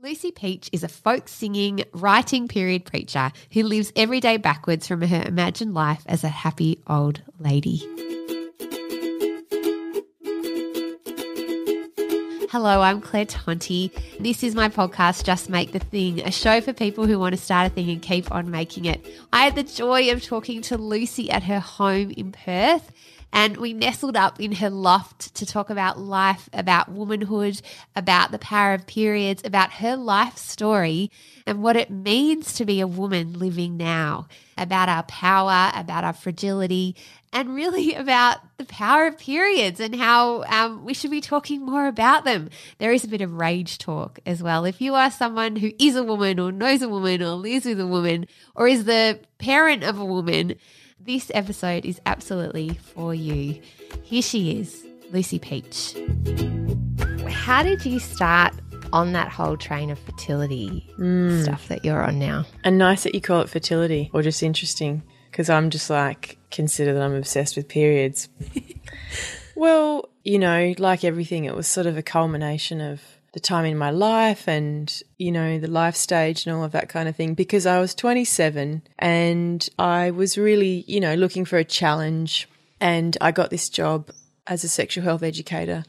Lucy 0.00 0.30
Peach 0.30 0.70
is 0.72 0.84
a 0.84 0.88
folk 0.88 1.26
singing, 1.26 1.82
writing 1.92 2.46
period 2.46 2.84
preacher 2.84 3.32
who 3.52 3.64
lives 3.64 3.92
every 3.96 4.20
day 4.20 4.36
backwards 4.36 4.86
from 4.86 5.02
her 5.02 5.24
imagined 5.26 5.74
life 5.74 6.04
as 6.06 6.22
a 6.22 6.28
happy 6.28 6.80
old 6.86 7.20
lady. 7.40 7.78
Hello, 12.50 12.80
I'm 12.80 13.00
Claire 13.00 13.26
Tonti. 13.26 13.90
This 14.20 14.44
is 14.44 14.54
my 14.54 14.68
podcast, 14.68 15.24
Just 15.24 15.50
Make 15.50 15.72
the 15.72 15.80
Thing, 15.80 16.20
a 16.20 16.30
show 16.30 16.60
for 16.60 16.72
people 16.72 17.06
who 17.06 17.18
want 17.18 17.34
to 17.34 17.40
start 17.40 17.66
a 17.66 17.74
thing 17.74 17.90
and 17.90 18.00
keep 18.00 18.30
on 18.30 18.52
making 18.52 18.84
it. 18.84 19.04
I 19.32 19.42
had 19.42 19.56
the 19.56 19.64
joy 19.64 20.12
of 20.12 20.22
talking 20.22 20.62
to 20.62 20.78
Lucy 20.78 21.28
at 21.28 21.42
her 21.42 21.58
home 21.58 22.12
in 22.12 22.30
Perth 22.30 22.92
and 23.32 23.56
we 23.56 23.72
nestled 23.72 24.16
up 24.16 24.40
in 24.40 24.52
her 24.52 24.70
loft 24.70 25.34
to 25.34 25.46
talk 25.46 25.70
about 25.70 25.98
life, 25.98 26.48
about 26.52 26.90
womanhood, 26.90 27.60
about 27.94 28.30
the 28.30 28.38
power 28.38 28.72
of 28.72 28.86
periods, 28.86 29.42
about 29.44 29.74
her 29.74 29.96
life 29.96 30.36
story 30.36 31.10
and 31.46 31.62
what 31.62 31.76
it 31.76 31.90
means 31.90 32.54
to 32.54 32.64
be 32.64 32.80
a 32.80 32.86
woman 32.86 33.38
living 33.38 33.76
now, 33.76 34.28
about 34.56 34.88
our 34.88 35.02
power, 35.04 35.70
about 35.74 36.04
our 36.04 36.12
fragility, 36.12 36.96
and 37.32 37.54
really 37.54 37.94
about 37.94 38.38
the 38.56 38.64
power 38.64 39.06
of 39.06 39.18
periods 39.18 39.80
and 39.80 39.94
how 39.94 40.42
um, 40.44 40.84
we 40.84 40.94
should 40.94 41.10
be 41.10 41.20
talking 41.20 41.64
more 41.64 41.86
about 41.86 42.24
them. 42.24 42.50
There 42.78 42.92
is 42.92 43.04
a 43.04 43.08
bit 43.08 43.20
of 43.20 43.34
rage 43.34 43.78
talk 43.78 44.18
as 44.26 44.42
well. 44.42 44.64
If 44.64 44.80
you 44.80 44.94
are 44.94 45.10
someone 45.10 45.56
who 45.56 45.72
is 45.78 45.96
a 45.96 46.04
woman 46.04 46.40
or 46.40 46.50
knows 46.50 46.82
a 46.82 46.88
woman 46.88 47.22
or 47.22 47.34
lives 47.34 47.66
with 47.66 47.80
a 47.80 47.86
woman 47.86 48.26
or 48.54 48.68
is 48.68 48.84
the 48.84 49.20
parent 49.38 49.84
of 49.84 49.98
a 49.98 50.04
woman, 50.04 50.56
this 51.00 51.30
episode 51.34 51.84
is 51.84 52.00
absolutely 52.06 52.74
for 52.74 53.14
you. 53.14 53.60
Here 54.02 54.22
she 54.22 54.58
is, 54.58 54.84
Lucy 55.10 55.38
Peach. 55.38 55.94
How 57.28 57.62
did 57.62 57.84
you 57.86 57.98
start 57.98 58.54
on 58.92 59.12
that 59.12 59.28
whole 59.28 59.56
train 59.56 59.90
of 59.90 59.98
fertility 59.98 60.88
mm. 60.98 61.42
stuff 61.42 61.68
that 61.68 61.84
you're 61.84 62.02
on 62.02 62.18
now? 62.18 62.44
And 62.64 62.78
nice 62.78 63.04
that 63.04 63.14
you 63.14 63.20
call 63.20 63.40
it 63.42 63.48
fertility 63.48 64.10
or 64.12 64.22
just 64.22 64.42
interesting 64.42 65.02
because 65.30 65.48
I'm 65.48 65.70
just 65.70 65.88
like, 65.88 66.38
consider 66.50 66.94
that 66.94 67.02
I'm 67.02 67.14
obsessed 67.14 67.56
with 67.56 67.68
periods. 67.68 68.28
well, 69.54 70.08
you 70.24 70.38
know, 70.38 70.74
like 70.78 71.04
everything, 71.04 71.44
it 71.44 71.54
was 71.54 71.66
sort 71.66 71.86
of 71.86 71.96
a 71.96 72.02
culmination 72.02 72.80
of 72.80 73.00
the 73.32 73.40
time 73.40 73.64
in 73.64 73.76
my 73.76 73.90
life 73.90 74.48
and, 74.48 75.02
you 75.18 75.30
know, 75.30 75.58
the 75.58 75.68
life 75.68 75.96
stage 75.96 76.46
and 76.46 76.56
all 76.56 76.64
of 76.64 76.72
that 76.72 76.88
kind 76.88 77.08
of 77.08 77.16
thing 77.16 77.34
because 77.34 77.66
I 77.66 77.78
was 77.78 77.94
27 77.94 78.82
and 78.98 79.68
I 79.78 80.10
was 80.10 80.38
really, 80.38 80.84
you 80.86 81.00
know, 81.00 81.14
looking 81.14 81.44
for 81.44 81.58
a 81.58 81.64
challenge 81.64 82.48
and 82.80 83.16
I 83.20 83.32
got 83.32 83.50
this 83.50 83.68
job 83.68 84.10
as 84.46 84.64
a 84.64 84.68
sexual 84.68 85.04
health 85.04 85.22
educator. 85.22 85.84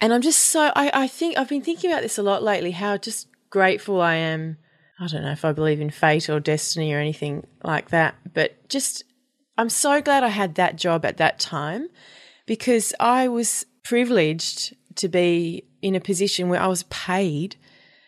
And 0.00 0.14
I'm 0.14 0.22
just 0.22 0.38
so, 0.38 0.72
I, 0.76 0.90
I 0.94 1.06
think, 1.08 1.36
I've 1.36 1.48
been 1.48 1.62
thinking 1.62 1.90
about 1.90 2.02
this 2.02 2.18
a 2.18 2.22
lot 2.22 2.42
lately, 2.42 2.70
how 2.70 2.96
just 2.96 3.26
grateful 3.50 4.00
I 4.00 4.14
am. 4.14 4.56
I 5.00 5.06
don't 5.08 5.22
know 5.22 5.32
if 5.32 5.44
I 5.44 5.52
believe 5.52 5.80
in 5.80 5.90
fate 5.90 6.30
or 6.30 6.40
destiny 6.40 6.92
or 6.92 6.98
anything 6.98 7.46
like 7.64 7.90
that, 7.90 8.14
but 8.32 8.68
just, 8.68 9.04
I'm 9.58 9.70
so 9.70 10.00
glad 10.00 10.22
I 10.22 10.28
had 10.28 10.54
that 10.54 10.76
job 10.76 11.04
at 11.04 11.16
that 11.16 11.40
time 11.40 11.88
because 12.46 12.94
I 13.00 13.28
was 13.28 13.66
privileged 13.82 14.74
to 14.96 15.08
be 15.08 15.64
in 15.82 15.94
a 15.94 16.00
position 16.00 16.48
where 16.48 16.60
I 16.60 16.66
was 16.66 16.84
paid 16.84 17.56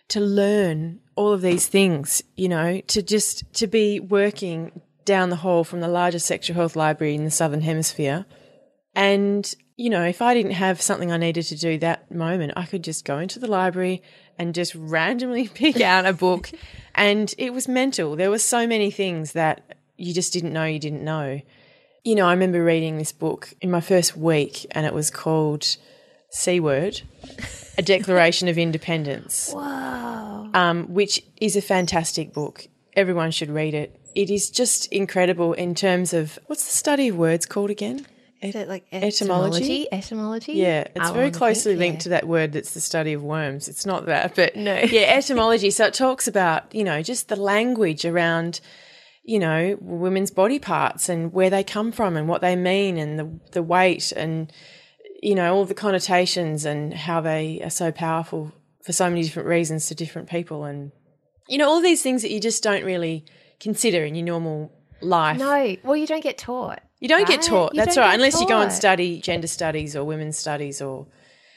to 0.09 0.21
learn 0.21 1.01
all 1.15 1.33
of 1.33 1.43
these 1.43 1.67
things, 1.67 2.23
you 2.37 2.49
know, 2.49 2.81
to 2.89 3.03
just 3.03 3.51
to 3.55 3.67
be 3.67 4.01
working 4.01 4.81
down 5.05 5.31
the 5.31 5.37
hall 5.37 5.65
from 5.65 5.81
the 5.81 5.89
largest 5.89 6.27
sexual 6.27 6.55
health 6.55 6.77
library 6.77 7.15
in 7.15 7.25
the 7.25 7.31
southern 7.31 7.63
hemisphere. 7.63 8.27
And, 8.95 9.53
you 9.77 9.91
know, 9.91 10.05
if 10.05 10.23
I 10.23 10.35
didn't 10.35 10.53
have 10.53 10.81
something 10.81 11.11
I 11.11 11.17
needed 11.17 11.45
to 11.45 11.57
do 11.57 11.79
that 11.79 12.11
moment, 12.11 12.53
I 12.57 12.67
could 12.67 12.85
just 12.85 13.05
go 13.05 13.19
into 13.19 13.39
the 13.39 13.47
library 13.47 14.03
and 14.39 14.55
just 14.55 14.75
randomly 14.75 15.49
pick 15.55 15.81
out 15.81 16.07
a 16.07 16.13
book. 16.13 16.51
And 16.95 17.35
it 17.39 17.55
was 17.55 17.69
mental. 17.69 18.17
There 18.17 18.29
were 18.29 18.39
so 18.39 18.67
many 18.67 18.91
things 18.91 19.33
that 19.33 19.79
you 19.97 20.13
just 20.13 20.31
didn't 20.31 20.53
know 20.53 20.67
you 20.67 20.79
didn't 20.79 21.03
know. 21.03 21.41
You 22.05 22.15
know, 22.15 22.27
I 22.27 22.33
remember 22.33 22.63
reading 22.63 22.99
this 22.99 23.13
book 23.13 23.55
in 23.63 23.71
my 23.71 23.81
first 23.81 24.15
week 24.15 24.67
and 24.73 24.85
it 24.85 24.93
was 24.93 25.11
called 25.11 25.79
C 26.33 26.61
Word, 26.61 27.03
A 27.79 27.83
Declaration 27.83 28.49
of 28.49 28.59
Independence. 28.59 29.55
Wow. 29.63 30.51
Um, 30.55 30.93
which 30.93 31.23
is 31.41 31.57
a 31.57 31.63
fantastic 31.63 32.33
book. 32.35 32.67
Everyone 32.95 33.31
should 33.31 33.49
read 33.51 33.73
it. 33.73 33.99
It 34.15 34.29
is 34.29 34.51
just 34.51 34.93
incredible 34.93 35.55
in 35.55 35.75
terms 35.75 36.13
of 36.13 36.39
what's 36.47 36.65
the 36.65 36.73
study 36.73 37.09
of 37.09 37.17
words 37.17 37.47
called 37.47 37.71
again? 37.71 38.07
Is 38.43 38.55
it 38.55 38.69
like 38.69 38.85
etymology? 38.93 39.07
etymology? 39.13 39.93
Etymology? 39.93 40.53
Yeah, 40.55 40.81
it's 40.95 41.11
I 41.11 41.13
very 41.15 41.31
closely 41.31 41.73
think, 41.73 41.81
linked 41.81 42.01
yeah. 42.01 42.03
to 42.03 42.09
that 42.11 42.29
word 42.29 42.53
that's 42.53 42.75
the 42.75 42.81
study 42.81 43.13
of 43.15 43.23
worms. 43.23 43.69
It's 43.69 43.87
not 43.87 44.07
that, 44.07 44.35
but 44.35 44.57
No. 44.57 44.75
yeah, 44.75 45.15
etymology. 45.17 45.71
So 45.71 45.87
it 45.87 45.95
talks 45.95 46.29
about, 46.29 46.75
you 46.75 46.85
know, 46.85 47.03
just 47.03 47.29
the 47.29 47.37
language 47.37 48.05
around, 48.05 48.61
you 49.23 49.39
know, 49.39 49.79
women's 49.81 50.31
body 50.31 50.59
parts 50.59 51.09
and 51.09 51.33
where 51.33 51.51
they 51.51 51.65
come 51.65 51.93
from 51.93 52.17
and 52.17 52.29
what 52.29 52.41
they 52.43 52.57
mean 52.57 52.99
and 52.99 53.19
the, 53.19 53.41
the 53.53 53.63
weight 53.63 54.13
and, 54.13 54.53
you 55.23 55.37
know, 55.37 55.55
all 55.55 55.65
the 55.65 55.73
connotations 55.75 56.65
and 56.65 56.93
how 56.93 57.21
they 57.21 57.61
are 57.63 57.71
so 57.71 57.93
powerful 57.93 58.53
for 58.85 58.93
so 58.93 59.09
many 59.09 59.23
different 59.23 59.49
reasons 59.49 59.87
to 59.87 59.95
different 59.95 60.29
people. 60.29 60.65
And, 60.65 60.91
you 61.49 61.57
know, 61.57 61.69
all 61.69 61.81
these 61.81 62.03
things 62.03 62.23
that 62.23 62.33
you 62.33 62.41
just 62.41 62.63
don't 62.63 62.85
really 62.85 63.25
consider 63.61 64.05
in 64.05 64.17
your 64.17 64.27
normal 64.27 64.73
life. 65.01 65.39
No, 65.39 65.77
well, 65.85 65.97
you 65.97 66.09
don't 66.09 66.23
get 66.23 66.39
taught. 66.39 66.81
You 66.99 67.09
don't 67.09 67.27
get 67.27 67.43
taught. 67.43 67.75
You 67.75 67.85
That's 67.85 67.97
right. 67.97 68.15
Unless 68.15 68.41
you 68.41 68.49
go 68.49 68.61
and 68.61 68.73
study 68.73 69.21
gender 69.21 69.47
studies 69.47 69.95
or 69.95 70.05
women's 70.05 70.37
studies 70.37 70.83
or 70.83 71.07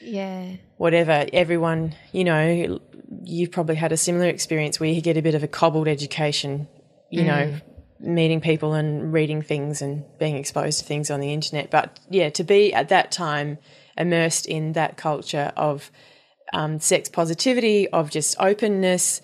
Yeah. 0.00 0.52
whatever. 0.76 1.26
Everyone, 1.32 1.94
you 2.12 2.22
know, 2.24 2.80
you've 3.24 3.50
probably 3.50 3.76
had 3.76 3.90
a 3.90 3.96
similar 3.96 4.26
experience 4.26 4.78
where 4.78 4.90
you 4.90 5.00
get 5.00 5.16
a 5.16 5.22
bit 5.22 5.34
of 5.34 5.42
a 5.42 5.48
cobbled 5.48 5.88
education, 5.88 6.68
you 7.10 7.24
know, 7.24 7.32
mm. 7.32 7.60
Meeting 7.98 8.40
people 8.40 8.74
and 8.74 9.12
reading 9.12 9.42
things 9.42 9.82
and 9.82 10.04
being 10.18 10.36
exposed 10.36 10.78
to 10.78 10.84
things 10.84 11.10
on 11.10 11.20
the 11.20 11.32
internet. 11.32 11.70
But 11.70 11.98
yeah, 12.10 12.30
to 12.30 12.44
be 12.44 12.72
at 12.74 12.88
that 12.90 13.10
time 13.10 13.58
immersed 13.96 14.46
in 14.46 14.72
that 14.72 14.96
culture 14.96 15.52
of 15.56 15.90
um, 16.52 16.80
sex 16.80 17.08
positivity, 17.08 17.88
of 17.88 18.10
just 18.10 18.36
openness. 18.38 19.20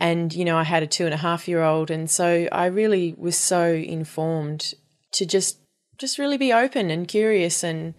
And, 0.00 0.34
you 0.34 0.44
know, 0.44 0.58
I 0.58 0.64
had 0.64 0.82
a 0.82 0.86
two 0.86 1.04
and 1.04 1.14
a 1.14 1.18
half 1.18 1.48
year 1.48 1.62
old. 1.62 1.90
And 1.90 2.10
so 2.10 2.48
I 2.52 2.66
really 2.66 3.14
was 3.16 3.36
so 3.36 3.72
informed 3.72 4.74
to 5.12 5.24
just, 5.24 5.58
just 5.98 6.18
really 6.18 6.36
be 6.36 6.52
open 6.52 6.90
and 6.90 7.08
curious 7.08 7.62
and, 7.62 7.94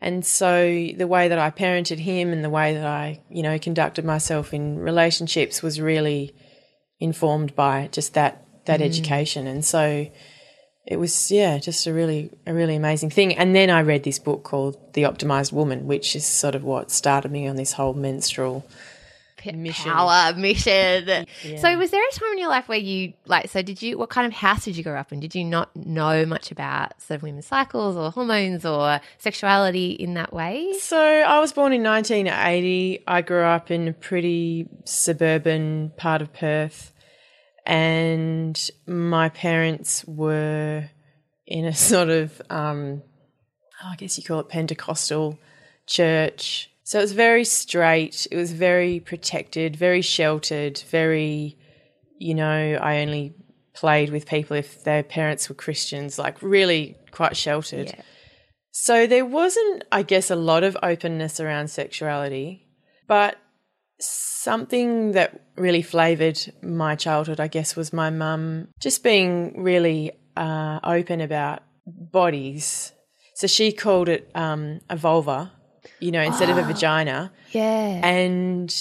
and 0.00 0.24
so 0.24 0.88
the 0.96 1.06
way 1.08 1.28
that 1.28 1.38
I 1.38 1.50
parented 1.50 1.98
him 1.98 2.32
and 2.32 2.44
the 2.44 2.50
way 2.50 2.74
that 2.74 2.86
I, 2.86 3.20
you 3.28 3.42
know, 3.42 3.58
conducted 3.58 4.04
myself 4.04 4.54
in 4.54 4.78
relationships 4.78 5.62
was 5.62 5.80
really 5.80 6.34
informed 7.00 7.54
by 7.56 7.88
just 7.90 8.14
that 8.14 8.44
that 8.68 8.80
mm. 8.80 8.84
education. 8.84 9.46
And 9.46 9.64
so 9.64 10.08
it 10.86 10.96
was 10.96 11.30
yeah, 11.30 11.58
just 11.58 11.86
a 11.86 11.92
really 11.92 12.30
a 12.46 12.54
really 12.54 12.76
amazing 12.76 13.10
thing. 13.10 13.36
And 13.36 13.54
then 13.54 13.68
I 13.68 13.82
read 13.82 14.04
this 14.04 14.18
book 14.18 14.44
called 14.44 14.94
The 14.94 15.02
Optimized 15.02 15.52
Woman, 15.52 15.86
which 15.86 16.16
is 16.16 16.24
sort 16.24 16.54
of 16.54 16.64
what 16.64 16.90
started 16.90 17.30
me 17.30 17.46
on 17.48 17.56
this 17.56 17.72
whole 17.72 17.94
menstrual 17.94 18.64
mission. 19.54 19.90
Power 19.90 20.34
mission. 20.34 21.26
So, 21.58 21.78
was 21.78 21.90
there 21.90 22.02
a 22.02 22.12
time 22.12 22.32
in 22.32 22.38
your 22.38 22.48
life 22.48 22.68
where 22.68 22.78
you 22.78 23.12
like? 23.26 23.48
So, 23.50 23.62
did 23.62 23.82
you? 23.82 23.98
What 23.98 24.10
kind 24.10 24.26
of 24.26 24.32
house 24.32 24.64
did 24.64 24.76
you 24.76 24.84
grow 24.84 24.96
up 24.96 25.12
in? 25.12 25.20
Did 25.20 25.34
you 25.34 25.44
not 25.44 25.74
know 25.76 26.24
much 26.26 26.50
about 26.50 27.00
sort 27.00 27.16
of 27.16 27.22
women's 27.22 27.46
cycles 27.46 27.96
or 27.96 28.10
hormones 28.10 28.64
or 28.64 29.00
sexuality 29.18 29.90
in 29.90 30.14
that 30.14 30.32
way? 30.32 30.74
So 30.78 30.98
I 30.98 31.38
was 31.40 31.52
born 31.52 31.72
in 31.72 31.82
1980. 31.82 33.04
I 33.06 33.22
grew 33.22 33.42
up 33.42 33.70
in 33.70 33.88
a 33.88 33.92
pretty 33.92 34.68
suburban 34.84 35.92
part 35.96 36.22
of 36.22 36.32
Perth, 36.32 36.92
and 37.68 38.70
my 38.86 39.28
parents 39.28 40.02
were 40.06 40.88
in 41.46 41.66
a 41.66 41.74
sort 41.90 42.08
of, 42.08 42.40
um, 42.50 43.02
I 43.84 43.94
guess 43.96 44.16
you 44.16 44.24
call 44.24 44.40
it 44.40 44.48
Pentecostal 44.48 45.38
church. 45.86 46.70
So 46.82 46.98
it 46.98 47.02
was 47.02 47.12
very 47.12 47.44
straight. 47.44 48.26
It 48.30 48.36
was 48.36 48.52
very 48.52 49.00
protected, 49.00 49.76
very 49.76 50.00
sheltered, 50.00 50.78
very, 50.90 51.58
you 52.16 52.34
know, 52.34 52.78
I 52.80 53.02
only 53.02 53.34
played 53.74 54.08
with 54.08 54.26
people 54.26 54.56
if 54.56 54.82
their 54.84 55.02
parents 55.02 55.50
were 55.50 55.54
Christians, 55.54 56.18
like 56.18 56.42
really 56.42 56.96
quite 57.10 57.36
sheltered. 57.36 57.88
Yeah. 57.88 58.02
So 58.70 59.06
there 59.06 59.26
wasn't, 59.26 59.84
I 59.92 60.02
guess, 60.02 60.30
a 60.30 60.36
lot 60.36 60.64
of 60.64 60.76
openness 60.82 61.38
around 61.38 61.68
sexuality. 61.68 62.66
But 63.06 63.36
something 64.00 65.12
that 65.12 65.40
really 65.56 65.82
flavored 65.82 66.38
my 66.62 66.94
childhood, 66.94 67.40
I 67.40 67.48
guess, 67.48 67.76
was 67.76 67.92
my 67.92 68.10
mum 68.10 68.68
just 68.80 69.02
being 69.02 69.62
really 69.62 70.12
uh, 70.36 70.80
open 70.84 71.20
about 71.20 71.62
bodies. 71.86 72.92
So 73.34 73.46
she 73.46 73.72
called 73.72 74.08
it 74.08 74.30
um, 74.34 74.80
a 74.88 74.96
vulva, 74.96 75.52
you 76.00 76.10
know, 76.12 76.22
instead 76.22 76.50
of 76.50 76.58
a 76.58 76.62
vagina. 76.72 77.32
Yeah. 77.50 78.00
And 78.04 78.74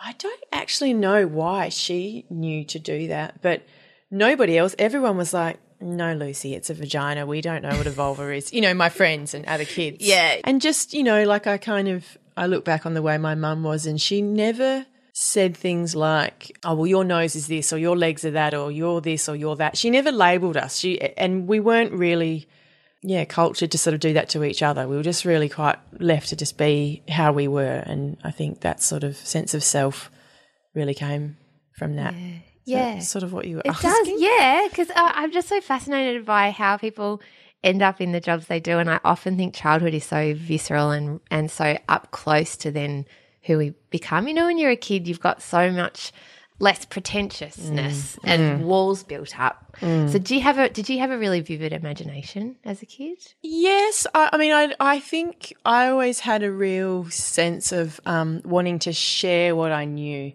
I 0.00 0.12
don't 0.12 0.44
actually 0.52 0.94
know 0.94 1.26
why 1.26 1.68
she 1.68 2.26
knew 2.30 2.64
to 2.66 2.78
do 2.78 3.08
that, 3.08 3.42
but 3.42 3.62
nobody 4.10 4.58
else, 4.58 4.74
everyone 4.78 5.16
was 5.16 5.32
like, 5.32 5.58
no, 5.80 6.14
Lucy, 6.14 6.54
it's 6.54 6.70
a 6.70 6.74
vagina. 6.74 7.26
We 7.26 7.40
don't 7.40 7.62
know 7.62 7.76
what 7.76 7.86
a 7.86 7.90
vulva 7.90 8.30
is. 8.32 8.52
You 8.52 8.62
know, 8.62 8.72
my 8.72 8.88
friends 8.88 9.34
and 9.34 9.44
other 9.46 9.64
kids. 9.64 9.98
Yeah. 10.00 10.36
And 10.44 10.60
just, 10.60 10.94
you 10.94 11.02
know, 11.02 11.24
like 11.24 11.46
I 11.46 11.58
kind 11.58 11.88
of, 11.88 12.16
I 12.36 12.46
look 12.46 12.64
back 12.64 12.86
on 12.86 12.94
the 12.94 13.02
way 13.02 13.16
my 13.18 13.34
mum 13.34 13.62
was 13.62 13.86
and 13.86 14.00
she 14.00 14.20
never 14.22 14.86
said 15.12 15.56
things 15.56 15.96
like, 15.96 16.56
oh, 16.64 16.74
well, 16.74 16.86
your 16.86 17.04
nose 17.04 17.34
is 17.34 17.46
this 17.46 17.72
or 17.72 17.78
your 17.78 17.96
legs 17.96 18.24
are 18.24 18.32
that 18.32 18.52
or 18.54 18.70
you're 18.70 19.00
this 19.00 19.28
or 19.28 19.34
you're 19.36 19.56
that. 19.56 19.76
She 19.78 19.88
never 19.88 20.12
labeled 20.12 20.56
us. 20.58 20.76
She, 20.78 21.00
and 21.16 21.48
we 21.48 21.58
weren't 21.60 21.92
really, 21.92 22.46
yeah, 23.02 23.24
cultured 23.24 23.70
to 23.70 23.78
sort 23.78 23.94
of 23.94 24.00
do 24.00 24.12
that 24.12 24.28
to 24.30 24.44
each 24.44 24.62
other. 24.62 24.86
We 24.86 24.96
were 24.96 25.02
just 25.02 25.24
really 25.24 25.48
quite 25.48 25.78
left 25.98 26.28
to 26.28 26.36
just 26.36 26.58
be 26.58 27.02
how 27.08 27.32
we 27.32 27.48
were. 27.48 27.82
And 27.86 28.18
I 28.24 28.30
think 28.30 28.60
that 28.60 28.82
sort 28.82 29.04
of 29.04 29.16
sense 29.16 29.54
of 29.54 29.64
self 29.64 30.10
really 30.74 30.94
came 30.94 31.38
from 31.78 31.96
that. 31.96 32.14
Yeah. 32.66 32.94
that's 32.96 33.08
sort 33.08 33.22
of 33.22 33.32
what 33.32 33.46
you 33.46 33.56
were 33.56 33.62
It 33.64 33.70
asking. 33.70 33.90
does, 33.90 34.08
yeah. 34.20 34.66
Because 34.68 34.90
I'm 34.94 35.32
just 35.32 35.48
so 35.48 35.60
fascinated 35.62 36.26
by 36.26 36.50
how 36.50 36.76
people 36.76 37.22
end 37.64 37.82
up 37.82 38.00
in 38.00 38.12
the 38.12 38.20
jobs 38.20 38.46
they 38.46 38.60
do, 38.60 38.78
and 38.78 38.90
I 38.90 39.00
often 39.04 39.36
think 39.36 39.54
childhood 39.54 39.94
is 39.94 40.04
so 40.04 40.34
visceral 40.34 40.90
and 40.90 41.20
and 41.30 41.50
so 41.50 41.78
up 41.88 42.10
close 42.10 42.56
to 42.58 42.70
then 42.70 43.06
who 43.42 43.58
we 43.58 43.74
become. 43.90 44.28
You 44.28 44.34
know, 44.34 44.46
when 44.46 44.58
you're 44.58 44.70
a 44.70 44.76
kid, 44.76 45.08
you've 45.08 45.20
got 45.20 45.42
so 45.42 45.70
much 45.70 46.12
less 46.58 46.86
pretentiousness 46.86 48.16
mm. 48.16 48.18
and 48.24 48.60
mm. 48.60 48.64
walls 48.64 49.02
built 49.02 49.38
up. 49.38 49.76
Mm. 49.80 50.10
So, 50.10 50.18
do 50.18 50.34
you 50.34 50.40
have 50.40 50.58
a 50.58 50.68
did 50.68 50.88
you 50.88 50.98
have 50.98 51.10
a 51.10 51.18
really 51.18 51.40
vivid 51.40 51.72
imagination 51.72 52.56
as 52.64 52.82
a 52.82 52.86
kid? 52.86 53.18
Yes, 53.42 54.06
I, 54.14 54.30
I 54.32 54.38
mean, 54.38 54.52
I 54.52 54.74
I 54.80 55.00
think 55.00 55.54
I 55.64 55.88
always 55.88 56.20
had 56.20 56.42
a 56.42 56.50
real 56.50 57.08
sense 57.10 57.72
of 57.72 58.00
um, 58.06 58.42
wanting 58.44 58.78
to 58.80 58.92
share 58.92 59.54
what 59.54 59.72
I 59.72 59.84
knew. 59.84 60.32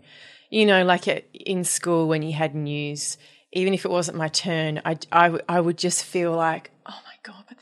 You 0.49 0.65
know, 0.65 0.83
like 0.83 1.07
at, 1.07 1.25
in 1.33 1.63
school 1.63 2.07
when 2.07 2.23
you 2.23 2.33
had 2.33 2.53
news, 2.55 3.17
even 3.53 3.73
if 3.73 3.85
it 3.85 3.91
wasn't 3.91 4.17
my 4.17 4.27
turn, 4.27 4.81
I 4.85 4.97
I 5.11 5.59
would 5.59 5.77
just 5.77 6.03
feel 6.03 6.33
like, 6.33 6.71
oh 6.85 6.99
my 7.05 7.10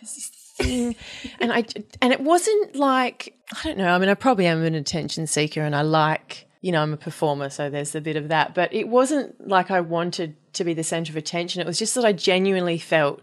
there's 0.02 0.16
this 0.16 0.28
thing, 0.30 0.96
and 1.40 1.52
I 1.52 1.66
and 2.02 2.14
it 2.14 2.22
wasn't 2.22 2.76
like 2.76 3.38
I 3.58 3.68
don't 3.68 3.78
know. 3.78 3.90
I 3.90 3.98
mean, 3.98 4.10
I 4.10 4.14
probably 4.14 4.46
am 4.46 4.64
an 4.64 4.76
attention 4.76 5.28
seeker, 5.28 5.62
and 5.62 5.76
I 5.76 5.82
like. 5.82 6.46
You 6.62 6.74
know, 6.74 6.82
I'm 6.82 6.92
a 6.92 6.98
performer, 6.98 7.50
so 7.50 7.70
there's 7.70 7.96
a 7.96 8.02
bit 8.02 8.18
of 8.18 8.28
that. 8.28 8.54
But 8.54 8.74
it 8.74 8.90
wasn't 8.90 9.48
like 9.48 9.72
I 9.72 9.80
wanted 9.80 10.36
to 10.52 10.66
be 10.66 10.74
the 10.74 10.84
center 10.84 11.14
of 11.14 11.16
attention. 11.16 11.62
It 11.62 11.68
was 11.68 11.80
just 11.80 11.96
that 11.96 12.04
I 12.04 12.12
genuinely 12.12 12.78
felt 12.78 13.22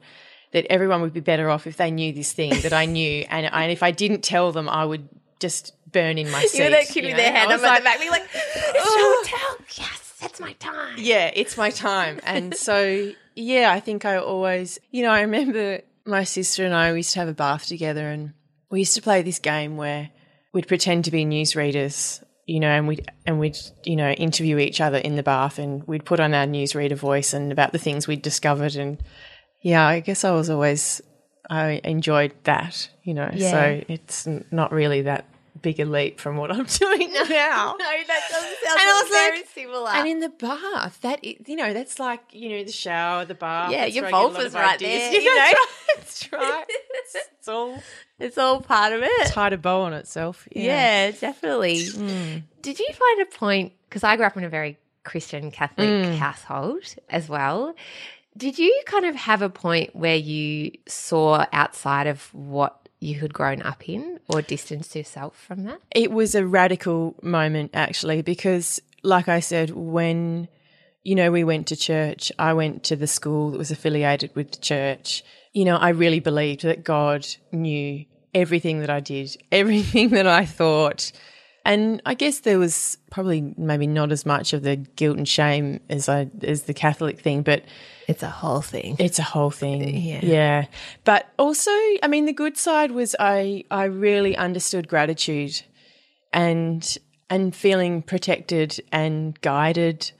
that 0.52 0.64
everyone 0.72 1.02
would 1.02 1.12
be 1.12 1.20
better 1.20 1.50
off 1.50 1.66
if 1.66 1.76
they 1.76 1.90
knew 1.90 2.14
this 2.14 2.32
thing 2.32 2.50
that 2.62 2.72
I 2.72 2.86
knew, 2.86 3.26
and, 3.28 3.44
and 3.44 3.70
if 3.70 3.82
I 3.82 3.90
didn't 3.90 4.22
tell 4.22 4.52
them, 4.52 4.70
I 4.70 4.86
would 4.86 5.06
just 5.38 5.74
burn 5.92 6.16
in 6.16 6.30
my 6.30 6.42
seat. 6.44 6.58
You 6.58 6.64
know 6.64 6.70
that 6.70 6.86
kid 6.88 7.04
you 7.04 7.08
with 7.08 7.16
know? 7.18 7.22
their 7.22 7.32
hand 7.32 7.52
I 7.52 7.54
up 7.56 7.60
like, 7.62 7.78
the 7.80 7.84
back, 7.84 7.98
being 7.98 8.10
like, 8.10 8.28
it's 8.32 8.78
"Oh, 8.78 9.22
tell, 9.26 9.56
yes, 9.76 10.14
that's 10.18 10.40
my 10.40 10.52
time." 10.54 10.94
yeah, 10.96 11.30
it's 11.34 11.58
my 11.58 11.70
time. 11.70 12.20
And 12.22 12.54
so, 12.54 13.12
yeah, 13.34 13.70
I 13.70 13.80
think 13.80 14.04
I 14.06 14.16
always, 14.16 14.78
you 14.90 15.02
know, 15.02 15.10
I 15.10 15.20
remember 15.20 15.82
my 16.06 16.24
sister 16.24 16.64
and 16.64 16.74
I 16.74 16.92
we 16.92 16.98
used 16.98 17.12
to 17.14 17.20
have 17.20 17.28
a 17.28 17.34
bath 17.34 17.66
together, 17.66 18.08
and 18.08 18.32
we 18.70 18.80
used 18.80 18.94
to 18.94 19.02
play 19.02 19.22
this 19.22 19.38
game 19.38 19.76
where 19.76 20.10
we'd 20.52 20.68
pretend 20.68 21.04
to 21.04 21.10
be 21.10 21.24
newsreaders, 21.24 22.22
you 22.46 22.60
know, 22.60 22.70
and 22.70 22.88
we'd 22.88 23.10
and 23.26 23.38
we'd 23.38 23.58
you 23.84 23.96
know 23.96 24.10
interview 24.12 24.58
each 24.58 24.80
other 24.80 24.98
in 24.98 25.16
the 25.16 25.22
bath, 25.22 25.58
and 25.58 25.84
we'd 25.86 26.04
put 26.04 26.20
on 26.20 26.34
our 26.34 26.46
newsreader 26.46 26.96
voice 26.96 27.32
and 27.32 27.52
about 27.52 27.72
the 27.72 27.78
things 27.78 28.06
we'd 28.06 28.22
discovered, 28.22 28.76
and 28.76 29.02
yeah, 29.62 29.86
I 29.86 30.00
guess 30.00 30.24
I 30.24 30.32
was 30.32 30.50
always 30.50 31.00
I 31.48 31.80
enjoyed 31.84 32.32
that, 32.44 32.88
you 33.02 33.14
know. 33.14 33.30
Yeah. 33.32 33.50
So 33.50 33.84
it's 33.88 34.26
not 34.50 34.72
really 34.72 35.02
that 35.02 35.26
big 35.62 35.78
leap 35.78 36.20
from 36.20 36.36
what 36.36 36.50
I'm 36.50 36.64
doing 36.78 37.12
now. 37.12 37.76
No, 37.78 37.84
that 38.06 38.20
doesn't 38.30 38.58
sound 38.64 38.80
And 38.80 38.90
I 38.90 39.00
was 39.02 39.10
very 39.10 39.38
like- 39.38 39.48
similar. 39.48 39.90
And 39.90 40.08
in 40.08 40.20
the 40.20 40.28
bath, 40.28 41.00
that 41.02 41.24
you 41.24 41.56
know, 41.56 41.72
that's 41.72 41.98
like 41.98 42.22
you 42.32 42.48
know 42.50 42.64
the 42.64 42.72
shower, 42.72 43.24
the 43.24 43.34
bath. 43.34 43.70
Yeah, 43.72 43.86
your 43.86 44.04
where 44.04 44.08
I 44.08 44.12
get 44.12 44.18
a 44.18 44.22
lot 44.22 44.32
vulva's 44.32 44.54
right 44.54 44.74
ideas. 44.74 45.00
there, 45.00 45.12
Yeah, 45.12 45.18
you 45.20 45.34
know? 45.34 45.52
that's 45.96 46.32
right. 46.32 46.40
That's 46.40 46.52
right. 46.52 46.64
It's, 46.68 47.16
it's 47.38 47.48
all 47.48 47.82
it's 48.18 48.38
all 48.38 48.60
part 48.60 48.92
of 48.92 49.00
it. 49.02 49.26
tied 49.28 49.52
a 49.52 49.58
bow 49.58 49.82
on 49.82 49.92
itself. 49.92 50.48
Yeah, 50.52 51.10
definitely. 51.10 51.76
Mm. 51.76 52.42
Did 52.62 52.78
you 52.78 52.88
find 52.92 53.22
a 53.22 53.26
point? 53.26 53.72
Because 53.88 54.02
I 54.04 54.16
grew 54.16 54.26
up 54.26 54.36
in 54.36 54.44
a 54.44 54.48
very 54.48 54.78
Christian 55.04 55.50
Catholic 55.50 55.88
mm. 55.88 56.16
household 56.16 56.82
as 57.08 57.28
well. 57.28 57.74
Did 58.36 58.58
you 58.58 58.82
kind 58.86 59.06
of 59.06 59.14
have 59.14 59.40
a 59.40 59.48
point 59.48 59.94
where 59.96 60.16
you 60.16 60.72
saw 60.86 61.46
outside 61.52 62.06
of 62.06 62.34
what 62.34 62.85
you 63.00 63.20
had 63.20 63.32
grown 63.32 63.62
up 63.62 63.88
in 63.88 64.20
or 64.28 64.42
distanced 64.42 64.96
yourself 64.96 65.36
from 65.36 65.64
that? 65.64 65.80
It 65.94 66.10
was 66.10 66.34
a 66.34 66.46
radical 66.46 67.14
moment 67.22 67.70
actually 67.74 68.22
because, 68.22 68.80
like 69.02 69.28
I 69.28 69.40
said, 69.40 69.70
when 69.70 70.48
you 71.02 71.14
know 71.14 71.30
we 71.30 71.44
went 71.44 71.66
to 71.68 71.76
church, 71.76 72.32
I 72.38 72.52
went 72.54 72.84
to 72.84 72.96
the 72.96 73.06
school 73.06 73.50
that 73.50 73.58
was 73.58 73.70
affiliated 73.70 74.34
with 74.34 74.52
the 74.52 74.58
church. 74.58 75.22
You 75.52 75.64
know, 75.64 75.76
I 75.76 75.90
really 75.90 76.20
believed 76.20 76.62
that 76.62 76.84
God 76.84 77.26
knew 77.52 78.04
everything 78.34 78.80
that 78.80 78.90
I 78.90 79.00
did, 79.00 79.36
everything 79.52 80.10
that 80.10 80.26
I 80.26 80.44
thought. 80.44 81.12
And 81.66 82.00
I 82.06 82.14
guess 82.14 82.40
there 82.40 82.58
was 82.58 82.96
probably 83.10 83.52
maybe 83.58 83.86
not 83.86 84.12
as 84.12 84.24
much 84.24 84.52
of 84.52 84.62
the 84.62 84.76
guilt 84.76 85.18
and 85.18 85.28
shame 85.28 85.80
as 85.90 86.08
I 86.08 86.30
as 86.42 86.62
the 86.62 86.74
Catholic 86.74 87.20
thing, 87.20 87.42
but 87.42 87.64
It's 88.08 88.22
a 88.22 88.30
whole 88.30 88.62
thing. 88.62 88.96
it's 88.98 89.18
a 89.18 89.22
whole 89.24 89.50
thing. 89.50 89.82
Yeah. 89.96 90.20
Yeah. 90.22 90.66
But 91.04 91.26
also, 91.38 91.70
I 92.02 92.08
mean, 92.08 92.24
the 92.24 92.32
good 92.32 92.56
side 92.56 92.92
was 92.92 93.14
I 93.18 93.64
I 93.70 93.84
really 93.84 94.36
understood 94.36 94.88
gratitude 94.88 95.62
and 96.32 96.96
and 97.28 97.54
feeling 97.54 98.02
protected 98.02 98.80
and 98.92 99.38
guided, 99.40 100.12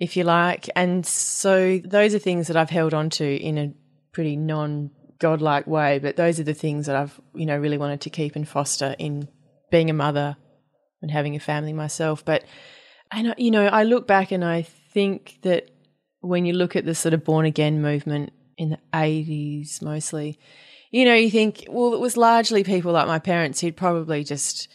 if 0.00 0.16
you 0.16 0.24
like. 0.24 0.68
And 0.74 1.06
so 1.06 1.78
those 1.84 2.14
are 2.14 2.18
things 2.18 2.48
that 2.48 2.56
I've 2.56 2.70
held 2.70 2.92
on 2.94 3.10
to 3.10 3.24
in 3.36 3.58
a 3.58 3.72
pretty 4.12 4.36
non 4.36 4.90
godlike 5.20 5.66
way, 5.68 6.00
but 6.00 6.16
those 6.16 6.40
are 6.40 6.44
the 6.44 6.54
things 6.54 6.86
that 6.86 6.96
I've, 6.96 7.20
you 7.34 7.46
know, 7.46 7.56
really 7.56 7.78
wanted 7.78 8.00
to 8.02 8.10
keep 8.10 8.34
and 8.34 8.46
foster 8.48 8.96
in 8.98 9.28
being 9.70 9.88
a 9.88 9.94
mother 9.94 10.36
and 11.04 11.10
having 11.12 11.36
a 11.36 11.40
family 11.40 11.72
myself. 11.72 12.24
But 12.24 12.44
and 13.12 13.28
I- 13.30 13.34
you 13.38 13.50
know, 13.50 13.66
I 13.66 13.84
look 13.84 14.06
back 14.06 14.32
and 14.32 14.44
I 14.44 14.62
think 14.62 15.38
that 15.42 15.70
when 16.20 16.44
you 16.46 16.52
look 16.54 16.74
at 16.74 16.84
the 16.84 16.94
sort 16.94 17.14
of 17.14 17.22
born 17.24 17.44
again 17.46 17.80
movement 17.82 18.32
in 18.56 18.70
the 18.70 18.78
80s 18.92 19.82
mostly, 19.82 20.38
you 20.90 21.04
know, 21.04 21.14
you 21.14 21.30
think, 21.30 21.66
well, 21.68 21.92
it 21.94 22.00
was 22.00 22.16
largely 22.16 22.64
people 22.64 22.92
like 22.92 23.06
my 23.06 23.18
parents 23.18 23.60
who'd 23.60 23.76
probably 23.76 24.24
just 24.24 24.68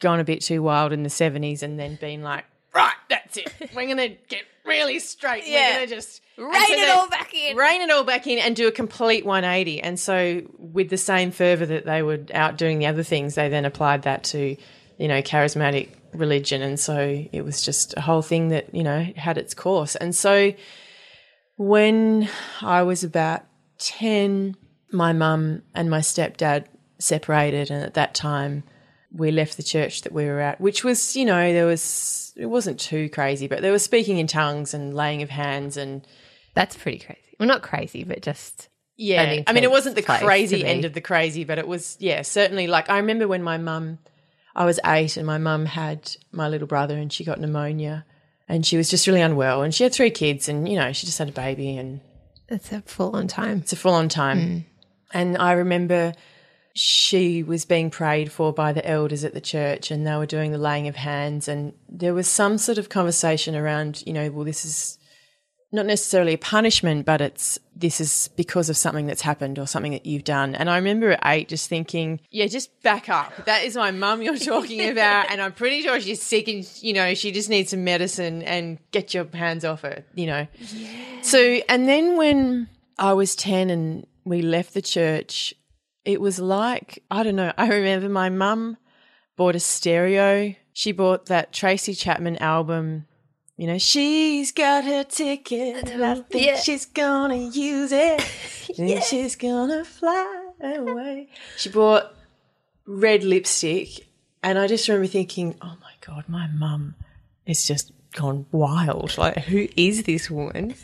gone 0.00 0.20
a 0.20 0.24
bit 0.24 0.40
too 0.42 0.62
wild 0.62 0.92
in 0.92 1.02
the 1.02 1.08
70s 1.08 1.62
and 1.62 1.78
then 1.78 1.96
been 2.00 2.22
like, 2.22 2.44
right, 2.74 2.94
that's 3.08 3.36
it. 3.36 3.52
We're 3.74 3.86
going 3.86 3.96
to 3.98 4.16
get 4.28 4.42
really 4.64 4.98
straight. 4.98 5.44
Yeah. 5.46 5.68
We're 5.70 5.74
going 5.76 5.88
to 5.88 5.94
just 5.94 6.22
Rein 6.38 6.52
so 6.66 6.72
it 6.74 6.90
all 6.90 7.08
back 7.08 7.32
in. 7.34 7.56
Rein 7.56 7.80
it 7.82 7.90
all 7.90 8.04
back 8.04 8.26
in 8.26 8.38
and 8.38 8.54
do 8.56 8.68
a 8.68 8.72
complete 8.72 9.24
180. 9.24 9.80
And 9.80 9.98
so, 9.98 10.42
with 10.58 10.90
the 10.90 10.98
same 10.98 11.30
fervour 11.30 11.64
that 11.66 11.86
they 11.86 12.02
were 12.02 12.20
out 12.34 12.58
doing 12.58 12.78
the 12.78 12.86
other 12.86 13.02
things, 13.02 13.36
they 13.36 13.48
then 13.48 13.64
applied 13.64 14.02
that 14.02 14.24
to, 14.24 14.56
you 14.98 15.08
know, 15.08 15.22
charismatic 15.22 15.88
religion. 16.12 16.62
And 16.62 16.78
so, 16.78 17.24
it 17.32 17.44
was 17.44 17.62
just 17.62 17.94
a 17.96 18.00
whole 18.00 18.22
thing 18.22 18.48
that, 18.48 18.74
you 18.74 18.82
know, 18.82 19.06
had 19.16 19.38
its 19.38 19.54
course. 19.54 19.96
And 19.96 20.14
so, 20.14 20.52
when 21.56 22.28
I 22.62 22.82
was 22.82 23.04
about 23.04 23.42
10, 23.78 24.56
my 24.92 25.12
mum 25.12 25.62
and 25.74 25.90
my 25.90 26.00
stepdad 26.00 26.66
separated. 26.98 27.70
And 27.70 27.84
at 27.84 27.94
that 27.94 28.14
time, 28.14 28.62
we 29.12 29.30
left 29.30 29.56
the 29.56 29.62
church 29.62 30.02
that 30.02 30.12
we 30.12 30.26
were 30.26 30.40
at, 30.40 30.60
which 30.60 30.84
was, 30.84 31.16
you 31.16 31.24
know, 31.24 31.52
there 31.52 31.66
was, 31.66 32.32
it 32.36 32.46
wasn't 32.46 32.80
too 32.80 33.08
crazy, 33.08 33.46
but 33.46 33.62
there 33.62 33.72
was 33.72 33.82
speaking 33.82 34.18
in 34.18 34.26
tongues 34.26 34.74
and 34.74 34.94
laying 34.94 35.22
of 35.22 35.30
hands 35.30 35.76
and, 35.76 36.06
That's 36.54 36.76
pretty 36.76 36.98
crazy. 36.98 37.36
Well, 37.38 37.46
not 37.46 37.62
crazy, 37.62 38.04
but 38.04 38.22
just 38.22 38.68
yeah. 38.96 39.42
I 39.46 39.52
mean, 39.52 39.62
it 39.62 39.70
wasn't 39.70 39.94
the 39.94 40.00
intense 40.00 40.22
place 40.22 40.50
to 40.50 40.56
crazy 40.56 40.64
end 40.64 40.86
of 40.86 40.94
the 40.94 41.02
crazy, 41.02 41.44
but 41.44 41.58
it 41.58 41.68
was, 41.68 41.96
yeah, 42.00 42.22
certainly 42.22 42.66
like 42.66 42.88
I 42.88 42.96
remember 42.96 43.28
when 43.28 43.42
my 43.42 43.58
mum, 43.58 43.98
I 44.56 44.64
was 44.64 44.80
eight 44.86 45.18
and 45.18 45.26
my 45.26 45.36
mum 45.36 45.66
had 45.66 46.16
my 46.32 46.48
little 46.48 46.66
brother 46.66 46.96
and 46.96 47.12
she 47.12 47.24
got 47.24 47.38
pneumonia 47.38 48.06
and 48.48 48.64
she 48.64 48.78
was 48.78 48.88
just 48.88 49.06
really 49.06 49.20
unwell 49.20 49.62
and 49.62 49.74
she 49.74 49.84
had 49.84 49.92
three 49.92 50.10
kids 50.10 50.48
and, 50.48 50.66
you 50.66 50.76
know, 50.76 50.92
she 50.92 51.04
just 51.04 51.18
had 51.18 51.28
a 51.28 51.32
baby 51.32 51.76
and 51.76 52.00
it's 52.48 52.72
a 52.72 52.80
full 52.80 53.14
on 53.14 53.28
time. 53.28 53.58
it's 53.58 53.74
a 53.74 53.76
full 53.76 53.92
on 53.92 54.08
time. 54.08 54.38
Mm. 54.38 54.64
And 55.12 55.36
I 55.36 55.52
remember 55.52 56.14
she 56.72 57.42
was 57.42 57.66
being 57.66 57.90
prayed 57.90 58.32
for 58.32 58.50
by 58.50 58.72
the 58.72 58.86
elders 58.88 59.24
at 59.24 59.34
the 59.34 59.42
church 59.42 59.90
and 59.90 60.06
they 60.06 60.16
were 60.16 60.26
doing 60.26 60.52
the 60.52 60.58
laying 60.58 60.88
of 60.88 60.96
hands 60.96 61.48
and 61.48 61.74
there 61.90 62.14
was 62.14 62.26
some 62.26 62.56
sort 62.56 62.78
of 62.78 62.88
conversation 62.88 63.54
around, 63.54 64.02
you 64.06 64.12
know, 64.14 64.30
well 64.30 64.46
this 64.46 64.64
is 64.64 64.98
not 65.72 65.86
necessarily 65.86 66.34
a 66.34 66.38
punishment, 66.38 67.04
but 67.04 67.20
it's 67.20 67.58
this 67.74 68.00
is 68.00 68.30
because 68.36 68.70
of 68.70 68.76
something 68.76 69.06
that's 69.06 69.22
happened 69.22 69.58
or 69.58 69.66
something 69.66 69.92
that 69.92 70.06
you've 70.06 70.24
done. 70.24 70.54
And 70.54 70.70
I 70.70 70.76
remember 70.76 71.12
at 71.12 71.20
eight 71.24 71.48
just 71.48 71.68
thinking, 71.68 72.20
yeah, 72.30 72.46
just 72.46 72.82
back 72.82 73.08
up. 73.08 73.44
That 73.44 73.64
is 73.64 73.76
my 73.76 73.90
mum 73.90 74.22
you're 74.22 74.38
talking 74.38 74.88
about. 74.90 75.30
And 75.30 75.40
I'm 75.40 75.52
pretty 75.52 75.82
sure 75.82 76.00
she's 76.00 76.22
sick 76.22 76.48
and, 76.48 76.66
you 76.80 76.92
know, 76.92 77.14
she 77.14 77.32
just 77.32 77.50
needs 77.50 77.70
some 77.70 77.84
medicine 77.84 78.42
and 78.42 78.78
get 78.92 79.12
your 79.12 79.26
hands 79.34 79.64
off 79.64 79.82
her, 79.82 80.04
you 80.14 80.26
know. 80.26 80.46
Yeah. 80.72 81.22
So, 81.22 81.38
and 81.68 81.88
then 81.88 82.16
when 82.16 82.68
I 82.98 83.12
was 83.12 83.36
10 83.36 83.68
and 83.68 84.06
we 84.24 84.42
left 84.42 84.72
the 84.72 84.82
church, 84.82 85.52
it 86.04 86.20
was 86.20 86.38
like, 86.38 87.02
I 87.10 87.22
don't 87.22 87.36
know, 87.36 87.52
I 87.58 87.68
remember 87.68 88.08
my 88.08 88.30
mum 88.30 88.76
bought 89.36 89.56
a 89.56 89.60
stereo. 89.60 90.54
She 90.72 90.92
bought 90.92 91.26
that 91.26 91.52
Tracy 91.52 91.94
Chapman 91.94 92.36
album 92.36 93.06
you 93.56 93.66
know, 93.66 93.78
she's 93.78 94.52
got 94.52 94.84
her 94.84 95.04
ticket, 95.04 95.88
and 95.90 96.04
I 96.04 96.14
think 96.16 96.46
Yeah. 96.46 96.56
she's 96.58 96.86
gonna 96.86 97.36
use 97.36 97.92
it. 97.92 98.20
And 98.78 99.02
she's 99.02 99.36
gonna 99.36 99.84
fly 99.84 100.50
away. 100.60 101.28
She 101.56 101.68
bought 101.70 102.14
red 102.86 103.24
lipstick, 103.24 104.06
and 104.42 104.58
I 104.58 104.66
just 104.66 104.86
remember 104.88 105.06
thinking, 105.06 105.54
"Oh 105.62 105.76
my 105.80 105.92
god, 106.06 106.24
my 106.28 106.46
mum 106.48 106.94
is 107.46 107.66
just 107.66 107.92
gone 108.12 108.44
wild. 108.52 109.16
Like, 109.16 109.38
who 109.38 109.68
is 109.76 110.02
this 110.02 110.30
woman?" 110.30 110.74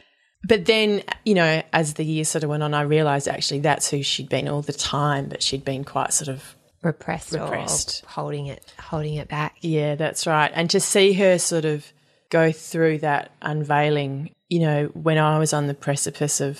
but 0.48 0.64
then, 0.66 1.02
you 1.26 1.34
know, 1.34 1.62
as 1.72 1.94
the 1.94 2.04
years 2.04 2.28
sort 2.28 2.44
of 2.44 2.50
went 2.50 2.62
on, 2.62 2.72
I 2.74 2.82
realised 2.82 3.28
actually 3.28 3.60
that's 3.60 3.90
who 3.90 4.02
she'd 4.02 4.28
been 4.30 4.48
all 4.48 4.62
the 4.62 4.72
time, 4.72 5.28
but 5.28 5.42
she'd 5.42 5.64
been 5.64 5.84
quite 5.84 6.12
sort 6.14 6.28
of 6.28 6.56
Repressed, 6.82 7.32
Repressed. 7.32 8.02
or 8.04 8.08
holding 8.10 8.46
it, 8.46 8.72
holding 8.78 9.14
it 9.14 9.28
back. 9.28 9.56
Yeah, 9.60 9.94
that's 9.96 10.26
right. 10.26 10.50
And 10.54 10.70
to 10.70 10.80
see 10.80 11.12
her 11.14 11.38
sort 11.38 11.64
of 11.64 11.92
go 12.32 12.50
through 12.50 12.96
that 12.98 13.30
unveiling, 13.42 14.30
you 14.48 14.58
know, 14.60 14.86
when 14.94 15.18
I 15.18 15.38
was 15.38 15.52
on 15.52 15.66
the 15.66 15.74
precipice 15.74 16.40
of, 16.40 16.58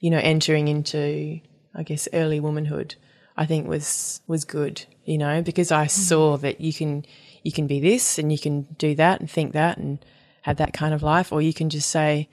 you 0.00 0.10
know, 0.10 0.18
entering 0.18 0.66
into, 0.66 1.40
I 1.74 1.82
guess, 1.82 2.08
early 2.14 2.40
womanhood, 2.40 2.94
I 3.36 3.44
think 3.44 3.68
was 3.68 4.22
was 4.26 4.44
good, 4.44 4.84
you 5.04 5.18
know, 5.18 5.42
because 5.42 5.70
I 5.70 5.84
mm-hmm. 5.84 6.00
saw 6.00 6.36
that 6.38 6.62
you 6.62 6.72
can 6.72 7.04
you 7.42 7.52
can 7.52 7.66
be 7.66 7.80
this 7.80 8.18
and 8.18 8.32
you 8.32 8.38
can 8.38 8.62
do 8.78 8.94
that 8.94 9.20
and 9.20 9.30
think 9.30 9.52
that 9.52 9.76
and 9.76 10.02
have 10.42 10.56
that 10.56 10.72
kind 10.72 10.94
of 10.94 11.02
life, 11.02 11.32
or 11.32 11.42
you 11.42 11.52
can 11.52 11.68
just 11.68 11.90
say, 11.90 12.30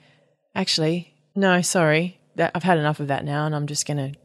actually, 0.54 1.12
no, 1.36 1.60
sorry, 1.60 2.18
that 2.36 2.52
I've 2.54 2.62
had 2.62 2.78
enough 2.78 3.00
of 3.00 3.08
that 3.08 3.22
now, 3.22 3.44
and 3.44 3.54
I'm 3.54 3.66
just 3.66 3.86
going 3.86 3.98
to 3.98 4.18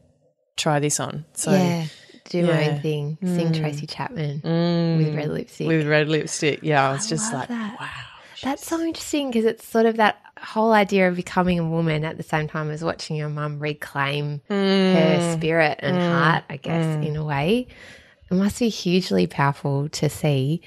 try 0.56 0.80
this 0.80 0.98
on. 0.98 1.26
So 1.34 1.52
yeah, 1.52 1.84
do 2.30 2.46
my 2.46 2.70
own 2.70 2.80
thing. 2.80 3.18
Sing 3.22 3.52
Tracy 3.52 3.86
mm. 3.86 3.94
Chapman 3.94 4.40
with 4.42 5.12
mm. 5.12 5.16
red 5.16 5.28
lipstick. 5.28 5.68
with 5.68 5.86
red 5.86 6.08
lipstick, 6.08 6.60
yeah, 6.62 6.88
I 6.88 6.92
was 6.92 7.06
just 7.06 7.30
like, 7.30 7.48
that. 7.48 7.78
wow. 7.78 8.13
That's 8.44 8.66
so 8.66 8.80
interesting 8.80 9.30
because 9.30 9.46
it's 9.46 9.66
sort 9.66 9.86
of 9.86 9.96
that 9.96 10.20
whole 10.38 10.72
idea 10.72 11.08
of 11.08 11.16
becoming 11.16 11.58
a 11.58 11.68
woman 11.68 12.04
at 12.04 12.18
the 12.18 12.22
same 12.22 12.46
time 12.46 12.70
as 12.70 12.84
watching 12.84 13.16
your 13.16 13.30
mum 13.30 13.58
reclaim 13.58 14.42
her 14.48 14.54
mm. 14.54 15.32
spirit 15.32 15.78
and 15.80 15.96
mm. 15.96 16.06
heart, 16.06 16.44
I 16.50 16.58
guess, 16.58 16.84
mm. 16.84 17.06
in 17.06 17.16
a 17.16 17.24
way. 17.24 17.68
It 18.30 18.34
must 18.34 18.58
be 18.58 18.68
hugely 18.68 19.26
powerful 19.26 19.88
to 19.88 20.10
see. 20.10 20.60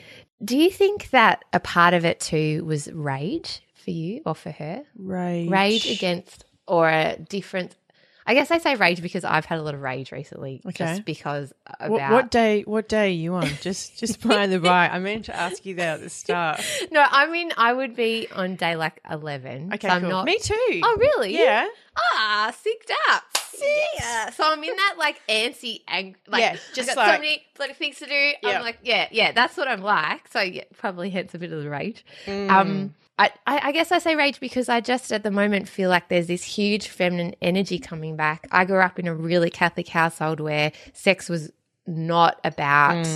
Do 0.44 0.58
you 0.58 0.72
think 0.72 1.12
that 1.12 1.46
a 1.54 1.60
part 1.60 1.94
of 1.94 2.04
it 2.04 2.20
too 2.20 2.66
was 2.66 2.92
rage 2.92 3.62
for 3.76 3.92
you 3.92 4.22
or 4.26 4.34
for 4.34 4.52
her? 4.52 4.84
Rage. 4.98 5.50
Rage 5.50 5.92
against 5.92 6.46
or 6.68 6.90
a 6.90 7.18
different. 7.30 7.76
I 8.30 8.34
guess 8.34 8.52
I 8.52 8.58
say 8.58 8.76
rage 8.76 9.02
because 9.02 9.24
I've 9.24 9.46
had 9.46 9.58
a 9.58 9.62
lot 9.64 9.74
of 9.74 9.82
rage 9.82 10.12
recently, 10.12 10.62
Okay. 10.66 10.86
just 10.86 11.06
because 11.06 11.54
about 11.80 11.90
What, 11.92 12.12
what 12.12 12.30
day? 12.32 12.64
What 12.64 12.90
day 12.90 13.06
are 13.08 13.10
you 13.10 13.36
on? 13.36 13.48
Just, 13.62 13.98
just 13.98 14.22
by 14.28 14.46
the 14.48 14.60
by. 14.60 14.90
I 14.90 15.00
meant 15.00 15.26
to 15.26 15.36
ask 15.36 15.66
you 15.66 15.76
that 15.76 15.96
at 15.96 16.02
the 16.02 16.10
start. 16.10 16.62
No, 16.92 17.06
I 17.10 17.28
mean 17.32 17.52
I 17.58 17.72
would 17.74 17.96
be 17.96 18.28
on 18.36 18.56
day 18.56 18.76
like 18.76 19.00
eleven. 19.10 19.72
Okay, 19.74 19.88
so 19.88 19.94
I'm 19.94 20.02
cool. 20.02 20.10
not. 20.10 20.26
Me 20.26 20.38
too. 20.40 20.82
Oh, 20.84 20.98
really? 21.00 21.34
Yeah. 21.38 21.68
Ah, 21.98 22.54
sicked 22.62 22.92
up. 23.10 23.24
Yeah. 24.00 24.30
So 24.32 24.44
I'm 24.46 24.64
in 24.64 24.76
that 24.76 24.96
like 25.00 25.20
antsy, 25.28 25.82
ang- 25.88 26.16
like 26.28 26.42
Yeah, 26.42 26.58
just 26.76 26.96
like- 26.96 27.16
so 27.16 27.22
many 27.22 27.44
bloody 27.56 27.74
things 27.74 27.98
to 28.00 28.06
do. 28.06 28.32
Yeah. 28.44 28.50
I'm 28.58 28.62
like, 28.62 28.78
yeah, 28.84 29.08
yeah, 29.12 29.32
that's 29.32 29.58
what 29.58 29.68
I'm 29.68 29.82
like. 29.82 30.28
So 30.28 30.42
yeah, 30.42 30.66
probably 30.78 31.10
hence 31.10 31.34
a 31.34 31.40
bit 31.40 31.52
of 31.52 31.64
the 31.64 31.70
rage. 31.70 32.06
Mm. 32.26 32.50
Um, 32.52 32.96
I, 33.20 33.32
I, 33.48 33.72
guess 33.72 33.92
I 33.92 33.98
say 34.00 34.16
rage 34.16 34.40
because 34.40 34.70
I 34.70 34.80
just 34.80 35.12
at 35.12 35.24
the 35.24 35.32
moment 35.32 35.68
feel 35.68 35.90
like 35.90 36.08
there's 36.08 36.28
this 36.28 36.44
huge 36.44 36.88
feminine 36.88 37.34
energy 37.42 37.80
coming 37.80 38.16
back. 38.16 38.48
I 38.52 38.64
grew 38.66 38.80
up 38.80 39.00
in 39.00 39.08
a 39.08 39.16
really 39.16 39.50
Catholic 39.50 39.88
household 39.88 40.40
where 40.40 40.72
sex 40.94 41.28
was 41.28 41.52
not 41.88 42.40
about 42.44 43.08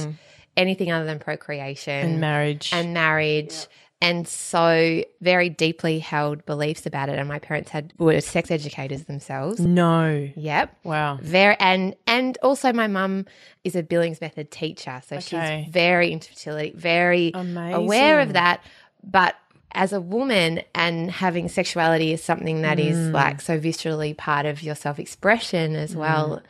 anything 0.57 0.91
other 0.91 1.05
than 1.05 1.19
procreation 1.19 1.93
Mm. 1.93 2.05
And 2.13 2.19
marriage. 2.21 2.69
and 2.73 2.93
marriage 2.93 3.67
and 4.03 4.27
so 4.27 5.03
very 5.21 5.47
deeply 5.49 5.99
held 5.99 6.43
beliefs 6.47 6.87
about 6.87 7.07
it 7.09 7.19
and 7.19 7.27
my 7.27 7.37
parents 7.37 7.69
had 7.69 7.93
were 7.99 8.19
sex 8.19 8.49
educators 8.49 9.03
themselves 9.03 9.59
no. 9.59 10.27
yep 10.35 10.75
Wow. 10.83 11.19
very 11.21 11.55
and 11.59 11.95
and 12.07 12.37
also 12.41 12.73
my 12.73 12.87
mum 12.87 13.25
is 13.63 13.75
a 13.75 13.83
Billings 13.83 14.19
method 14.19 14.49
teacher 14.49 15.01
so 15.05 15.17
Okay. 15.17 15.63
she's 15.65 15.71
very 15.73 16.11
into 16.11 16.29
fertility 16.29 16.71
very 16.75 17.31
aware 17.35 18.19
of 18.21 18.33
that 18.33 18.61
but 19.03 19.35
as 19.73 19.93
a 19.93 20.01
woman 20.01 20.61
and 20.75 21.09
having 21.11 21.47
sexuality 21.49 22.11
is 22.13 22.23
something 22.23 22.61
that 22.61 22.79
is 22.79 22.97
Mm. 22.97 23.13
like 23.13 23.41
so 23.41 23.59
viscerally 23.59 24.15
part 24.15 24.45
of 24.45 24.61
your 24.63 24.75
self-expression 24.75 25.75
as 25.75 25.95
well 25.95 26.41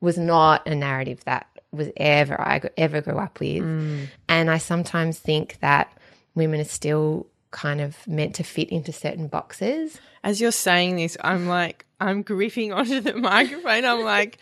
was 0.00 0.18
not 0.18 0.66
a 0.66 0.74
narrative 0.74 1.24
that 1.24 1.46
was 1.72 1.88
ever 1.96 2.40
I 2.40 2.60
ever 2.76 3.00
grew 3.00 3.18
up 3.18 3.40
with. 3.40 3.62
Mm. 3.62 4.08
And 4.28 4.50
I 4.50 4.58
sometimes 4.58 5.18
think 5.18 5.58
that 5.60 5.92
women 6.34 6.60
are 6.60 6.64
still 6.64 7.26
kind 7.50 7.80
of 7.80 8.06
meant 8.06 8.34
to 8.36 8.42
fit 8.44 8.68
into 8.70 8.92
certain 8.92 9.28
boxes. 9.28 9.98
As 10.22 10.40
you're 10.40 10.52
saying 10.52 10.96
this, 10.96 11.16
I'm 11.22 11.46
like, 11.48 11.86
I'm 12.00 12.22
gripping 12.22 12.72
onto 12.74 13.00
the 13.00 13.14
microphone. 13.14 13.84
I'm 13.84 14.02
like. 14.04 14.38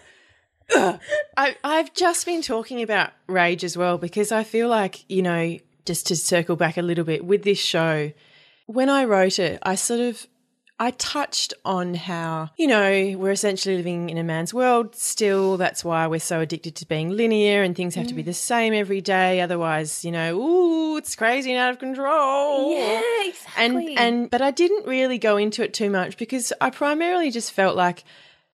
I, 0.71 1.57
I've 1.63 1.95
just 1.95 2.27
been 2.27 2.43
talking 2.43 2.83
about 2.83 3.13
rage 3.29 3.63
as 3.63 3.77
well 3.77 3.99
because 3.99 4.33
I 4.33 4.43
feel 4.43 4.69
like, 4.69 5.05
you 5.09 5.23
know, 5.23 5.59
just 5.87 6.07
to 6.09 6.17
circle 6.17 6.57
back 6.57 6.77
a 6.77 6.83
little 6.83 7.05
bit 7.05 7.25
with 7.25 7.45
this 7.45 7.59
show, 7.59 8.13
when 8.67 8.89
I 8.89 9.05
wrote 9.05 9.39
it, 9.39 9.59
I 9.63 9.77
sort 9.77 10.01
of 10.01 10.27
I 10.79 10.91
touched 10.91 11.55
on 11.65 11.95
how, 11.95 12.51
you 12.59 12.67
know, 12.67 13.15
we're 13.17 13.31
essentially 13.31 13.77
living 13.79 14.11
in 14.11 14.19
a 14.19 14.23
man's 14.23 14.53
world 14.53 14.95
still. 14.95 15.57
That's 15.57 15.83
why 15.83 16.07
we're 16.07 16.21
so 16.21 16.41
addicted 16.41 16.77
to 16.77 16.87
being 16.87 17.11
linear 17.11 17.63
and 17.63 17.75
things 17.75 17.95
have 17.95 18.09
to 18.09 18.15
be 18.15 18.23
mm. 18.23 18.27
the 18.27 18.35
same 18.35 18.75
every 18.75 19.01
day. 19.01 19.41
Otherwise, 19.41 20.05
you 20.05 20.13
know, 20.13 20.39
ooh, 20.39 20.99
it's 20.99 21.17
crazy 21.17 21.53
and 21.53 21.59
out 21.59 21.71
of 21.71 21.79
control. 21.79 22.77
Yeah, 22.77 23.01
exactly. 23.25 23.97
And 23.97 23.99
and 23.99 24.31
but 24.31 24.43
I 24.43 24.51
didn't 24.51 24.87
really 24.87 25.17
go 25.17 25.39
into 25.39 25.63
it 25.63 25.73
too 25.73 25.89
much 25.89 26.19
because 26.19 26.53
I 26.61 26.69
primarily 26.69 27.31
just 27.31 27.53
felt 27.53 27.75
like 27.75 28.05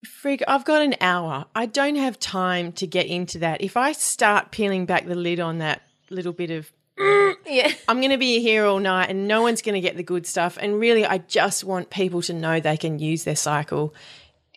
frig 0.06 0.44
I've 0.48 0.66
got 0.66 0.84
an 0.84 0.96
hour. 1.02 1.46
I 1.56 1.66
don't 1.66 1.96
have 1.96 2.20
time 2.20 2.72
to 2.74 2.86
get 2.86 3.08
into 3.08 3.40
that. 3.40 3.62
If 3.62 3.76
I 3.78 3.94
start 3.94 4.52
peeling 4.52 4.86
back 4.86 5.08
the 5.08 5.16
lid 5.16 5.40
on 5.40 5.58
that 5.58 5.82
little 6.12 6.34
bit 6.34 6.52
of 6.52 6.72
Mm. 7.02 7.36
yeah. 7.48 7.72
I'm 7.88 7.98
going 8.00 8.12
to 8.12 8.18
be 8.18 8.40
here 8.42 8.66
all 8.66 8.80
night 8.80 9.10
and 9.10 9.28
no 9.28 9.42
one's 9.42 9.62
going 9.62 9.76
to 9.76 9.82
get 9.82 9.98
the 9.98 10.04
good 10.04 10.26
stuff. 10.26 10.58
And 10.62 10.80
really, 10.80 11.06
I 11.06 11.20
just 11.20 11.64
want 11.64 11.90
people 11.90 12.22
to 12.24 12.34
know 12.34 12.60
they 12.60 12.78
can 12.78 13.00
use 13.00 13.24
their 13.24 13.36
cycle. 13.36 13.94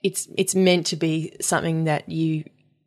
It's 0.03 0.29
it's 0.37 0.55
meant 0.55 0.87
to 0.89 0.97
be 0.97 1.35
something 1.41 1.85
that 1.85 2.09
you 2.09 2.45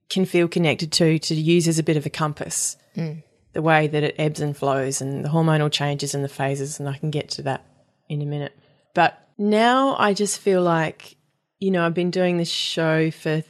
can 0.10 0.26
feel 0.26 0.48
connected 0.48 0.92
to, 0.94 1.20
to 1.20 1.36
use 1.36 1.68
as 1.68 1.80
a 1.80 1.84
bit 1.84 1.98
of 1.98 2.06
a 2.06 2.10
compass. 2.10 2.78
Mm. 2.96 3.24
The 3.54 3.62
way 3.62 3.88
that 3.88 4.04
it 4.04 4.16
ebbs 4.20 4.40
and 4.40 4.56
flows 4.56 5.02
and 5.02 5.26
the 5.26 5.30
hormonal 5.30 5.72
changes 5.72 6.14
and 6.14 6.24
the 6.24 6.30
phases. 6.30 6.80
And 6.80 6.88
I 6.88 6.98
can 6.98 7.10
get 7.10 7.30
to 7.32 7.42
that 7.44 7.66
in 8.08 8.22
a 8.22 8.26
minute. 8.26 8.58
But 8.94 9.20
now 9.38 9.96
I 9.98 10.14
just 10.14 10.40
feel 10.40 10.62
like, 10.62 11.16
you 11.60 11.72
know, 11.72 11.84
I've 11.86 11.94
been 11.96 12.12
doing 12.12 12.38
this 12.38 12.50
show 12.50 13.10
for 13.10 13.44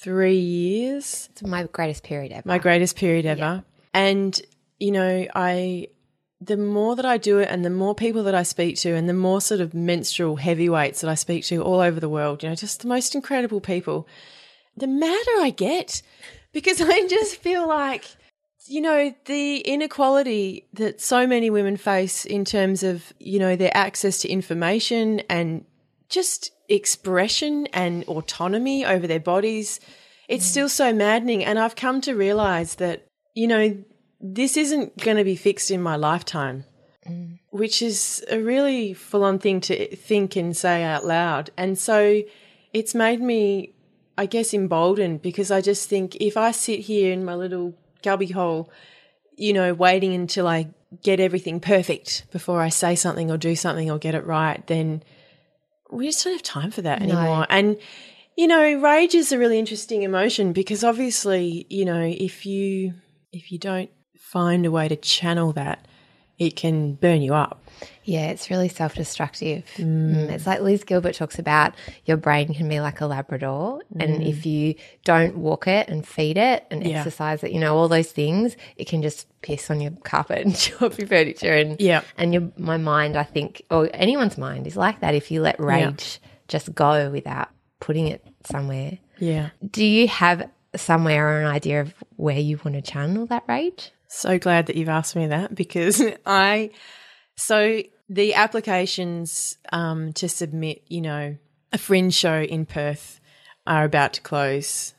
three 0.00 0.38
years 0.38 1.28
It's 1.30 1.42
my 1.44 1.62
greatest 1.64 2.02
period 2.02 2.32
ever. 2.32 2.42
my 2.48 2.58
greatest 2.58 2.96
period 2.96 3.24
ever. 3.24 3.62
And, 3.94 4.40
you 4.82 4.90
know, 4.90 5.28
I, 5.32 5.86
the 6.40 6.56
more 6.56 6.96
that 6.96 7.06
I 7.06 7.16
do 7.16 7.38
it 7.38 7.48
and 7.48 7.64
the 7.64 7.70
more 7.70 7.94
people 7.94 8.24
that 8.24 8.34
I 8.34 8.42
speak 8.42 8.76
to 8.78 8.92
and 8.96 9.08
the 9.08 9.14
more 9.14 9.40
sort 9.40 9.60
of 9.60 9.74
menstrual 9.74 10.34
heavyweights 10.34 11.02
that 11.02 11.08
I 11.08 11.14
speak 11.14 11.44
to 11.44 11.62
all 11.62 11.78
over 11.78 12.00
the 12.00 12.08
world, 12.08 12.42
you 12.42 12.48
know, 12.48 12.56
just 12.56 12.80
the 12.80 12.88
most 12.88 13.14
incredible 13.14 13.60
people, 13.60 14.08
the 14.76 14.88
madder 14.88 15.38
I 15.38 15.54
get 15.56 16.02
because 16.50 16.80
I 16.80 17.06
just 17.06 17.36
feel 17.36 17.68
like, 17.68 18.06
you 18.66 18.80
know, 18.80 19.14
the 19.26 19.58
inequality 19.58 20.66
that 20.72 21.00
so 21.00 21.28
many 21.28 21.48
women 21.48 21.76
face 21.76 22.24
in 22.24 22.44
terms 22.44 22.82
of, 22.82 23.12
you 23.20 23.38
know, 23.38 23.54
their 23.54 23.76
access 23.76 24.18
to 24.22 24.28
information 24.28 25.20
and 25.30 25.64
just 26.08 26.50
expression 26.68 27.68
and 27.68 28.02
autonomy 28.08 28.84
over 28.84 29.06
their 29.06 29.20
bodies, 29.20 29.78
it's 30.28 30.44
mm. 30.44 30.50
still 30.50 30.68
so 30.68 30.92
maddening. 30.92 31.44
And 31.44 31.56
I've 31.56 31.76
come 31.76 32.00
to 32.00 32.14
realize 32.14 32.74
that, 32.76 33.06
you 33.34 33.46
know, 33.46 33.84
this 34.22 34.56
isn't 34.56 34.96
going 34.98 35.16
to 35.16 35.24
be 35.24 35.34
fixed 35.34 35.70
in 35.70 35.82
my 35.82 35.96
lifetime, 35.96 36.64
mm. 37.06 37.38
which 37.50 37.82
is 37.82 38.24
a 38.30 38.38
really 38.38 38.94
full 38.94 39.24
on 39.24 39.40
thing 39.40 39.60
to 39.62 39.96
think 39.96 40.36
and 40.36 40.56
say 40.56 40.84
out 40.84 41.04
loud. 41.04 41.50
And 41.56 41.76
so 41.76 42.22
it's 42.72 42.94
made 42.94 43.20
me, 43.20 43.74
I 44.16 44.26
guess, 44.26 44.54
emboldened 44.54 45.20
because 45.22 45.50
I 45.50 45.60
just 45.60 45.88
think 45.88 46.16
if 46.16 46.36
I 46.36 46.52
sit 46.52 46.80
here 46.80 47.12
in 47.12 47.24
my 47.24 47.34
little 47.34 47.74
gubby 48.02 48.28
hole, 48.28 48.70
you 49.36 49.52
know, 49.52 49.74
waiting 49.74 50.14
until 50.14 50.46
I 50.46 50.68
get 51.02 51.18
everything 51.18 51.58
perfect 51.58 52.24
before 52.30 52.60
I 52.60 52.68
say 52.68 52.94
something 52.94 53.30
or 53.30 53.36
do 53.36 53.56
something 53.56 53.90
or 53.90 53.98
get 53.98 54.14
it 54.14 54.24
right, 54.24 54.64
then 54.68 55.02
we 55.90 56.06
just 56.06 56.22
don't 56.22 56.34
have 56.34 56.42
time 56.42 56.70
for 56.70 56.82
that 56.82 57.02
anymore. 57.02 57.46
And 57.50 57.76
you 58.36 58.46
know, 58.46 58.80
rage 58.80 59.14
is 59.14 59.30
a 59.30 59.38
really 59.38 59.58
interesting 59.58 60.04
emotion 60.04 60.54
because 60.54 60.84
obviously, 60.84 61.66
you 61.68 61.84
know, 61.84 62.00
if 62.00 62.46
you 62.46 62.94
if 63.32 63.52
you 63.52 63.58
don't 63.58 63.90
find 64.32 64.64
a 64.66 64.70
way 64.70 64.88
to 64.88 64.96
channel 64.96 65.52
that, 65.52 65.86
it 66.38 66.56
can 66.56 66.94
burn 66.94 67.20
you 67.22 67.34
up. 67.34 67.58
Yeah, 68.04 68.26
it's 68.28 68.50
really 68.50 68.68
self 68.68 68.94
destructive. 68.94 69.64
Mm. 69.76 70.30
It's 70.30 70.46
like 70.46 70.60
Liz 70.60 70.82
Gilbert 70.84 71.14
talks 71.14 71.38
about 71.38 71.74
your 72.04 72.16
brain 72.16 72.52
can 72.54 72.68
be 72.68 72.80
like 72.80 73.00
a 73.00 73.06
Labrador. 73.06 73.80
Mm. 73.94 74.02
And 74.04 74.22
if 74.22 74.46
you 74.46 74.74
don't 75.04 75.36
walk 75.36 75.66
it 75.68 75.88
and 75.88 76.06
feed 76.06 76.36
it 76.38 76.64
and 76.70 76.84
Yeah. 76.84 76.98
exercise 76.98 77.44
it, 77.44 77.52
you 77.52 77.60
know, 77.60 77.76
all 77.76 77.88
those 77.88 78.10
things, 78.10 78.56
it 78.76 78.86
can 78.88 79.02
just 79.02 79.26
piss 79.42 79.70
on 79.70 79.80
your 79.80 79.92
carpet 80.04 80.44
and 80.44 80.56
chew 80.62 80.84
up 80.84 80.96
your 80.98 81.06
furniture. 81.06 81.52
And, 81.54 81.80
Yeah. 81.80 82.02
and 82.16 82.32
your, 82.32 82.50
my 82.56 82.76
mind, 82.76 83.16
I 83.16 83.24
think, 83.24 83.62
or 83.70 83.88
anyone's 83.92 84.38
mind 84.38 84.66
is 84.66 84.76
like 84.76 85.00
that 85.00 85.14
if 85.14 85.30
you 85.30 85.42
let 85.42 85.60
rage 85.60 86.20
just 86.48 86.74
go 86.74 87.10
without 87.10 87.48
putting 87.80 88.08
it 88.08 88.24
somewhere. 88.44 88.98
Yeah. 89.18 89.50
Do 89.70 89.84
you 89.84 90.08
have 90.08 90.48
somewhere 90.74 91.28
or 91.28 91.40
an 91.40 91.46
idea 91.46 91.80
of 91.82 91.94
where 92.16 92.38
you 92.38 92.58
want 92.64 92.74
to 92.76 92.82
channel 92.82 93.26
that 93.26 93.44
rage? 93.48 93.92
So 94.14 94.38
glad 94.38 94.66
that 94.66 94.76
you've 94.76 94.90
asked 94.90 95.16
me 95.16 95.28
that 95.28 95.54
because 95.54 96.02
I, 96.26 96.70
so 97.34 97.82
the 98.10 98.34
applications 98.34 99.56
um, 99.72 100.12
to 100.12 100.28
submit, 100.28 100.82
you 100.88 101.00
know, 101.00 101.38
a 101.72 101.78
fringe 101.78 102.12
show 102.12 102.42
in 102.42 102.66
Perth 102.66 103.20
are 103.66 103.84
about 103.84 104.12
to 104.12 104.20
close. 104.20 104.92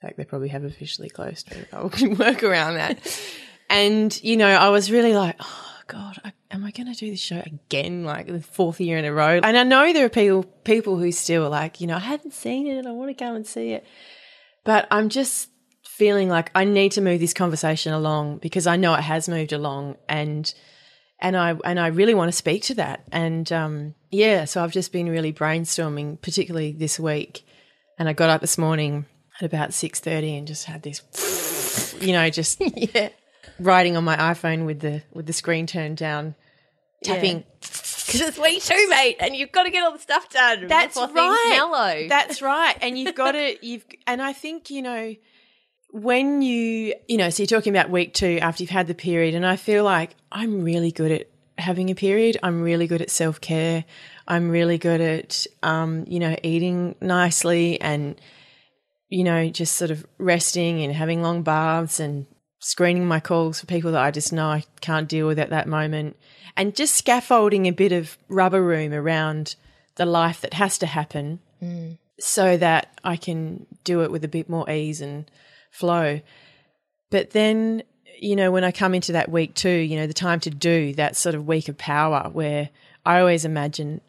In 0.00 0.08
fact, 0.08 0.16
they 0.16 0.24
probably 0.24 0.48
have 0.48 0.64
officially 0.64 1.10
closed, 1.10 1.50
but 1.50 1.68
I'll 1.70 1.90
work 2.16 2.42
around 2.42 2.76
that. 2.76 3.20
And, 3.68 4.18
you 4.24 4.38
know, 4.38 4.48
I 4.48 4.70
was 4.70 4.90
really 4.90 5.12
like, 5.12 5.36
oh, 5.38 5.74
God, 5.86 6.16
I, 6.24 6.32
am 6.50 6.64
I 6.64 6.70
going 6.70 6.90
to 6.90 6.98
do 6.98 7.10
this 7.10 7.20
show 7.20 7.42
again, 7.44 8.04
like 8.04 8.26
the 8.26 8.40
fourth 8.40 8.80
year 8.80 8.96
in 8.96 9.04
a 9.04 9.12
row? 9.12 9.38
And 9.42 9.58
I 9.58 9.64
know 9.64 9.92
there 9.92 10.06
are 10.06 10.08
people, 10.08 10.44
people 10.64 10.96
who 10.96 11.12
still 11.12 11.50
like, 11.50 11.82
you 11.82 11.86
know, 11.86 11.96
I 11.96 12.00
haven't 12.00 12.32
seen 12.32 12.66
it 12.66 12.78
and 12.78 12.88
I 12.88 12.92
want 12.92 13.10
to 13.10 13.22
go 13.22 13.34
and 13.34 13.46
see 13.46 13.72
it. 13.72 13.84
But 14.64 14.88
I'm 14.90 15.10
just 15.10 15.50
feeling 15.96 16.28
like 16.28 16.50
I 16.54 16.64
need 16.64 16.92
to 16.92 17.00
move 17.00 17.20
this 17.20 17.32
conversation 17.32 17.92
along 17.94 18.38
because 18.38 18.66
I 18.66 18.76
know 18.76 18.94
it 18.94 19.00
has 19.00 19.28
moved 19.28 19.52
along 19.52 19.96
and 20.08 20.52
and 21.18 21.34
I 21.36 21.56
and 21.64 21.80
I 21.80 21.86
really 21.86 22.12
want 22.14 22.28
to 22.28 22.36
speak 22.36 22.62
to 22.64 22.74
that. 22.74 23.02
And 23.10 23.50
um, 23.50 23.94
yeah, 24.10 24.44
so 24.44 24.62
I've 24.62 24.72
just 24.72 24.92
been 24.92 25.08
really 25.08 25.32
brainstorming, 25.32 26.20
particularly 26.20 26.72
this 26.72 27.00
week. 27.00 27.42
And 27.98 28.08
I 28.08 28.12
got 28.12 28.28
up 28.28 28.42
this 28.42 28.58
morning 28.58 29.06
at 29.40 29.46
about 29.46 29.72
six 29.72 29.98
thirty 30.00 30.36
and 30.36 30.46
just 30.46 30.66
had 30.66 30.82
this, 30.82 31.96
you 32.00 32.12
know, 32.12 32.28
just 32.28 32.60
Yeah. 32.94 33.08
writing 33.58 33.96
on 33.96 34.04
my 34.04 34.16
iPhone 34.16 34.66
with 34.66 34.80
the 34.80 35.02
with 35.14 35.24
the 35.24 35.32
screen 35.32 35.66
turned 35.66 35.96
down, 35.96 36.34
tapping. 37.02 37.44
Because 37.60 38.20
it's 38.20 38.38
week 38.38 38.62
two, 38.62 38.88
mate, 38.90 39.16
and 39.18 39.34
you've 39.34 39.50
got 39.52 39.62
to 39.64 39.70
get 39.70 39.82
all 39.82 39.92
the 39.92 39.98
stuff 39.98 40.28
done. 40.28 40.68
That's 40.68 40.96
right. 40.96 41.56
mellow. 41.56 42.06
That's 42.08 42.40
right. 42.42 42.76
And 42.82 42.98
you've 42.98 43.14
got 43.14 43.32
to 43.32 43.56
you've 43.66 43.86
and 44.06 44.20
I 44.20 44.34
think, 44.34 44.68
you 44.70 44.82
know, 44.82 45.14
when 45.90 46.42
you 46.42 46.94
you 47.08 47.16
know, 47.16 47.30
so 47.30 47.42
you're 47.42 47.48
talking 47.48 47.74
about 47.74 47.90
week 47.90 48.14
two 48.14 48.38
after 48.40 48.62
you've 48.62 48.70
had 48.70 48.86
the 48.86 48.94
period, 48.94 49.34
and 49.34 49.46
I 49.46 49.56
feel 49.56 49.84
like 49.84 50.14
I'm 50.30 50.62
really 50.62 50.92
good 50.92 51.10
at 51.10 51.28
having 51.58 51.90
a 51.90 51.94
period. 51.94 52.36
I'm 52.42 52.62
really 52.62 52.86
good 52.86 53.02
at 53.02 53.10
self 53.10 53.40
care. 53.40 53.84
I'm 54.28 54.50
really 54.50 54.78
good 54.78 55.00
at 55.00 55.46
um, 55.62 56.04
you 56.06 56.18
know, 56.18 56.36
eating 56.42 56.96
nicely 57.00 57.80
and 57.80 58.20
you 59.08 59.22
know, 59.22 59.48
just 59.48 59.76
sort 59.76 59.90
of 59.90 60.04
resting 60.18 60.82
and 60.82 60.92
having 60.92 61.22
long 61.22 61.42
baths 61.42 62.00
and 62.00 62.26
screening 62.58 63.06
my 63.06 63.20
calls 63.20 63.60
for 63.60 63.66
people 63.66 63.92
that 63.92 64.02
I 64.02 64.10
just 64.10 64.32
know 64.32 64.48
I 64.48 64.64
can't 64.80 65.08
deal 65.08 65.26
with 65.26 65.38
at 65.38 65.50
that 65.50 65.68
moment. 65.68 66.16
And 66.56 66.74
just 66.74 66.96
scaffolding 66.96 67.66
a 67.66 67.70
bit 67.70 67.92
of 67.92 68.18
rubber 68.28 68.62
room 68.62 68.92
around 68.92 69.54
the 69.96 70.06
life 70.06 70.40
that 70.40 70.54
has 70.54 70.78
to 70.78 70.86
happen 70.86 71.38
so 72.18 72.56
that 72.56 72.98
I 73.04 73.16
can 73.16 73.66
do 73.84 74.02
it 74.02 74.10
with 74.10 74.24
a 74.24 74.28
bit 74.28 74.48
more 74.48 74.68
ease 74.68 75.00
and 75.00 75.30
flow. 75.76 76.20
But 77.10 77.30
then, 77.30 77.82
you 78.18 78.34
know, 78.36 78.50
when 78.50 78.64
I 78.64 78.72
come 78.72 78.94
into 78.94 79.12
that 79.12 79.30
week 79.30 79.54
two, 79.54 79.70
you 79.70 79.96
know, 79.96 80.06
the 80.06 80.14
time 80.14 80.40
to 80.40 80.50
do 80.50 80.94
that 80.94 81.16
sort 81.16 81.34
of 81.34 81.46
week 81.46 81.68
of 81.68 81.78
power 81.78 82.28
where 82.32 82.70
I 83.04 83.20
always 83.20 83.44
imagine, 83.44 84.00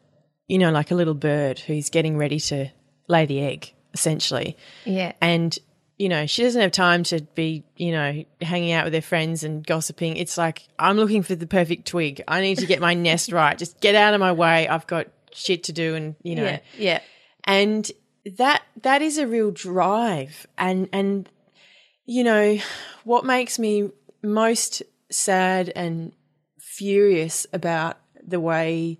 you 0.48 0.58
know, 0.58 0.72
like 0.72 0.92
a 0.92 0.96
little 0.96 1.14
bird 1.14 1.60
who's 1.60 1.90
getting 1.90 2.18
ready 2.18 2.40
to 2.40 2.70
lay 3.08 3.26
the 3.26 3.42
egg, 3.42 3.74
essentially 3.94 4.56
yeah. 4.86 5.12
and 5.22 5.58
you 5.98 6.08
know 6.10 6.28
she 6.28 6.44
doesn't 6.44 6.62
have 6.62 6.72
time 6.72 7.02
to 7.04 7.22
be 7.34 7.64
you 7.78 7.92
know 7.92 8.24
hanging 8.42 8.72
out 8.72 8.86
with 8.86 8.94
her 8.94 9.02
friends 9.02 9.44
and 9.44 9.66
gossiping 9.66 10.16
it's 10.18 10.38
like 10.38 10.68
i'm 10.78 10.98
looking 10.98 11.24
for 11.24 11.34
the 11.34 11.48
perfect 11.48 11.88
twig 11.88 12.22
i 12.28 12.42
need 12.42 12.60
to 12.60 12.68
get 12.68 12.80
my 12.80 12.94
nest 13.08 13.32
right 13.32 13.58
just 13.58 13.80
get 13.80 13.96
out 13.96 14.14
of 14.14 14.20
my 14.20 14.32
way 14.32 14.68
i've 14.68 14.86
got 14.86 15.08
shit 15.34 15.64
to 15.64 15.74
do 15.74 15.96
and 15.96 16.16
you 16.22 16.36
know 16.36 16.44
Yeah. 16.44 16.60
Yeah. 16.78 17.00
and 17.46 17.92
that 18.36 18.62
that 18.84 19.02
is 19.02 19.18
a 19.18 19.26
real 19.26 19.50
drive 19.50 20.46
and 20.58 20.90
and 20.94 21.28
you 22.08 22.24
know 22.24 22.58
what 23.04 23.26
makes 23.26 23.60
me 23.60 23.92
most 24.24 24.82
sad 25.12 25.72
and 25.76 26.14
furious 26.58 27.46
about 27.54 27.98
the 28.26 28.40
way 28.40 28.98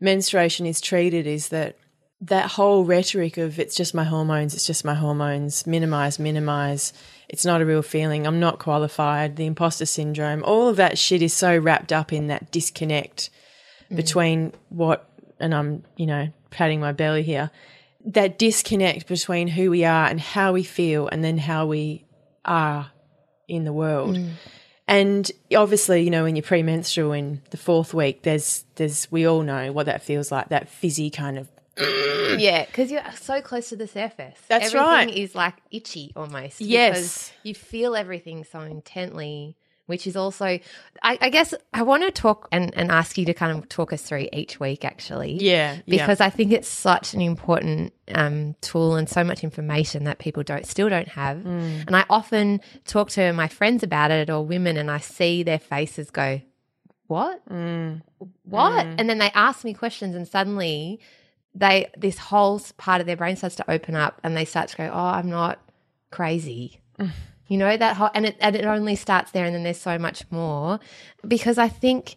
menstruation 0.00 0.66
is 0.66 0.80
treated 0.80 1.26
is 1.26 1.50
that 1.50 1.76
that 2.22 2.50
whole 2.50 2.84
rhetoric 2.84 3.38
of 3.38 3.58
it's 3.58 3.74
just 3.74 3.94
my 3.94 4.04
hormones, 4.04 4.52
it's 4.52 4.66
just 4.66 4.84
my 4.84 4.94
hormones, 4.94 5.66
minimize, 5.66 6.18
minimize, 6.18 6.92
it's 7.28 7.46
not 7.46 7.62
a 7.62 7.66
real 7.66 7.82
feeling, 7.82 8.26
I'm 8.26 8.40
not 8.40 8.58
qualified, 8.58 9.36
the 9.36 9.46
imposter 9.46 9.86
syndrome, 9.86 10.42
all 10.44 10.68
of 10.68 10.76
that 10.76 10.98
shit 10.98 11.22
is 11.22 11.32
so 11.32 11.56
wrapped 11.56 11.92
up 11.92 12.12
in 12.12 12.26
that 12.26 12.50
disconnect 12.50 13.30
mm. 13.90 13.96
between 13.96 14.52
what, 14.68 15.08
and 15.38 15.54
I'm, 15.54 15.82
you 15.96 16.06
know, 16.06 16.30
patting 16.50 16.80
my 16.80 16.92
belly 16.92 17.22
here, 17.22 17.50
that 18.04 18.38
disconnect 18.38 19.06
between 19.06 19.48
who 19.48 19.70
we 19.70 19.84
are 19.84 20.06
and 20.06 20.20
how 20.20 20.52
we 20.52 20.62
feel 20.62 21.08
and 21.08 21.24
then 21.24 21.38
how 21.38 21.66
we 21.66 22.04
are 22.44 22.90
in 23.48 23.64
the 23.64 23.72
world. 23.72 24.16
Mm. 24.16 24.30
And 24.88 25.30
obviously, 25.56 26.02
you 26.02 26.10
know, 26.10 26.24
when 26.24 26.34
you're 26.34 26.42
premenstrual 26.42 27.12
in 27.12 27.42
the 27.50 27.56
fourth 27.56 27.94
week, 27.94 28.22
there's 28.22 28.64
there's 28.74 29.10
we 29.10 29.26
all 29.26 29.42
know 29.42 29.72
what 29.72 29.86
that 29.86 30.02
feels 30.02 30.32
like, 30.32 30.48
that 30.48 30.68
fizzy 30.68 31.10
kind 31.10 31.38
of 31.38 31.48
Yeah, 32.38 32.66
because 32.66 32.90
you're 32.90 33.02
so 33.14 33.40
close 33.40 33.68
to 33.70 33.76
the 33.76 33.86
surface. 33.86 34.36
That's 34.48 34.66
everything 34.66 34.86
right. 34.86 35.16
is 35.16 35.34
like 35.34 35.54
itchy 35.70 36.12
almost. 36.16 36.60
Yes. 36.60 36.90
because 36.90 37.32
you 37.42 37.54
feel 37.54 37.94
everything 37.94 38.44
so 38.44 38.60
intently, 38.60 39.56
which 39.90 40.06
is 40.06 40.16
also, 40.16 40.46
I, 41.02 41.18
I 41.20 41.28
guess, 41.28 41.52
I 41.74 41.82
want 41.82 42.04
to 42.04 42.12
talk 42.12 42.48
and, 42.52 42.72
and 42.76 42.90
ask 42.90 43.18
you 43.18 43.26
to 43.26 43.34
kind 43.34 43.58
of 43.58 43.68
talk 43.68 43.92
us 43.92 44.00
through 44.02 44.28
each 44.32 44.60
week, 44.60 44.84
actually. 44.84 45.32
Yeah, 45.32 45.74
yeah. 45.74 45.80
because 45.84 46.20
I 46.20 46.30
think 46.30 46.52
it's 46.52 46.68
such 46.68 47.12
an 47.12 47.20
important 47.20 47.92
um, 48.14 48.54
tool 48.60 48.94
and 48.94 49.08
so 49.08 49.24
much 49.24 49.42
information 49.42 50.04
that 50.04 50.20
people 50.20 50.44
don't 50.44 50.64
still 50.64 50.88
don't 50.88 51.08
have. 51.08 51.38
Mm. 51.38 51.86
And 51.88 51.96
I 51.96 52.06
often 52.08 52.60
talk 52.86 53.10
to 53.10 53.32
my 53.32 53.48
friends 53.48 53.82
about 53.82 54.12
it 54.12 54.30
or 54.30 54.46
women, 54.46 54.76
and 54.76 54.90
I 54.90 54.98
see 54.98 55.42
their 55.42 55.58
faces 55.58 56.10
go, 56.10 56.40
"What? 57.08 57.46
Mm. 57.48 58.02
What?" 58.44 58.86
And 58.86 59.10
then 59.10 59.18
they 59.18 59.30
ask 59.34 59.64
me 59.64 59.74
questions, 59.74 60.14
and 60.14 60.26
suddenly 60.26 61.00
they 61.52 61.90
this 61.96 62.16
whole 62.16 62.60
part 62.76 63.00
of 63.00 63.08
their 63.08 63.16
brain 63.16 63.34
starts 63.34 63.56
to 63.56 63.68
open 63.68 63.96
up, 63.96 64.20
and 64.22 64.36
they 64.36 64.44
start 64.44 64.68
to 64.68 64.76
go, 64.76 64.90
"Oh, 64.92 64.96
I'm 64.96 65.28
not 65.28 65.58
crazy." 66.10 66.80
You 67.50 67.58
know 67.58 67.76
that 67.76 67.96
whole, 67.96 68.10
and 68.14 68.26
it 68.26 68.36
and 68.38 68.54
it 68.54 68.64
only 68.64 68.94
starts 68.94 69.32
there, 69.32 69.44
and 69.44 69.52
then 69.52 69.64
there's 69.64 69.80
so 69.80 69.98
much 69.98 70.22
more 70.30 70.78
because 71.26 71.58
I 71.58 71.68
think 71.68 72.14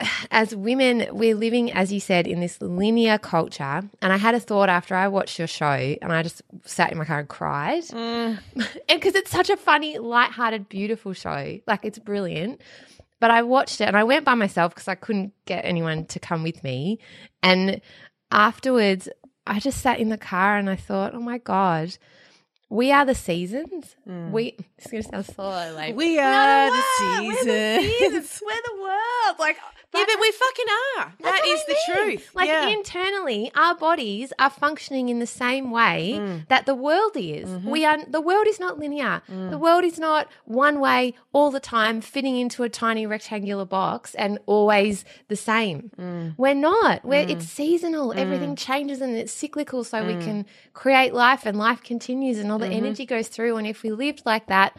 as 0.30 0.56
women, 0.56 1.06
we're 1.12 1.34
living, 1.34 1.70
as 1.70 1.92
you 1.92 2.00
said, 2.00 2.26
in 2.26 2.40
this 2.40 2.58
linear 2.62 3.18
culture. 3.18 3.82
And 4.00 4.12
I 4.14 4.16
had 4.16 4.34
a 4.34 4.40
thought 4.40 4.70
after 4.70 4.94
I 4.94 5.08
watched 5.08 5.38
your 5.38 5.46
show, 5.46 5.66
and 5.66 6.10
I 6.10 6.22
just 6.22 6.40
sat 6.64 6.90
in 6.90 6.96
my 6.96 7.04
car 7.04 7.18
and 7.18 7.28
cried, 7.28 7.82
mm. 7.84 8.38
and 8.56 8.70
because 8.88 9.14
it's 9.14 9.30
such 9.30 9.50
a 9.50 9.58
funny, 9.58 9.98
light-hearted, 9.98 10.70
beautiful 10.70 11.12
show, 11.12 11.58
like 11.66 11.84
it's 11.84 11.98
brilliant. 11.98 12.62
But 13.20 13.30
I 13.30 13.42
watched 13.42 13.82
it, 13.82 13.84
and 13.88 13.96
I 13.96 14.04
went 14.04 14.24
by 14.24 14.34
myself 14.34 14.74
because 14.74 14.88
I 14.88 14.94
couldn't 14.94 15.34
get 15.44 15.66
anyone 15.66 16.06
to 16.06 16.18
come 16.18 16.42
with 16.42 16.64
me, 16.64 16.98
and 17.42 17.82
afterwards, 18.30 19.06
I 19.46 19.60
just 19.60 19.82
sat 19.82 20.00
in 20.00 20.08
the 20.08 20.16
car 20.16 20.56
and 20.56 20.70
I 20.70 20.76
thought, 20.76 21.14
oh 21.14 21.20
my 21.20 21.36
god. 21.36 21.98
We 22.72 22.90
are 22.90 23.04
the 23.04 23.14
seasons. 23.14 23.96
Mm. 24.08 24.30
We. 24.30 24.56
It's 24.78 24.90
gonna 24.90 25.02
sound 25.02 25.26
so 25.26 25.42
like 25.42 25.94
We 25.94 26.18
are 26.18 26.70
the 26.70 26.72
world. 26.72 27.26
We're 27.26 27.44
the 27.44 27.80
seasons. 27.82 27.98
seasons. 27.98 28.42
We're 28.46 28.62
the 28.64 28.82
world. 28.82 29.36
Like 29.38 29.58
Yeah, 29.94 30.04
but 30.06 30.20
we 30.20 30.32
fucking 30.32 30.66
are. 30.96 31.12
That 31.20 31.42
is 31.46 31.60
I 31.60 31.64
the 31.68 31.72
mean. 31.74 32.16
truth. 32.18 32.30
Like 32.34 32.48
yeah. 32.48 32.68
internally, 32.68 33.52
our 33.54 33.74
bodies 33.74 34.32
are 34.38 34.48
functioning 34.48 35.10
in 35.10 35.18
the 35.18 35.26
same 35.26 35.70
way 35.70 36.16
hmm. 36.16 36.38
that 36.48 36.64
the 36.66 36.74
world 36.74 37.12
is. 37.16 37.48
Mm-hmm. 37.48 37.70
We 37.70 37.84
are. 37.84 37.98
The 38.06 38.20
world 38.20 38.46
is 38.46 38.58
not 38.58 38.78
linear. 38.78 39.22
Hmm. 39.26 39.50
The 39.50 39.58
world 39.58 39.84
is 39.84 39.98
not 39.98 40.28
one 40.46 40.80
way 40.80 41.14
all 41.32 41.50
the 41.50 41.60
time, 41.60 42.00
fitting 42.00 42.36
into 42.36 42.62
a 42.62 42.70
tiny 42.70 43.06
rectangular 43.06 43.66
box 43.66 44.14
and 44.14 44.38
always 44.46 45.04
the 45.28 45.36
same. 45.36 45.90
Hmm. 45.96 46.28
We're 46.38 46.54
not. 46.54 47.04
We're. 47.04 47.28
It's 47.28 47.46
seasonal. 47.46 48.12
Everything 48.14 48.56
changes 48.56 49.00
and 49.00 49.14
it's 49.14 49.32
cyclical. 49.32 49.84
So 49.84 50.04
we 50.06 50.14
can 50.14 50.46
create 50.72 51.12
life, 51.12 51.44
and 51.44 51.58
life 51.58 51.82
continues, 51.82 52.38
and 52.38 52.50
all 52.50 52.58
the 52.58 52.66
mm-hmm. 52.66 52.86
energy 52.86 53.04
goes 53.04 53.28
through. 53.28 53.56
And 53.56 53.66
if 53.66 53.82
we 53.82 53.90
lived 53.90 54.22
like 54.24 54.46
that 54.46 54.76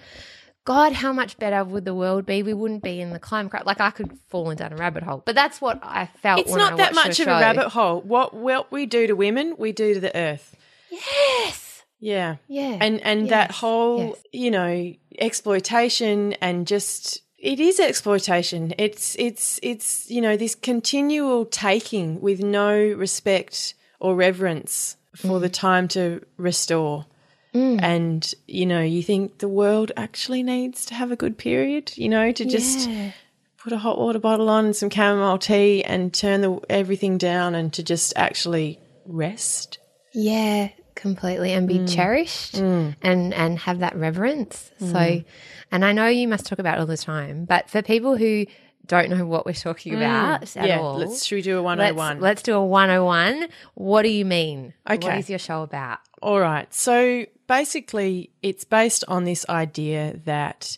God, 0.65 0.93
how 0.93 1.11
much 1.11 1.37
better 1.37 1.63
would 1.63 1.83
the 1.85 1.93
world 1.93 2.25
be? 2.25 2.41
We 2.41 2.53
wouldn't 2.53 2.83
be 2.83 3.01
in 3.01 3.11
the 3.11 3.19
climate 3.19 3.51
crisis. 3.51 3.65
Like 3.67 3.81
I 3.81 3.89
could 3.91 4.17
fall 4.29 4.53
down 4.55 4.71
a 4.71 4.77
rabbit 4.77 5.03
hole, 5.03 5.21
but 5.25 5.35
that's 5.35 5.59
what 5.59 5.79
I 5.83 6.05
felt. 6.21 6.39
It's 6.39 6.53
not 6.55 6.73
I 6.73 6.77
that 6.77 6.95
much 6.95 7.19
of 7.19 7.27
a 7.27 7.31
rabbit 7.31 7.69
hole. 7.69 8.01
What 8.01 8.33
what 8.33 8.71
we 8.71 8.85
do 8.85 9.05
to 9.07 9.13
women, 9.13 9.55
we 9.57 9.71
do 9.73 9.93
to 9.93 9.99
the 9.99 10.15
earth. 10.15 10.55
Yes. 10.89 11.83
Yeah. 11.99 12.35
Yeah. 12.47 12.77
And 12.79 13.01
and 13.01 13.29
that 13.29 13.51
whole, 13.51 13.99
Yes. 13.99 14.23
you 14.31 14.51
know, 14.51 14.93
exploitation 15.19 16.33
and 16.41 16.65
just 16.67 17.21
it 17.37 17.59
is 17.59 17.79
exploitation. 17.79 18.73
It's 18.77 19.15
it's 19.19 19.59
it's 19.61 20.09
you 20.09 20.21
know, 20.21 20.37
this 20.37 20.55
continual 20.55 21.45
taking 21.45 22.21
with 22.21 22.41
no 22.41 22.73
respect 22.77 23.73
or 23.99 24.15
reverence 24.15 24.95
for 25.15 25.39
Mm. 25.39 25.41
the 25.41 25.49
time 25.49 25.87
to 25.89 26.21
restore. 26.37 27.05
Mm. 27.53 27.81
And 27.81 28.33
you 28.47 28.65
know, 28.65 28.81
you 28.81 29.03
think 29.03 29.37
the 29.39 29.47
world 29.47 29.91
actually 29.95 30.43
needs 30.43 30.85
to 30.87 30.93
have 30.95 31.11
a 31.11 31.15
good 31.15 31.37
period, 31.37 31.93
you 31.95 32.09
know, 32.09 32.31
to 32.31 32.45
just 32.45 32.89
Yeah. 32.89 33.11
put 33.57 33.73
a 33.73 33.77
hot 33.77 33.97
water 33.97 34.19
bottle 34.19 34.49
on 34.49 34.65
and 34.65 34.75
some 34.75 34.89
chamomile 34.89 35.37
tea 35.37 35.83
and 35.83 36.13
turn 36.13 36.41
the, 36.41 36.59
everything 36.69 37.17
down 37.17 37.55
and 37.55 37.71
to 37.73 37.83
just 37.83 38.13
actually 38.15 38.79
rest. 39.05 39.77
Yeah, 40.13 40.69
completely, 40.95 41.53
and 41.53 41.69
Mm. 41.69 41.87
be 41.87 41.93
cherished 41.93 42.55
mm. 42.55 42.95
and 43.01 43.33
and 43.33 43.59
have 43.59 43.79
that 43.79 43.95
reverence. 43.95 44.71
So, 44.79 44.85
mm. 44.85 45.25
and 45.71 45.85
I 45.85 45.91
know 45.91 46.07
you 46.07 46.27
must 46.27 46.45
talk 46.45 46.59
about 46.59 46.77
it 46.77 46.81
all 46.81 46.85
the 46.85 46.97
time, 46.97 47.45
but 47.45 47.69
for 47.69 47.81
people 47.81 48.17
who 48.17 48.45
don't 48.85 49.09
know 49.09 49.25
what 49.25 49.45
we're 49.45 49.53
talking 49.53 49.95
about 49.95 50.41
at 50.43 50.47
Mm. 50.49 50.67
yeah, 50.67 50.79
all, 50.79 50.97
let's 50.97 51.25
should 51.25 51.35
we 51.35 51.41
do 51.41 51.55
a 51.59 51.61
let's, 51.61 51.65
101? 51.95 52.19
let's 52.19 52.41
do 52.41 52.55
a 52.55 52.65
101. 52.65 53.47
What 53.75 54.01
do 54.03 54.09
you 54.09 54.25
mean? 54.25 54.73
What 54.85 55.03
Okay. 55.03 55.19
is 55.19 55.29
your 55.29 55.39
show 55.39 55.63
about? 55.63 55.99
All 56.21 56.39
right. 56.39 56.71
So 56.73 57.25
basically, 57.47 58.31
it's 58.41 58.63
based 58.65 59.03
on 59.07 59.23
this 59.23 59.45
idea 59.49 60.19
that, 60.25 60.75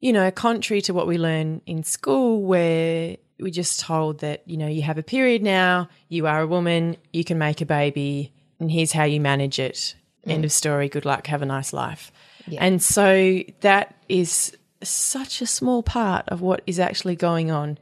you 0.00 0.12
know, 0.12 0.30
contrary 0.30 0.80
to 0.82 0.94
what 0.94 1.06
we 1.06 1.18
learn 1.18 1.60
in 1.66 1.82
school, 1.84 2.42
where 2.42 3.16
we're 3.38 3.50
just 3.52 3.80
told 3.80 4.20
that, 4.20 4.42
you 4.46 4.56
know, 4.56 4.66
you 4.66 4.82
have 4.82 4.98
a 4.98 5.02
period 5.02 5.42
now, 5.42 5.88
you 6.08 6.26
are 6.26 6.40
a 6.40 6.46
woman, 6.46 6.96
you 7.12 7.22
can 7.24 7.38
make 7.38 7.60
a 7.60 7.66
baby, 7.66 8.32
and 8.58 8.70
here's 8.70 8.92
how 8.92 9.04
you 9.04 9.20
manage 9.20 9.58
it. 9.58 9.94
End 10.26 10.44
of 10.44 10.50
story. 10.50 10.88
Good 10.88 11.04
luck. 11.04 11.28
Have 11.28 11.42
a 11.42 11.46
nice 11.46 11.72
life. 11.72 12.10
And 12.58 12.82
so 12.82 13.42
that 13.60 13.94
is 14.08 14.56
such 14.82 15.40
a 15.40 15.46
small 15.46 15.82
part 15.82 16.24
of 16.28 16.40
what 16.40 16.62
is 16.66 16.78
actually 16.78 17.16
going 17.16 17.50
on. 17.50 17.78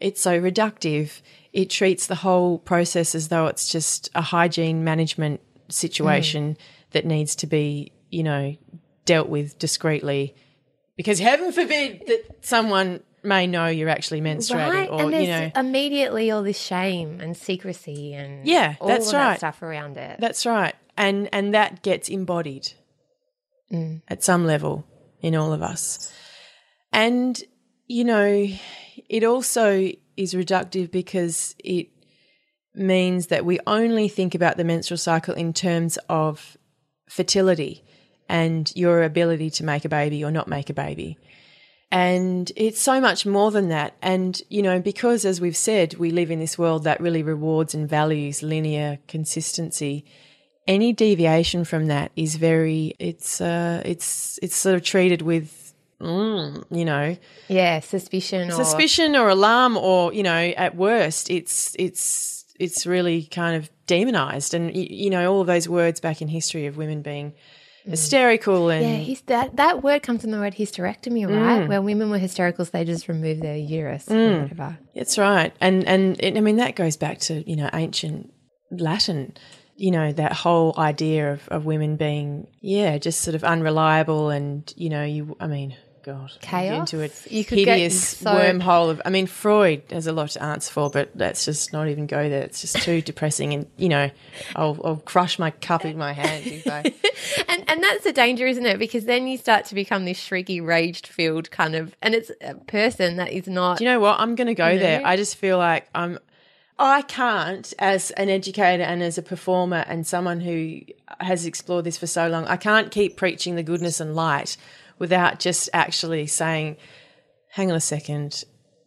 It's 0.00 0.20
so 0.20 0.40
reductive. 0.40 1.20
It 1.52 1.70
treats 1.70 2.06
the 2.06 2.14
whole 2.16 2.58
process 2.58 3.14
as 3.14 3.28
though 3.28 3.46
it's 3.46 3.68
just 3.68 4.10
a 4.14 4.20
hygiene 4.22 4.84
management 4.84 5.40
situation 5.68 6.56
that 6.92 7.04
needs 7.06 7.34
to 7.36 7.46
be, 7.46 7.92
you 8.10 8.22
know, 8.22 8.56
dealt 9.04 9.28
with 9.28 9.58
discreetly. 9.58 10.34
Because 10.96 11.18
heaven 11.18 11.52
forbid 11.52 12.04
that 12.06 12.44
someone 12.44 13.00
may 13.22 13.46
know 13.46 13.66
you're 13.66 13.88
actually 13.88 14.20
menstruating 14.20 14.70
Right, 14.72 14.88
or, 14.88 15.00
and 15.02 15.12
you 15.12 15.26
know. 15.26 15.50
immediately 15.56 16.30
all 16.30 16.42
this 16.42 16.58
shame 16.60 17.20
and 17.20 17.36
secrecy 17.36 18.14
and 18.14 18.46
Yeah, 18.46 18.76
all 18.80 18.86
that's 18.88 19.12
right. 19.12 19.30
that 19.30 19.38
stuff 19.38 19.62
around 19.62 19.96
it. 19.96 20.20
That's 20.20 20.46
right. 20.46 20.74
And 20.96 21.28
and 21.32 21.52
that 21.54 21.82
gets 21.82 22.08
embodied 22.08 22.72
Mm. 23.72 24.02
at 24.06 24.22
some 24.22 24.46
level 24.46 24.84
in 25.20 25.34
all 25.34 25.52
of 25.52 25.60
us. 25.60 26.12
And 26.96 27.40
you 27.86 28.04
know, 28.04 28.48
it 29.08 29.24
also 29.24 29.92
is 30.16 30.34
reductive 30.34 30.90
because 30.90 31.54
it 31.58 31.88
means 32.74 33.28
that 33.28 33.44
we 33.44 33.60
only 33.66 34.08
think 34.08 34.34
about 34.34 34.56
the 34.56 34.64
menstrual 34.64 34.98
cycle 34.98 35.34
in 35.34 35.52
terms 35.52 35.98
of 36.08 36.56
fertility 37.08 37.84
and 38.28 38.72
your 38.74 39.02
ability 39.02 39.50
to 39.50 39.64
make 39.64 39.84
a 39.84 39.88
baby 39.88 40.24
or 40.24 40.30
not 40.30 40.48
make 40.48 40.68
a 40.68 40.74
baby. 40.74 41.16
And 41.92 42.50
it's 42.56 42.80
so 42.80 43.00
much 43.00 43.24
more 43.24 43.52
than 43.52 43.68
that. 43.68 43.94
And, 44.02 44.40
you 44.48 44.60
know, 44.60 44.80
because 44.80 45.24
as 45.24 45.40
we've 45.40 45.56
said, 45.56 45.94
we 45.94 46.10
live 46.10 46.32
in 46.32 46.40
this 46.40 46.58
world 46.58 46.82
that 46.84 47.00
really 47.00 47.22
rewards 47.22 47.74
and 47.74 47.88
values 47.88 48.42
linear 48.42 48.98
consistency, 49.06 50.04
any 50.66 50.92
deviation 50.92 51.64
from 51.64 51.86
that 51.86 52.10
is 52.16 52.34
very, 52.34 52.94
it's, 52.98 53.40
uh, 53.40 53.80
it's, 53.84 54.40
it's 54.42 54.56
sort 54.56 54.74
of 54.74 54.82
treated 54.82 55.22
with, 55.22 55.65
mm, 56.00 56.64
you 56.70 56.84
know, 56.84 57.16
yeah, 57.48 57.80
suspicion 57.80 58.48
or 58.48 58.52
suspicion 58.52 59.16
or 59.16 59.28
alarm 59.28 59.76
or, 59.76 60.12
you 60.12 60.22
know, 60.22 60.52
at 60.56 60.76
worst, 60.76 61.30
it's, 61.30 61.74
it's, 61.78 62.44
it's 62.58 62.86
really 62.86 63.24
kind 63.24 63.56
of 63.56 63.68
demonized. 63.86 64.54
And, 64.54 64.74
you 64.76 65.10
know, 65.10 65.32
all 65.32 65.40
of 65.42 65.46
those 65.46 65.68
words 65.68 66.00
back 66.00 66.22
in 66.22 66.28
history 66.28 66.66
of 66.66 66.76
women 66.76 67.02
being 67.02 67.34
hysterical 67.84 68.68
and, 68.68 68.84
Yeah, 68.84 68.96
his, 68.96 69.20
that 69.22 69.56
that 69.56 69.82
word 69.82 70.02
comes 70.02 70.22
from 70.22 70.32
the 70.32 70.38
word 70.38 70.54
hysterectomy, 70.54 71.26
Mm. 71.26 71.40
right? 71.40 71.68
Where 71.68 71.80
women 71.82 72.10
were 72.10 72.18
hystericals, 72.18 72.70
they 72.72 72.84
just 72.84 73.08
removed 73.08 73.42
their 73.42 73.56
uterus 73.56 74.10
or 74.10 74.40
whatever. 74.42 74.78
That's 74.94 75.18
right, 75.18 75.54
and 75.60 75.84
and 75.86 76.16
it, 76.20 76.36
I 76.36 76.40
mean 76.40 76.56
that 76.56 76.74
goes 76.74 76.96
back 76.96 77.20
to 77.20 77.48
you 77.48 77.56
know 77.56 77.70
ancient 77.72 78.32
Latin, 78.72 79.36
you 79.76 79.92
know 79.92 80.10
that 80.12 80.32
whole 80.32 80.74
idea 80.76 81.32
of, 81.32 81.46
of 81.48 81.64
women 81.64 81.96
being 81.96 82.48
yeah 82.60 82.98
just 82.98 83.20
sort 83.20 83.36
of 83.36 83.44
unreliable 83.44 84.30
and 84.30 84.72
you 84.76 84.90
know 84.90 85.04
you 85.04 85.36
I 85.38 85.46
mean 85.46 85.76
God 86.06 86.30
you 86.30 86.38
get 86.40 86.48
Chaos? 86.48 86.92
into 86.92 87.04
a 87.04 87.10
You 87.34 87.44
could 87.44 87.56
get 87.56 87.78
hideous 87.78 88.16
so- 88.18 88.30
wormhole 88.30 88.90
of 88.90 89.02
I 89.04 89.10
mean 89.10 89.26
Freud 89.26 89.82
has 89.90 90.06
a 90.06 90.12
lot 90.12 90.30
to 90.30 90.42
answer 90.42 90.72
for, 90.72 90.88
but 90.88 91.10
let's 91.16 91.44
just 91.44 91.72
not 91.72 91.88
even 91.88 92.06
go 92.06 92.28
there. 92.28 92.42
It's 92.42 92.60
just 92.60 92.80
too 92.82 93.02
depressing, 93.10 93.52
and 93.52 93.66
you 93.76 93.88
know 93.88 94.10
I'll, 94.54 94.80
I'll 94.84 95.02
crush 95.04 95.38
my 95.38 95.50
cup 95.50 95.84
in 95.84 95.98
my 95.98 96.12
hand 96.12 96.46
if 96.46 96.66
I. 96.66 96.94
And 97.48 97.64
and 97.68 97.82
that's 97.82 98.04
the 98.04 98.12
danger, 98.12 98.46
isn't 98.46 98.64
it? 98.66 98.78
Because 98.78 99.06
then 99.06 99.26
you 99.26 99.36
start 99.36 99.64
to 99.66 99.74
become 99.74 100.04
this 100.04 100.18
shrieky, 100.20 100.64
raged 100.64 101.06
filled 101.06 101.50
kind 101.50 101.74
of, 101.74 101.96
and 102.02 102.14
it's 102.14 102.30
a 102.40 102.54
person 102.54 103.16
that 103.16 103.32
is 103.32 103.48
not. 103.48 103.78
Do 103.78 103.84
you 103.84 103.90
know 103.90 104.00
what? 104.00 104.20
I'm 104.20 104.34
going 104.36 104.46
to 104.46 104.54
go 104.54 104.78
there. 104.78 105.00
know? 105.00 105.06
I 105.06 105.16
just 105.16 105.36
feel 105.36 105.58
like 105.58 105.88
I'm. 105.94 106.18
I 106.78 107.00
can't, 107.02 107.72
as 107.78 108.10
an 108.12 108.28
educator 108.28 108.82
and 108.82 109.02
as 109.02 109.16
a 109.16 109.22
performer 109.22 109.82
and 109.88 110.06
someone 110.06 110.40
who 110.40 110.80
has 111.20 111.46
explored 111.46 111.84
this 111.84 111.96
for 111.96 112.06
so 112.06 112.28
long, 112.28 112.44
I 112.46 112.56
can't 112.58 112.90
keep 112.90 113.16
preaching 113.16 113.56
the 113.56 113.62
goodness 113.62 113.98
and 113.98 114.14
light 114.14 114.58
without 114.98 115.38
just 115.38 115.68
actually 115.72 116.26
saying, 116.26 116.76
hang 117.50 117.70
on 117.70 117.76
a 117.76 117.80
second, 117.80 118.44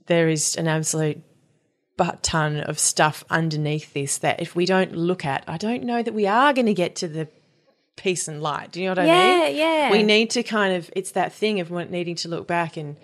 there 0.07 0.29
is 0.29 0.55
an 0.55 0.67
absolute 0.67 1.21
butt 1.97 2.23
ton 2.23 2.57
of 2.61 2.79
stuff 2.79 3.23
underneath 3.29 3.93
this 3.93 4.19
that 4.19 4.41
if 4.41 4.55
we 4.55 4.65
don't 4.65 4.95
look 4.95 5.25
at, 5.25 5.43
I 5.47 5.57
don't 5.57 5.83
know 5.83 6.01
that 6.01 6.13
we 6.13 6.27
are 6.27 6.53
going 6.53 6.67
to 6.67 6.73
get 6.73 6.95
to 6.97 7.07
the 7.07 7.27
peace 7.97 8.27
and 8.29 8.41
light. 8.41 8.71
Do 8.71 8.79
you 8.79 8.85
know 8.87 8.91
what 8.91 8.99
I 8.99 9.05
Yeah, 9.05 9.13
mean? 9.47 9.57
yeah. 9.57 9.87
Yeah. 9.87 9.91
We 9.91 10.03
need 10.03 10.29
to 10.31 10.43
kind 10.43 10.75
of, 10.75 10.89
it's 10.95 11.11
that 11.11 11.33
thing 11.33 11.59
of 11.59 11.69
needing 11.91 12.15
to 12.15 12.29
look 12.29 12.47
back 12.47 12.77
and, 12.77 12.95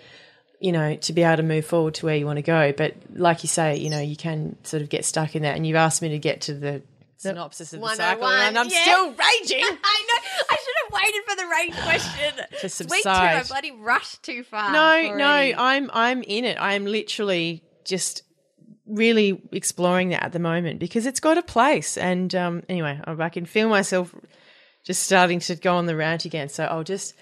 you 0.58 0.72
know, 0.72 0.96
to 0.96 1.12
be 1.12 1.22
able 1.22 1.36
to 1.36 1.42
move 1.42 1.66
forward 1.66 1.94
to 1.96 2.06
where 2.06 2.16
you 2.16 2.24
want 2.24 2.38
to 2.38 2.42
go. 2.42 2.72
But 2.72 2.94
like 3.14 3.42
you 3.42 3.48
say, 3.48 3.76
you 3.76 3.90
know, 3.90 4.00
you 4.00 4.16
can 4.16 4.56
sort 4.64 4.82
of 4.82 4.88
get 4.88 5.04
stuck 5.04 5.36
in 5.36 5.42
that. 5.42 5.54
And 5.56 5.66
you've 5.66 5.76
asked 5.76 6.00
me 6.00 6.08
to 6.08 6.18
get 6.18 6.40
to 6.42 6.54
the 6.54 6.82
synopsis 7.16 7.72
of 7.72 7.80
the 7.80 7.88
cycle, 7.94 8.22
101, 8.22 8.48
and 8.48 8.58
I'm 8.58 8.68
yeah. 8.68 8.82
still 8.82 9.08
raging. 9.08 9.64
I 9.84 10.04
know. 10.08 10.44
I 10.50 10.56
should 10.62 10.74
have 10.84 10.92
waited 10.92 11.22
for 11.26 11.36
the 11.36 11.46
rage 11.46 11.74
question. 11.82 12.46
To 12.86 12.86
Week 12.90 13.02
two, 13.02 13.08
I 13.08 13.42
bloody 13.46 13.72
rushed 13.72 14.22
too 14.22 14.42
far. 14.42 14.72
No, 14.72 14.78
already. 14.78 15.16
no, 15.16 15.62
I'm 15.62 15.90
I'm 15.92 16.22
in 16.22 16.44
it. 16.44 16.56
I 16.60 16.74
am 16.74 16.84
literally 16.84 17.62
just 17.84 18.22
really 18.86 19.40
exploring 19.52 20.10
that 20.10 20.22
at 20.22 20.32
the 20.32 20.38
moment 20.38 20.78
because 20.78 21.06
it's 21.06 21.20
got 21.20 21.38
a 21.38 21.42
place. 21.42 21.96
And 21.96 22.34
um, 22.34 22.62
anyway, 22.68 23.00
I 23.04 23.28
can 23.28 23.46
feel 23.46 23.68
myself 23.68 24.14
just 24.84 25.02
starting 25.02 25.40
to 25.40 25.56
go 25.56 25.76
on 25.76 25.86
the 25.86 25.96
rant 25.96 26.24
again. 26.24 26.48
So 26.48 26.64
I'll 26.64 26.84
just 26.84 27.14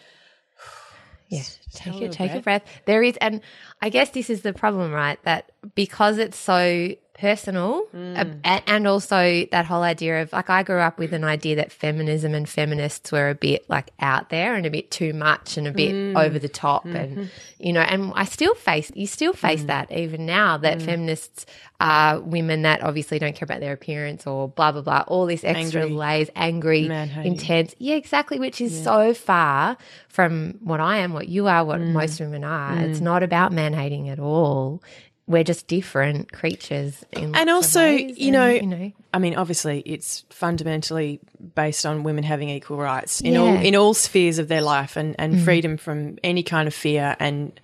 Yeah, 1.28 1.40
a 1.40 1.76
take 1.76 1.92
little 1.94 2.08
it, 2.08 2.12
take 2.12 2.30
a 2.30 2.40
breath. 2.40 2.64
breath. 2.64 2.82
There 2.86 3.02
is, 3.02 3.16
and 3.20 3.40
I 3.80 3.88
guess 3.88 4.10
this 4.10 4.30
is 4.30 4.42
the 4.42 4.52
problem, 4.52 4.92
right? 4.92 5.22
That 5.24 5.50
because 5.74 6.18
it's 6.18 6.38
so 6.38 6.94
personal, 7.14 7.86
Mm. 7.94 8.40
and 8.66 8.86
also 8.88 9.46
that 9.52 9.64
whole 9.66 9.82
idea 9.82 10.22
of 10.22 10.32
like 10.32 10.50
I 10.50 10.62
grew 10.64 10.80
up 10.80 10.98
with 10.98 11.12
an 11.12 11.24
idea 11.24 11.56
that 11.56 11.70
feminism 11.72 12.34
and 12.34 12.48
feminists 12.48 13.12
were 13.12 13.30
a 13.30 13.34
bit 13.34 13.64
like 13.70 13.90
out 14.00 14.30
there 14.30 14.54
and 14.54 14.66
a 14.66 14.70
bit 14.70 14.90
too 14.90 15.12
much 15.12 15.56
and 15.56 15.66
a 15.68 15.72
bit 15.72 15.92
Mm. 15.94 16.18
over 16.18 16.38
the 16.38 16.48
top, 16.48 16.84
Mm-hmm. 16.84 16.96
and 16.96 17.30
you 17.58 17.72
know, 17.72 17.80
and 17.82 18.12
I 18.16 18.24
still 18.24 18.54
face 18.54 18.90
you 18.94 19.06
still 19.06 19.32
face 19.32 19.62
Mm. 19.62 19.66
that 19.68 19.92
even 19.92 20.26
now 20.26 20.56
that 20.58 20.82
feminists 20.82 21.46
are 21.80 22.20
women 22.20 22.62
that 22.62 22.82
obviously 22.82 23.18
don't 23.18 23.34
care 23.34 23.44
about 23.46 23.60
their 23.60 23.72
appearance 23.72 24.26
or 24.26 24.48
blah 24.48 24.72
blah 24.72 24.80
blah, 24.82 25.04
all 25.06 25.26
this 25.26 25.44
extra 25.44 25.82
Angry. 25.82 25.96
layers, 25.96 26.30
angry, 26.36 26.86
intense, 27.24 27.74
yeah, 27.78 27.94
exactly, 27.96 28.38
which 28.38 28.60
is 28.60 28.82
so 28.82 29.14
far 29.14 29.76
from 30.08 30.54
what 30.62 30.80
I 30.80 30.98
am, 30.98 31.12
what 31.12 31.28
you 31.28 31.46
are, 31.48 31.64
what 31.64 31.80
Mm. 31.80 31.92
most 31.92 32.20
women 32.20 32.44
are. 32.44 32.76
It's 32.78 33.00
not 33.00 33.22
about 33.22 33.52
man 33.52 33.72
hating 33.72 34.08
at 34.08 34.18
all. 34.20 34.82
We're 35.26 35.44
just 35.44 35.66
different 35.66 36.32
creatures. 36.32 37.02
In 37.12 37.34
And 37.34 37.48
also, 37.48 37.86
you 37.86 38.30
know, 38.30 38.46
and, 38.46 38.70
you 38.70 38.76
know, 38.76 38.92
I 39.14 39.18
mean, 39.18 39.36
obviously, 39.36 39.80
it's 39.86 40.24
fundamentally 40.28 41.20
based 41.54 41.86
on 41.86 42.02
women 42.02 42.24
having 42.24 42.50
equal 42.50 42.76
rights 42.76 43.22
in 43.22 43.36
all 43.36 43.54
Yeah. 43.54 43.60
Mm. 43.62 43.64
in 43.64 43.76
all 43.76 43.94
spheres 43.94 44.38
of 44.38 44.48
their 44.48 44.60
life, 44.60 44.96
and, 44.96 45.14
and 45.18 45.42
freedom 45.42 45.78
from 45.78 46.18
any 46.22 46.42
kind 46.42 46.68
of 46.68 46.74
fear, 46.74 47.16
and 47.18 47.58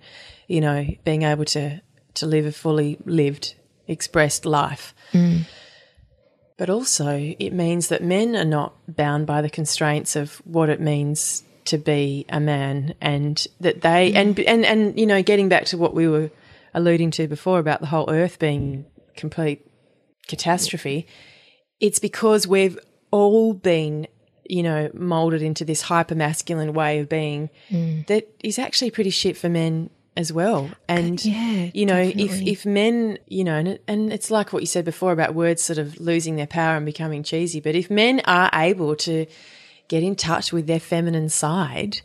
you 0.47 0.59
know, 0.59 0.85
being 1.05 1.21
able 1.23 1.45
to 1.45 1.81
to 2.15 2.25
live 2.25 2.45
a 2.45 2.51
fully 2.51 2.97
lived, 3.05 3.53
expressed 3.87 4.45
life. 4.45 4.93
Mm. 5.13 5.45
But 6.57 6.69
also, 6.69 7.35
it 7.39 7.53
means 7.53 7.87
that 7.87 8.03
men 8.03 8.35
are 8.35 8.45
not 8.45 8.73
bound 8.87 9.25
by 9.25 9.41
the 9.41 9.49
constraints 9.49 10.15
of 10.15 10.41
what 10.45 10.69
it 10.69 10.79
means 10.79 11.43
to 11.65 11.77
be 11.77 12.25
a 12.29 12.39
man 12.39 12.95
and 13.01 13.47
that 13.59 13.81
they 13.81 14.13
and 14.13 14.39
and 14.39 14.65
and 14.65 14.99
you 14.99 15.05
know 15.05 15.21
getting 15.21 15.47
back 15.47 15.65
to 15.65 15.77
what 15.77 15.93
we 15.93 16.07
were 16.07 16.31
alluding 16.73 17.11
to 17.11 17.27
before 17.27 17.59
about 17.59 17.81
the 17.81 17.87
whole 17.87 18.09
earth 18.09 18.39
being 18.39 18.85
complete 19.15 19.65
catastrophe 20.27 21.07
it's 21.79 21.99
because 21.99 22.47
we've 22.47 22.79
all 23.11 23.53
been 23.53 24.07
you 24.47 24.63
know 24.63 24.89
molded 24.93 25.41
into 25.41 25.65
this 25.65 25.81
hyper 25.81 26.15
masculine 26.15 26.73
way 26.73 26.99
of 26.99 27.09
being 27.09 27.49
mm. 27.69 28.05
that 28.07 28.27
is 28.43 28.57
actually 28.57 28.91
pretty 28.91 29.09
shit 29.09 29.37
for 29.37 29.49
men 29.49 29.89
as 30.17 30.31
well 30.31 30.69
and 30.89 31.23
Yeah, 31.23 31.69
you 31.73 31.85
know 31.85 31.97
if 31.97 32.17
definitely. 32.17 32.51
if 32.51 32.65
men 32.65 33.17
you 33.27 33.43
know 33.43 33.55
and, 33.55 33.67
it, 33.69 33.83
and 33.87 34.11
it's 34.11 34.29
like 34.29 34.51
what 34.51 34.61
you 34.61 34.67
said 34.67 34.83
before 34.83 35.13
about 35.13 35.33
words 35.33 35.63
sort 35.63 35.79
of 35.79 35.99
losing 35.99 36.35
their 36.35 36.47
power 36.47 36.75
and 36.75 36.85
becoming 36.85 37.23
cheesy 37.23 37.61
but 37.61 37.75
if 37.75 37.89
men 37.89 38.21
are 38.25 38.49
able 38.53 38.95
to 38.97 39.25
get 39.87 40.03
in 40.03 40.15
touch 40.15 40.51
with 40.51 40.67
their 40.67 40.79
feminine 40.81 41.29
side 41.29 42.01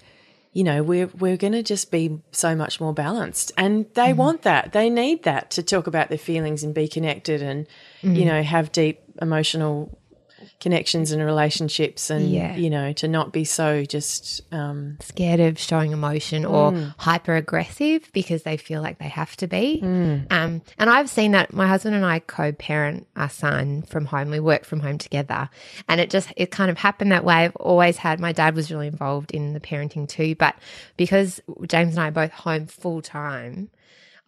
you 0.57 0.65
know 0.65 0.83
we're 0.83 1.11
we're 1.23 1.37
going 1.45 1.53
to 1.53 1.63
just 1.75 1.91
be 1.91 2.05
so 2.33 2.51
much 2.63 2.81
more 2.81 2.95
balanced 2.95 3.53
and 3.59 3.73
they 3.95 4.13
Mm. 4.13 4.17
want 4.25 4.43
that 4.43 4.73
they 4.73 4.89
need 5.03 5.19
that 5.25 5.51
to 5.57 5.63
talk 5.63 5.87
about 5.87 6.09
their 6.09 6.25
feelings 6.31 6.65
and 6.65 6.75
be 6.75 6.89
connected 6.89 7.43
and 7.43 7.67
Mm. 8.03 8.17
you 8.19 8.25
know 8.25 8.41
have 8.43 8.67
deep 8.73 8.97
emotional 9.21 9.75
connections 10.61 11.13
and 11.13 11.25
relationships 11.25 12.11
and 12.11 12.31
Yeah. 12.31 12.57
you 12.57 12.71
know 12.71 12.93
to 12.95 13.09
not 13.09 13.33
be 13.33 13.45
so 13.45 13.85
just 13.85 14.43
um 14.53 14.97
scared 15.01 15.41
of 15.41 15.59
showing 15.59 15.93
emotion 15.93 16.45
or 16.45 16.73
hyper 16.99 17.35
aggressive 17.37 18.11
because 18.13 18.43
they 18.43 18.57
feel 18.57 18.83
like 18.83 18.99
they 18.99 19.09
have 19.09 19.37
to 19.37 19.47
be. 19.47 19.81
Um, 19.83 20.63
and 20.79 20.91
I've 20.91 21.09
seen 21.11 21.33
that 21.33 21.53
my 21.53 21.67
husband 21.67 21.95
and 21.95 22.05
I 22.05 22.19
co 22.21 22.53
parent 22.53 23.07
our 23.17 23.29
son 23.31 23.83
from 23.83 24.05
home. 24.07 24.31
We 24.31 24.41
work 24.41 24.65
from 24.65 24.81
home 24.81 24.99
together. 24.99 25.49
And 25.89 26.01
it 26.01 26.11
just, 26.11 26.33
it 26.37 26.51
kind 26.51 26.71
of 26.71 26.79
happened 26.79 27.13
that 27.13 27.25
way. 27.25 27.35
I've 27.35 27.57
always 27.57 27.97
had, 27.99 28.21
my 28.21 28.33
dad 28.33 28.55
was 28.55 28.71
really 28.71 28.87
involved 28.89 29.31
in 29.33 29.53
the 29.55 29.61
parenting 29.61 30.09
too. 30.09 30.35
But 30.35 30.55
because 30.97 31.41
James 31.67 31.93
and 31.97 32.01
I 32.01 32.09
are 32.09 32.11
both 32.13 32.33
home 32.33 32.67
full 32.67 33.03
time, 33.03 33.71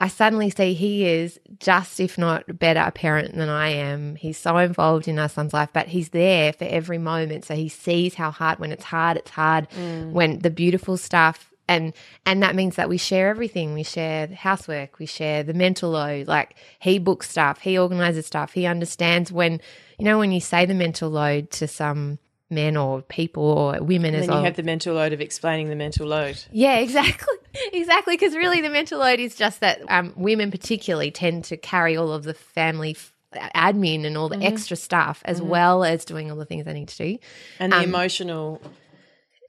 I 0.00 0.08
suddenly 0.08 0.50
see 0.50 0.74
he 0.74 1.04
is 1.04 1.40
just, 1.58 1.98
if 1.98 2.16
not 2.16 2.58
better, 2.58 2.80
a 2.80 2.92
parent 2.92 3.34
than 3.34 3.48
I 3.48 3.70
am. 3.70 4.14
He's 4.14 4.38
so 4.38 4.56
involved 4.58 5.08
in 5.08 5.18
our 5.18 5.28
son's 5.28 5.52
life, 5.52 5.70
but 5.72 5.88
he's 5.88 6.10
there 6.10 6.52
for 6.52 6.64
every 6.64 6.98
moment. 6.98 7.44
So 7.44 7.56
he 7.56 7.68
sees 7.68 8.14
how 8.14 8.30
hard, 8.30 8.60
when 8.60 8.70
it's 8.70 8.84
hard, 8.84 9.16
it's 9.16 9.30
hard. 9.30 9.68
Mm. 9.70 10.12
When 10.12 10.38
the 10.38 10.50
beautiful 10.50 10.96
stuff, 10.96 11.52
and 11.68 11.92
and 12.24 12.42
that 12.42 12.54
means 12.54 12.76
that 12.76 12.88
we 12.88 12.96
share 12.96 13.28
everything. 13.28 13.74
We 13.74 13.82
share 13.82 14.26
the 14.26 14.34
housework, 14.34 14.98
we 14.98 15.06
share 15.06 15.42
the 15.42 15.52
mental 15.52 15.90
load. 15.90 16.26
Like 16.26 16.56
he 16.78 16.98
books 16.98 17.28
stuff, 17.28 17.60
he 17.60 17.78
organizes 17.78 18.26
stuff, 18.26 18.52
he 18.52 18.66
understands 18.66 19.30
when 19.30 19.60
you 19.98 20.04
know 20.04 20.18
when 20.18 20.32
you 20.32 20.40
say 20.40 20.64
the 20.64 20.74
mental 20.74 21.10
load 21.10 21.50
to 21.52 21.68
some 21.68 22.18
men 22.50 22.76
or 22.76 23.02
people 23.02 23.42
or 23.42 23.82
women 23.82 24.14
as 24.14 24.22
then 24.22 24.30
well. 24.30 24.38
you 24.38 24.44
have 24.44 24.56
the 24.56 24.62
mental 24.62 24.94
load 24.94 25.12
of 25.12 25.20
explaining 25.20 25.68
the 25.68 25.76
mental 25.76 26.06
load 26.06 26.42
Yeah, 26.52 26.78
exactly. 26.78 27.34
Exactly. 27.72 28.14
Because 28.14 28.36
really, 28.36 28.60
the 28.60 28.68
mental 28.68 29.00
load 29.00 29.18
is 29.18 29.34
just 29.34 29.60
that 29.60 29.80
um, 29.88 30.12
women, 30.16 30.50
particularly, 30.50 31.10
tend 31.10 31.44
to 31.44 31.56
carry 31.56 31.96
all 31.96 32.12
of 32.12 32.22
the 32.22 32.34
family 32.34 32.90
f- 32.90 33.12
admin 33.54 34.04
and 34.04 34.16
all 34.16 34.28
the 34.28 34.36
mm-hmm. 34.36 34.52
extra 34.52 34.76
stuff 34.76 35.22
as 35.24 35.40
mm-hmm. 35.40 35.48
well 35.48 35.82
as 35.82 36.04
doing 36.04 36.30
all 36.30 36.36
the 36.36 36.44
things 36.44 36.66
they 36.66 36.72
need 36.72 36.88
to 36.88 36.96
do. 36.96 37.18
and 37.58 37.72
the 37.72 37.78
um, 37.78 37.84
emotional 37.84 38.60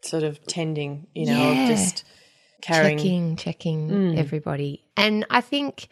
sort 0.01 0.23
of 0.23 0.43
tending 0.47 1.07
you 1.13 1.25
know 1.27 1.33
Yeah. 1.33 1.63
of 1.63 1.69
just 1.69 2.03
carrying 2.61 2.97
checking, 2.97 3.35
checking 3.35 3.89
mm. 3.89 4.17
everybody. 4.17 4.83
And 4.97 5.25
I 5.29 5.41
think 5.41 5.87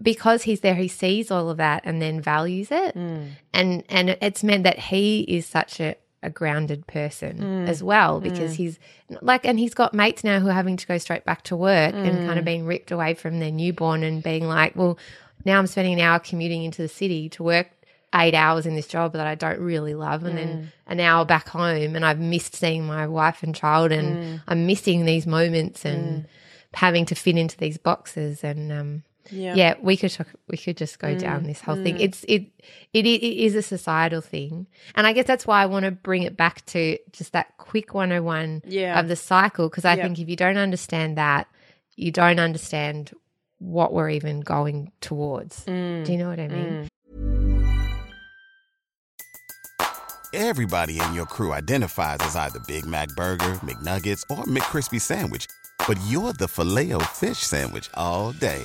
because 0.00 0.42
he's 0.42 0.60
there, 0.60 0.74
he 0.74 0.88
sees 0.88 1.30
all 1.30 1.50
of 1.50 1.58
that 1.58 1.82
and 1.84 2.00
then 2.00 2.20
values 2.20 2.70
it. 2.70 2.94
Mm. 2.94 3.30
And 3.52 3.84
and 3.88 4.10
it's 4.20 4.42
meant 4.42 4.64
that 4.64 4.78
he 4.78 5.20
is 5.20 5.46
such 5.46 5.80
a, 5.80 5.96
a 6.22 6.30
grounded 6.30 6.86
person 6.86 7.38
mm. 7.38 7.68
as 7.68 7.82
well 7.82 8.20
because 8.20 8.52
mm. 8.52 8.56
he's 8.56 8.78
like 9.20 9.44
and 9.44 9.58
he's 9.58 9.74
got 9.74 9.92
mates 9.92 10.22
now 10.22 10.38
who 10.38 10.48
are 10.48 10.52
having 10.52 10.76
to 10.76 10.86
go 10.86 10.96
straight 10.98 11.24
back 11.24 11.42
to 11.42 11.56
work 11.56 11.94
and 11.94 12.26
kind 12.26 12.38
of 12.38 12.42
mm. 12.42 12.46
being 12.46 12.64
ripped 12.64 12.92
away 12.92 13.14
from 13.14 13.40
their 13.40 13.50
newborn 13.50 14.02
and 14.04 14.22
being 14.22 14.46
like, 14.46 14.76
well, 14.76 14.98
now 15.44 15.58
I'm 15.58 15.66
spending 15.66 15.94
an 15.94 16.00
hour 16.00 16.18
commuting 16.18 16.62
into 16.62 16.82
the 16.82 16.88
city 16.88 17.28
to 17.30 17.42
work 17.42 17.68
eight 18.14 18.34
hours 18.34 18.66
in 18.66 18.74
this 18.74 18.86
job 18.86 19.14
that 19.14 19.26
I 19.26 19.34
don't 19.34 19.58
really 19.58 19.94
love, 19.94 20.24
and 20.24 20.36
then 20.36 20.72
an 20.86 21.00
hour 21.00 21.24
back 21.24 21.48
home, 21.48 21.96
and 21.96 22.04
I've 22.04 22.18
missed 22.18 22.54
seeing 22.54 22.84
my 22.84 23.06
wife 23.06 23.42
and 23.42 23.54
child, 23.54 23.90
and 23.90 24.42
I'm 24.46 24.66
missing 24.66 25.04
these 25.04 25.26
moments 25.26 25.84
and 25.84 26.26
having 26.74 27.06
to 27.06 27.14
fit 27.14 27.36
into 27.36 27.56
these 27.56 27.78
boxes. 27.78 28.44
And 28.44 28.70
um, 28.70 29.02
Yeah. 29.30 29.54
yeah, 29.54 29.74
we 29.80 29.96
could 29.96 30.10
talk, 30.10 30.26
we 30.48 30.56
could 30.56 30.76
just 30.76 30.98
go 30.98 31.14
down 31.14 31.42
mm, 31.42 31.46
this 31.46 31.60
whole 31.60 31.76
thing. 31.76 31.96
Mm. 31.96 32.00
It's 32.00 32.24
it, 32.24 32.50
it 32.92 33.06
it 33.06 33.22
is 33.22 33.54
a 33.54 33.62
societal 33.62 34.20
thing, 34.20 34.66
and 34.94 35.06
I 35.06 35.12
guess 35.12 35.26
that's 35.26 35.46
why 35.46 35.62
I 35.62 35.66
want 35.66 35.84
to 35.84 35.90
bring 35.90 36.22
it 36.22 36.36
back 36.36 36.64
to 36.66 36.98
just 37.12 37.32
that 37.32 37.56
quick 37.58 37.94
101 37.94 38.62
Yeah. 38.66 38.98
of 38.98 39.08
the 39.08 39.16
cycle, 39.16 39.68
because 39.68 39.84
I 39.84 39.94
Yeah. 39.94 40.02
think 40.04 40.18
if 40.18 40.28
you 40.28 40.36
don't 40.36 40.56
understand 40.56 41.16
that, 41.18 41.46
you 41.96 42.10
don't 42.10 42.40
understand 42.40 43.12
what 43.58 43.92
we're 43.92 44.10
even 44.10 44.40
going 44.40 44.90
towards. 45.00 45.64
Do 45.64 45.70
mm, 45.70 46.08
you 46.08 46.18
know 46.18 46.28
what 46.28 46.40
I 46.40 46.48
mean? 46.48 46.88
Everybody 50.34 50.98
in 50.98 51.12
your 51.12 51.26
crew 51.26 51.52
identifies 51.52 52.18
as 52.22 52.36
either 52.36 52.58
Big 52.66 52.86
Mac 52.86 53.08
Burger, 53.10 53.52
McNuggets, 53.62 54.24
or 54.30 54.44
McCrispy 54.44 55.00
Sandwich. 55.00 55.46
But 55.86 55.98
you're 56.06 56.32
the 56.32 56.48
filet 56.48 56.94
O 56.94 57.00
fish 57.00 57.38
Sandwich 57.38 57.90
all 57.94 58.32
day. 58.32 58.64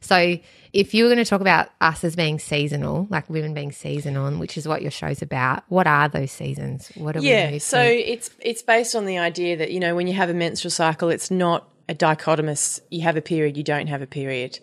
So, 0.00 0.38
if 0.72 0.92
you 0.92 1.04
were 1.04 1.08
going 1.08 1.24
to 1.24 1.28
talk 1.28 1.40
about 1.40 1.70
us 1.80 2.04
as 2.04 2.16
being 2.16 2.38
seasonal, 2.38 3.06
like 3.08 3.30
women 3.30 3.54
being 3.54 3.72
seasonal, 3.72 4.30
which 4.38 4.58
is 4.58 4.68
what 4.68 4.82
your 4.82 4.90
show's 4.90 5.22
about, 5.22 5.62
what 5.68 5.86
are 5.86 6.08
those 6.08 6.32
seasons? 6.32 6.90
What 6.94 7.16
are 7.16 7.20
we 7.20 7.30
yeah 7.30 7.50
moved 7.50 7.62
so 7.62 7.82
to? 7.82 8.12
it's 8.12 8.30
it's 8.40 8.62
based 8.62 8.94
on 8.94 9.06
the 9.06 9.18
idea 9.18 9.56
that 9.56 9.70
you 9.70 9.80
know 9.80 9.94
when 9.94 10.06
you 10.06 10.14
have 10.14 10.30
a 10.30 10.34
menstrual 10.34 10.70
cycle 10.70 11.08
it's 11.08 11.30
not 11.30 11.68
a 11.88 11.94
dichotomous 11.94 12.80
you 12.90 13.02
have 13.02 13.16
a 13.16 13.22
period 13.22 13.56
you 13.56 13.62
don't 13.62 13.86
have 13.86 14.02
a 14.02 14.06
period 14.06 14.58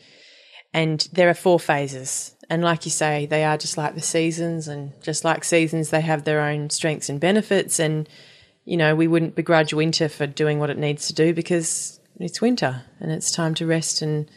and 0.74 1.08
there 1.14 1.30
are 1.30 1.34
four 1.34 1.60
phases 1.60 2.36
and 2.50 2.64
like 2.64 2.86
you 2.86 2.92
say 2.92 3.26
they 3.26 3.44
are 3.44 3.58
just 3.58 3.78
like 3.78 3.96
the 3.96 4.02
seasons 4.02 4.68
and 4.68 4.92
just 5.02 5.24
like 5.24 5.44
seasons 5.44 5.90
they 5.90 6.02
have 6.02 6.24
their 6.24 6.42
own 6.42 6.70
strengths 6.70 7.10
and 7.10 7.20
benefits 7.20 7.80
and 7.80 8.10
you 8.66 8.78
know 8.78 8.96
we 8.96 9.08
wouldn't 9.08 9.36
begrudge 9.36 9.74
winter 9.74 10.10
for 10.10 10.28
doing 10.28 10.60
what 10.60 10.70
it 10.70 10.78
needs 10.78 11.08
to 11.08 11.14
do 11.14 11.34
because 11.34 12.00
it's 12.20 12.42
winter 12.42 12.84
and 13.00 13.12
it's 13.12 13.32
time 13.32 13.54
to 13.54 13.66
rest 13.66 14.02
and 14.02 14.30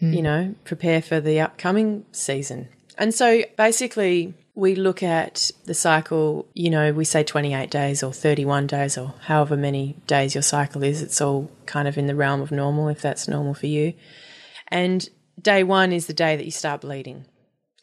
you 0.00 0.18
hmm. 0.18 0.22
know, 0.22 0.54
prepare 0.64 1.02
for 1.02 1.20
the 1.20 1.40
upcoming 1.40 2.04
season. 2.12 2.68
And 2.96 3.14
so 3.14 3.42
basically, 3.56 4.34
we 4.54 4.74
look 4.74 5.04
at 5.04 5.52
the 5.66 5.74
cycle, 5.74 6.48
you 6.52 6.68
know, 6.68 6.92
we 6.92 7.04
say 7.04 7.22
28 7.22 7.70
days 7.70 8.02
or 8.02 8.12
31 8.12 8.66
days 8.66 8.98
or 8.98 9.14
however 9.22 9.56
many 9.56 9.96
days 10.08 10.34
your 10.34 10.42
cycle 10.42 10.82
is. 10.82 11.00
It's 11.00 11.20
all 11.20 11.48
kind 11.66 11.86
of 11.86 11.96
in 11.96 12.08
the 12.08 12.16
realm 12.16 12.40
of 12.40 12.50
normal 12.50 12.88
if 12.88 13.00
that's 13.00 13.28
normal 13.28 13.54
for 13.54 13.68
you. 13.68 13.94
And 14.66 15.08
day 15.40 15.62
one 15.62 15.92
is 15.92 16.06
the 16.06 16.12
day 16.12 16.34
that 16.34 16.44
you 16.44 16.50
start 16.50 16.80
bleeding. 16.80 17.24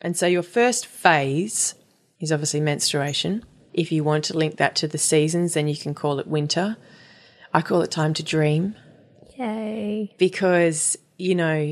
And 0.02 0.18
so 0.18 0.28
your 0.28 0.44
first 0.44 0.86
phase 0.86 1.76
is 2.20 2.34
obviously 2.34 2.60
menstruation. 2.60 3.46
If 3.74 3.94
you 3.94 4.04
want 4.04 4.26
to 4.26 4.38
link 4.38 4.58
that 4.58 4.76
to 4.78 4.88
the 4.88 4.98
seasons, 4.98 5.54
then 5.54 5.70
you 5.70 5.78
can 5.78 5.94
call 5.94 6.20
it 6.20 6.28
winter. 6.28 6.76
I 7.54 7.62
call 7.62 7.84
it 7.84 7.92
time 7.92 8.14
to 8.16 8.24
dream 8.24 8.76
Yay. 9.38 10.14
because 10.18 10.98
you 11.18 11.36
know 11.36 11.72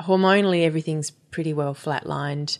hormonally 0.00 0.64
everything's 0.64 1.10
pretty 1.10 1.52
well 1.52 1.74
flatlined. 1.74 2.58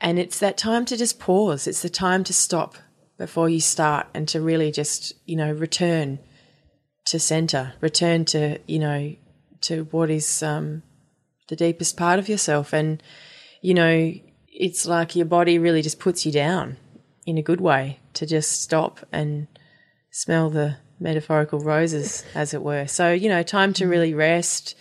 And 0.00 0.18
it's 0.18 0.38
that 0.38 0.56
time 0.56 0.84
to 0.86 0.96
just 0.96 1.18
pause. 1.18 1.66
It's 1.66 1.82
the 1.82 1.88
time 1.88 2.24
to 2.24 2.32
stop 2.32 2.76
before 3.16 3.48
you 3.48 3.60
start 3.60 4.06
and 4.14 4.28
to 4.28 4.40
really 4.40 4.70
just 4.70 5.12
you 5.26 5.34
know 5.36 5.50
return 5.52 6.20
to 7.06 7.18
center 7.18 7.72
return 7.80 8.24
to 8.24 8.58
you 8.66 8.78
know 8.78 9.14
to 9.62 9.84
what 9.90 10.08
is 10.08 10.42
um, 10.42 10.82
the 11.48 11.56
deepest 11.56 11.96
part 11.96 12.18
of 12.18 12.28
yourself. 12.28 12.72
And 12.72 13.02
you 13.60 13.74
know 13.74 14.12
it's 14.46 14.86
like 14.86 15.14
your 15.14 15.26
body 15.26 15.58
really 15.58 15.82
just 15.82 16.00
puts 16.00 16.26
you 16.26 16.32
down 16.32 16.76
in 17.26 17.38
a 17.38 17.42
good 17.42 17.60
way 17.60 18.00
to 18.14 18.26
just 18.26 18.62
stop 18.62 19.00
and 19.12 19.46
smell 20.10 20.50
the 20.50 20.76
metaphorical 21.00 21.60
roses, 21.60 22.24
as 22.34 22.54
it 22.54 22.62
were. 22.62 22.86
So, 22.86 23.12
you 23.12 23.28
know, 23.28 23.42
time 23.42 23.72
to 23.74 23.86
really 23.86 24.14
rest, 24.14 24.74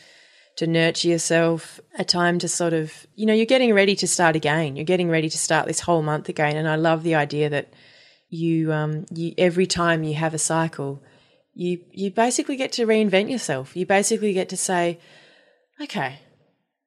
to 0.58 0.68
nurture 0.68 1.08
yourself, 1.08 1.80
a 1.98 2.04
time 2.04 2.40
to 2.40 2.48
sort 2.48 2.74
of, 2.74 3.08
you 3.16 3.26
know, 3.26 3.34
you're 3.34 3.46
getting 3.46 3.74
ready 3.74 3.96
to 3.96 4.08
start 4.08 4.36
again. 4.36 4.76
You're 4.76 4.86
getting 4.86 5.10
ready 5.10 5.30
to 5.30 5.38
start 5.38 5.68
this 5.68 5.82
whole 5.82 6.02
month 6.02 6.30
again. 6.30 6.58
And 6.58 6.68
I 6.68 6.76
love 6.76 7.04
the 7.04 7.16
idea 7.16 7.50
that 7.50 7.74
you, 8.30 8.74
um, 8.74 9.06
you 9.14 9.34
every 9.38 9.68
time 9.68 10.04
you 10.04 10.16
have 10.16 10.34
a 10.34 10.40
cycle, 10.40 11.02
you 11.54 11.80
you 11.92 12.12
basically 12.12 12.56
get 12.56 12.72
to 12.74 12.86
reinvent 12.86 13.32
yourself. 13.32 13.76
You 13.76 13.86
basically 13.86 14.34
get 14.34 14.50
to 14.50 14.58
say, 14.58 15.00
okay, 15.82 16.20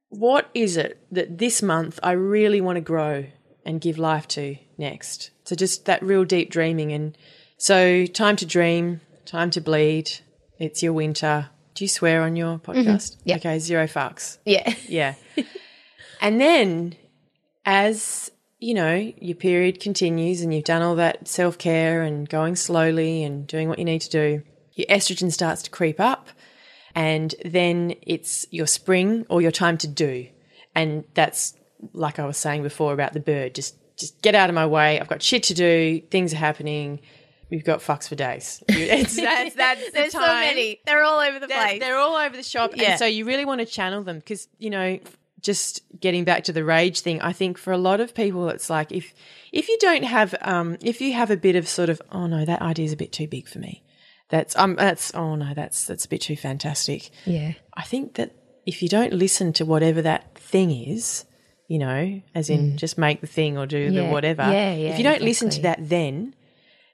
what 0.09 0.49
is 0.55 0.77
it 0.77 0.99
that 1.11 1.39
this 1.39 1.63
month 1.63 1.99
I 2.03 2.13
really 2.13 2.61
want 2.61 2.77
to 2.77 2.81
grow 2.81 3.27
and 3.65 3.81
give 3.81 3.99
life 3.99 4.29
to 4.29 4.57
next? 4.79 5.31
So 5.45 5.57
just 5.57 5.87
that 5.87 6.03
real 6.03 6.25
deep 6.25 6.51
dreaming. 6.51 6.93
And 6.93 7.17
so 7.57 8.07
time 8.07 8.37
to 8.37 8.47
dream, 8.47 9.01
time 9.27 9.51
to 9.51 9.61
bleed. 9.61 10.11
It's 10.59 10.83
your 10.83 10.93
winter. 10.93 11.51
Do 11.81 11.85
you 11.85 11.89
swear 11.89 12.21
on 12.25 12.37
your 12.37 12.59
mm-hmm. 12.59 12.73
podcast? 12.73 13.17
Yeah. 13.25 13.37
Okay, 13.37 13.59
zero 13.59 13.87
fucks. 13.87 14.37
Yeah. 14.45 14.75
Yeah. 14.87 15.15
and 16.21 16.39
then 16.39 16.95
as 17.65 18.31
you 18.59 18.75
know, 18.75 18.97
your 19.19 19.35
period 19.35 19.81
continues 19.81 20.43
and 20.43 20.53
you've 20.53 20.65
done 20.65 20.83
all 20.83 20.97
that 20.97 21.27
self 21.27 21.57
care 21.57 22.03
and 22.03 22.29
going 22.29 22.57
slowly 22.57 23.25
and 23.25 23.47
doing 23.47 23.71
what 23.71 23.79
you 23.79 23.87
need 23.87 24.03
to 24.03 24.11
do, 24.11 24.43
your 24.75 24.89
estrogen 24.89 25.33
starts 25.33 25.63
to 25.63 25.71
creep 25.71 25.99
up. 25.99 26.29
And 26.95 27.35
then 27.47 27.95
it's 28.03 28.45
your 28.51 28.67
spring 28.67 29.25
or 29.31 29.41
your 29.41 29.51
time 29.51 29.79
to 29.79 29.89
do. 29.89 30.27
And 30.75 31.05
that's 31.15 31.55
like 31.95 32.19
I 32.19 32.27
was 32.27 32.37
saying 32.37 32.63
before 32.63 32.93
about 32.93 33.15
the 33.15 33.21
bird. 33.21 33.55
Just 33.55 33.77
just 33.97 34.21
get 34.21 34.35
out 34.35 34.51
of 34.51 34.55
my 34.55 34.67
way. 34.67 35.01
I've 35.01 35.09
got 35.09 35.23
shit 35.23 35.45
to 35.45 35.55
do. 35.55 36.03
Things 36.11 36.35
are 36.35 36.37
happening. 36.37 37.01
We've 37.51 37.65
got 37.65 37.81
fucks 37.81 38.09
for 38.09 38.15
days. 38.15 38.63
It's, 38.69 39.17
that's, 39.17 39.55
that's 39.55 39.85
the 39.87 39.91
There's 39.93 40.13
so 40.13 40.21
many. 40.21 40.81
They're 40.87 41.03
all 41.03 41.21
over 41.21 41.39
the 41.39 41.47
They're, 41.47 41.63
place. 41.63 41.81
they're 41.81 41.99
all 41.99 42.17
over 42.17 42.37
the 42.37 42.43
shop. 42.43 42.73
Yeah. 42.75 42.93
And 42.93 42.99
so 42.99 43.07
you 43.07 43.25
really 43.25 43.45
want 43.45 43.61
to 43.61 43.67
channel 43.67 44.03
them 44.03 44.19
because, 44.19 44.49
you 44.59 44.71
know, 44.71 44.99
just 45.41 45.83
getting 45.99 46.25
back 46.25 46.45
to 46.45 46.53
the 46.53 46.65
rage 46.65 47.01
thing, 47.01 47.21
I 47.21 47.33
think 47.33 47.59
for 47.59 47.73
a 47.73 47.79
lot 47.79 48.01
of 48.01 48.15
people, 48.15 48.49
it's 48.51 48.71
like 48.71 48.93
if 48.93 49.13
if 49.53 49.69
you 49.69 49.79
don't 49.81 50.05
have, 50.05 50.35
um, 50.43 50.77
if 50.81 51.01
you 51.01 51.13
have 51.15 51.31
a 51.31 51.37
bit 51.37 51.57
of 51.57 51.67
sort 51.69 51.89
of, 51.89 52.01
oh 52.13 52.27
no, 52.27 52.45
that 52.45 52.63
idea 52.63 52.85
is 52.85 52.93
a 52.93 52.97
bit 52.97 53.13
too 53.13 53.27
big 53.27 53.49
for 53.49 53.59
me. 53.59 53.83
That's 54.29 54.55
um, 54.57 54.77
that's 54.77 55.15
oh 55.15 55.35
no, 55.35 55.55
that's 55.55 55.87
that's 55.87 56.05
a 56.05 56.09
bit 56.09 56.21
too 56.21 56.37
fantastic. 56.37 57.11
yeah. 57.25 57.55
I 57.75 57.83
think 57.83 58.15
that 58.15 58.33
if 58.67 58.83
you 58.83 58.89
don't 58.89 59.13
listen 59.13 59.53
to 59.55 59.65
whatever 59.65 60.03
that 60.03 60.37
thing 60.39 60.71
is, 60.71 61.25
you 61.67 61.79
know, 61.79 62.21
as 62.35 62.51
in 62.51 62.77
just 62.77 62.99
make 62.99 63.21
the 63.21 63.27
thing 63.27 63.57
or 63.57 63.67
do 63.67 63.91
the 63.91 64.07
whatever. 64.07 64.43
Yeah, 64.43 64.75
yeah, 64.75 64.91
if 64.91 64.99
you 64.99 65.05
don't 65.05 65.23
listen 65.23 65.51
to 65.51 65.63
that, 65.63 65.79
then 65.89 66.35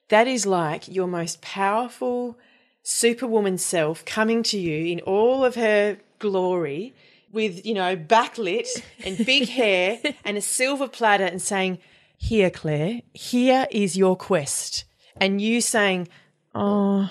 that 0.09 0.27
is 0.27 0.47
like 0.47 0.89
your 0.89 1.07
most 1.07 1.41
powerful 1.43 2.39
superwoman 2.83 3.59
self 3.59 4.05
coming 4.05 4.43
to 4.45 4.59
you 4.59 4.93
in 4.93 5.01
all 5.01 5.45
of 5.45 5.55
her 5.57 5.99
glory 6.19 6.95
with, 7.33 7.67
you 7.67 7.75
know, 7.75 7.97
backlit 7.97 8.69
and 9.05 9.19
big 9.27 9.49
hair 9.61 9.99
and 10.25 10.37
a 10.37 10.41
silver 10.41 10.89
platter 10.89 11.25
and 11.25 11.43
saying, 11.43 11.79
Here, 12.17 12.51
Claire, 12.51 13.01
here 13.13 13.67
is 13.71 13.97
your 13.97 14.17
quest. 14.17 14.85
And 15.21 15.41
you 15.41 15.61
saying, 15.61 16.09
Oh, 16.55 17.11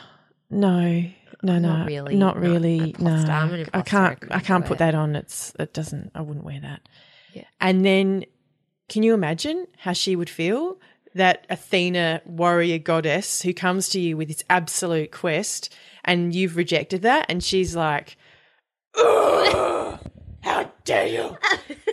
no. 0.50 1.04
No, 1.44 1.60
no, 1.60 1.78
Not 1.78 1.88
really. 1.88 2.16
not 2.16 2.40
really. 2.40 2.96
No, 2.98 3.12
I'm 3.12 3.54
an 3.54 3.60
imposter. 3.60 3.70
I 3.78 3.82
can't. 3.82 4.20
couldn't 4.20 4.36
I 4.36 4.40
can't 4.40 4.66
put 4.66 4.76
it. 4.76 4.80
that 4.80 4.96
on. 4.96 5.16
It's. 5.16 5.54
It 5.60 5.74
doesn't. 5.74 6.10
I 6.16 6.22
wouldn't 6.22 6.46
wear 6.46 6.60
that. 6.62 6.82
Yeah. 7.34 7.44
And 7.62 7.86
then, 7.86 8.26
can 8.90 9.04
you 9.04 9.14
imagine 9.14 9.68
how 9.78 9.94
she 9.94 10.16
would 10.16 10.30
feel? 10.30 10.80
That 11.16 11.48
Athena 11.50 12.22
warrior 12.26 12.78
goddess 12.78 13.42
who 13.42 13.54
comes 13.54 13.90
to 13.90 14.00
you 14.00 14.18
with 14.18 14.28
this 14.28 14.44
absolute 14.50 15.12
quest, 15.12 15.74
and 16.04 16.36
you've 16.36 16.58
rejected 16.58 17.02
that, 17.04 17.26
and 17.30 17.44
she's 17.44 17.76
like, 17.76 18.18
"Ugh, 18.98 20.00
"How 20.42 20.72
dare 20.84 21.08
you!" 21.08 21.38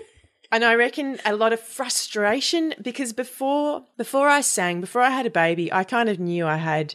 and 0.53 0.65
I 0.65 0.75
reckon 0.75 1.19
a 1.25 1.35
lot 1.35 1.53
of 1.53 1.61
frustration 1.61 2.75
because 2.83 3.13
before 3.13 3.85
before 3.97 4.29
I 4.29 4.43
sang, 4.43 4.81
before 4.81 5.03
I 5.03 5.11
had 5.11 5.27
a 5.27 5.31
baby, 5.31 5.73
I 5.73 5.85
kind 5.85 6.09
of 6.09 6.21
knew 6.21 6.47
I 6.47 6.57
had 6.57 6.95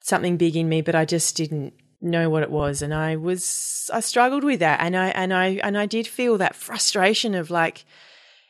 something 0.00 0.36
big 0.36 0.56
in 0.56 0.68
me, 0.68 0.80
but 0.80 0.94
I 0.94 1.04
just 1.04 1.36
didn't 1.36 1.74
know 2.00 2.28
what 2.30 2.42
it 2.42 2.50
was, 2.50 2.82
and 2.82 2.92
I 2.94 3.16
was 3.16 3.90
I 3.92 4.00
struggled 4.00 4.44
with 4.44 4.60
that, 4.60 4.80
and 4.80 4.96
I 4.96 5.08
and 5.08 5.32
I 5.32 5.60
and 5.62 5.78
I 5.78 5.86
did 5.86 6.06
feel 6.06 6.38
that 6.38 6.56
frustration 6.56 7.34
of 7.34 7.50
like, 7.50 7.84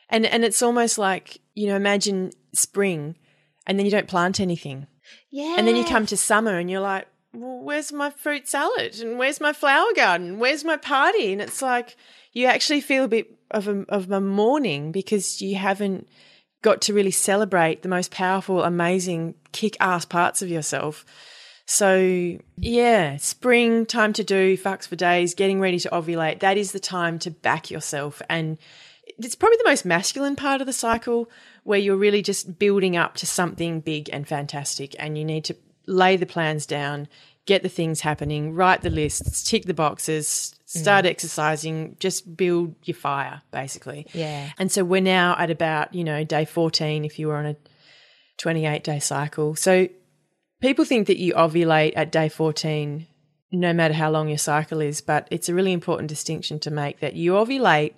and 0.09 0.25
and 0.25 0.43
it's 0.43 0.61
almost 0.61 0.97
like 0.97 1.39
you 1.57 1.67
know 1.67 1.75
imagine 1.75 2.31
spring, 2.53 3.15
and 3.65 3.77
then 3.77 3.85
you 3.85 3.91
don't 3.91 4.07
plant 4.07 4.39
anything, 4.39 4.87
Yeah. 5.31 5.55
and 5.57 5.67
then 5.67 5.75
you 5.75 5.83
come 5.83 6.05
to 6.07 6.17
summer, 6.17 6.57
and 6.57 6.69
you're 6.71 6.81
like. 6.81 7.07
Well, 7.33 7.59
where's 7.59 7.91
my 7.91 8.09
fruit 8.09 8.47
salad? 8.47 8.99
And 8.99 9.19
where's 9.19 9.39
my 9.41 9.53
flower 9.53 9.93
garden? 9.95 10.39
Where's 10.39 10.63
my 10.63 10.77
party? 10.77 11.33
And 11.33 11.41
it's 11.41 11.61
like 11.61 11.95
you 12.31 12.47
actually 12.47 12.81
feel 12.81 13.03
a 13.03 13.07
bit 13.07 13.27
of 13.51 13.67
a, 13.67 13.85
of 13.89 14.09
a 14.09 14.21
mourning 14.21 14.91
because 14.91 15.39
you 15.41 15.55
haven't 15.57 16.07
got 16.63 16.81
to 16.83 16.93
really 16.93 17.11
celebrate 17.11 17.83
the 17.83 17.89
most 17.89 18.11
powerful, 18.11 18.63
amazing, 18.63 19.35
kick 19.51 19.75
ass 19.79 20.05
parts 20.05 20.41
of 20.41 20.49
yourself. 20.49 21.05
So, 21.65 22.39
yeah, 22.55 23.17
spring, 23.17 23.85
time 23.85 24.13
to 24.13 24.23
do 24.23 24.57
fucks 24.57 24.87
for 24.87 24.95
days, 24.95 25.35
getting 25.35 25.59
ready 25.59 25.79
to 25.79 25.89
ovulate. 25.89 26.39
That 26.39 26.57
is 26.57 26.71
the 26.71 26.79
time 26.79 27.19
to 27.19 27.29
back 27.29 27.69
yourself. 27.69 28.21
And 28.29 28.57
it's 29.19 29.35
probably 29.35 29.57
the 29.57 29.69
most 29.69 29.85
masculine 29.85 30.35
part 30.35 30.61
of 30.61 30.67
the 30.67 30.73
cycle 30.73 31.29
where 31.63 31.79
you're 31.79 31.97
really 31.97 32.21
just 32.21 32.59
building 32.59 32.95
up 32.95 33.15
to 33.15 33.25
something 33.25 33.79
big 33.81 34.09
and 34.11 34.27
fantastic. 34.27 34.95
And 34.99 35.17
you 35.17 35.25
need 35.25 35.45
to 35.45 35.55
lay 35.87 36.17
the 36.17 36.25
plans 36.25 36.65
down, 36.65 37.07
get 37.45 37.63
the 37.63 37.69
things 37.69 38.01
happening, 38.01 38.53
write 38.53 38.81
the 38.81 38.89
lists, 38.89 39.43
tick 39.43 39.65
the 39.65 39.73
boxes, 39.73 40.53
start 40.65 41.05
mm. 41.05 41.09
exercising, 41.09 41.95
just 41.99 42.37
build 42.37 42.75
your 42.83 42.95
fire, 42.95 43.41
basically. 43.51 44.05
Yeah. 44.13 44.51
And 44.57 44.71
so 44.71 44.83
we're 44.83 45.01
now 45.01 45.35
at 45.37 45.49
about, 45.49 45.93
you 45.93 46.03
know, 46.03 46.23
day 46.23 46.45
14 46.45 47.05
if 47.05 47.17
you 47.17 47.27
were 47.27 47.37
on 47.37 47.45
a 47.45 47.55
28 48.37 48.83
day 48.83 48.99
cycle. 48.99 49.55
So 49.55 49.87
people 50.61 50.85
think 50.85 51.07
that 51.07 51.17
you 51.17 51.33
ovulate 51.33 51.93
at 51.95 52.11
day 52.11 52.29
14 52.29 53.07
no 53.51 53.71
matter 53.73 53.93
how 53.93 54.11
long 54.11 54.27
your 54.27 54.37
cycle 54.37 54.81
is, 54.81 54.99
but 54.99 55.27
it's 55.31 55.47
a 55.47 55.53
really 55.53 55.71
important 55.71 56.09
distinction 56.09 56.59
to 56.59 56.69
make 56.69 56.99
that 56.99 57.15
you 57.15 57.31
ovulate 57.31 57.93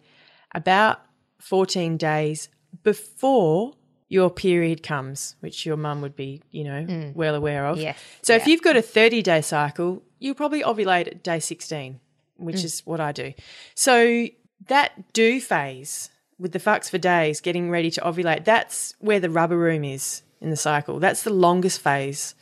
about 0.53 1.01
14 1.39 1.97
days 1.97 2.49
before 2.84 3.73
your 4.08 4.30
period 4.30 4.82
comes, 4.82 5.36
which 5.39 5.65
your 5.65 5.78
mum 5.78 6.02
would 6.02 6.15
be, 6.15 6.41
you 6.52 6.63
know, 6.63 6.86
mm. 6.86 7.15
well 7.15 7.36
aware 7.36 7.65
of. 7.67 7.78
Yes. 7.78 7.97
So 8.23 8.36
if 8.36 8.47
you've 8.47 8.63
got 8.63 8.75
a 8.75 8.82
30 8.82 9.21
day 9.21 9.41
cycle, 9.41 10.04
you'll 10.17 10.36
probably 10.36 10.63
ovulate 10.63 11.08
at 11.08 11.23
day 11.23 11.39
16, 11.39 11.99
which 12.38 12.58
mm. 12.58 12.63
is 12.65 12.82
what 12.86 12.99
I 12.99 13.12
do. 13.12 13.34
So 13.75 14.28
that 14.67 15.13
do 15.13 15.39
phase 15.39 16.10
with 16.39 16.54
the 16.54 16.60
fucks 16.60 16.89
for 16.89 16.97
days, 16.97 17.41
getting 17.41 17.69
ready 17.69 17.91
to 17.91 18.02
ovulate, 18.02 18.45
that's 18.45 18.95
where 18.99 19.19
the 19.19 19.30
rubber 19.30 19.58
room 19.58 19.84
is 19.84 20.23
in 20.41 20.49
the 20.49 20.58
cycle. 20.58 20.99
That's 20.99 21.23
the 21.23 21.34
longest 21.34 21.82
phase 21.82 22.34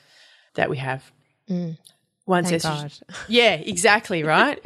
that 0.54 0.70
we 0.70 0.78
have. 0.78 1.12
Mm. 1.50 1.78
Once 2.26 2.50
Thank 2.50 2.62
estrogen, 2.62 3.02
yeah, 3.28 3.54
exactly 3.54 4.22
right. 4.22 4.60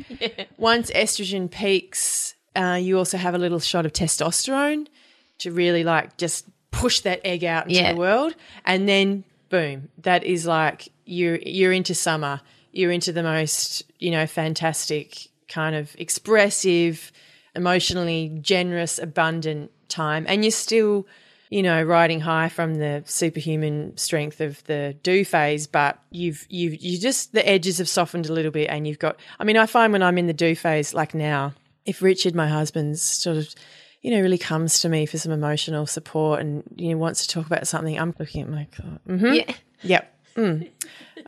Once 0.58 0.90
estrogen 0.92 1.50
peaks, 1.50 2.34
uh, 2.56 2.78
you 2.82 2.98
also 2.98 3.18
have 3.18 3.34
a 3.34 3.38
little 3.38 3.60
shot 3.60 3.86
of 3.86 3.94
testosterone 3.94 4.88
to 5.40 5.52
really 5.52 5.84
like 5.84 6.18
just 6.18 6.46
push 6.72 7.02
that 7.02 7.20
egg 7.26 7.44
out 7.44 7.64
into 7.68 7.76
Yeah. 7.82 7.94
the 7.94 8.00
world, 8.00 8.36
and 8.66 8.88
then 8.88 9.24
boom, 9.50 9.90
that 10.00 10.24
is 10.24 10.46
like 10.46 10.90
you're 11.06 11.38
you're 11.38 11.72
into 11.74 11.94
summer. 11.96 12.42
You're 12.72 12.92
into 12.92 13.12
the 13.12 13.24
most 13.24 13.84
you 14.00 14.12
know 14.12 14.26
fantastic 14.28 15.28
kind 15.50 15.76
of 15.76 15.94
expressive, 16.00 17.12
emotionally 17.56 18.38
generous, 18.42 18.98
abundant 19.00 19.72
time, 19.90 20.26
and 20.28 20.44
you're 20.44 20.52
still 20.52 21.06
you 21.50 21.62
know, 21.62 21.84
riding 21.84 22.22
high 22.22 22.48
from 22.48 22.76
the 22.76 23.04
superhuman 23.06 23.98
strength 23.98 24.40
of 24.40 24.64
the 24.68 24.96
do 25.04 25.26
phase, 25.26 25.68
but 25.68 26.00
you've 26.10 26.46
you 26.50 26.70
you 26.80 26.98
just 26.98 27.34
the 27.34 27.46
edges 27.46 27.80
have 27.80 27.90
softened 27.90 28.28
a 28.28 28.32
little 28.32 28.52
bit, 28.52 28.70
and 28.70 28.88
you've 28.88 29.00
got. 29.00 29.20
I 29.38 29.44
mean, 29.44 29.58
I 29.58 29.66
find 29.66 29.92
when 29.92 30.02
I'm 30.02 30.18
in 30.18 30.28
the 30.28 30.34
do 30.34 30.56
phase, 30.56 30.94
like 30.94 31.14
now, 31.14 31.54
if 31.86 32.02
Richard, 32.02 32.36
my 32.36 32.48
husband's 32.48 33.02
sort 33.02 33.38
of, 33.38 33.54
you 34.02 34.12
know, 34.12 34.22
really 34.22 34.38
comes 34.38 34.80
to 34.82 34.90
me 34.90 35.06
for 35.06 35.18
some 35.18 35.32
emotional 35.32 35.86
support 35.86 36.40
and 36.40 36.64
you 36.76 36.90
know 36.90 36.98
wants 36.98 37.26
to 37.26 37.34
talk 37.34 37.46
about 37.46 37.68
something, 37.68 38.00
I'm 38.00 38.14
looking 38.20 38.42
at 38.44 38.50
my. 38.50 38.68
Mm-hmm. 39.08 39.34
Yeah. 39.34 39.54
Yep. 39.84 40.14
Mm. 40.36 40.70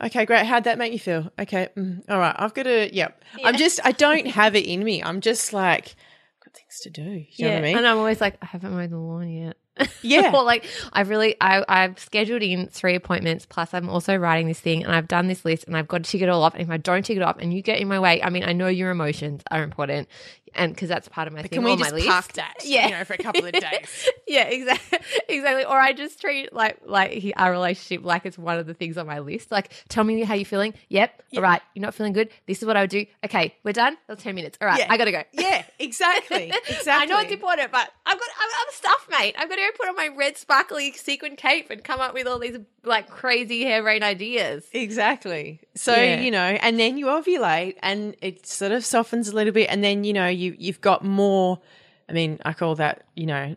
Okay, 0.02 0.24
great. 0.24 0.46
How'd 0.46 0.64
that 0.64 0.78
make 0.78 0.92
you 0.92 0.98
feel? 0.98 1.30
Okay. 1.38 1.68
Mm. 1.76 2.02
All 2.08 2.18
right. 2.18 2.34
I've 2.38 2.54
got 2.54 2.64
to. 2.64 2.94
Yep. 2.94 3.22
I'm 3.44 3.56
just. 3.56 3.80
I 3.84 3.92
don't 3.92 4.26
have 4.26 4.56
it 4.56 4.66
in 4.66 4.82
me. 4.82 5.02
I'm 5.02 5.20
just 5.20 5.52
like. 5.52 5.94
I've 6.40 6.44
got 6.44 6.54
things 6.54 6.80
to 6.80 6.90
do. 6.90 7.24
You 7.30 7.44
know 7.44 7.50
what 7.52 7.58
I 7.58 7.62
mean? 7.62 7.76
And 7.78 7.86
I'm 7.86 7.98
always 7.98 8.20
like, 8.20 8.36
I 8.42 8.46
haven't 8.46 8.72
mowed 8.72 8.90
the 8.90 8.98
lawn 8.98 9.28
yet. 9.28 9.56
Yeah. 10.02 10.32
or 10.32 10.44
like 10.44 10.66
I've 10.92 11.08
really 11.08 11.34
I 11.40 11.64
I've 11.68 11.98
scheduled 11.98 12.42
in 12.42 12.68
three 12.68 12.94
appointments 12.94 13.44
plus 13.44 13.74
I'm 13.74 13.88
also 13.88 14.14
writing 14.14 14.46
this 14.46 14.60
thing 14.60 14.84
and 14.84 14.94
I've 14.94 15.08
done 15.08 15.26
this 15.26 15.44
list 15.44 15.64
and 15.66 15.76
I've 15.76 15.88
got 15.88 16.04
to 16.04 16.10
tick 16.10 16.22
it 16.22 16.28
all 16.28 16.44
off 16.44 16.52
and 16.54 16.62
if 16.62 16.70
I 16.70 16.76
don't 16.76 17.04
tick 17.04 17.16
it 17.16 17.22
off 17.22 17.38
and 17.40 17.52
you 17.52 17.60
get 17.60 17.80
in 17.80 17.88
my 17.88 17.98
way 17.98 18.22
I 18.22 18.30
mean 18.30 18.44
I 18.44 18.52
know 18.52 18.68
your 18.68 18.90
emotions 18.90 19.42
are 19.50 19.64
important 19.64 20.08
and 20.56 20.72
because 20.74 20.88
that's 20.88 21.08
part 21.08 21.28
of 21.28 21.34
my 21.34 21.42
thing 21.42 21.50
Can 21.50 21.64
we 21.64 21.72
on 21.72 21.78
just 21.78 21.90
my 21.90 21.96
list. 21.96 22.08
park 22.08 22.32
that? 22.34 22.54
Yeah. 22.64 22.86
You 22.88 22.90
know, 22.98 23.04
for 23.04 23.14
a 23.14 23.18
couple 23.18 23.44
of 23.44 23.52
days. 23.52 24.08
yeah, 24.26 24.44
exactly, 24.44 24.98
exactly. 25.28 25.64
Or 25.64 25.78
I 25.80 25.92
just 25.92 26.20
treat 26.20 26.52
like 26.52 26.78
like 26.84 27.10
he- 27.12 27.34
our 27.34 27.50
relationship 27.52 28.04
like 28.04 28.26
it's 28.26 28.38
one 28.38 28.58
of 28.58 28.66
the 28.66 28.74
things 28.74 28.96
on 28.98 29.06
my 29.06 29.18
list. 29.20 29.50
Like, 29.50 29.72
tell 29.88 30.04
me 30.04 30.22
how 30.24 30.34
you're 30.34 30.44
feeling. 30.44 30.74
Yep. 30.88 31.22
All 31.36 31.42
right. 31.42 31.62
You're 31.74 31.82
not 31.82 31.94
feeling 31.94 32.12
good. 32.12 32.28
This 32.46 32.58
is 32.58 32.66
what 32.66 32.76
I 32.76 32.82
would 32.82 32.90
do. 32.90 33.06
Okay, 33.24 33.54
we're 33.64 33.72
done. 33.72 33.96
That's 34.08 34.22
ten 34.22 34.34
minutes. 34.34 34.56
All 34.60 34.66
right. 34.68 34.78
Yeah. 34.78 34.86
I 34.88 34.96
gotta 34.96 35.12
go. 35.12 35.22
Yeah, 35.32 35.64
exactly. 35.78 36.52
Exactly. 36.68 36.92
I 36.92 37.06
know 37.06 37.20
it's 37.20 37.32
important, 37.32 37.70
but 37.72 37.90
I've 38.06 38.18
got 38.18 38.28
I'm, 38.38 38.48
stuff, 38.72 39.06
mate. 39.10 39.34
I've 39.38 39.48
got 39.48 39.56
to 39.56 39.60
go 39.62 39.68
put 39.76 39.88
on 39.88 39.96
my 39.96 40.08
red 40.16 40.36
sparkly 40.36 40.92
sequin 40.92 41.36
cape 41.36 41.70
and 41.70 41.82
come 41.84 42.00
up 42.00 42.12
with 42.14 42.26
all 42.26 42.38
these 42.38 42.56
like 42.82 43.08
crazy 43.08 43.62
hair 43.64 43.82
rain 43.82 44.02
ideas. 44.02 44.66
Exactly. 44.72 45.60
So, 45.74 45.94
Yeah. 45.94 46.20
you 46.20 46.30
know, 46.30 46.38
and 46.38 46.78
then 46.78 46.98
you 46.98 47.06
ovulate 47.06 47.76
and 47.82 48.14
it 48.20 48.46
sort 48.46 48.72
of 48.72 48.84
softens 48.84 49.28
a 49.28 49.34
little 49.34 49.52
bit 49.52 49.68
and 49.70 49.82
then, 49.82 50.04
you 50.04 50.12
know, 50.12 50.26
you 50.28 50.43
you've 50.58 50.80
got 50.80 51.04
more 51.04 51.60
I 52.08 52.12
mean, 52.12 52.38
I 52.44 52.52
call 52.52 52.74
that, 52.76 53.04
you 53.14 53.26
know, 53.26 53.56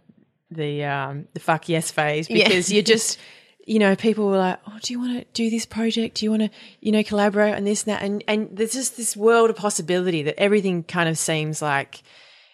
the 0.49 0.85
um 0.85 1.27
the 1.33 1.39
fuck 1.39 1.67
yes 1.67 1.91
phase 1.91 2.29
Yeah. 2.29 2.47
because 2.47 2.71
you're 2.71 2.83
just 2.83 3.19
you 3.67 3.79
know, 3.79 3.97
people 3.97 4.27
were 4.27 4.38
like, 4.38 4.59
"Oh, 4.65 4.77
do 4.81 4.93
you 4.93 4.99
want 4.99 5.19
to 5.19 5.25
do 5.33 5.49
this 5.49 5.65
project? 5.65 6.15
Do 6.15 6.25
you 6.25 6.29
want 6.31 6.43
to, 6.43 6.49
you 6.79 6.93
know, 6.93 7.03
collaborate 7.03 7.53
on 7.53 7.65
this 7.65 7.83
and 7.83 7.93
that?" 7.93 8.01
And 8.01 8.23
and 8.25 8.49
there's 8.55 8.71
just 8.71 8.95
this 8.95 9.17
world 9.17 9.49
of 9.49 9.57
possibility 9.57 10.23
that 10.23 10.39
everything 10.39 10.83
kind 10.83 11.09
of 11.09 11.17
seems 11.17 11.61
like 11.61 12.01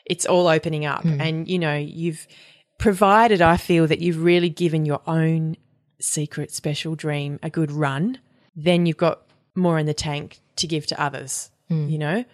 it's 0.05 0.25
all 0.25 0.47
opening 0.47 0.86
up, 0.88 1.05
and 1.05 1.47
you 1.47 1.59
know, 1.59 1.75
you've 1.75 2.25
provided. 2.79 3.43
I 3.43 3.57
feel 3.57 3.86
that 3.88 3.99
you've 3.99 4.23
really 4.23 4.49
given 4.49 4.86
your 4.86 5.01
own 5.05 5.55
secret 5.99 6.51
special 6.51 6.95
dream 6.95 7.39
a 7.43 7.49
good 7.51 7.71
run. 7.71 8.17
Then 8.55 8.88
you've 8.88 8.97
got 8.97 9.21
more 9.53 9.77
in 9.77 9.86
the 9.86 9.93
tank 9.93 10.39
to 10.55 10.65
give 10.67 10.88
to 10.88 10.99
others. 10.99 11.51
You 11.69 11.97
know. 11.99 12.25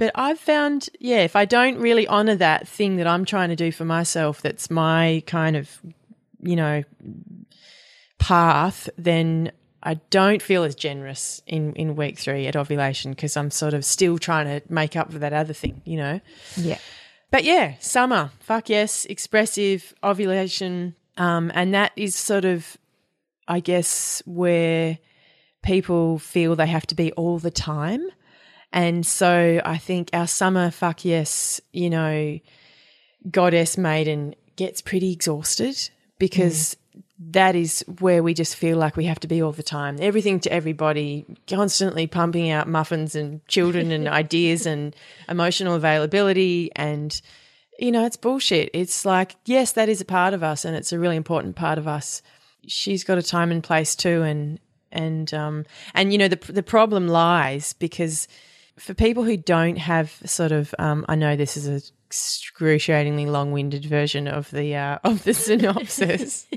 But 0.00 0.12
I've 0.14 0.38
found, 0.40 0.88
yeah, 0.98 1.18
if 1.24 1.36
I 1.36 1.44
don't 1.44 1.76
really 1.76 2.06
honor 2.06 2.34
that 2.36 2.66
thing 2.66 2.96
that 2.96 3.06
I'm 3.06 3.26
trying 3.26 3.50
to 3.50 3.54
do 3.54 3.70
for 3.70 3.84
myself, 3.84 4.40
that's 4.40 4.70
my 4.70 5.22
kind 5.26 5.56
of, 5.56 5.78
you 6.40 6.56
know, 6.56 6.84
path, 8.18 8.88
then 8.96 9.52
I 9.82 10.00
don't 10.08 10.40
feel 10.40 10.64
as 10.64 10.74
generous 10.74 11.42
in, 11.46 11.74
in 11.74 11.96
week 11.96 12.18
three 12.18 12.46
at 12.46 12.56
ovulation 12.56 13.10
because 13.10 13.36
I'm 13.36 13.50
sort 13.50 13.74
of 13.74 13.84
still 13.84 14.16
trying 14.16 14.46
to 14.46 14.72
make 14.72 14.96
up 14.96 15.12
for 15.12 15.18
that 15.18 15.34
other 15.34 15.52
thing, 15.52 15.82
you 15.84 15.98
know? 15.98 16.20
Yeah. 16.56 16.78
But 17.30 17.44
yeah, 17.44 17.74
summer, 17.80 18.30
fuck 18.40 18.70
yes, 18.70 19.04
expressive 19.04 19.92
ovulation. 20.02 20.96
Um, 21.18 21.52
and 21.54 21.74
that 21.74 21.92
is 21.94 22.14
sort 22.14 22.46
of, 22.46 22.78
I 23.46 23.60
guess, 23.60 24.22
where 24.24 24.98
people 25.62 26.18
feel 26.18 26.56
they 26.56 26.68
have 26.68 26.86
to 26.86 26.94
be 26.94 27.12
all 27.12 27.38
the 27.38 27.50
time. 27.50 28.08
And 28.72 29.04
so 29.04 29.60
I 29.64 29.78
think 29.78 30.10
our 30.12 30.26
summer 30.26 30.70
fuck 30.70 31.04
yes, 31.04 31.60
you 31.72 31.90
know, 31.90 32.38
goddess 33.30 33.76
maiden 33.76 34.34
gets 34.56 34.80
pretty 34.80 35.12
exhausted 35.12 35.90
because 36.18 36.76
that 37.18 37.54
is 37.54 37.84
where 37.98 38.22
we 38.22 38.32
just 38.32 38.56
feel 38.56 38.78
like 38.78 38.96
we 38.96 39.04
have 39.04 39.20
to 39.20 39.28
be 39.28 39.42
all 39.42 39.52
the 39.52 39.62
time. 39.62 39.98
Everything 40.00 40.40
to 40.40 40.52
everybody, 40.52 41.26
constantly 41.46 42.06
pumping 42.06 42.50
out 42.50 42.68
muffins 42.68 43.14
and 43.14 43.46
children 43.46 43.90
and 43.90 44.08
ideas 44.22 44.64
and 44.66 44.96
emotional 45.28 45.74
availability. 45.74 46.70
And, 46.76 47.20
you 47.78 47.92
know, 47.92 48.06
it's 48.06 48.16
bullshit. 48.16 48.70
It's 48.72 49.04
like, 49.04 49.36
yes, 49.44 49.72
that 49.72 49.88
is 49.88 50.00
a 50.00 50.06
part 50.06 50.32
of 50.32 50.42
us 50.42 50.64
and 50.64 50.74
it's 50.74 50.92
a 50.92 50.98
really 50.98 51.16
important 51.16 51.56
part 51.56 51.76
of 51.76 51.86
us. 51.86 52.22
She's 52.66 53.04
got 53.04 53.18
a 53.18 53.22
time 53.22 53.50
and 53.50 53.62
place 53.62 53.94
too. 53.94 54.22
And, 54.22 54.58
and, 54.90 55.32
um, 55.34 55.66
and, 55.94 56.12
you 56.12 56.18
know, 56.18 56.28
the, 56.28 56.52
the 56.52 56.62
problem 56.62 57.06
lies 57.06 57.74
because 57.74 58.28
for 58.80 58.94
people 58.94 59.24
who 59.24 59.36
don't 59.36 59.76
have 59.76 60.10
sort 60.24 60.52
of, 60.52 60.74
um, 60.78 61.04
I 61.08 61.14
know 61.14 61.36
this 61.36 61.56
is 61.56 61.68
a 61.68 61.80
excruciatingly 62.10 63.26
long-winded 63.26 63.84
version 63.84 64.26
of 64.26 64.50
the 64.50 64.74
uh, 64.74 64.98
of 65.04 65.22
the 65.22 65.32
synopsis, 65.32 66.48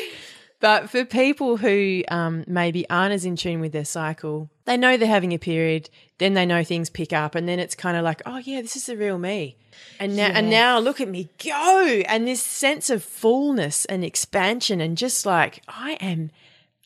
but 0.60 0.88
for 0.88 1.04
people 1.04 1.58
who 1.58 2.02
um, 2.08 2.42
maybe 2.46 2.88
aren't 2.88 3.12
as 3.12 3.26
in 3.26 3.36
tune 3.36 3.60
with 3.60 3.72
their 3.72 3.84
cycle, 3.84 4.48
they 4.64 4.78
know 4.78 4.96
they're 4.96 5.06
having 5.06 5.32
a 5.32 5.38
period, 5.38 5.90
then 6.16 6.32
they 6.32 6.46
know 6.46 6.64
things 6.64 6.88
pick 6.88 7.12
up, 7.12 7.34
and 7.34 7.46
then 7.46 7.58
it's 7.58 7.74
kind 7.74 7.98
of 7.98 8.04
like, 8.04 8.22
oh 8.24 8.38
yeah, 8.38 8.62
this 8.62 8.76
is 8.76 8.86
the 8.86 8.96
real 8.96 9.18
me, 9.18 9.58
and 10.00 10.16
now 10.16 10.28
and 10.28 10.48
now 10.48 10.78
look 10.78 11.02
at 11.02 11.08
me 11.08 11.28
go, 11.44 12.02
and 12.08 12.26
this 12.26 12.42
sense 12.42 12.88
of 12.88 13.04
fullness 13.04 13.84
and 13.84 14.02
expansion, 14.02 14.80
and 14.80 14.96
just 14.96 15.26
like 15.26 15.62
I 15.68 15.98
am 16.00 16.30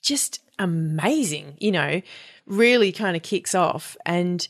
just 0.03 0.41
amazing, 0.59 1.55
you 1.59 1.70
know, 1.70 2.03
really 2.47 2.91
kind 2.91 3.16
of 3.16 3.22
kicks 3.22 3.55
off. 3.55 3.97
And 4.05 4.49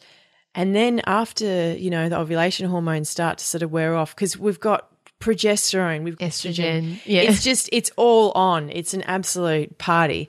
and 0.58 0.74
then 0.74 1.00
after, 1.06 1.74
you 1.74 1.88
know, 1.88 2.08
the 2.08 2.18
ovulation 2.18 2.68
hormones 2.68 3.08
start 3.08 3.38
to 3.38 3.44
sort 3.44 3.62
of 3.62 3.70
wear 3.70 3.94
off 3.94 4.16
because 4.16 4.36
we've 4.36 4.58
got 4.58 4.90
progesterone, 5.20 6.02
we've 6.02 6.18
got 6.18 6.30
Estrogen, 6.30 6.98
yeah. 7.04 7.20
It's 7.20 7.44
just 7.50 7.68
it's 7.70 7.92
all 7.94 8.32
on. 8.32 8.68
It's 8.70 8.92
an 8.92 9.02
absolute 9.02 9.78
party. 9.78 10.28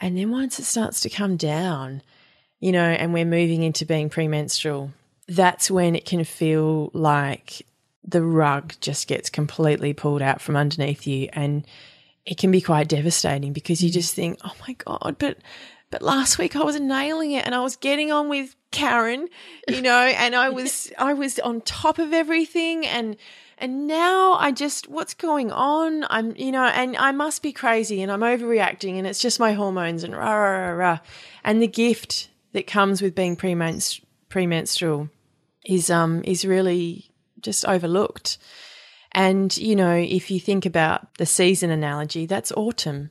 And 0.00 0.18
then 0.18 0.32
once 0.32 0.58
it 0.58 0.64
starts 0.64 0.98
to 1.02 1.08
come 1.08 1.36
down, 1.36 2.02
you 2.58 2.72
know, 2.72 2.82
and 2.82 3.12
we're 3.12 3.24
moving 3.24 3.62
into 3.62 3.86
being 3.86 4.10
premenstrual, 4.10 4.90
that's 5.28 5.70
when 5.70 5.94
it 5.94 6.04
can 6.04 6.24
feel 6.24 6.90
like 6.92 7.64
the 8.02 8.24
rug 8.24 8.74
just 8.80 9.06
gets 9.06 9.30
completely 9.30 9.92
pulled 9.92 10.20
out 10.20 10.40
from 10.40 10.56
underneath 10.56 11.06
you 11.06 11.28
and 11.32 11.64
it 12.26 12.38
can 12.38 12.50
be 12.50 12.60
quite 12.60 12.88
devastating 12.88 13.52
because 13.52 13.84
you 13.84 13.90
mm. 13.90 13.94
just 13.94 14.16
think, 14.16 14.36
"Oh 14.42 14.54
my 14.66 14.72
god, 14.72 15.14
but 15.20 15.38
but 15.90 16.02
last 16.02 16.38
week 16.38 16.56
I 16.56 16.62
was 16.62 16.78
nailing 16.80 17.32
it 17.32 17.44
and 17.44 17.54
I 17.54 17.60
was 17.60 17.76
getting 17.76 18.12
on 18.12 18.28
with 18.28 18.54
Karen, 18.70 19.28
you 19.68 19.82
know, 19.82 20.02
and 20.02 20.34
I 20.34 20.48
was 20.50 20.92
I 20.98 21.12
was 21.14 21.38
on 21.40 21.60
top 21.62 21.98
of 21.98 22.12
everything 22.12 22.86
and 22.86 23.16
and 23.58 23.86
now 23.86 24.34
I 24.34 24.52
just 24.52 24.88
what's 24.88 25.14
going 25.14 25.50
on? 25.50 26.04
I'm 26.08 26.34
you 26.36 26.52
know, 26.52 26.64
and 26.64 26.96
I 26.96 27.12
must 27.12 27.42
be 27.42 27.52
crazy 27.52 28.02
and 28.02 28.10
I'm 28.10 28.20
overreacting 28.20 28.96
and 28.98 29.06
it's 29.06 29.20
just 29.20 29.40
my 29.40 29.52
hormones 29.52 30.04
and 30.04 30.16
rah 30.16 30.32
rah 30.32 30.58
rah 30.58 30.72
rah. 30.72 30.98
And 31.44 31.60
the 31.60 31.68
gift 31.68 32.30
that 32.52 32.66
comes 32.66 33.02
with 33.02 33.14
being 33.14 33.36
premenstru- 33.36 34.04
premenstrual 34.28 35.10
is 35.64 35.90
um 35.90 36.22
is 36.24 36.44
really 36.44 37.10
just 37.40 37.66
overlooked. 37.66 38.38
And 39.12 39.54
you 39.56 39.74
know, 39.74 39.94
if 39.94 40.30
you 40.30 40.38
think 40.38 40.66
about 40.66 41.14
the 41.14 41.26
season 41.26 41.70
analogy, 41.70 42.26
that's 42.26 42.52
autumn 42.52 43.10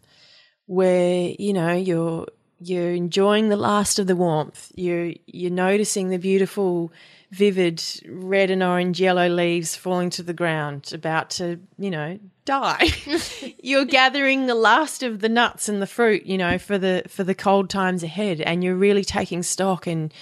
where 0.66 1.34
you 1.38 1.52
know 1.52 1.74
you're 1.74 2.28
you're 2.60 2.92
enjoying 2.92 3.50
the 3.50 3.58
last 3.58 4.00
of 4.00 4.08
the 4.08 4.16
warmth. 4.16 4.72
You're 4.76 5.14
you're 5.26 5.52
noticing 5.52 6.10
the 6.10 6.18
beautiful, 6.18 6.92
vivid 7.32 7.82
red 8.08 8.52
and 8.52 8.62
orange 8.62 9.00
yellow 9.00 9.28
leaves 9.28 9.76
falling 9.76 10.10
to 10.12 10.24
the 10.24 10.34
ground, 10.34 10.92
about 10.94 11.30
to 11.32 11.60
you 11.78 11.90
know 11.90 12.20
die. 12.46 12.88
you're 13.64 13.86
gathering 13.86 14.48
the 14.48 14.56
last 14.56 15.04
of 15.04 15.20
the 15.20 15.30
nuts 15.30 15.70
and 15.70 15.82
the 15.82 15.88
fruit, 15.88 16.26
you 16.26 16.38
know, 16.38 16.58
for 16.58 16.78
the 16.78 17.04
for 17.08 17.24
the 17.24 17.36
cold 17.36 17.70
times 17.70 18.04
ahead, 18.04 18.42
and 18.42 18.64
you're 18.64 18.76
really 18.76 19.06
taking 19.06 19.44
stock. 19.44 19.88
And 19.88 20.14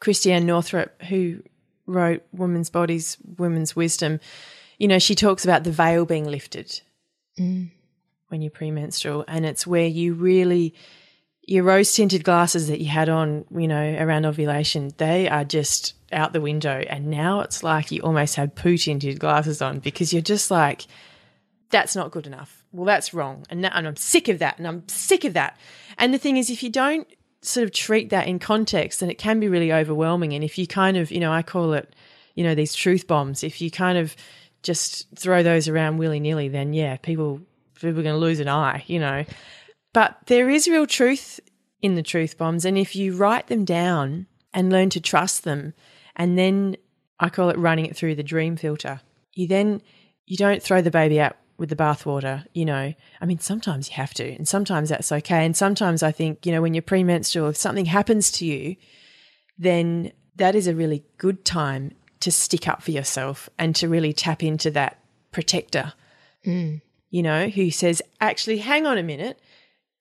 Christiane 0.00 0.46
Northrup, 0.46 1.00
who 1.02 1.42
wrote 1.86 2.22
Women's 2.32 2.70
Bodies, 2.70 3.16
Women's 3.38 3.76
Wisdom, 3.76 4.20
you 4.78 4.88
know, 4.88 4.98
she 4.98 5.14
talks 5.14 5.44
about 5.44 5.64
the 5.64 5.72
veil 5.72 6.04
being 6.04 6.26
lifted 6.26 6.80
mm. 7.38 7.70
when 8.28 8.42
you're 8.42 8.50
premenstrual, 8.50 9.24
and 9.28 9.46
it's 9.46 9.66
where 9.66 9.86
you 9.86 10.14
really 10.14 10.74
your 11.50 11.64
rose 11.64 11.92
tinted 11.92 12.22
glasses 12.22 12.68
that 12.68 12.78
you 12.78 12.86
had 12.86 13.08
on, 13.08 13.44
you 13.50 13.66
know, 13.66 13.96
around 13.98 14.24
ovulation, 14.24 14.92
they 14.98 15.28
are 15.28 15.42
just 15.42 15.94
out 16.12 16.32
the 16.32 16.40
window. 16.40 16.84
And 16.88 17.08
now 17.08 17.40
it's 17.40 17.64
like 17.64 17.90
you 17.90 18.02
almost 18.02 18.36
have 18.36 18.54
poo 18.54 18.76
tinted 18.76 19.18
glasses 19.18 19.60
on 19.60 19.80
because 19.80 20.12
you're 20.12 20.22
just 20.22 20.52
like, 20.52 20.86
that's 21.70 21.96
not 21.96 22.12
good 22.12 22.28
enough. 22.28 22.64
Well, 22.70 22.86
that's 22.86 23.12
wrong. 23.12 23.44
And, 23.50 23.64
that, 23.64 23.72
and 23.74 23.88
I'm 23.88 23.96
sick 23.96 24.28
of 24.28 24.38
that. 24.38 24.58
And 24.58 24.68
I'm 24.68 24.88
sick 24.88 25.24
of 25.24 25.34
that. 25.34 25.58
And 25.98 26.14
the 26.14 26.18
thing 26.18 26.36
is, 26.36 26.50
if 26.50 26.62
you 26.62 26.70
don't 26.70 27.08
sort 27.42 27.64
of 27.64 27.72
treat 27.72 28.10
that 28.10 28.28
in 28.28 28.38
context, 28.38 29.00
then 29.00 29.10
it 29.10 29.18
can 29.18 29.40
be 29.40 29.48
really 29.48 29.72
overwhelming. 29.72 30.34
And 30.34 30.44
if 30.44 30.56
you 30.56 30.68
kind 30.68 30.96
of, 30.96 31.10
you 31.10 31.18
know, 31.18 31.32
I 31.32 31.42
call 31.42 31.72
it, 31.72 31.96
you 32.36 32.44
know, 32.44 32.54
these 32.54 32.76
truth 32.76 33.08
bombs, 33.08 33.42
if 33.42 33.60
you 33.60 33.72
kind 33.72 33.98
of 33.98 34.14
just 34.62 35.08
throw 35.16 35.42
those 35.42 35.66
around 35.66 35.98
willy 35.98 36.20
nilly, 36.20 36.46
then 36.46 36.74
yeah, 36.74 36.96
people, 36.96 37.40
people 37.74 37.98
are 37.98 38.04
going 38.04 38.14
to 38.14 38.18
lose 38.18 38.38
an 38.38 38.48
eye, 38.48 38.84
you 38.86 39.00
know. 39.00 39.24
But 39.92 40.18
there 40.26 40.48
is 40.48 40.68
real 40.68 40.86
truth 40.86 41.40
in 41.82 41.94
the 41.94 42.02
truth 42.02 42.38
bombs. 42.38 42.64
And 42.64 42.78
if 42.78 42.94
you 42.94 43.16
write 43.16 43.48
them 43.48 43.64
down 43.64 44.26
and 44.52 44.70
learn 44.70 44.90
to 44.90 45.00
trust 45.00 45.44
them, 45.44 45.74
and 46.16 46.38
then 46.38 46.76
I 47.18 47.28
call 47.28 47.50
it 47.50 47.58
running 47.58 47.86
it 47.86 47.96
through 47.96 48.14
the 48.14 48.22
dream 48.22 48.56
filter, 48.56 49.00
you 49.32 49.46
then, 49.46 49.82
you 50.26 50.36
don't 50.36 50.62
throw 50.62 50.82
the 50.82 50.90
baby 50.90 51.20
out 51.20 51.36
with 51.56 51.68
the 51.68 51.76
bathwater, 51.76 52.44
you 52.54 52.64
know. 52.64 52.94
I 53.20 53.26
mean, 53.26 53.38
sometimes 53.38 53.88
you 53.88 53.96
have 53.96 54.14
to, 54.14 54.34
and 54.34 54.48
sometimes 54.48 54.88
that's 54.88 55.12
okay. 55.12 55.44
And 55.44 55.56
sometimes 55.56 56.02
I 56.02 56.10
think, 56.10 56.46
you 56.46 56.52
know, 56.52 56.62
when 56.62 56.74
you're 56.74 56.82
premenstrual, 56.82 57.48
if 57.48 57.56
something 57.56 57.84
happens 57.84 58.30
to 58.32 58.46
you, 58.46 58.76
then 59.58 60.12
that 60.36 60.54
is 60.54 60.66
a 60.66 60.74
really 60.74 61.04
good 61.18 61.44
time 61.44 61.94
to 62.20 62.32
stick 62.32 62.66
up 62.66 62.82
for 62.82 62.90
yourself 62.90 63.48
and 63.58 63.74
to 63.76 63.88
really 63.88 64.12
tap 64.12 64.42
into 64.42 64.70
that 64.70 64.98
protector, 65.32 65.92
mm. 66.46 66.80
you 67.10 67.22
know, 67.22 67.48
who 67.48 67.70
says, 67.70 68.02
actually, 68.20 68.58
hang 68.58 68.86
on 68.86 68.98
a 68.98 69.02
minute. 69.02 69.38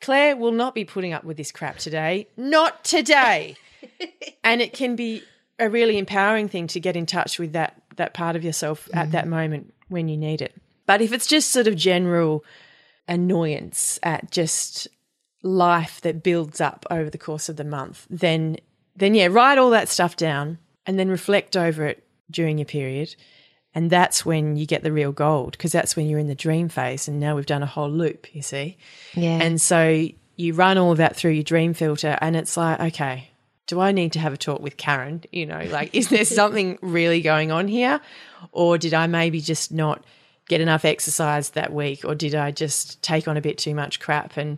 Claire 0.02 0.36
will 0.38 0.52
not 0.52 0.74
be 0.74 0.86
putting 0.86 1.14
up 1.14 1.24
with 1.24 1.38
this 1.38 1.52
crap 1.52 1.78
today. 1.78 2.28
Not 2.38 2.84
today. 2.84 3.56
and 4.44 4.62
it 4.62 4.74
can 4.74 4.96
be 4.96 5.24
a 5.58 5.70
really 5.70 5.98
empowering 5.98 6.48
thing 6.48 6.68
to 6.68 6.80
get 6.80 6.96
in 6.96 7.06
touch 7.06 7.38
with 7.38 7.54
that 7.54 7.82
that 7.98 8.14
part 8.14 8.38
of 8.38 8.46
yourself 8.46 8.88
at 8.94 9.12
that 9.12 9.26
mm. 9.26 9.30
moment 9.30 9.74
when 9.90 10.08
you 10.08 10.16
need 10.16 10.42
it. 10.42 10.56
But 10.86 11.02
if 11.02 11.12
it's 11.12 11.28
just 11.28 11.52
sort 11.52 11.68
of 11.68 11.76
general 11.76 12.46
annoyance 13.08 14.00
at 14.02 14.32
just 14.32 14.88
life 15.44 16.00
that 16.02 16.24
builds 16.24 16.62
up 16.62 16.86
over 16.90 17.10
the 17.10 17.18
course 17.18 17.50
of 17.50 17.58
the 17.58 17.64
month, 17.66 18.08
then 18.10 18.58
then 18.96 19.14
yeah, 19.14 19.28
write 19.28 19.58
all 19.58 19.70
that 19.72 19.90
stuff 19.90 20.16
down 20.16 20.60
and 20.86 20.98
then 20.98 21.10
reflect 21.10 21.58
over 21.58 21.86
it 21.86 22.04
during 22.32 22.58
your 22.58 22.66
period 22.66 23.16
And 23.76 23.90
that's 23.90 24.26
when 24.26 24.56
you 24.56 24.66
get 24.66 24.82
the 24.82 24.92
real 24.92 25.12
gold 25.12 25.52
because 25.52 25.72
that's 25.72 25.96
when 25.96 26.10
you're 26.10 26.20
in 26.20 26.28
the 26.28 26.36
dream 26.36 26.70
phase. 26.70 27.08
And 27.08 27.20
now 27.20 27.36
we've 27.36 27.46
done 27.46 27.62
a 27.62 27.68
whole 27.68 27.90
loop, 27.90 28.34
you 28.34 28.42
see. 28.42 28.78
Yeah. 29.14 29.40
And 29.42 29.62
so 29.62 30.08
you 30.36 30.54
run 30.54 30.78
all 30.78 30.92
of 30.92 30.98
that 30.98 31.16
through 31.16 31.32
your 31.32 31.44
dream 31.44 31.74
filter, 31.74 32.18
and 32.22 32.36
it's 32.36 32.56
like, 32.56 32.80
okay, 32.80 33.30
do 33.68 33.80
I 33.82 33.92
need 33.92 34.14
to 34.14 34.20
have 34.20 34.34
a 34.34 34.38
talk 34.38 34.62
with 34.62 34.78
Karen? 34.78 35.24
You 35.32 35.46
know, 35.46 35.62
like, 35.70 35.94
is 35.94 36.10
there 36.10 36.26
something 36.26 36.80
really 36.82 37.22
going 37.22 37.52
on 37.52 37.68
here? 37.68 38.00
Or 38.52 38.78
did 38.78 38.94
I 38.94 39.08
maybe 39.08 39.42
just 39.42 39.72
not 39.72 40.04
get 40.48 40.62
enough 40.62 40.86
exercise 40.86 41.52
that 41.52 41.74
week? 41.74 42.06
Or 42.06 42.16
did 42.16 42.36
I 42.36 42.52
just 42.52 43.02
take 43.04 43.28
on 43.28 43.38
a 43.38 43.42
bit 43.42 43.58
too 43.58 43.76
much 43.76 44.00
crap? 44.00 44.38
And, 44.38 44.58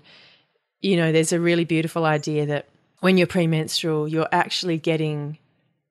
you 0.81 0.95
know, 0.95 1.11
there's 1.11 1.33
a 1.33 1.39
really 1.39 1.65
beautiful 1.65 2.05
idea 2.05 2.45
that 2.45 2.67
when 2.99 3.17
you're 3.17 3.27
premenstrual, 3.27 4.07
you're 4.07 4.29
actually 4.31 4.77
getting 4.77 5.39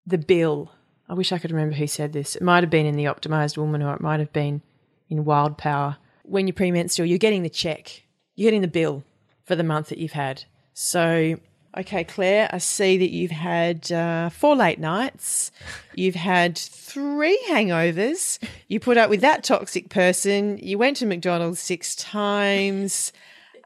the 0.07 0.19
bill. 0.19 0.73
I 1.11 1.15
wish 1.15 1.33
I 1.33 1.39
could 1.39 1.51
remember 1.51 1.75
who 1.75 1.89
said 1.89 2.13
this. 2.13 2.37
It 2.37 2.43
might 2.43 2.63
have 2.63 2.71
been 2.71 2.87
in 2.87 2.95
The 2.95 3.07
Optimized 3.07 3.59
Woman 3.59 3.83
or 3.83 3.93
it 3.95 4.01
might 4.01 4.21
have 4.21 4.33
been 4.33 4.63
in 5.09 5.25
Wild 5.25 5.59
Power. 5.59 5.97
When 6.23 6.47
you're 6.47 6.55
premenstrual, 6.55 7.09
you're 7.09 7.19
getting 7.19 7.43
the 7.43 7.51
check, 7.51 8.05
you're 8.37 8.47
getting 8.47 8.61
the 8.61 8.69
bill 8.69 9.03
for 9.43 9.57
the 9.57 9.65
month 9.65 9.89
that 9.89 9.99
you've 9.99 10.13
had. 10.13 10.45
So, 10.73 11.37
okay, 11.77 12.05
Claire, 12.05 12.49
I 12.53 12.59
see 12.59 12.97
that 12.97 13.11
you've 13.11 13.33
had 13.33 13.91
uh, 13.91 14.29
four 14.29 14.55
late 14.55 14.79
nights, 14.79 15.51
you've 15.97 16.15
had 16.15 16.57
three 16.57 17.45
hangovers, 17.51 18.39
you 18.69 18.79
put 18.79 18.97
up 18.97 19.11
with 19.11 19.21
that 19.23 19.43
toxic 19.43 19.89
person, 19.89 20.59
you 20.59 20.79
went 20.79 20.99
to 20.99 21.07
McDonald's 21.07 21.59
six 21.59 21.97
times. 21.97 23.13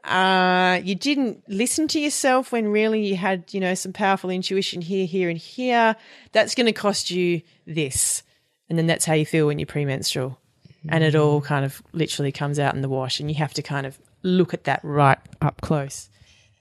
Uh, 0.05 0.79
you 0.83 0.95
didn't 0.95 1.43
listen 1.47 1.87
to 1.89 1.99
yourself 1.99 2.51
when 2.51 2.67
really 2.67 3.05
you 3.05 3.15
had, 3.15 3.53
you 3.53 3.59
know, 3.59 3.73
some 3.73 3.91
powerful 3.91 4.29
intuition 4.29 4.81
here, 4.81 5.05
here, 5.05 5.29
and 5.29 5.37
here. 5.37 5.95
That's 6.31 6.53
going 6.55 6.67
to 6.67 6.73
cost 6.73 7.09
you 7.09 7.41
this. 7.65 8.21
And 8.69 8.77
then 8.77 8.87
that's 8.87 9.05
how 9.05 9.13
you 9.13 9.25
feel 9.25 9.47
when 9.47 9.59
you're 9.59 9.65
premenstrual. 9.65 10.39
And 10.87 11.03
it 11.03 11.15
all 11.15 11.41
kind 11.41 11.65
of 11.65 11.81
literally 11.93 12.31
comes 12.31 12.59
out 12.59 12.75
in 12.75 12.81
the 12.81 12.89
wash. 12.89 13.19
And 13.19 13.29
you 13.29 13.35
have 13.37 13.53
to 13.55 13.63
kind 13.63 13.87
of 13.87 13.97
look 14.21 14.53
at 14.53 14.65
that 14.65 14.81
right 14.83 15.17
up 15.41 15.61
close 15.61 16.09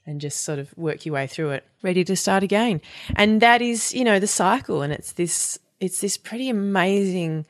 and 0.07 0.20
just 0.20 0.42
sort 0.42 0.59
of 0.59 0.76
work 0.76 1.05
your 1.05 1.14
way 1.14 1.26
through 1.26 1.51
it, 1.51 1.64
ready 1.82 2.05
to 2.05 2.16
start 2.16 2.42
again. 2.42 2.80
And 3.16 3.40
that 3.42 3.61
is, 3.61 3.92
you 3.92 4.05
know, 4.05 4.18
the 4.18 4.26
cycle. 4.26 4.82
And 4.82 4.92
it's 4.92 5.12
this, 5.12 5.59
it's 5.80 6.01
this 6.01 6.16
pretty 6.16 6.49
amazing 6.49 7.47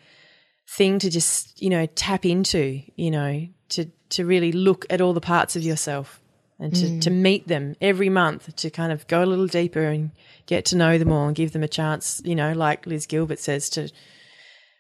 thing 0.69 0.99
to 0.99 1.11
just, 1.11 1.61
you 1.61 1.71
know, 1.71 1.87
tap 1.87 2.25
into, 2.25 2.83
you 2.97 3.11
know, 3.11 3.47
to, 3.75 3.87
to 4.11 4.25
really 4.25 4.53
look 4.53 4.87
at 4.91 5.01
all 5.01 5.13
the 5.13 5.21
parts 5.21 5.57
of 5.57 5.63
yourself 5.63 6.21
and 6.59 6.75
to, 6.75 7.01
to 7.01 7.11
mm. 7.11 7.21
meet 7.21 7.49
them 7.49 7.75
every 7.81 8.09
month, 8.09 8.55
to 8.57 8.71
kind 8.71 8.93
of 8.93 9.07
go 9.07 9.25
a 9.25 9.27
little 9.27 9.47
deeper 9.47 9.83
and 9.83 10.11
get 10.47 10.65
to 10.67 10.77
know 10.77 10.99
them 10.99 11.13
all 11.13 11.27
and 11.27 11.37
give 11.37 11.53
them 11.53 11.63
a 11.63 11.69
chance, 11.69 12.23
you 12.25 12.35
know, 12.35 12.53
like 12.53 12.87
Liz 12.87 13.07
Gilbert 13.07 13.39
says, 13.39 13.69
to 13.71 13.91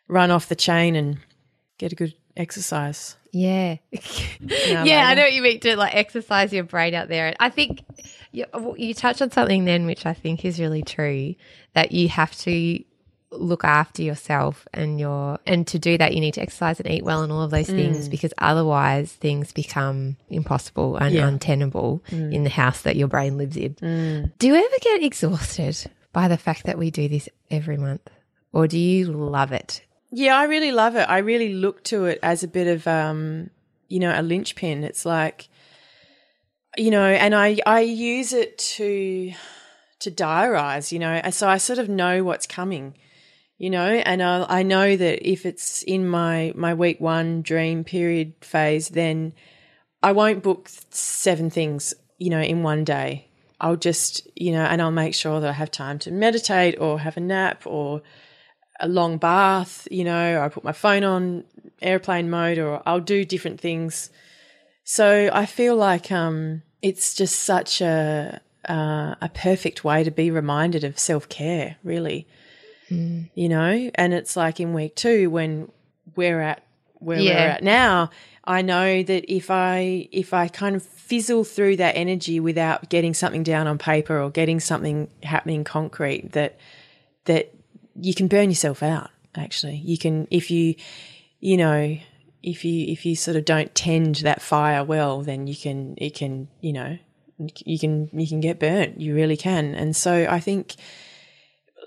run 0.08 0.30
off 0.30 0.48
the 0.48 0.54
chain 0.54 0.94
and 0.94 1.18
get 1.78 1.92
a 1.92 1.96
good 1.96 2.14
exercise. 2.36 3.16
Yeah. 3.32 3.76
yeah, 4.40 5.08
I 5.08 5.14
know 5.14 5.22
what 5.22 5.32
you 5.32 5.42
mean 5.42 5.60
to 5.60 5.76
like 5.76 5.94
exercise 5.94 6.52
your 6.52 6.64
brain 6.64 6.94
out 6.94 7.08
there. 7.08 7.26
And 7.26 7.36
I 7.40 7.50
think 7.50 7.84
you, 8.30 8.46
you 8.76 8.94
touched 8.94 9.22
on 9.22 9.32
something 9.32 9.64
then, 9.64 9.86
which 9.86 10.06
I 10.06 10.14
think 10.14 10.44
is 10.44 10.60
really 10.60 10.82
true 10.82 11.34
that 11.72 11.92
you 11.92 12.08
have 12.08 12.36
to 12.38 12.84
look 13.38 13.64
after 13.64 14.02
yourself 14.02 14.66
and 14.72 14.98
your 15.00 15.38
and 15.46 15.66
to 15.66 15.78
do 15.78 15.98
that 15.98 16.14
you 16.14 16.20
need 16.20 16.34
to 16.34 16.40
exercise 16.40 16.80
and 16.80 16.90
eat 16.90 17.04
well 17.04 17.22
and 17.22 17.32
all 17.32 17.42
of 17.42 17.50
those 17.50 17.66
things 17.66 18.06
mm. 18.06 18.10
because 18.10 18.32
otherwise 18.38 19.12
things 19.12 19.52
become 19.52 20.16
impossible 20.28 20.96
and 20.96 21.14
Yeah. 21.14 21.26
untenable 21.26 22.02
mm. 22.10 22.32
in 22.32 22.44
the 22.44 22.50
house 22.50 22.82
that 22.82 22.96
your 22.96 23.08
brain 23.08 23.36
lives 23.36 23.56
in. 23.56 23.74
Mm. 23.74 24.32
Do 24.38 24.46
you 24.46 24.54
ever 24.54 24.76
get 24.80 25.02
exhausted 25.02 25.90
by 26.12 26.28
the 26.28 26.36
fact 26.36 26.64
that 26.64 26.78
we 26.78 26.90
do 26.90 27.08
this 27.08 27.28
every 27.50 27.76
month 27.76 28.08
or 28.52 28.68
do 28.68 28.78
you 28.78 29.06
love 29.06 29.52
it? 29.52 29.82
Yeah, 30.10 30.36
I 30.36 30.44
really 30.44 30.70
love 30.70 30.94
it. 30.94 31.08
I 31.08 31.18
really 31.18 31.54
look 31.54 31.82
to 31.84 32.04
it 32.04 32.20
as 32.22 32.44
a 32.44 32.48
bit 32.48 32.68
of, 32.68 32.86
um, 32.86 33.50
you 33.88 33.98
know, 33.98 34.12
a 34.14 34.22
linchpin. 34.22 34.84
It's 34.84 35.04
like, 35.04 35.48
you 36.76 36.90
know, 36.90 37.04
and 37.04 37.34
I 37.34 37.58
I 37.66 37.80
use 37.80 38.32
it 38.32 38.56
to 38.58 39.32
to 40.00 40.10
diarize, 40.10 40.92
you 40.92 40.98
know, 40.98 41.20
so 41.30 41.48
I 41.48 41.58
sort 41.58 41.78
of 41.78 41.88
know 41.88 42.22
what's 42.22 42.46
coming, 42.46 42.94
you 43.58 43.70
know, 43.70 43.86
and 43.86 44.22
I 44.22 44.46
I 44.48 44.62
know 44.62 44.96
that 44.96 45.28
if 45.28 45.46
it's 45.46 45.82
in 45.82 46.08
my 46.08 46.52
my 46.54 46.74
week 46.74 47.00
one 47.00 47.42
dream 47.42 47.84
period 47.84 48.34
phase, 48.40 48.88
then 48.88 49.32
I 50.02 50.12
won't 50.12 50.42
book 50.42 50.68
seven 50.90 51.50
things, 51.50 51.94
you 52.18 52.30
know, 52.30 52.40
in 52.40 52.62
one 52.62 52.84
day. 52.84 53.28
I'll 53.60 53.76
just, 53.76 54.28
you 54.34 54.52
know, 54.52 54.64
and 54.64 54.82
I'll 54.82 54.90
make 54.90 55.14
sure 55.14 55.40
that 55.40 55.48
I 55.48 55.52
have 55.52 55.70
time 55.70 55.98
to 56.00 56.10
meditate 56.10 56.78
or 56.78 56.98
have 56.98 57.16
a 57.16 57.20
nap 57.20 57.62
or 57.64 58.02
a 58.80 58.88
long 58.88 59.18
bath, 59.18 59.86
you 59.90 60.04
know, 60.04 60.42
I 60.42 60.48
put 60.48 60.64
my 60.64 60.72
phone 60.72 61.04
on 61.04 61.44
airplane 61.80 62.28
mode 62.28 62.58
or 62.58 62.82
I'll 62.86 63.00
do 63.00 63.24
different 63.24 63.60
things. 63.60 64.10
So 64.82 65.30
I 65.32 65.46
feel 65.46 65.76
like 65.76 66.10
um, 66.12 66.62
it's 66.82 67.14
just 67.14 67.40
such 67.40 67.80
a 67.80 68.40
uh, 68.68 69.14
a 69.20 69.30
perfect 69.34 69.84
way 69.84 70.02
to 70.04 70.10
be 70.10 70.30
reminded 70.30 70.84
of 70.84 70.98
self 70.98 71.28
care, 71.28 71.76
really. 72.94 73.30
You 73.34 73.48
know, 73.48 73.90
and 73.94 74.14
it's 74.14 74.36
like 74.36 74.60
in 74.60 74.72
week 74.72 74.94
two 74.96 75.30
when 75.30 75.70
we're 76.16 76.40
at 76.40 76.62
where 76.94 77.18
we're 77.18 77.48
at 77.48 77.62
now. 77.62 78.10
I 78.46 78.60
know 78.60 79.02
that 79.02 79.32
if 79.32 79.50
I 79.50 80.08
if 80.12 80.34
I 80.34 80.48
kind 80.48 80.76
of 80.76 80.82
fizzle 80.82 81.44
through 81.44 81.76
that 81.76 81.96
energy 81.96 82.40
without 82.40 82.88
getting 82.88 83.14
something 83.14 83.42
down 83.42 83.66
on 83.66 83.78
paper 83.78 84.20
or 84.20 84.30
getting 84.30 84.60
something 84.60 85.08
happening 85.22 85.64
concrete, 85.64 86.32
that 86.32 86.58
that 87.24 87.54
you 87.98 88.14
can 88.14 88.28
burn 88.28 88.50
yourself 88.50 88.82
out 88.82 89.10
actually 89.36 89.76
you 89.84 89.98
can 89.98 90.26
if 90.30 90.50
you 90.50 90.74
you 91.40 91.56
know 91.56 91.96
if 92.42 92.64
you 92.64 92.86
if 92.92 93.06
you 93.06 93.16
sort 93.16 93.36
of 93.36 93.44
don't 93.44 93.74
tend 93.74 94.16
that 94.16 94.42
fire 94.42 94.84
well 94.84 95.22
then 95.22 95.46
you 95.46 95.56
can 95.56 95.94
it 95.98 96.14
can 96.14 96.48
you 96.60 96.72
know 96.72 96.98
you 97.64 97.78
can 97.78 98.08
you 98.12 98.26
can 98.26 98.40
get 98.40 98.60
burnt 98.60 99.00
you 99.00 99.14
really 99.14 99.36
can 99.36 99.74
and 99.74 99.96
so 99.96 100.26
i 100.30 100.38
think 100.38 100.74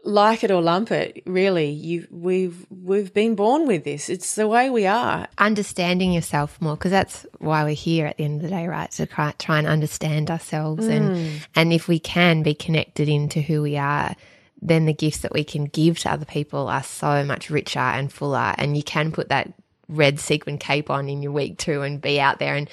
like 0.04 0.44
it 0.44 0.52
or 0.52 0.62
lump 0.62 0.92
it 0.92 1.24
really 1.26 1.70
you 1.70 2.08
we've 2.12 2.66
we've 2.70 3.14
been 3.14 3.36
born 3.36 3.68
with 3.68 3.84
this. 3.84 4.10
It's 4.10 4.36
the 4.36 4.48
way 4.48 4.70
we 4.70 4.86
are. 4.86 5.28
Understanding 5.38 6.14
yourself 6.14 6.60
more 6.62 6.76
because 6.76 6.92
that's 6.92 7.26
why 7.40 7.64
we're 7.64 7.74
here 7.76 8.08
at 8.08 8.18
the 8.18 8.24
end 8.24 8.38
of 8.38 8.42
the 8.44 8.50
day 8.50 8.68
right? 8.68 8.90
To 8.92 9.06
try, 9.06 9.34
try 9.38 9.58
and 9.60 9.68
understand 9.68 10.30
ourselves 10.32 10.86
Mm. 10.88 10.92
and 10.92 11.48
and 11.56 11.74
if 11.74 11.88
we 11.88 12.00
can 12.00 12.44
be 12.44 12.54
connected 12.54 13.10
into 13.10 13.42
who 13.42 13.62
we 13.62 13.78
are 13.78 14.16
then 14.62 14.86
the 14.86 14.94
gifts 14.94 15.20
that 15.20 15.34
we 15.34 15.44
can 15.44 15.66
give 15.66 16.00
to 16.00 16.12
other 16.12 16.26
people 16.26 16.68
are 16.68 16.82
so 16.84 17.24
much 17.24 17.52
richer 17.52 17.78
and 17.80 18.12
fuller. 18.12 18.56
And 18.58 18.76
you 18.76 18.82
can 18.82 19.12
put 19.12 19.30
that 19.30 19.54
red 19.88 20.20
sequin 20.20 20.58
cape 20.58 20.90
on 20.90 21.10
in 21.10 21.22
your 21.22 21.32
week 21.32 21.60
two 21.60 21.84
and 21.84 22.02
be 22.02 22.20
out 22.20 22.40
there 22.40 22.56
and 22.56 22.68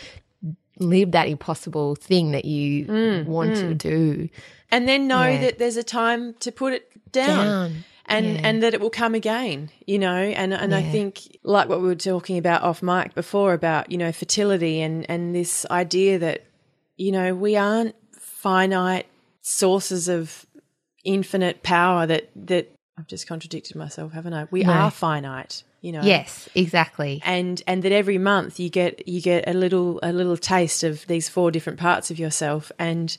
live 0.79 1.13
that 1.13 1.29
impossible 1.29 1.95
thing 1.95 2.33
that 2.33 2.45
you 2.45 2.87
Mm, 2.87 3.25
want 3.27 3.57
to 3.57 3.75
do. 3.75 4.29
And 4.71 4.89
then 4.89 5.07
know 5.07 5.29
Yeah. 5.29 5.41
that 5.43 5.59
there's 5.59 5.77
a 5.77 5.83
time 5.85 6.35
to 6.41 6.51
put 6.51 6.73
it 6.73 6.91
down, 7.13 7.47
Down, 7.47 7.85
and 8.07 8.27
yeah. 8.35 8.41
and 8.43 8.63
that 8.63 8.75
it 8.75 8.81
will 8.81 8.91
come 8.91 9.15
again 9.15 9.71
you 9.87 9.99
know? 9.99 10.17
And 10.17 10.53
and 10.53 10.75
i 10.75 10.83
think 10.83 11.21
like 11.45 11.69
what 11.69 11.81
we 11.81 11.87
were 11.87 11.95
talking 11.95 12.39
about 12.39 12.63
off 12.63 12.83
mic 12.83 13.15
before 13.15 13.53
about 13.55 13.91
you 13.93 13.99
know 13.99 14.11
fertility 14.13 14.81
and 14.81 15.09
and 15.09 15.35
this 15.35 15.65
idea 15.71 16.19
that 16.19 16.45
you 16.97 17.13
know 17.13 17.35
we 17.35 17.57
aren't 17.57 17.95
finite 18.19 19.07
sources 19.43 20.09
of 20.09 20.45
infinite 21.05 21.63
power 21.63 22.07
that 22.07 22.31
that 22.35 22.74
i've 22.99 23.07
just 23.07 23.27
contradicted 23.27 23.77
myself 23.77 24.13
haven't 24.13 24.33
i? 24.35 24.47
We 24.51 24.63
No. 24.63 24.73
are 24.73 24.91
finite 24.91 25.63
you 25.81 25.93
know? 25.93 26.01
Yes 26.03 26.49
exactly. 26.55 27.21
And 27.27 27.63
and 27.67 27.83
that 27.83 27.93
every 27.93 28.17
month 28.17 28.59
you 28.59 28.71
get 28.71 29.07
you 29.07 29.21
get 29.21 29.47
a 29.47 29.53
little 29.53 30.01
a 30.03 30.13
little 30.15 30.39
taste 30.39 30.83
of 30.83 31.07
these 31.09 31.29
four 31.29 31.51
different 31.51 31.79
parts 31.79 32.11
of 32.11 32.19
yourself. 32.19 32.73
And 32.79 33.15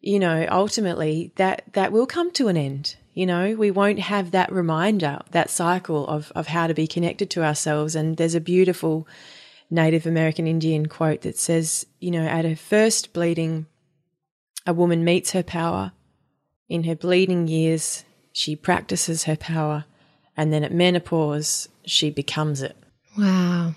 you 0.00 0.18
know 0.18 0.46
ultimately 0.50 1.30
that 1.36 1.62
that 1.74 1.92
will 1.92 2.06
come 2.06 2.32
to 2.32 2.48
an 2.48 2.56
end 2.56 2.96
you 3.12 3.26
know? 3.26 3.54
We 3.54 3.70
won't 3.70 4.00
have 4.00 4.32
that 4.32 4.50
reminder 4.50 5.20
that 5.30 5.50
cycle 5.50 6.04
of 6.08 6.32
of 6.34 6.48
how 6.48 6.66
to 6.66 6.74
be 6.74 6.88
connected 6.88 7.30
to 7.30 7.44
ourselves. 7.44 7.94
And 7.94 8.16
there's 8.16 8.34
a 8.34 8.40
beautiful 8.40 9.06
native 9.70 10.04
american 10.04 10.46
indian 10.48 10.86
quote 10.86 11.20
that 11.22 11.38
says 11.38 11.86
you 12.00 12.10
know 12.10 12.26
at 12.26 12.44
her 12.44 12.56
first 12.56 13.12
bleeding 13.12 13.66
a 14.66 14.72
woman 14.74 15.04
meets 15.04 15.30
her 15.30 15.42
power. 15.44 15.92
In 16.68 16.84
her 16.84 16.96
bleeding 16.96 17.46
years 17.46 18.04
she 18.34 18.54
practices 18.54 19.24
her 19.24 19.36
power 19.36 19.86
and 20.36 20.52
then 20.52 20.62
at 20.62 20.72
menopause 20.72 21.70
she 21.86 22.10
becomes 22.10 22.60
it 22.60 22.76
wow 23.16 23.72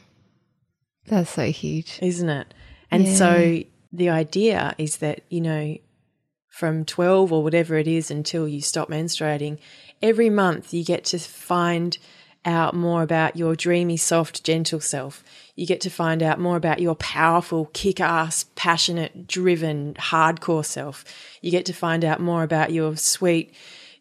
that's 1.05 1.29
so 1.29 1.45
huge 1.45 1.99
isn't 2.01 2.29
it? 2.29 2.53
And 2.91 3.07
so 3.07 3.63
the 3.91 4.09
idea 4.09 4.75
is 4.77 4.97
that, 4.97 5.21
you 5.29 5.41
know, 5.41 5.77
from 6.49 6.85
12 6.85 7.31
or 7.31 7.43
whatever 7.43 7.75
it 7.75 7.87
is 7.87 8.09
until 8.09 8.47
you 8.47 8.61
stop 8.61 8.89
menstruating, 8.89 9.59
every 10.01 10.29
month 10.29 10.73
you 10.73 10.83
get 10.83 11.05
to 11.05 11.19
find 11.19 11.97
out 12.45 12.73
more 12.73 13.01
about 13.01 13.35
your 13.35 13.55
dreamy, 13.55 13.97
soft, 13.97 14.43
gentle 14.43 14.79
self. 14.79 15.23
You 15.55 15.67
get 15.67 15.81
to 15.81 15.89
find 15.89 16.23
out 16.23 16.39
more 16.39 16.55
about 16.55 16.79
your 16.79 16.95
powerful, 16.95 17.69
kick 17.73 17.99
ass, 17.99 18.45
passionate, 18.55 19.27
driven, 19.27 19.95
hardcore 19.95 20.65
self. 20.65 21.03
You 21.41 21.51
get 21.51 21.65
to 21.65 21.73
find 21.73 22.05
out 22.05 22.21
more 22.21 22.43
about 22.43 22.71
your 22.71 22.95
sweet, 22.95 23.53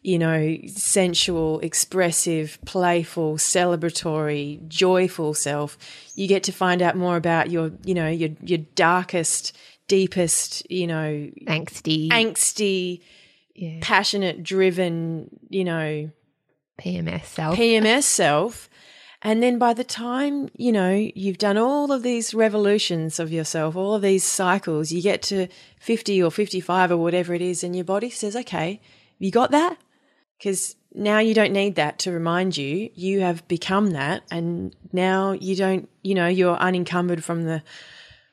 you 0.07 0.17
know, 0.17 0.57
sensual, 0.67 1.59
expressive, 1.59 2.57
playful, 2.63 3.35
celebratory, 3.35 4.65
joyful 4.69 5.33
self, 5.33 5.77
you 6.15 6.29
get 6.29 6.43
to 6.43 6.53
find 6.53 6.81
out 6.81 6.95
more 6.95 7.17
about 7.17 7.51
your, 7.51 7.71
you 7.83 7.93
know, 7.93 8.07
your 8.07 8.29
your 8.41 8.59
darkest, 8.75 9.53
deepest, 9.89 10.71
you 10.71 10.87
know, 10.87 11.29
Angsty. 11.45 12.07
angsty, 12.07 13.01
yeah. 13.53 13.79
passionate, 13.81 14.43
driven, 14.43 15.29
you 15.49 15.65
know, 15.65 16.09
PMS 16.79 17.25
self. 17.25 17.57
PMS 17.57 18.03
self. 18.03 18.69
And 19.23 19.43
then 19.43 19.57
by 19.57 19.73
the 19.73 19.83
time, 19.83 20.47
you 20.55 20.71
know, 20.71 20.93
you've 21.15 21.37
done 21.37 21.57
all 21.57 21.91
of 21.91 22.01
these 22.01 22.33
revolutions 22.33 23.19
of 23.19 23.29
yourself, 23.33 23.75
all 23.75 23.95
of 23.95 24.03
these 24.03 24.23
cycles, 24.23 24.89
you 24.89 25.01
get 25.01 25.21
to 25.23 25.49
50 25.81 26.23
or 26.23 26.31
55 26.31 26.91
or 26.91 26.97
whatever 26.97 27.33
it 27.33 27.41
is, 27.41 27.61
and 27.61 27.75
your 27.75 27.83
body 27.83 28.09
says, 28.09 28.37
okay, 28.37 28.79
you 29.19 29.31
got 29.31 29.51
that? 29.51 29.77
Because 30.37 30.75
now 30.93 31.19
you 31.19 31.33
don't 31.33 31.53
need 31.53 31.75
that 31.75 31.99
to 31.99 32.11
remind 32.11 32.57
you. 32.57 32.89
You 32.93 33.21
have 33.21 33.47
become 33.47 33.91
that. 33.91 34.23
And 34.31 34.75
now 34.91 35.31
you 35.31 35.55
don't, 35.55 35.89
you 36.03 36.15
know, 36.15 36.27
you're 36.27 36.55
unencumbered 36.57 37.23
from 37.23 37.43
the 37.43 37.63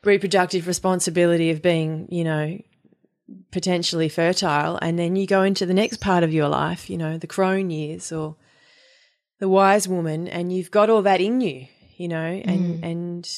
reproductive 0.04 0.66
responsibility 0.66 1.50
of 1.50 1.62
being, 1.62 2.08
you 2.10 2.24
know, 2.24 2.58
potentially 3.50 4.08
fertile. 4.08 4.78
And 4.82 4.98
then 4.98 5.16
you 5.16 5.26
go 5.26 5.42
into 5.42 5.64
the 5.66 5.74
next 5.74 6.00
part 6.00 6.22
of 6.22 6.32
your 6.32 6.48
life, 6.48 6.90
you 6.90 6.98
know, 6.98 7.16
the 7.16 7.26
crone 7.26 7.70
years 7.70 8.12
or 8.12 8.36
the 9.40 9.48
wise 9.48 9.88
woman, 9.88 10.28
and 10.28 10.52
you've 10.52 10.70
got 10.70 10.90
all 10.90 11.02
that 11.02 11.20
in 11.20 11.40
you, 11.40 11.66
you 11.96 12.08
know, 12.08 12.24
and, 12.24 12.82
mm. 12.82 12.82
and, 12.82 13.30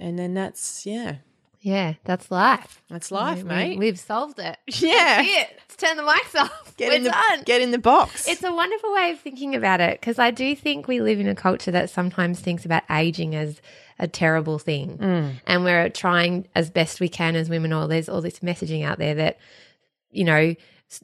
and 0.00 0.18
then 0.18 0.34
that's, 0.34 0.84
yeah, 0.84 1.16
yeah, 1.64 1.94
that's 2.04 2.30
life. 2.30 2.82
that's 2.90 3.10
life, 3.10 3.38
We- 3.38 3.44
mate. 3.44 3.78
We've 3.78 3.98
solved 3.98 4.38
it. 4.38 4.58
yeah. 4.68 5.22
It. 5.22 5.48
Let's 5.58 5.76
turn 5.76 5.96
the 5.96 6.02
mics 6.02 6.38
off. 6.38 6.76
Get 6.76 6.90
We're 6.90 6.96
in 6.96 7.04
the 7.04 7.10
done. 7.10 7.42
get 7.44 7.62
in 7.62 7.70
the 7.70 7.78
box. 7.78 8.28
It's 8.28 8.44
a 8.44 8.52
wonderful 8.52 8.92
way 8.92 9.12
of 9.12 9.18
thinking 9.18 9.54
about 9.54 9.80
it 9.80 9.98
because 9.98 10.18
I 10.18 10.30
do 10.30 10.54
think 10.54 10.86
we 10.86 11.00
live 11.00 11.18
in 11.18 11.26
a 11.26 11.34
culture 11.34 11.70
that 11.70 11.88
sometimes 11.88 12.38
thinks 12.38 12.66
about 12.66 12.82
aging 12.90 13.34
as 13.34 13.62
a 13.98 14.06
terrible 14.06 14.58
thing. 14.58 14.98
Mm. 14.98 15.32
And 15.46 15.64
we're 15.64 15.88
trying 15.88 16.46
as 16.54 16.68
best 16.68 17.00
we 17.00 17.08
can 17.08 17.34
as 17.34 17.48
women, 17.48 17.72
or 17.72 17.88
there's 17.88 18.10
all 18.10 18.20
this 18.20 18.40
messaging 18.40 18.84
out 18.84 18.98
there 18.98 19.14
that, 19.14 19.38
you 20.10 20.24
know, 20.24 20.54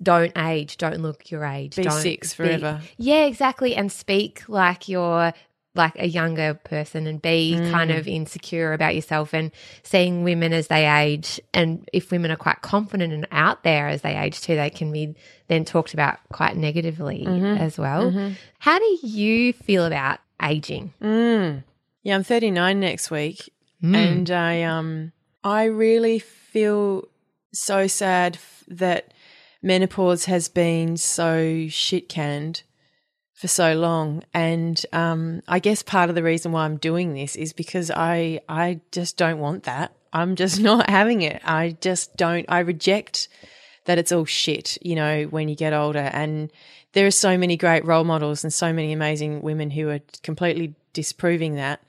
don't 0.02 0.36
age, 0.36 0.76
don't 0.76 1.00
look 1.00 1.30
your 1.30 1.44
age. 1.44 1.76
Be 1.76 1.84
don't 1.84 2.02
six 2.02 2.34
forever. 2.34 2.80
Yeah, 2.98 3.24
exactly. 3.24 3.74
And 3.74 3.90
speak 3.90 4.46
like 4.48 4.88
you're 4.88 5.32
like 5.74 5.92
a 5.98 6.06
younger 6.08 6.54
person 6.54 7.06
and 7.06 7.22
be 7.22 7.54
Mm. 7.56 7.70
kind 7.70 7.90
of 7.92 8.08
insecure 8.08 8.72
about 8.72 8.94
yourself 8.96 9.32
and 9.32 9.52
seeing 9.84 10.24
women 10.24 10.52
as 10.52 10.66
they 10.66 10.84
age. 10.88 11.40
And 11.54 11.88
if 11.92 12.10
women 12.10 12.30
are 12.32 12.36
quite 12.36 12.60
confident 12.60 13.12
and 13.12 13.26
out 13.30 13.62
there 13.62 13.86
as 13.86 14.02
they 14.02 14.16
age 14.16 14.40
too, 14.40 14.56
they 14.56 14.70
can 14.70 14.90
be 14.90 15.14
then 15.46 15.64
talked 15.64 15.94
about 15.94 16.18
quite 16.32 16.56
negatively 16.56 17.24
Mm-hmm. 17.24 17.62
as 17.62 17.78
well. 17.78 18.10
How 18.58 18.78
do 18.80 18.98
you 19.02 19.52
feel 19.52 19.84
about 19.84 20.18
aging? 20.42 20.92
Mm. 21.00 21.62
Yeah, 22.02 22.14
I'm 22.16 22.24
39 22.24 22.80
next 22.80 23.10
week, 23.10 23.48
and 23.82 24.28
I 24.30 24.62
um 24.62 25.12
I 25.44 25.64
really 25.64 26.18
feel 26.18 27.04
so 27.52 27.86
sad 27.86 28.36
f- 28.36 28.64
that 28.68 29.12
menopause 29.62 30.24
has 30.24 30.48
been 30.48 30.96
so 30.96 31.66
shit 31.68 32.08
canned 32.08 32.62
for 33.40 33.48
so 33.48 33.74
long, 33.74 34.22
and 34.34 34.84
um 34.92 35.42
I 35.48 35.58
guess 35.58 35.82
part 35.82 36.08
of 36.10 36.14
the 36.14 36.22
reason 36.22 36.52
why 36.52 36.64
I'm 36.64 36.76
doing 36.76 37.14
this 37.14 37.36
is 37.36 37.52
because 37.52 37.90
I 37.90 38.40
I 38.48 38.80
just 38.92 39.16
don't 39.16 39.38
want 39.38 39.62
that. 39.64 39.92
I'm 40.12 40.36
just 40.36 40.60
not 40.70 40.90
having 40.90 41.22
it. 41.22 41.40
I 41.44 41.76
just 41.80 42.16
don't. 42.16 42.46
I 42.48 42.60
reject 42.60 43.28
that 43.86 43.98
it's 43.98 44.12
all 44.12 44.24
shit, 44.26 44.76
you 44.82 44.94
know, 44.94 45.24
when 45.24 45.48
you 45.48 45.56
get 45.56 45.72
older. 45.72 46.10
And 46.12 46.52
there 46.92 47.06
are 47.06 47.10
so 47.12 47.38
many 47.38 47.56
great 47.56 47.84
role 47.84 48.04
models 48.04 48.44
and 48.44 48.52
so 48.52 48.72
many 48.72 48.92
amazing 48.92 49.42
women 49.42 49.70
who 49.70 49.88
are 49.88 50.00
completely 50.22 50.74
disproving 50.92 51.54
that. 51.54 51.82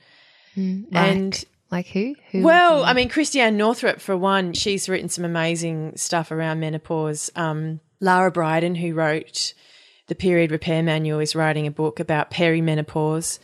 Like, 0.55 0.85
And 0.93 1.45
like 1.69 1.87
who? 1.87 2.15
Who? 2.31 2.43
well, 2.43 2.83
I 2.83 2.93
mean, 2.93 3.09
Christiane 3.09 3.57
Northrup, 3.57 3.99
for 3.99 4.15
one, 4.15 4.53
she's 4.53 4.89
written 4.89 5.09
some 5.09 5.25
amazing 5.25 5.93
stuff 5.95 6.31
around 6.31 6.59
menopause. 6.59 7.29
Um, 7.35 7.79
Lara 7.99 8.31
Briden, 8.31 8.77
who 8.77 8.93
wrote 8.93 9.53
the 10.11 10.15
Period 10.15 10.51
Repair 10.51 10.83
Manual, 10.83 11.21
is 11.21 11.37
writing 11.37 11.65
a 11.65 11.71
book 11.71 12.01
about 12.01 12.31
perimenopause. 12.31 13.39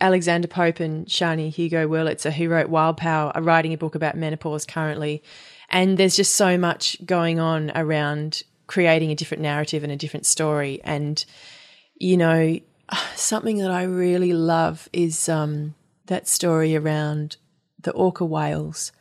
Alexandra 0.00 0.48
Pope 0.48 0.80
and 0.80 1.06
Sjanie 1.06 1.52
Hugo 1.52 1.86
Wurlitzer, 1.86 2.32
who 2.32 2.48
wrote 2.48 2.70
Wild 2.70 2.96
Power, 2.96 3.30
are 3.34 3.42
writing 3.42 3.74
a 3.74 3.76
book 3.76 3.94
about 3.94 4.16
menopause 4.16 4.64
currently. 4.64 5.22
And 5.68 5.98
there's 5.98 6.16
just 6.16 6.34
so 6.34 6.56
much 6.56 6.96
going 7.04 7.38
on 7.38 7.70
around 7.74 8.42
creating 8.66 9.10
a 9.10 9.14
different 9.14 9.42
narrative 9.42 9.84
and 9.84 9.92
a 9.92 9.96
different 9.96 10.24
story. 10.24 10.80
And, 10.82 11.22
you 11.96 12.16
know, 12.16 12.58
something 13.14 13.58
that 13.58 13.70
I 13.70 13.82
really 13.82 14.32
love 14.32 14.88
is 14.94 15.28
um, 15.28 15.74
that 16.06 16.26
story 16.26 16.74
around 16.74 17.36
the 17.82 17.92
orca 17.92 18.24
whales. 18.24 18.92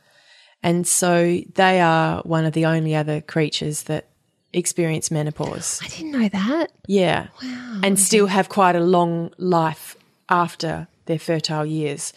And 0.62 0.86
so 0.86 1.40
they 1.56 1.80
are 1.80 2.22
one 2.24 2.44
of 2.44 2.52
the 2.52 2.66
only 2.66 2.96
other 2.96 3.22
creatures 3.22 3.84
that 3.84 4.10
experience 4.58 5.12
menopause. 5.12 5.80
I 5.84 5.88
didn't 5.88 6.12
know 6.12 6.30
that. 6.30 6.72
Yeah. 6.88 7.28
Wow. 7.42 7.82
And 7.84 8.00
still 8.00 8.28
have 8.28 8.50
quite 8.50 8.76
a 8.76 8.82
long 8.82 9.32
life 9.38 9.96
after 10.30 10.88
their 11.06 11.20
fertile 11.20 11.66
years. 11.66 12.14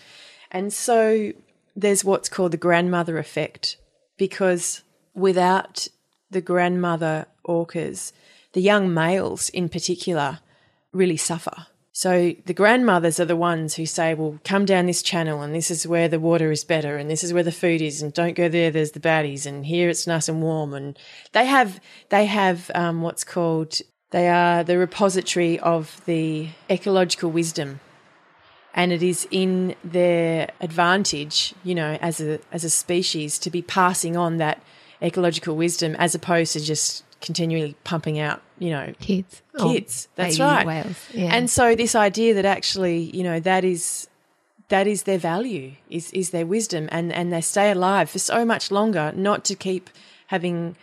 And 0.50 0.72
so 0.72 1.32
there's 1.76 2.04
what's 2.04 2.28
called 2.28 2.52
the 2.52 2.56
grandmother 2.56 3.18
effect 3.18 3.76
because 4.16 4.82
without 5.14 5.88
the 6.30 6.40
grandmother 6.40 7.26
orcas, 7.46 8.12
the 8.52 8.60
young 8.60 8.92
males 8.92 9.48
in 9.50 9.68
particular 9.68 10.40
really 10.92 11.16
suffer. 11.16 11.66
So 11.92 12.34
the 12.46 12.54
grandmothers 12.54 13.18
are 13.18 13.24
the 13.24 13.36
ones 13.36 13.74
who 13.74 13.84
say, 13.84 14.14
well, 14.14 14.38
come 14.44 14.64
down 14.64 14.86
this 14.86 15.02
channel 15.02 15.42
and 15.42 15.54
this 15.54 15.70
is 15.70 15.86
where 15.86 16.08
the 16.08 16.20
water 16.20 16.52
is 16.52 16.64
better 16.64 16.96
and 16.96 17.10
this 17.10 17.24
is 17.24 17.32
where 17.32 17.42
the 17.42 17.52
food 17.52 17.82
is 17.82 18.00
and 18.00 18.12
don't 18.12 18.36
go 18.36 18.48
there, 18.48 18.70
there's 18.70 18.92
the 18.92 19.00
baddies 19.00 19.44
and 19.44 19.66
here 19.66 19.88
it's 19.88 20.06
nice 20.06 20.28
and 20.28 20.40
warm. 20.40 20.72
And 20.72 20.98
they 21.32 21.46
have, 21.46 21.80
they 22.10 22.26
have 22.26 22.70
um, 22.74 23.02
what's 23.02 23.24
called, 23.24 23.80
they 24.10 24.28
are 24.28 24.62
the 24.62 24.78
repository 24.78 25.58
of 25.58 26.00
the 26.06 26.50
ecological 26.70 27.30
wisdom 27.30 27.80
and 28.74 28.92
it 28.92 29.02
is 29.02 29.26
in 29.30 29.74
their 29.82 30.50
advantage, 30.60 31.54
you 31.64 31.74
know, 31.74 31.98
as 32.00 32.20
a 32.20 32.38
as 32.52 32.64
a 32.64 32.70
species 32.70 33.38
to 33.40 33.50
be 33.50 33.62
passing 33.62 34.16
on 34.16 34.36
that 34.36 34.62
ecological 35.02 35.56
wisdom 35.56 35.96
as 35.98 36.14
opposed 36.14 36.52
to 36.52 36.60
just 36.60 37.04
continually 37.20 37.76
pumping 37.84 38.18
out, 38.18 38.42
you 38.58 38.70
know, 38.70 38.92
Kids. 39.00 39.42
Oh, 39.56 39.72
kids. 39.72 40.08
That's 40.16 40.38
baby 40.38 40.44
right. 40.44 40.66
Whales. 40.66 41.08
Yeah. 41.12 41.34
And 41.34 41.50
so 41.50 41.74
this 41.74 41.94
idea 41.94 42.34
that 42.34 42.44
actually, 42.44 43.10
you 43.16 43.22
know, 43.22 43.40
that 43.40 43.64
is 43.64 44.08
that 44.68 44.86
is 44.86 45.02
their 45.02 45.18
value, 45.18 45.72
is 45.88 46.12
is 46.12 46.30
their 46.30 46.46
wisdom 46.46 46.88
and 46.92 47.12
and 47.12 47.32
they 47.32 47.40
stay 47.40 47.70
alive 47.70 48.08
for 48.10 48.18
so 48.18 48.44
much 48.44 48.70
longer, 48.70 49.12
not 49.14 49.44
to 49.46 49.54
keep 49.54 49.90
having 50.28 50.76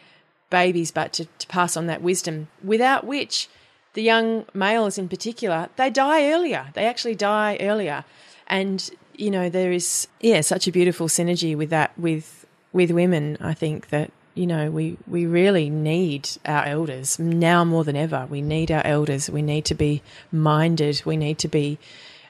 babies, 0.49 0.91
but 0.91 1.13
to, 1.13 1.25
to 1.25 1.47
pass 1.47 1.75
on 1.75 1.87
that 1.87 2.01
wisdom, 2.01 2.47
without 2.63 3.05
which 3.05 3.49
the 3.93 4.03
young 4.03 4.45
males 4.53 4.97
in 4.97 5.09
particular, 5.09 5.69
they 5.75 5.89
die 5.89 6.31
earlier. 6.31 6.67
They 6.73 6.85
actually 6.85 7.15
die 7.15 7.57
earlier. 7.59 8.05
And, 8.45 8.89
you 9.15 9.31
know, 9.31 9.49
there 9.49 9.71
is 9.71 10.07
yeah, 10.21 10.41
such 10.41 10.67
a 10.67 10.71
beautiful 10.71 11.07
synergy 11.07 11.57
with 11.57 11.69
that 11.71 11.97
with 11.97 12.45
with 12.73 12.91
women, 12.91 13.37
I 13.41 13.53
think 13.53 13.89
that 13.89 14.11
you 14.37 14.45
know, 14.45 14.69
we, 14.69 14.97
we 15.07 15.25
really 15.25 15.69
need 15.69 16.29
our 16.45 16.63
elders 16.65 17.17
now 17.17 17.65
more 17.65 17.83
than 17.83 17.95
ever. 17.95 18.27
We 18.29 18.41
need 18.41 18.71
our 18.71 18.85
elders. 18.85 19.29
We 19.29 19.41
need 19.41 19.65
to 19.65 19.75
be 19.75 20.03
minded. 20.31 21.01
We 21.05 21.17
need 21.17 21.39
to 21.39 21.47
be 21.47 21.79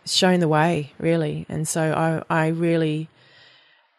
shown 0.05 0.39
the 0.39 0.47
way, 0.47 0.93
really. 0.99 1.45
And 1.49 1.67
so 1.67 2.23
I, 2.29 2.43
I 2.43 2.47
really 2.47 3.09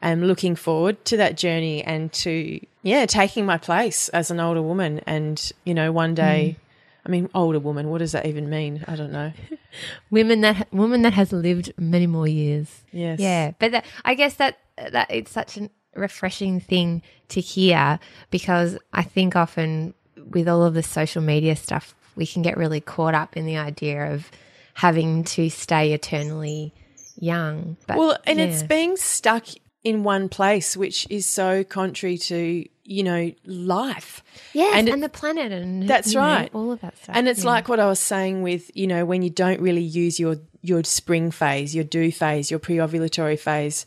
am 0.01 0.25
looking 0.25 0.57
forward 0.57 1.05
to 1.07 1.19
that 1.19 1.37
journey 1.37 1.85
and 1.85 2.11
to, 2.15 2.65
yeah, 2.83 3.05
taking 3.05 3.45
my 3.45 3.59
place 3.59 4.09
as 4.09 4.31
an 4.31 4.41
older 4.41 4.63
woman. 4.63 5.01
And, 5.07 5.53
you 5.65 5.75
know, 5.75 5.93
one 5.93 6.11
hmm. 6.11 6.17
day, 6.17 6.57
I 7.05 7.11
mean, 7.11 7.29
older 7.35 7.61
woman, 7.61 7.91
what 7.91 7.99
does 7.99 8.13
that 8.13 8.25
even 8.25 8.49
mean? 8.49 8.85
I 8.89 8.97
don't 8.97 9.13
know. 9.13 9.33
women 10.11 10.41
that 10.41 10.73
woman 10.73 11.03
that 11.03 11.13
has 11.13 11.33
lived 11.33 11.73
many 11.77 12.07
more 12.07 12.27
years. 12.27 12.83
Yes. 12.91 13.21
Yeah, 13.21 13.53
but 13.59 13.73
that, 13.73 13.85
I 14.05 14.15
guess 14.15 14.35
that 14.35 14.59
that 14.77 15.09
it's 15.11 15.31
such 15.31 15.57
a 15.57 15.71
refreshing 15.99 16.61
thing 16.61 17.03
to 17.29 17.41
hear 17.41 17.99
because 18.31 18.79
I 18.93 19.03
think 19.03 19.37
often 19.37 19.95
with 20.31 20.49
all 20.49 20.63
of 20.65 20.75
the 20.75 20.83
social 20.83 21.23
media 21.23 21.57
stuff, 21.57 21.95
we 22.17 22.27
can 22.27 22.43
get 22.43 22.57
really 22.57 22.81
caught 22.81 23.15
up 23.15 23.37
in 23.37 23.47
the 23.47 23.57
idea 23.59 24.13
of 24.13 24.31
having 24.75 25.25
to 25.25 25.49
stay 25.51 25.93
eternally 25.93 26.73
young. 27.17 27.77
But 27.87 27.97
Well, 27.99 28.19
and 28.27 28.41
it's 28.41 28.63
being 28.63 28.97
stuck 28.97 29.47
in 29.85 30.05
one 30.05 30.29
place, 30.29 30.77
which 30.77 31.07
is 31.11 31.27
so 31.27 31.65
contrary 31.65 32.19
to, 32.19 32.65
you 32.85 33.03
know, 33.03 33.33
life. 33.45 34.23
yes, 34.53 34.75
and 34.77 34.89
and, 34.89 34.99
it- 34.99 35.01
the 35.01 35.09
planet 35.09 35.53
and 35.53 35.89
That's 35.89 36.09
you 36.13 36.21
know, 36.21 36.27
right. 36.27 36.51
all 36.53 36.73
of 36.73 36.81
that 36.81 36.97
stuff. 36.99 37.17
And 37.17 37.29
it's 37.29 37.45
yeah. 37.45 37.51
like 37.51 37.69
what 37.69 37.81
I 37.81 37.87
was 37.87 38.01
saying 38.01 38.43
with, 38.43 38.71
you 38.77 38.87
know, 38.87 39.05
when 39.05 39.23
you 39.23 39.31
don't 39.31 39.61
really 39.61 39.83
use 39.83 40.19
your 40.21 40.37
your 40.61 40.83
spring 40.85 41.31
phase, 41.31 41.75
your 41.75 41.85
do 41.85 42.11
phase, 42.11 42.51
your 42.51 42.59
pre-ovulatory 42.59 43.39
phase, 43.39 43.87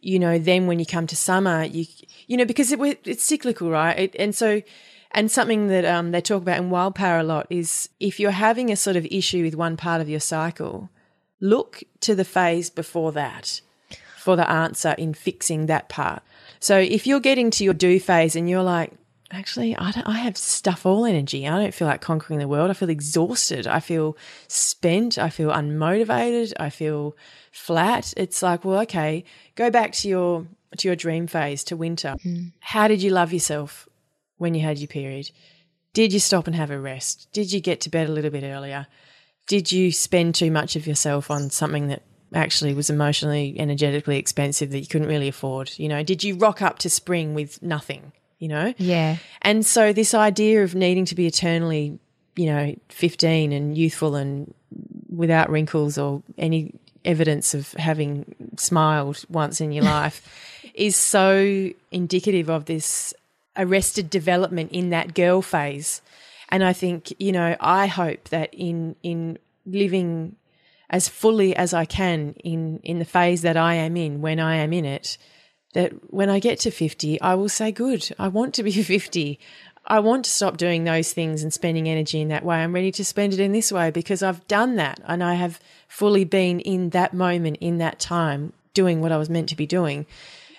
you 0.00 0.18
know, 0.18 0.38
then 0.38 0.66
when 0.66 0.78
you 0.78 0.86
come 0.86 1.06
to 1.06 1.16
summer, 1.16 1.64
you 1.64 1.86
you 2.26 2.36
know, 2.36 2.44
because 2.44 2.72
it, 2.72 2.80
it's 3.04 3.24
cyclical, 3.24 3.70
right? 3.70 3.98
It, 3.98 4.16
and 4.18 4.34
so 4.34 4.62
And 5.12 5.30
something 5.30 5.68
that 5.68 5.84
um, 5.84 6.10
they 6.10 6.20
talk 6.20 6.42
about 6.42 6.58
in 6.58 6.70
Wild 6.70 6.94
Power 6.94 7.20
a 7.20 7.22
lot 7.22 7.46
is 7.48 7.88
if 7.98 8.20
you're 8.20 8.30
having 8.30 8.70
a 8.70 8.76
sort 8.76 8.96
of 8.96 9.06
issue 9.06 9.42
with 9.42 9.54
one 9.54 9.76
part 9.76 10.00
of 10.00 10.08
your 10.08 10.20
cycle, 10.20 10.90
look 11.40 11.82
to 12.00 12.14
the 12.14 12.24
phase 12.24 12.68
before 12.70 13.12
that 13.12 13.60
for 14.18 14.36
the 14.36 14.48
answer 14.48 14.94
in 14.98 15.14
fixing 15.14 15.66
that 15.66 15.88
part. 15.88 16.22
So 16.60 16.76
if 16.78 17.06
you're 17.06 17.20
getting 17.20 17.50
to 17.52 17.64
your 17.64 17.74
do 17.74 17.98
phase 17.98 18.36
and 18.36 18.50
you're 18.50 18.62
like, 18.62 18.92
actually, 19.30 19.76
I, 19.76 20.02
I 20.04 20.18
have 20.18 20.36
stuff 20.36 20.84
all 20.84 21.06
energy. 21.06 21.48
I 21.48 21.58
don't 21.58 21.74
feel 21.74 21.88
like 21.88 22.02
conquering 22.02 22.38
the 22.38 22.48
world. 22.48 22.70
I 22.70 22.74
feel 22.74 22.90
exhausted. 22.90 23.66
I 23.66 23.80
feel 23.80 24.16
spent. 24.48 25.16
I 25.16 25.30
feel 25.30 25.50
unmotivated. 25.50 26.52
I 26.60 26.68
feel 26.68 27.16
flat. 27.58 28.14
It's 28.16 28.42
like, 28.42 28.64
well, 28.64 28.80
okay, 28.80 29.24
go 29.54 29.70
back 29.70 29.92
to 29.92 30.08
your 30.08 30.46
to 30.76 30.88
your 30.88 30.96
dream 30.96 31.26
phase 31.26 31.64
to 31.64 31.76
winter. 31.76 32.16
Hmm. 32.22 32.48
How 32.60 32.88
did 32.88 33.02
you 33.02 33.10
love 33.10 33.32
yourself 33.32 33.88
when 34.36 34.54
you 34.54 34.60
had 34.60 34.78
your 34.78 34.88
period? 34.88 35.30
Did 35.92 36.12
you 36.12 36.20
stop 36.20 36.46
and 36.46 36.54
have 36.54 36.70
a 36.70 36.78
rest? 36.78 37.28
Did 37.32 37.52
you 37.52 37.60
get 37.60 37.80
to 37.82 37.90
bed 37.90 38.08
a 38.08 38.12
little 38.12 38.30
bit 38.30 38.44
earlier? 38.44 38.86
Did 39.46 39.72
you 39.72 39.90
spend 39.92 40.34
too 40.34 40.50
much 40.50 40.76
of 40.76 40.86
yourself 40.86 41.30
on 41.30 41.50
something 41.50 41.88
that 41.88 42.02
actually 42.34 42.74
was 42.74 42.90
emotionally, 42.90 43.56
energetically 43.58 44.18
expensive 44.18 44.70
that 44.70 44.80
you 44.80 44.86
couldn't 44.86 45.08
really 45.08 45.28
afford? 45.28 45.72
You 45.76 45.88
know, 45.88 46.02
did 46.02 46.22
you 46.22 46.36
rock 46.36 46.60
up 46.60 46.78
to 46.80 46.90
spring 46.90 47.34
with 47.34 47.62
nothing? 47.62 48.12
You 48.38 48.48
know? 48.48 48.74
Yeah. 48.76 49.16
And 49.42 49.64
so 49.64 49.92
this 49.92 50.14
idea 50.14 50.62
of 50.62 50.74
needing 50.74 51.06
to 51.06 51.14
be 51.14 51.26
eternally, 51.26 51.98
you 52.36 52.46
know, 52.46 52.74
15 52.90 53.52
and 53.52 53.76
youthful 53.76 54.14
and 54.14 54.54
without 55.08 55.50
wrinkles 55.50 55.98
or 55.98 56.22
any 56.36 56.74
evidence 57.08 57.54
of 57.54 57.72
having 57.72 58.52
smiled 58.56 59.24
once 59.28 59.60
in 59.60 59.72
your 59.72 59.84
life 59.98 60.22
is 60.74 60.94
so 60.94 61.70
indicative 61.90 62.48
of 62.48 62.66
this 62.66 63.14
arrested 63.56 64.08
development 64.10 64.70
in 64.70 64.90
that 64.90 65.14
girl 65.14 65.42
phase. 65.42 66.00
And 66.50 66.62
I 66.62 66.72
think, 66.72 67.12
you 67.18 67.32
know, 67.32 67.56
I 67.60 67.86
hope 67.86 68.28
that 68.28 68.54
in 68.54 68.94
in 69.02 69.38
living 69.66 70.36
as 70.90 71.08
fully 71.08 71.54
as 71.56 71.74
I 71.74 71.84
can 71.84 72.34
in 72.44 72.80
in 72.82 72.98
the 72.98 73.04
phase 73.04 73.42
that 73.42 73.56
I 73.56 73.74
am 73.74 73.96
in 73.96 74.20
when 74.20 74.38
I 74.38 74.56
am 74.56 74.72
in 74.72 74.84
it, 74.84 75.18
that 75.74 75.92
when 76.12 76.30
I 76.30 76.38
get 76.38 76.60
to 76.60 76.70
50, 76.70 77.20
I 77.20 77.34
will 77.34 77.48
say, 77.48 77.72
good, 77.72 78.08
I 78.18 78.28
want 78.28 78.54
to 78.54 78.62
be 78.62 78.72
50. 78.82 79.38
I 79.90 80.00
want 80.00 80.26
to 80.26 80.30
stop 80.30 80.58
doing 80.58 80.84
those 80.84 81.14
things 81.14 81.42
and 81.42 81.52
spending 81.52 81.88
energy 81.88 82.20
in 82.20 82.28
that 82.28 82.44
way. 82.44 82.58
I'm 82.58 82.74
ready 82.74 82.92
to 82.92 83.04
spend 83.04 83.32
it 83.32 83.40
in 83.40 83.52
this 83.52 83.72
way 83.72 83.90
because 83.90 84.22
I've 84.22 84.46
done 84.46 84.76
that 84.76 85.00
and 85.06 85.24
I 85.24 85.34
have 85.34 85.58
fully 85.88 86.24
been 86.24 86.60
in 86.60 86.90
that 86.90 87.14
moment, 87.14 87.56
in 87.62 87.78
that 87.78 87.98
time, 87.98 88.52
doing 88.74 89.00
what 89.00 89.12
I 89.12 89.16
was 89.16 89.30
meant 89.30 89.48
to 89.48 89.56
be 89.56 89.66
doing. 89.66 90.04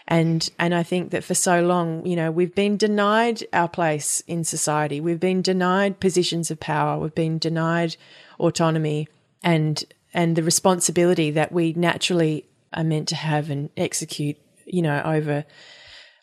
And 0.08 0.50
and 0.58 0.74
I 0.74 0.82
think 0.82 1.12
that 1.12 1.24
for 1.24 1.36
so 1.36 1.62
long, 1.62 2.04
you 2.08 2.16
know, 2.16 2.32
we've 2.32 2.56
been 2.56 2.76
denied 2.76 3.44
our 3.54 3.68
place 3.68 4.24
in 4.26 4.44
society. 4.44 5.00
We've 5.00 5.20
been 5.20 5.44
denied 5.44 6.00
positions 6.00 6.50
of 6.50 6.60
power. 6.60 6.98
We've 6.98 7.14
been 7.14 7.38
denied 7.38 7.96
autonomy 8.40 9.08
and 9.44 9.86
and 10.12 10.36
the 10.36 10.42
responsibility 10.42 11.30
that 11.32 11.52
we 11.52 11.74
naturally 11.74 12.46
are 12.74 12.84
meant 12.84 13.08
to 13.10 13.16
have 13.16 13.52
and 13.52 13.70
execute, 13.78 14.38
you 14.66 14.82
know, 14.82 15.04
over 15.06 15.46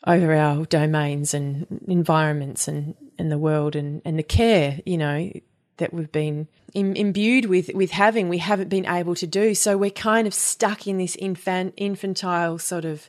over 0.07 0.35
our 0.35 0.65
domains 0.67 1.35
and 1.35 1.67
environments 1.89 2.69
and, 2.69 2.95
and 3.19 3.31
the 3.31 3.39
world 3.39 3.75
and, 3.75 4.03
and 4.05 4.19
the 4.19 4.23
care, 4.23 4.81
you 4.87 4.97
know, 4.97 5.33
that 5.79 5.93
we've 5.93 6.13
been 6.13 6.49
Im- 6.75 6.95
imbued 6.95 7.47
with 7.47 7.71
with 7.75 7.91
having, 7.91 8.29
we 8.29 8.39
haven't 8.39 8.69
been 8.69 8.87
able 8.87 9.15
to 9.15 9.27
do. 9.27 9.55
So 9.55 9.79
we're 9.79 9.91
kind 9.91 10.27
of 10.27 10.35
stuck 10.35 10.87
in 10.87 10.99
this 10.99 11.17
infant 11.17 11.75
infantile 11.77 12.59
sort 12.59 12.85
of 12.85 13.09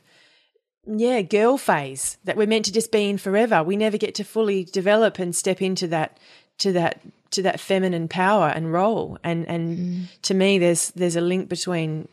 yeah, 0.86 1.20
girl 1.20 1.58
phase 1.58 2.16
that 2.24 2.36
we're 2.36 2.46
meant 2.46 2.64
to 2.64 2.72
just 2.72 2.90
be 2.90 3.10
in 3.10 3.18
forever. 3.18 3.62
We 3.62 3.76
never 3.76 3.98
get 3.98 4.14
to 4.16 4.24
fully 4.24 4.64
develop 4.64 5.18
and 5.18 5.36
step 5.36 5.60
into 5.60 5.86
that 5.88 6.18
to 6.58 6.72
that 6.72 7.00
to 7.32 7.42
that 7.42 7.60
feminine 7.60 8.08
power 8.08 8.48
and 8.48 8.72
role. 8.72 9.18
And 9.22 9.46
and 9.48 9.78
mm. 9.78 10.20
to 10.22 10.34
me 10.34 10.58
there's 10.58 10.90
there's 10.92 11.16
a 11.16 11.20
link 11.20 11.48
between 11.48 12.08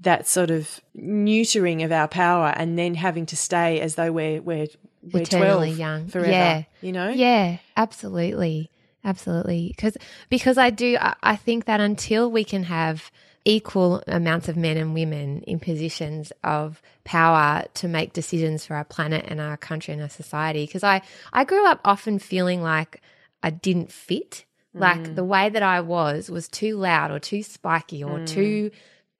that 0.00 0.26
sort 0.26 0.50
of 0.50 0.80
neutering 0.96 1.84
of 1.84 1.92
our 1.92 2.08
power 2.08 2.52
and 2.56 2.78
then 2.78 2.94
having 2.94 3.26
to 3.26 3.36
stay 3.36 3.80
as 3.80 3.94
though 3.94 4.12
we're 4.12 4.42
we're 4.42 4.66
we're 5.12 5.22
Eternally 5.22 5.74
12 5.74 5.78
young. 5.78 6.08
forever. 6.08 6.30
Yeah. 6.30 6.62
You 6.80 6.92
know? 6.92 7.10
Yeah, 7.10 7.58
absolutely. 7.76 8.70
Absolutely. 9.04 9.68
Because 9.68 9.96
because 10.30 10.58
I 10.58 10.70
do 10.70 10.96
I, 11.00 11.14
I 11.22 11.36
think 11.36 11.66
that 11.66 11.80
until 11.80 12.30
we 12.30 12.44
can 12.44 12.64
have 12.64 13.10
equal 13.44 14.02
amounts 14.06 14.48
of 14.48 14.56
men 14.56 14.78
and 14.78 14.94
women 14.94 15.42
in 15.42 15.60
positions 15.60 16.32
of 16.42 16.80
power 17.04 17.64
to 17.74 17.86
make 17.86 18.14
decisions 18.14 18.64
for 18.64 18.74
our 18.74 18.84
planet 18.84 19.24
and 19.28 19.40
our 19.40 19.58
country 19.58 19.92
and 19.92 20.02
our 20.02 20.08
society 20.08 20.64
because 20.64 20.82
I 20.82 21.02
I 21.32 21.44
grew 21.44 21.66
up 21.66 21.80
often 21.84 22.18
feeling 22.18 22.62
like 22.62 23.02
I 23.42 23.50
didn't 23.50 23.92
fit. 23.92 24.46
Like 24.76 25.02
mm. 25.02 25.14
the 25.14 25.24
way 25.24 25.50
that 25.50 25.62
I 25.62 25.82
was 25.82 26.30
was 26.30 26.48
too 26.48 26.76
loud 26.76 27.12
or 27.12 27.20
too 27.20 27.44
spiky 27.44 28.02
or 28.02 28.18
mm. 28.18 28.26
too 28.26 28.70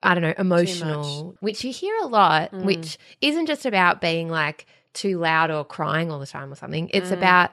I 0.05 0.15
don't 0.15 0.23
know, 0.23 0.35
emotional, 0.39 1.35
which 1.41 1.65
you 1.65 1.73
hear 1.73 1.97
a 2.03 2.07
lot, 2.07 2.53
mm. 2.53 2.65
which 2.65 2.99
isn't 3.21 3.47
just 3.47 3.65
about 3.65 4.01
being 4.01 4.29
like 4.29 4.67
too 4.93 5.19
loud 5.19 5.51
or 5.51 5.65
crying 5.65 6.13
all 6.13 6.21
the 6.21 6.27
time 6.27 6.53
or 6.53 6.57
something. 6.57 6.91
It's 6.93 7.09
mm. 7.09 7.15
about 7.15 7.51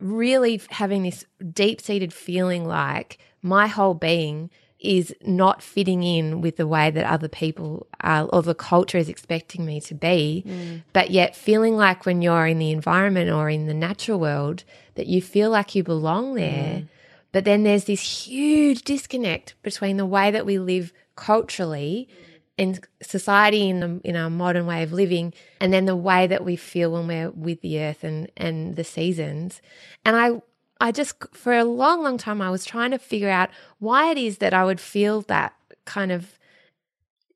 really 0.00 0.60
having 0.70 1.02
this 1.02 1.24
deep 1.52 1.80
seated 1.80 2.12
feeling 2.12 2.64
like 2.64 3.18
my 3.42 3.66
whole 3.66 3.94
being 3.94 4.48
is 4.78 5.14
not 5.22 5.62
fitting 5.62 6.02
in 6.02 6.40
with 6.40 6.56
the 6.56 6.66
way 6.66 6.90
that 6.90 7.04
other 7.04 7.28
people 7.28 7.86
are, 8.00 8.24
or 8.26 8.42
the 8.42 8.54
culture 8.54 8.98
is 8.98 9.08
expecting 9.08 9.64
me 9.64 9.80
to 9.80 9.94
be, 9.94 10.44
mm. 10.46 10.82
but 10.92 11.10
yet 11.10 11.36
feeling 11.36 11.76
like 11.76 12.04
when 12.06 12.22
you're 12.22 12.46
in 12.46 12.58
the 12.58 12.70
environment 12.70 13.30
or 13.30 13.48
in 13.48 13.66
the 13.66 13.74
natural 13.74 14.18
world 14.18 14.64
that 14.94 15.06
you 15.06 15.20
feel 15.20 15.50
like 15.50 15.74
you 15.74 15.82
belong 15.82 16.34
there. 16.34 16.84
But 17.32 17.44
then 17.44 17.62
there's 17.62 17.84
this 17.84 18.26
huge 18.26 18.82
disconnect 18.82 19.54
between 19.62 19.96
the 19.96 20.06
way 20.06 20.30
that 20.30 20.44
we 20.44 20.58
live 20.58 20.92
culturally 21.16 22.08
in 22.56 22.78
society 23.02 23.68
in 23.68 23.80
the, 23.80 24.00
in 24.04 24.16
our 24.16 24.30
modern 24.30 24.66
way 24.66 24.82
of 24.82 24.92
living 24.92 25.32
and 25.60 25.72
then 25.72 25.86
the 25.86 25.96
way 25.96 26.26
that 26.26 26.44
we 26.44 26.56
feel 26.56 26.92
when 26.92 27.06
we're 27.06 27.30
with 27.30 27.60
the 27.62 27.80
earth 27.80 28.04
and 28.04 28.30
and 28.36 28.76
the 28.76 28.84
seasons. 28.84 29.62
And 30.04 30.16
i 30.16 30.42
i 30.80 30.92
just 30.92 31.16
for 31.32 31.52
a 31.52 31.64
long 31.64 32.02
long 32.02 32.18
time 32.18 32.42
i 32.42 32.50
was 32.50 32.64
trying 32.64 32.90
to 32.90 32.98
figure 32.98 33.30
out 33.30 33.50
why 33.78 34.10
it 34.10 34.18
is 34.18 34.38
that 34.38 34.52
i 34.52 34.64
would 34.64 34.80
feel 34.80 35.22
that 35.22 35.54
kind 35.84 36.12
of 36.12 36.38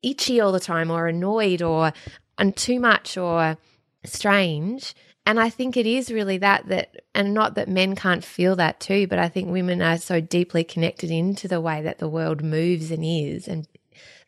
itchy 0.03 0.41
all 0.41 0.53
the 0.53 0.61
time 0.61 0.91
or 0.91 1.07
annoyed 1.07 1.63
or 1.63 1.93
and 2.39 2.57
too 2.57 2.79
much 2.79 3.17
or 3.17 3.57
strange 4.05 4.95
and 5.27 5.39
i 5.39 5.51
think 5.51 5.77
it 5.77 5.87
is 5.87 6.11
really 6.11 6.39
that 6.39 6.67
that 6.69 6.97
and 7.15 7.35
not 7.35 7.55
that 7.55 7.69
men 7.69 7.95
can't 7.95 8.25
feel 8.25 8.57
that 8.57 8.81
too 8.81 9.07
but 9.07 9.19
i 9.19 9.29
think 9.29 9.51
women 9.51 9.83
are 9.83 9.99
so 9.99 10.21
deeply 10.21 10.65
connected 10.65 11.11
into 11.11 11.47
the 11.49 11.61
way 11.61 11.83
that 11.83 11.99
the 11.99 12.09
world 12.09 12.43
moves 12.43 12.91
and 12.91 13.05
is 13.05 13.47
and 13.47 13.69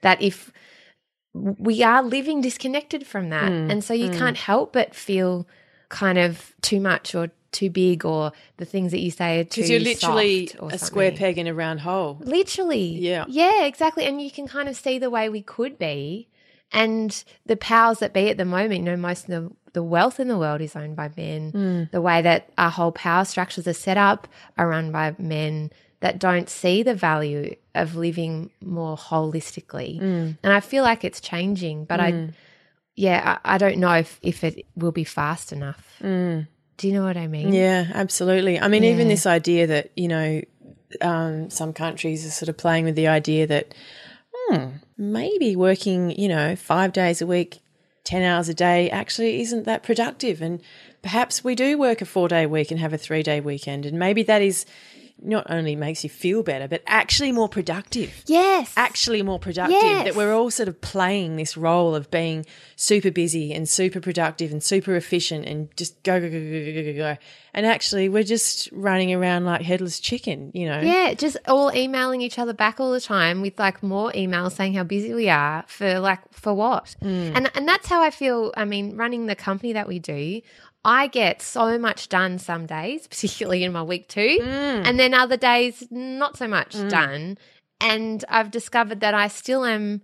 that 0.03 0.21
if 0.21 0.53
we 1.33 1.83
are 1.83 2.03
living 2.03 2.41
disconnected 2.41 3.07
from 3.07 3.31
that 3.31 3.51
mm, 3.51 3.71
and 3.71 3.83
so 3.83 3.95
you 3.95 4.11
mm. 4.11 4.19
can't 4.19 4.37
help 4.37 4.73
but 4.73 4.95
feel 4.95 5.47
kind 5.89 6.19
of 6.19 6.53
too 6.61 6.81
much 6.81 7.15
or 7.15 7.31
too 7.53 7.71
big 7.71 8.05
or 8.05 8.33
the 8.57 8.65
things 8.65 8.93
that 8.93 9.01
you 9.01 9.11
say 9.11 9.41
are 9.41 9.45
too 9.45 9.61
Because 9.61 9.71
you're 9.71 9.81
literally 9.81 10.47
soft 10.49 10.63
or 10.63 10.71
a 10.73 10.79
square 10.79 11.13
peg 11.13 11.39
in 11.39 11.47
a 11.47 11.55
round 11.55 11.81
hole. 11.81 12.21
Literally. 12.21 12.99
Yeah. 12.99 13.25
Yeah, 13.29 13.65
exactly. 13.65 14.05
And 14.05 14.21
you 14.21 14.31
can 14.31 14.47
kind 14.47 14.69
of 14.69 14.77
see 14.77 14.99
the 14.99 15.11
way 15.11 15.29
we 15.29 15.43
could 15.43 15.79
be. 15.79 16.29
And 16.71 17.25
the 17.47 17.57
powers 17.57 18.01
that 18.01 18.13
be 18.13 18.29
at 18.29 18.37
the 18.37 18.45
moment, 18.45 18.75
you 18.75 18.83
know, 18.83 18.97
most 18.97 19.29
of 19.29 19.31
the, 19.31 19.51
the 19.73 19.83
wealth 19.83 20.19
in 20.21 20.29
the 20.29 20.39
world 20.39 20.61
is 20.61 20.75
owned 20.75 20.97
by 20.97 21.11
men. 21.17 21.53
Mm. 21.53 21.91
The 21.91 22.01
way 22.01 22.23
that 22.23 22.51
our 22.57 22.71
whole 22.71 22.93
power 22.93 23.25
structures 23.25 23.67
are 23.67 23.73
set 23.73 23.97
up 23.97 24.29
are 24.57 24.69
run 24.69 24.93
by 24.93 25.15
men 25.19 25.71
that 26.01 26.19
don't 26.19 26.49
see 26.49 26.83
the 26.83 26.95
value 26.95 27.55
of 27.75 27.97
living 27.97 28.51
more 28.65 28.97
holistically. 28.97 30.01
Mm. 30.01 30.39
And 30.43 30.53
I 30.53 30.61
feel 30.61 30.85
like 30.85 31.05
it's 31.05 31.21
changing, 31.21 31.87
but 31.87 32.01
I, 32.01 32.31
yeah, 32.95 33.39
I, 33.45 33.55
I 33.55 33.59
don't 33.59 33.79
know 33.79 33.95
if, 33.95 34.19
if 34.23 34.45
it 34.45 34.65
will 34.77 34.93
be 34.93 35.05
fast 35.05 35.53
enough. 35.53 35.97
Do 36.01 36.47
you 36.87 36.93
know 36.93 37.03
what 37.03 37.17
I 37.17 37.27
mean? 37.27 37.51
Mm. 37.51 37.55
Yeah, 37.55 37.87
absolutely. 37.93 38.61
I 38.61 38.69
mean, 38.69 38.85
even 38.85 39.09
this 39.09 39.27
idea 39.27 39.67
that, 39.67 39.91
you 39.97 40.07
know, 40.07 40.41
um, 41.01 41.51
some 41.51 41.73
countries 41.73 42.25
are 42.25 42.31
sort 42.31 42.49
of 42.49 42.57
playing 42.57 42.85
with 42.85 42.95
the 42.95 43.09
idea 43.09 43.49
that, 43.49 43.75
hmm, 44.33 44.67
maybe 44.97 45.57
working, 45.57 46.13
you 46.13 46.29
know, 46.29 46.55
five 46.55 46.93
days 46.93 47.21
a 47.21 47.27
week, 47.27 47.59
10 48.09 48.23
hours 48.23 48.49
a 48.49 48.55
day 48.55 48.89
actually 48.89 49.43
isn't 49.43 49.65
that 49.65 49.83
productive. 49.83 50.41
And 50.41 50.63
perhaps 51.03 51.45
we 51.45 51.55
do 51.55 51.77
work 51.77 52.01
a 52.01 52.07
four 52.07 52.27
day 52.27 52.47
week 52.47 52.71
and 52.71 52.81
have 52.81 52.95
a 52.95 52.99
three 52.99 53.23
day 53.23 53.39
weekend. 53.39 53.85
And 53.85 53.99
maybe 53.99 54.23
that 54.23 54.41
is 54.41 54.65
not 55.21 55.47
only 55.51 55.75
makes 55.77 56.05
you 56.05 56.11
feel 56.11 56.43
better, 56.43 56.69
but 56.69 56.83
actually 56.87 57.33
more 57.33 57.49
productive 57.49 58.23
Yes. 58.27 58.73
actually 58.77 59.23
more 59.23 59.39
productive. 59.39 59.81
Yes. 59.81 60.05
That 60.05 60.17
we're 60.17 60.33
all 60.33 60.51
sort 60.51 60.69
of 60.69 60.81
playing 60.81 61.37
this 61.37 61.57
role 61.57 61.95
of 61.95 62.11
being 62.11 62.47
super 62.77 63.11
busy 63.11 63.53
and 63.53 63.69
super 63.69 64.01
productive 64.01 64.53
and 64.53 64.63
super 64.63 64.95
efficient 64.95 65.47
and 65.47 65.75
just 65.77 66.03
go, 66.03 66.21
go, 66.21 66.29
go, 66.29 66.39
go, 66.39 66.65
go, 66.65 66.73
go, 66.73 66.93
go, 66.93 66.99
go. 66.99 67.17
And 67.55 67.67
actually, 67.67 68.09
we're 68.09 68.23
just 68.23 68.69
running 68.73 69.13
around 69.13 69.45
like 69.45 69.63
headless 69.63 69.99
chicken, 69.99 70.53
you 70.55 70.69
know? 70.69 70.81
Yeah, 70.81 71.15
just 71.15 71.37
all 71.49 71.75
emailing 71.75 72.21
each 72.21 72.39
other 72.39 72.53
back 72.53 72.79
all 72.79 72.93
the 72.93 73.01
time 73.01 73.41
with 73.41 73.59
like 73.59 73.83
more 73.83 74.13
emails 74.13 74.53
saying 74.53 74.75
how 74.75 74.85
busy 74.85 75.13
we 75.15 75.29
are 75.29 75.65
for 75.67 75.99
like 75.99 76.21
for 76.33 76.55
what? 76.55 76.95
Mm. 77.03 77.33
And 77.35 77.51
and 77.55 77.67
that's 77.67 77.89
how 77.89 78.03
I 78.03 78.11
feel. 78.11 78.53
I 78.57 78.65
mean, 78.65 78.97
running 78.97 79.27
the 79.27 79.35
company 79.35 79.73
that 79.73 79.89
we 79.89 79.99
do, 79.99 80.41
I 80.85 81.09
get 81.09 81.43
so 81.43 81.79
much 81.79 82.09
done 82.09 82.39
some 82.39 82.67
days, 82.67 83.07
particularly 83.09 83.65
in 83.65 83.73
my 83.73 83.83
week 83.83 84.09
two, 84.09 84.39
Mm. 84.41 84.87
and 84.87 84.99
then 84.99 85.15
other 85.15 85.37
days 85.37 85.87
not 85.91 86.37
so 86.37 86.47
much 86.49 86.73
done. 86.89 87.39
And 87.81 88.25
I've 88.29 88.51
discovered 88.51 89.01
that 89.01 89.15
I 89.15 89.29
still 89.29 89.65
am 89.65 90.03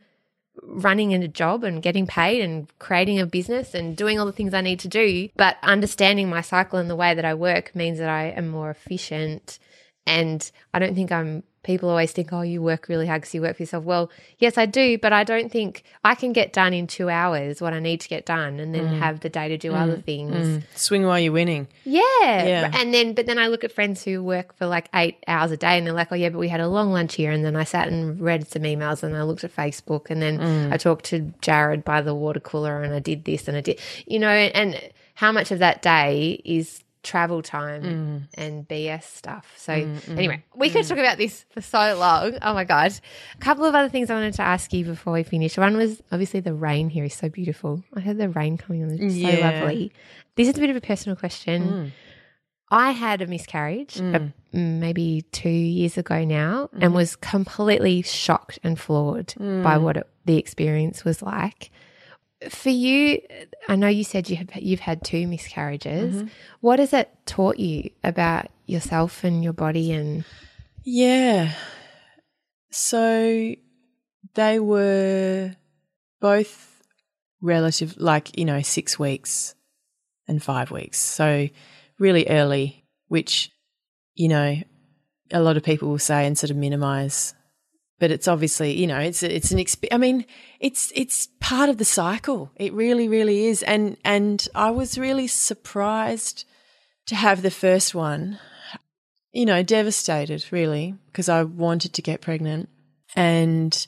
running 0.62 1.10
in 1.10 1.22
a 1.22 1.28
job 1.28 1.64
and 1.64 1.82
getting 1.82 2.06
paid 2.06 2.40
and 2.40 2.68
creating 2.78 3.18
a 3.18 3.26
business 3.26 3.74
and 3.74 3.96
doing 3.96 4.20
all 4.20 4.26
the 4.26 4.32
things 4.32 4.54
I 4.54 4.60
need 4.60 4.78
to 4.80 4.88
do. 4.88 5.28
But 5.36 5.56
understanding 5.64 6.28
my 6.28 6.40
cycle 6.42 6.78
and 6.78 6.88
the 6.88 6.94
way 6.96 7.14
that 7.14 7.24
I 7.24 7.34
work 7.34 7.74
means 7.74 7.98
that 7.98 8.08
I 8.08 8.26
am 8.26 8.48
more 8.48 8.70
efficient. 8.70 9.58
And 10.06 10.48
I 10.72 10.78
don't 10.78 10.94
think 10.94 11.10
I'm, 11.10 11.42
people 11.64 11.88
always 11.88 12.12
think, 12.12 12.32
oh, 12.32 12.42
you 12.42 12.62
work 12.62 12.88
really 12.88 13.06
hard 13.06 13.22
because 13.22 13.34
you 13.34 13.42
work 13.42 13.56
for 13.56 13.62
yourself. 13.62 13.84
Well, 13.84 14.10
yes, 14.38 14.56
I 14.56 14.66
do, 14.66 14.98
but 14.98 15.12
I 15.12 15.24
don't 15.24 15.50
think 15.50 15.82
I 16.04 16.14
can 16.14 16.32
get 16.32 16.52
done 16.52 16.72
in 16.72 16.86
two 16.86 17.10
hours 17.10 17.60
what 17.60 17.72
I 17.72 17.80
need 17.80 18.00
to 18.02 18.08
get 18.08 18.26
done 18.26 18.60
and 18.60 18.74
then 18.74 18.86
mm. 18.86 18.98
have 18.98 19.20
the 19.20 19.28
day 19.28 19.48
to 19.48 19.58
do 19.58 19.72
mm. 19.72 19.80
other 19.80 19.96
things. 19.96 20.34
Mm. 20.34 20.62
Swing 20.76 21.04
while 21.04 21.18
you're 21.18 21.32
winning. 21.32 21.66
Yeah. 21.84 22.02
Yeah. 22.22 22.70
And 22.74 22.94
then, 22.94 23.14
but 23.14 23.26
then 23.26 23.38
I 23.38 23.48
look 23.48 23.64
at 23.64 23.72
friends 23.72 24.04
who 24.04 24.22
work 24.22 24.54
for 24.56 24.66
like 24.66 24.88
eight 24.94 25.16
hours 25.26 25.50
a 25.50 25.56
day 25.56 25.78
and 25.78 25.86
they're 25.86 25.94
like, 25.94 26.12
oh, 26.12 26.16
yeah, 26.16 26.28
but 26.28 26.38
we 26.38 26.48
had 26.48 26.60
a 26.60 26.68
long 26.68 26.92
lunch 26.92 27.14
here. 27.14 27.32
And 27.32 27.44
then 27.44 27.56
I 27.56 27.64
sat 27.64 27.88
and 27.88 28.20
read 28.20 28.46
some 28.46 28.62
emails 28.62 29.02
and 29.02 29.16
I 29.16 29.22
looked 29.22 29.42
at 29.42 29.54
Facebook 29.54 30.10
and 30.10 30.22
then 30.22 30.72
I 30.72 30.76
talked 30.76 31.06
to 31.06 31.32
Jared 31.40 31.84
by 31.84 32.02
the 32.02 32.14
water 32.14 32.40
cooler 32.40 32.82
and 32.82 32.94
I 32.94 33.00
did 33.00 33.24
this 33.24 33.48
and 33.48 33.56
I 33.56 33.62
did, 33.62 33.80
you 34.06 34.18
know, 34.18 34.28
and 34.28 34.80
how 35.14 35.32
much 35.32 35.50
of 35.50 35.60
that 35.60 35.80
day 35.80 36.42
is 36.44 36.83
travel 37.04 37.42
time 37.42 37.82
mm. 37.82 38.22
and 38.34 38.66
BS 38.66 39.04
stuff. 39.04 39.52
So, 39.56 39.72
mm, 39.72 39.94
mm, 39.94 40.18
anyway, 40.18 40.44
we 40.56 40.70
could 40.70 40.86
talk 40.86 40.98
about 40.98 41.18
this 41.18 41.44
for 41.50 41.60
so 41.60 41.96
long. 41.98 42.38
Oh 42.42 42.54
my 42.54 42.64
God. 42.64 42.92
A 43.34 43.38
couple 43.38 43.64
of 43.64 43.74
other 43.74 43.88
things 43.88 44.10
I 44.10 44.14
wanted 44.14 44.34
to 44.34 44.42
ask 44.42 44.72
you 44.72 44.84
before 44.84 45.12
we 45.12 45.22
finish. 45.22 45.56
One 45.56 45.76
was 45.76 46.02
obviously 46.10 46.40
the 46.40 46.54
rain 46.54 46.88
here 46.88 47.04
is 47.04 47.14
so 47.14 47.28
beautiful. 47.28 47.84
I 47.94 48.00
heard 48.00 48.18
the 48.18 48.28
rain 48.28 48.58
coming 48.58 48.82
on. 48.82 48.90
It's 48.98 49.14
so 49.14 49.40
lovely. 49.40 49.92
This 50.34 50.48
is 50.48 50.56
a 50.56 50.60
bit 50.60 50.70
of 50.70 50.76
a 50.76 50.80
personal 50.80 51.14
question. 51.16 51.92
I 52.70 52.90
had 52.90 53.22
a 53.22 53.26
miscarriage 53.26 54.00
uh, 54.00 54.20
maybe 54.52 55.22
two 55.30 55.48
years 55.48 55.96
ago 55.96 56.24
now 56.24 56.70
and 56.72 56.94
was 56.94 57.14
completely 57.14 58.02
shocked 58.02 58.58
and 58.64 58.80
floored 58.80 59.34
by 59.38 59.78
what 59.78 59.96
it, 59.96 60.08
the 60.24 60.38
experience 60.38 61.04
was 61.04 61.22
like. 61.22 61.70
For 62.50 62.70
you, 62.70 63.20
I 63.68 63.76
know 63.76 63.88
you 63.88 64.04
said 64.04 64.28
you 64.28 64.36
have, 64.36 64.50
you've 64.56 64.80
had 64.80 65.04
two 65.04 65.26
miscarriages. 65.26 66.16
Mm-hmm. 66.16 66.26
What 66.60 66.78
has 66.78 66.92
it 66.92 67.10
taught 67.26 67.58
you 67.58 67.90
about 68.02 68.48
yourself 68.66 69.24
and 69.24 69.42
your 69.42 69.52
body? 69.52 69.92
And 69.92 70.24
Yeah. 70.84 71.52
So 72.70 73.54
they 74.34 74.58
were 74.58 75.54
both 76.20 76.82
relative, 77.40 77.96
like, 77.98 78.36
you 78.38 78.44
know, 78.44 78.62
six 78.62 78.98
weeks 78.98 79.54
and 80.26 80.42
five 80.42 80.70
weeks. 80.70 80.98
So 80.98 81.48
really 81.98 82.26
early, 82.28 82.84
which, 83.08 83.50
you 84.14 84.28
know, 84.28 84.56
a 85.30 85.40
lot 85.40 85.56
of 85.56 85.62
people 85.62 85.88
will 85.88 85.98
say 85.98 86.26
and 86.26 86.36
sort 86.36 86.50
of 86.50 86.56
minimize. 86.56 87.34
But 88.00 88.10
it's 88.10 88.28
obviously, 88.28 88.72
you 88.72 88.86
know, 88.86 88.98
it's 88.98 89.22
it's 89.22 89.52
an 89.52 89.58
exp- 89.58 89.88
I 89.92 89.98
mean, 89.98 90.26
it's 90.60 90.92
it's 90.94 91.28
part 91.40 91.68
of 91.68 91.78
the 91.78 91.84
cycle. 91.84 92.50
It 92.56 92.72
really, 92.72 93.08
really 93.08 93.46
is. 93.46 93.62
And 93.62 93.96
and 94.04 94.46
I 94.54 94.70
was 94.70 94.98
really 94.98 95.26
surprised 95.28 96.44
to 97.06 97.14
have 97.14 97.42
the 97.42 97.50
first 97.50 97.94
one 97.94 98.38
you 99.34 99.44
know, 99.44 99.62
devastated 99.62 100.46
really 100.50 100.94
because 101.06 101.28
I 101.28 101.42
wanted 101.42 101.92
to 101.94 102.02
get 102.02 102.20
pregnant 102.20 102.68
and 103.16 103.86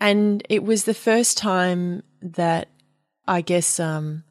and 0.00 0.42
it 0.48 0.62
was 0.62 0.84
the 0.84 0.94
first 0.94 1.36
time 1.36 2.04
that 2.22 2.68
I 3.26 3.40
guess 3.40 3.78
um 3.80 4.22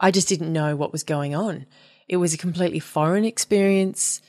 I 0.00 0.10
just 0.10 0.28
didn't 0.28 0.52
know 0.52 0.76
what 0.76 0.92
was 0.92 1.04
going 1.04 1.34
on. 1.34 1.64
It 2.08 2.16
was 2.16 2.34
a 2.34 2.38
completely 2.38 2.80
foreign 2.80 3.24
experience. 3.24 4.20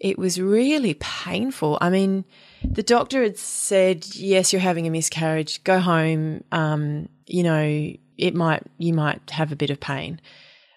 It 0.00 0.18
was 0.18 0.40
really 0.40 0.94
painful. 0.94 1.78
I 1.80 1.90
mean, 1.90 2.24
the 2.62 2.82
doctor 2.82 3.22
had 3.22 3.38
said, 3.38 4.06
"Yes, 4.14 4.52
you're 4.52 4.60
having 4.60 4.86
a 4.86 4.90
miscarriage. 4.90 5.62
Go 5.64 5.78
home. 5.78 6.44
Um, 6.52 7.08
you 7.26 7.42
know, 7.42 7.92
it 8.18 8.34
might 8.34 8.62
you 8.78 8.92
might 8.92 9.30
have 9.30 9.52
a 9.52 9.56
bit 9.56 9.70
of 9.70 9.80
pain." 9.80 10.20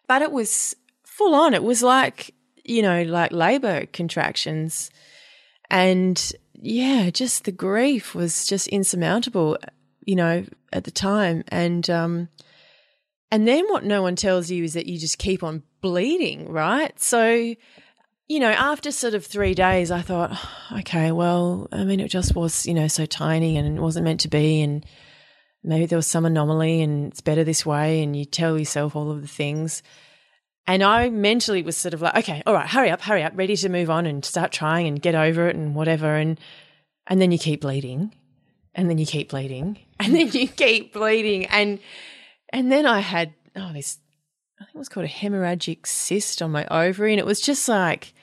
But 0.08 0.22
it 0.22 0.32
was 0.32 0.76
full 1.06 1.34
on. 1.34 1.54
It 1.54 1.64
was 1.64 1.82
like, 1.82 2.34
you 2.64 2.82
know, 2.82 3.04
like 3.04 3.32
labor 3.32 3.88
contractions. 3.88 4.92
And 5.70 6.32
yeah, 6.54 7.10
just 7.10 7.46
the 7.46 7.52
grief 7.52 8.16
was 8.16 8.46
just 8.46 8.68
insurmountable, 8.68 9.58
you 10.06 10.16
know, 10.16 10.46
at 10.72 10.84
the 10.84 10.92
time. 10.92 11.44
And 11.50 11.90
um 11.90 12.30
and 13.32 13.48
then 13.48 13.66
what 13.68 13.84
no 13.84 14.02
one 14.02 14.16
tells 14.16 14.50
you 14.50 14.64
is 14.64 14.74
that 14.74 14.88
you 14.88 14.98
just 14.98 15.18
keep 15.18 15.44
on 15.44 15.64
bleeding, 15.82 16.50
right? 16.50 16.98
So 17.00 17.56
you 18.28 18.40
know, 18.40 18.52
after 18.52 18.92
sort 18.92 19.14
of 19.14 19.26
three 19.26 19.54
days, 19.54 19.90
I 19.92 20.02
thought, 20.02 20.32
"Oh, 20.34 20.78
okay, 20.80 21.12
well, 21.12 21.68
I 21.72 21.84
mean, 21.84 22.00
it 22.00 22.10
just 22.10 22.36
was, 22.36 22.66
you 22.66 22.74
know, 22.74 22.88
so 22.88 23.06
tiny 23.06 23.58
and 23.58 23.78
it 23.78 23.82
wasn't 23.82 24.06
meant 24.06 24.22
to 24.22 24.28
be. 24.28 24.62
And 24.62 24.86
maybe 25.64 25.86
there 25.86 25.98
was 25.98 26.08
some 26.08 26.26
anomaly 26.26 26.82
and 26.82 27.12
it's 27.12 27.22
better 27.22 27.44
this 27.44 27.66
way. 27.66 28.04
And 28.04 28.16
you 28.16 28.26
tell 28.26 28.58
yourself 28.58 28.96
all 28.96 29.12
of 29.12 29.22
the 29.22 29.28
things. 29.28 29.82
And 30.70 30.84
I 30.84 31.10
mentally 31.10 31.64
was 31.64 31.78
sort 31.78 31.94
of 31.94 32.02
like, 32.02 32.18
okay, 32.18 32.44
all 32.46 32.54
right, 32.54 32.68
hurry 32.68 32.90
up, 32.90 33.02
hurry 33.02 33.24
up, 33.24 33.32
ready 33.36 33.56
to 33.56 33.70
move 33.70 33.90
on 33.90 34.06
and 34.06 34.26
start 34.26 34.52
trying 34.52 34.86
and 34.86 35.02
get 35.02 35.16
over 35.16 35.48
it 35.48 35.56
and 35.56 35.74
whatever. 35.74 36.16
And 36.16 36.38
and 37.08 37.22
then 37.22 37.32
you 37.32 37.38
keep 37.38 37.62
bleeding, 37.62 38.14
and 38.76 38.90
then 38.90 38.98
you 38.98 39.06
keep 39.06 39.30
bleeding, 39.30 39.80
and 40.00 40.14
then 40.14 40.30
you 40.32 40.48
keep 40.48 40.94
bleeding, 40.94 41.46
and 41.46 41.80
and 42.50 42.72
then 42.72 42.86
I 42.86 43.00
had 43.00 43.34
oh 43.56 43.72
this, 43.74 43.98
I 44.60 44.66
think 44.66 44.76
it 44.76 44.80
was 44.80 44.90
called 44.90 45.06
a 45.06 45.10
hemorrhagic 45.10 45.88
cyst 45.88 46.42
on 46.42 46.52
my 46.52 46.68
ovary, 46.70 47.14
and 47.14 47.20
it 47.20 47.26
was 47.26 47.42
just 47.42 47.68
like 47.68 48.14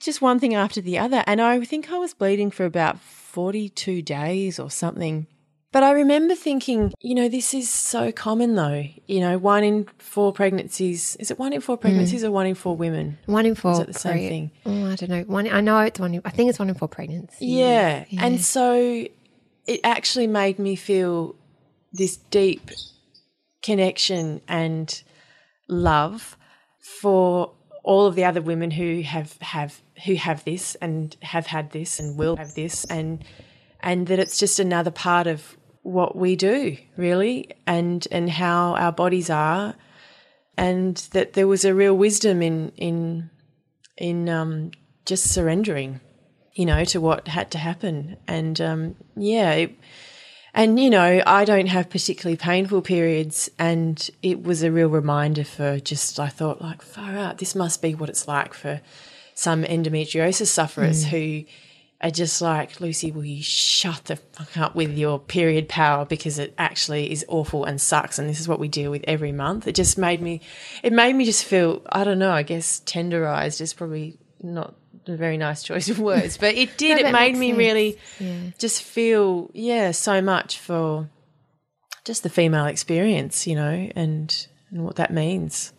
just 0.00 0.22
one 0.22 0.38
thing 0.38 0.54
after 0.54 0.80
the 0.80 0.98
other, 0.98 1.22
and 1.26 1.40
I 1.40 1.60
think 1.64 1.90
I 1.92 1.98
was 1.98 2.14
bleeding 2.14 2.50
for 2.50 2.64
about 2.64 2.98
forty 3.00 3.68
two 3.68 4.02
days 4.02 4.58
or 4.58 4.70
something. 4.70 5.26
But 5.72 5.84
I 5.84 5.92
remember 5.92 6.34
thinking, 6.34 6.92
you 7.00 7.14
know, 7.14 7.28
this 7.28 7.54
is 7.54 7.70
so 7.70 8.10
common 8.10 8.56
though. 8.56 8.84
You 9.06 9.20
know, 9.20 9.38
one 9.38 9.62
in 9.62 9.86
four 9.98 10.32
pregnancies. 10.32 11.16
Is 11.16 11.30
it 11.30 11.38
one 11.38 11.52
in 11.52 11.60
four 11.60 11.76
hmm. 11.76 11.82
pregnancies 11.82 12.24
or 12.24 12.32
one 12.32 12.46
in 12.46 12.56
four 12.56 12.76
women? 12.76 13.18
one 13.26 13.46
in 13.46 13.54
four. 13.54 13.72
Is 13.72 13.78
it 13.80 13.86
the 13.86 13.92
same 13.94 14.12
pre- 14.12 14.28
thing? 14.28 14.50
Oh, 14.66 14.90
I 14.90 14.96
don't 14.96 15.10
know. 15.10 15.22
One. 15.22 15.48
I 15.48 15.60
know 15.60 15.78
it's 15.80 16.00
one. 16.00 16.14
In, 16.14 16.22
I 16.24 16.30
think 16.30 16.50
it's 16.50 16.58
one 16.58 16.68
in 16.68 16.74
four 16.74 16.88
pregnancies. 16.88 17.40
Yeah. 17.40 18.04
And 18.18 18.40
so 18.40 19.06
it 19.66 19.80
actually 19.84 20.26
made 20.26 20.58
me 20.58 20.74
feel 20.74 21.36
this 21.92 22.16
deep 22.16 22.70
connection 23.62 24.40
and 24.48 25.02
love 25.68 26.36
for 26.80 27.52
all 27.84 28.06
of 28.06 28.14
the 28.14 28.24
other 28.24 28.42
women 28.42 28.72
who 28.72 29.02
have 29.02 29.36
have 29.40 29.80
who 30.04 30.14
have 30.14 30.44
this 30.44 30.74
and 30.76 31.16
have 31.22 31.46
had 31.46 31.70
this 31.70 31.98
and 31.98 32.18
will 32.18 32.36
have 32.36 32.54
this 32.54 32.84
and 32.86 33.24
and 33.80 34.06
that 34.08 34.18
it's 34.18 34.38
just 34.38 34.58
another 34.58 34.90
part 34.90 35.26
of 35.26 35.56
what 35.82 36.14
we 36.14 36.36
do 36.36 36.76
really 36.96 37.50
and 37.66 38.06
and 38.10 38.28
how 38.28 38.74
our 38.74 38.92
bodies 38.92 39.30
are 39.30 39.74
and 40.56 40.96
that 41.12 41.32
there 41.32 41.48
was 41.48 41.64
a 41.64 41.74
real 41.74 41.96
wisdom 41.96 42.42
in 42.42 42.70
in 42.76 43.30
in 43.96 44.28
um, 44.28 44.70
just 45.06 45.32
surrendering 45.32 46.00
you 46.54 46.66
know, 46.66 46.84
to 46.84 47.00
what 47.00 47.28
had 47.28 47.50
to 47.52 47.58
happen. 47.58 48.16
And 48.26 48.60
um, 48.60 48.96
yeah, 49.16 49.52
it, 49.52 49.78
and 50.52 50.78
you 50.80 50.90
know, 50.90 51.22
I 51.26 51.44
don't 51.44 51.68
have 51.68 51.90
particularly 51.90 52.36
painful 52.36 52.82
periods, 52.82 53.48
and 53.58 54.10
it 54.22 54.42
was 54.42 54.62
a 54.62 54.72
real 54.72 54.88
reminder 54.88 55.44
for 55.44 55.78
just 55.78 56.18
I 56.18 56.28
thought 56.28 56.60
like 56.60 56.82
far 56.82 57.16
out, 57.16 57.38
this 57.38 57.54
must 57.54 57.80
be 57.80 57.94
what 57.94 58.10
it's 58.10 58.26
like 58.26 58.52
for 58.52 58.80
some 59.40 59.64
endometriosis 59.64 60.48
sufferers 60.48 61.02
hmm. 61.02 61.10
who 61.10 61.44
are 62.02 62.10
just 62.10 62.42
like 62.42 62.78
Lucy, 62.78 63.10
will 63.10 63.24
you 63.24 63.42
shut 63.42 64.04
the 64.04 64.16
fuck 64.16 64.54
up 64.58 64.74
with 64.74 64.98
your 64.98 65.18
period 65.18 65.66
power 65.66 66.04
because 66.04 66.38
it 66.38 66.52
actually 66.58 67.10
is 67.10 67.24
awful 67.26 67.64
and 67.64 67.80
sucks, 67.80 68.18
and 68.18 68.28
this 68.28 68.38
is 68.38 68.46
what 68.46 68.58
we 68.58 68.68
deal 68.68 68.90
with 68.90 69.02
every 69.08 69.32
month. 69.32 69.66
It 69.66 69.74
just 69.74 69.96
made 69.96 70.20
me, 70.20 70.42
it 70.82 70.92
made 70.92 71.14
me 71.14 71.24
just 71.24 71.46
feel 71.46 71.80
I 71.90 72.04
don't 72.04 72.18
know, 72.18 72.32
I 72.32 72.42
guess 72.42 72.80
tenderized 72.80 73.62
is 73.62 73.72
probably 73.72 74.18
not 74.42 74.74
a 75.06 75.16
very 75.16 75.38
nice 75.38 75.62
choice 75.62 75.88
of 75.88 75.98
words, 75.98 76.36
but 76.36 76.54
it 76.54 76.76
did. 76.76 77.00
No, 77.00 77.08
it 77.08 77.12
made 77.12 77.34
me 77.34 77.48
sense. 77.48 77.58
really 77.58 77.98
Yeah. 78.18 78.50
just 78.58 78.82
feel, 78.82 79.50
yeah, 79.54 79.92
so 79.92 80.20
much 80.20 80.58
for 80.58 81.08
just 82.04 82.24
the 82.24 82.30
female 82.30 82.66
experience, 82.66 83.46
you 83.46 83.54
know, 83.54 83.90
and, 83.96 84.46
and 84.70 84.84
what 84.84 84.96
that 84.96 85.14
means. 85.14 85.72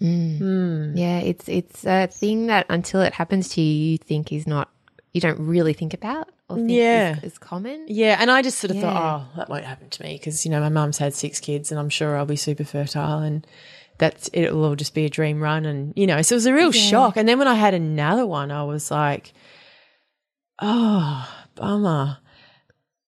Mm. 0.00 0.38
Hmm. 0.38 0.96
Yeah, 0.96 1.18
it's 1.18 1.48
it's 1.48 1.84
a 1.84 2.06
thing 2.06 2.46
that 2.46 2.66
until 2.68 3.00
it 3.02 3.12
happens 3.12 3.48
to 3.50 3.60
you, 3.60 3.92
you 3.92 3.98
think 3.98 4.32
is 4.32 4.46
not, 4.46 4.70
you 5.12 5.20
don't 5.20 5.38
really 5.38 5.72
think 5.74 5.92
about 5.94 6.28
or 6.48 6.56
think 6.56 6.70
Yeah. 6.70 7.16
is, 7.18 7.34
is 7.34 7.38
common. 7.38 7.84
Yeah, 7.88 8.16
and 8.18 8.30
I 8.30 8.42
just 8.42 8.58
sort 8.58 8.70
of 8.70 8.76
Yeah. 8.78 8.82
thought, 8.92 9.28
oh, 9.32 9.36
that 9.36 9.48
won't 9.50 9.64
happen 9.64 9.90
to 9.90 10.02
me 10.02 10.14
because 10.14 10.44
you 10.44 10.50
know 10.50 10.60
my 10.60 10.68
mum's 10.70 10.98
had 10.98 11.14
six 11.14 11.38
kids, 11.40 11.70
and 11.70 11.78
I'm 11.78 11.90
sure 11.90 12.16
I'll 12.16 12.24
be 12.26 12.36
super 12.36 12.64
fertile, 12.64 13.18
and 13.18 13.46
that's 13.98 14.30
it'll 14.32 14.64
all 14.64 14.74
just 14.76 14.94
be 14.94 15.04
a 15.04 15.10
dream 15.10 15.42
run, 15.42 15.66
and 15.66 15.92
you 15.96 16.06
know, 16.06 16.22
so 16.22 16.34
it 16.34 16.36
was 16.38 16.46
a 16.46 16.54
real 16.54 16.72
shock. 16.72 17.16
And 17.18 17.28
then 17.28 17.38
when 17.38 17.48
I 17.48 17.54
had 17.54 17.74
another 17.74 18.26
one, 18.26 18.50
I 18.50 18.62
was 18.64 18.90
like, 18.90 19.32
oh, 20.62 21.28
bummer. 21.54 22.18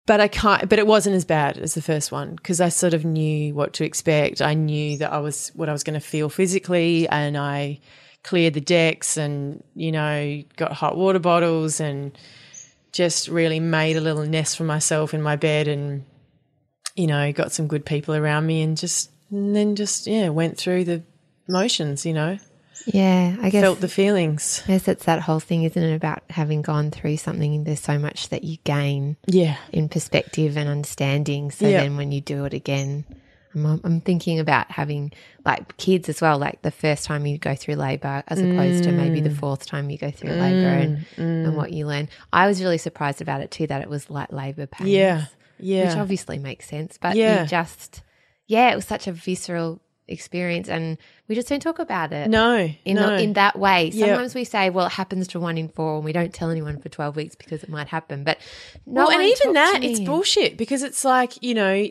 But 0.07 0.21
I 0.21 0.29
can't. 0.29 0.69
But 0.69 0.79
it 0.79 0.87
wasn't 0.87 1.17
as 1.17 1.25
bad 1.25 1.59
as 1.59 1.75
the 1.75 1.83
first 1.83 2.11
one 2.13 2.37
because 2.37 2.61
I 2.61 2.69
sort 2.69 2.95
of 2.95 3.05
knew 3.05 3.55
what 3.55 3.73
to 3.75 3.85
expect. 3.85 4.41
I 4.41 4.55
knew 4.55 4.97
that 4.99 5.13
I 5.13 5.19
was 5.19 5.51
what 5.55 5.69
I 5.69 5.73
was 5.73 5.83
going 5.83 6.01
to 6.01 6.07
feel 6.07 6.29
physically, 6.29 7.09
and 7.09 7.37
I 7.37 7.81
cleared 8.23 8.55
the 8.55 8.61
decks, 8.61 9.17
and 9.17 9.63
you 9.75 9.93
know, 9.93 10.43
got 10.57 10.73
hot 10.73 10.97
water 10.97 11.19
bottles, 11.19 11.81
and 11.81 12.17
just 12.93 13.29
really 13.29 13.61
made 13.61 13.97
a 13.97 14.01
little 14.01 14.25
nest 14.25 14.57
for 14.57 14.65
myself 14.65 15.13
in 15.13 15.23
my 15.23 15.37
bed, 15.37 15.67
and 15.69 16.05
you 16.95 17.09
know, 17.09 17.33
got 17.33 17.53
some 17.53 17.67
good 17.67 17.85
people 17.85 18.15
around 18.15 18.47
me, 18.47 18.63
and 18.63 18.77
just 18.77 19.11
and 19.31 19.57
then 19.57 19.75
just 19.75 20.07
yeah, 20.07 20.29
went 20.29 20.57
through 20.57 20.85
the 20.85 21.03
motions. 21.49 22.07
You 22.07 22.15
know, 22.15 22.39
Yeah, 22.85 23.37
I 23.41 23.51
guess. 23.51 23.63
felt 23.63 23.81
the 23.81 23.89
feelings. 23.89 24.63
I 24.65 24.73
guess 24.73 24.89
it's 24.89 25.05
that 25.07 25.21
whole 25.23 25.41
thing, 25.41 25.65
isn't 25.65 25.83
it? 25.83 25.95
About 25.95 26.23
having 26.31 26.63
gone 26.63 26.91
through 26.91 27.17
something, 27.17 27.65
there's 27.65 27.81
so 27.81 27.99
much 27.99 28.29
that 28.29 28.45
you 28.45 28.59
gain 28.65 29.17
Yeah, 29.27 29.57
in 29.73 29.89
perspective 29.89 30.57
and 30.57 30.69
understanding. 30.69 31.51
So 31.51 31.67
Yeah. 31.69 31.81
then 31.81 31.97
when 31.97 32.13
you 32.13 32.21
do 32.21 32.45
it 32.45 32.55
again, 32.55 33.05
I'm, 33.55 33.81
I'm 33.83 34.01
thinking 34.03 34.39
about 34.39 34.71
having 34.71 35.13
like 35.45 35.77
kids 35.79 36.09
as 36.09 36.21
well, 36.21 36.39
like 36.39 36.63
the 36.63 36.71
first 36.71 37.05
time 37.07 37.25
you 37.27 37.39
go 37.39 37.55
through 37.55 37.77
labour 37.77 38.23
as 38.29 38.39
opposed 38.43 38.85
to 38.85 38.93
maybe 38.93 39.21
Mm. 39.21 39.25
the 39.25 39.31
fourth 39.31 39.65
time 39.67 39.89
you 39.91 39.97
go 39.99 40.11
through 40.11 40.35
labour 40.35 40.69
and, 40.69 41.07
and 41.17 41.57
what 41.57 41.73
you 41.73 41.87
learn. 41.87 42.09
I 42.33 42.47
was 42.47 42.61
really 42.63 42.79
surprised 42.79 43.21
about 43.23 43.41
it 43.41 43.51
too, 43.51 43.67
that 43.69 43.81
it 43.83 43.89
was 43.89 44.11
like 44.11 44.31
labour 44.31 44.67
pains. 44.67 44.91
yeah, 44.91 45.25
yeah. 45.59 45.89
Which 45.89 45.97
obviously 45.97 46.39
makes 46.39 46.69
sense. 46.69 46.99
But 47.01 47.17
Yeah. 47.17 47.43
you 47.43 47.49
just, 47.49 48.03
yeah, 48.47 48.71
it 48.71 48.77
was 48.77 48.85
such 48.85 49.07
a 49.07 49.13
visceral 49.13 49.81
experience 50.09 50.69
and 50.69 50.99
we 51.29 51.35
just 51.35 51.49
don't 51.49 51.61
talk 51.61 51.79
about 51.79 52.13
it 52.13 52.31
no, 52.31 52.71
in, 52.85 52.95
no. 52.95 53.15
in 53.17 53.33
that 53.33 53.59
way. 53.59 53.91
Sometimes 53.91 54.35
we 54.35 54.45
say, 54.45 54.71
well, 54.71 54.87
it 54.87 54.93
happens 54.93 55.27
to 55.29 55.41
one 55.41 55.59
in 55.59 55.69
four, 55.69 55.97
and 55.97 56.05
we 56.05 56.13
don't 56.13 56.33
tell 56.33 56.51
anyone 56.51 56.79
for 56.79 56.89
12 56.89 57.17
weeks 57.17 57.35
because 57.35 57.63
it 57.63 57.69
might 57.69 57.89
happen. 57.89 58.23
But 58.23 58.39
no 58.87 59.07
well, 59.07 59.11
and 59.11 59.23
even 59.23 59.55
that, 59.55 59.83
it's 59.83 60.01
bullshit 60.01 60.57
because 60.57 60.83
it's 60.83 61.05
like, 61.05 61.43
you 61.43 61.55
know, 61.55 61.87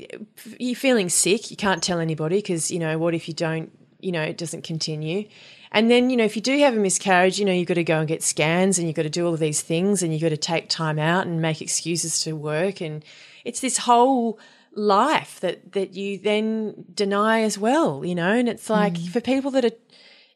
you're 0.57 0.75
feeling 0.75 1.09
sick, 1.09 1.51
you 1.51 1.57
can't 1.57 1.83
tell 1.83 1.99
anybody 1.99 2.37
because, 2.37 2.71
you 2.71 2.79
know, 2.79 2.97
what 2.97 3.13
if 3.13 3.27
you 3.27 3.33
don't, 3.33 3.77
you 3.99 4.11
know, 4.11 4.21
it 4.21 4.37
doesn't 4.37 4.63
continue. 4.63 5.27
And 5.71 5.91
then, 5.91 6.09
you 6.09 6.15
know, 6.15 6.23
if 6.23 6.37
you 6.37 6.41
do 6.41 6.57
have 6.59 6.73
a 6.73 6.79
miscarriage, 6.79 7.37
you 7.37 7.43
know, 7.43 7.51
you've 7.51 7.67
got 7.67 7.73
to 7.73 7.83
go 7.83 7.99
and 7.99 8.07
get 8.07 8.23
scans 8.23 8.79
and 8.79 8.87
you've 8.87 8.95
got 8.95 9.03
to 9.03 9.09
do 9.09 9.25
all 9.27 9.33
of 9.33 9.41
these 9.41 9.61
things 9.61 10.01
and 10.01 10.13
you've 10.13 10.21
got 10.21 10.29
to 10.29 10.37
take 10.37 10.69
time 10.69 10.97
out 10.97 11.27
and 11.27 11.41
make 11.41 11.61
excuses 11.61 12.21
to 12.21 12.33
work. 12.33 12.79
And 12.79 13.03
it's 13.43 13.59
this 13.59 13.79
whole 13.79 14.39
life 14.75 15.39
that, 15.39 15.73
that 15.73 15.93
you 15.93 16.19
then 16.19 16.85
deny 16.93 17.41
as 17.41 17.57
well, 17.57 18.03
you 18.05 18.15
know, 18.15 18.31
and 18.31 18.49
it's 18.49 18.69
like 18.69 18.93
mm. 18.93 19.09
for 19.09 19.21
people 19.21 19.51
that 19.51 19.65
are 19.65 19.71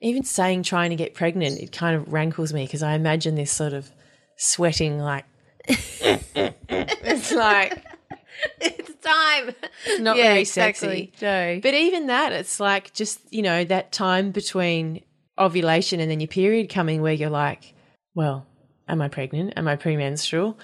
even 0.01 0.23
saying 0.23 0.63
trying 0.63 0.89
to 0.89 0.95
get 0.95 1.13
pregnant, 1.13 1.59
it 1.59 1.71
kind 1.71 1.95
of 1.95 2.11
rankles 2.11 2.53
me 2.53 2.65
because 2.65 2.83
I 2.83 2.93
imagine 2.93 3.35
this 3.35 3.51
sort 3.51 3.73
of 3.73 3.89
sweating 4.37 4.99
like 4.99 5.25
it's 5.67 7.31
like 7.33 7.83
it's 8.61 8.93
time. 9.05 9.55
not 9.99 10.17
Yeah, 10.17 10.23
very 10.23 10.39
exactly. 10.41 11.11
sexy. 11.11 11.25
No. 11.25 11.59
But 11.61 11.73
even 11.73 12.07
that, 12.07 12.31
it's 12.31 12.59
like 12.59 12.93
just, 12.93 13.19
you 13.31 13.41
know, 13.41 13.63
that 13.65 13.91
time 13.91 14.31
between 14.31 15.03
ovulation 15.37 15.99
and 15.99 16.09
then 16.09 16.19
your 16.19 16.27
period 16.27 16.69
coming 16.69 17.01
where 17.01 17.13
you're 17.13 17.29
like, 17.29 17.73
well, 18.15 18.45
am 18.87 19.01
I 19.01 19.07
pregnant? 19.07 19.53
Am 19.57 19.67
I 19.67 19.75
premenstrual? 19.75 20.57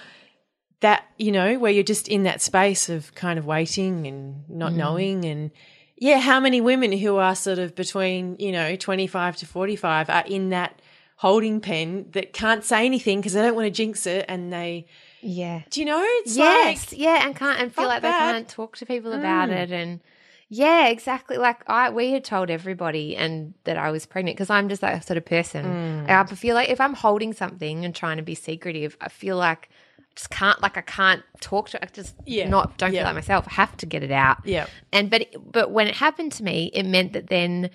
That, 0.80 1.04
you 1.16 1.32
know, 1.32 1.58
where 1.58 1.72
you're 1.72 1.82
just 1.82 2.06
in 2.06 2.24
that 2.24 2.42
space 2.42 2.88
of 2.88 3.14
kind 3.14 3.38
of 3.38 3.46
waiting 3.46 4.06
and 4.06 4.44
not 4.48 4.72
mm. 4.72 4.76
knowing. 4.76 5.24
And 5.24 5.50
yeah, 5.96 6.18
how 6.18 6.38
many 6.38 6.60
women 6.60 6.92
who 6.92 7.16
are 7.16 7.34
sort 7.34 7.58
of 7.58 7.74
between, 7.74 8.36
you 8.38 8.52
know, 8.52 8.76
25 8.76 9.36
to 9.38 9.46
45 9.46 10.10
are 10.10 10.24
in 10.26 10.50
that 10.50 10.80
holding 11.16 11.60
pen 11.60 12.10
that 12.12 12.34
can't 12.34 12.62
say 12.62 12.84
anything 12.84 13.20
because 13.20 13.32
they 13.32 13.40
don't 13.40 13.54
want 13.54 13.64
to 13.64 13.70
jinx 13.70 14.06
it 14.06 14.26
and 14.28 14.52
they, 14.52 14.86
Yeah. 15.22 15.62
do 15.70 15.80
you 15.80 15.86
know? 15.86 16.02
It's 16.04 16.36
Yes. 16.36 16.92
like, 16.92 17.00
yeah. 17.00 17.26
And 17.26 17.34
can't 17.34 17.58
and 17.58 17.74
feel 17.74 17.86
like 17.86 18.02
that. 18.02 18.26
they 18.26 18.32
can't 18.32 18.48
talk 18.48 18.76
to 18.76 18.86
people 18.86 19.12
mm. 19.12 19.18
about 19.18 19.48
it. 19.48 19.72
And 19.72 20.00
yeah, 20.48 20.88
exactly. 20.88 21.38
Like 21.38 21.68
I, 21.68 21.90
we 21.90 22.12
had 22.12 22.24
told 22.24 22.50
everybody 22.50 23.16
and 23.16 23.54
that 23.64 23.76
I 23.76 23.90
was 23.90 24.06
pregnant 24.06 24.36
because 24.36 24.50
I'm 24.50 24.68
just 24.68 24.82
that 24.82 25.04
sort 25.06 25.16
of 25.16 25.24
person. 25.24 25.64
Mm. 26.06 26.10
I 26.10 26.24
feel 26.34 26.54
like 26.54 26.68
if 26.68 26.80
I'm 26.80 26.94
holding 26.94 27.32
something 27.32 27.84
and 27.84 27.94
trying 27.94 28.18
to 28.18 28.22
be 28.22 28.34
secretive, 28.34 28.96
I 29.00 29.08
feel 29.08 29.36
like 29.36 29.70
just 30.16 30.30
can't. 30.30 30.60
Like 30.62 30.76
I 30.76 30.80
can't 30.80 31.22
talk 31.40 31.68
to. 31.70 31.82
I 31.82 31.86
just 31.92 32.14
Yeah. 32.24 32.48
not 32.48 32.76
don't 32.78 32.92
Yeah. 32.92 33.00
feel 33.00 33.06
like 33.06 33.14
myself. 33.16 33.44
I 33.48 33.54
have 33.54 33.76
to 33.78 33.86
get 33.86 34.02
it 34.02 34.10
out. 34.10 34.38
Yeah. 34.44 34.66
And 34.92 35.10
but 35.10 35.26
but 35.44 35.70
when 35.70 35.86
it 35.86 35.94
happened 35.94 36.32
to 36.32 36.42
me, 36.42 36.70
it 36.74 36.84
meant 36.84 37.12
that 37.12 37.28
then 37.28 37.70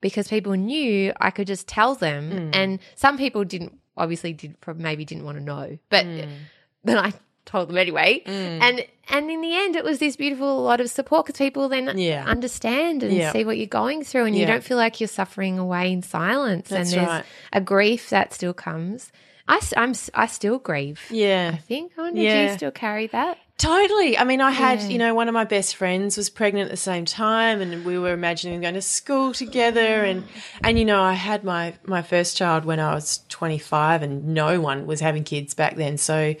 because 0.00 0.28
people 0.28 0.52
knew, 0.52 1.12
I 1.20 1.30
could 1.30 1.46
just 1.48 1.66
tell 1.66 1.94
them, 1.96 2.30
Mm. 2.30 2.50
and 2.56 2.78
some 2.94 3.18
people 3.18 3.44
didn't 3.44 3.72
obviously 3.96 4.32
did 4.32 4.60
probably 4.60 4.84
maybe 4.84 5.04
didn't 5.04 5.24
want 5.24 5.38
to 5.38 5.44
know, 5.44 5.78
but 5.90 6.06
but 6.84 6.98
I 6.98 7.12
told 7.46 7.68
them 7.70 7.78
anyway, 7.78 8.22
Mm. 8.26 8.60
and 8.62 8.84
and 9.10 9.30
in 9.30 9.40
the 9.40 9.56
end, 9.56 9.74
it 9.74 9.82
was 9.84 9.98
this 9.98 10.16
beautiful 10.16 10.62
lot 10.62 10.82
of 10.82 10.90
support 10.90 11.24
because 11.26 11.38
people 11.38 11.70
then 11.70 11.96
Yeah. 11.96 12.22
understand 12.26 13.02
and 13.02 13.12
Yeah. 13.14 13.32
see 13.32 13.44
what 13.46 13.56
you're 13.56 13.66
going 13.66 14.04
through, 14.04 14.26
and 14.26 14.36
you 14.36 14.44
don't 14.44 14.62
feel 14.62 14.76
like 14.76 15.00
you're 15.00 15.08
suffering 15.08 15.58
away 15.58 15.90
in 15.90 16.02
silence, 16.02 16.68
That's 16.68 16.92
and 16.92 17.00
there's 17.00 17.08
right. 17.08 17.24
a 17.54 17.60
grief 17.62 18.10
that 18.10 18.34
still 18.34 18.52
comes. 18.52 19.10
I, 19.48 19.60
I'm, 19.76 19.94
I 20.14 20.26
still 20.26 20.58
grieve. 20.58 21.00
Yeah. 21.10 21.52
I 21.54 21.56
think. 21.56 21.92
I 21.96 22.02
wonder, 22.02 22.20
do 22.20 22.26
you 22.26 22.52
still 22.54 22.70
carry 22.70 23.06
that? 23.08 23.38
Totally. 23.56 24.16
I 24.16 24.22
mean, 24.22 24.40
I 24.40 24.52
had, 24.52 24.82
Yeah. 24.82 24.88
you 24.88 24.98
know, 24.98 25.14
one 25.14 25.26
of 25.26 25.34
my 25.34 25.42
best 25.44 25.74
friends 25.74 26.16
was 26.16 26.30
pregnant 26.30 26.66
at 26.66 26.70
the 26.70 26.76
same 26.76 27.04
time 27.04 27.60
and 27.60 27.84
we 27.84 27.98
were 27.98 28.12
imagining 28.12 28.60
going 28.60 28.74
to 28.74 28.82
school 28.82 29.32
together 29.32 29.80
mm. 30.04 30.10
and 30.10 30.24
and 30.62 30.78
you 30.78 30.84
know, 30.84 31.02
I 31.02 31.14
had 31.14 31.42
my 31.42 31.74
my 31.84 32.02
first 32.02 32.36
child 32.36 32.64
when 32.64 32.78
I 32.78 32.94
was 32.94 33.20
25 33.30 34.02
and 34.02 34.28
no 34.28 34.60
one 34.60 34.86
was 34.86 35.00
having 35.00 35.24
kids 35.24 35.54
back 35.54 35.74
then. 35.74 35.98
So, 35.98 36.36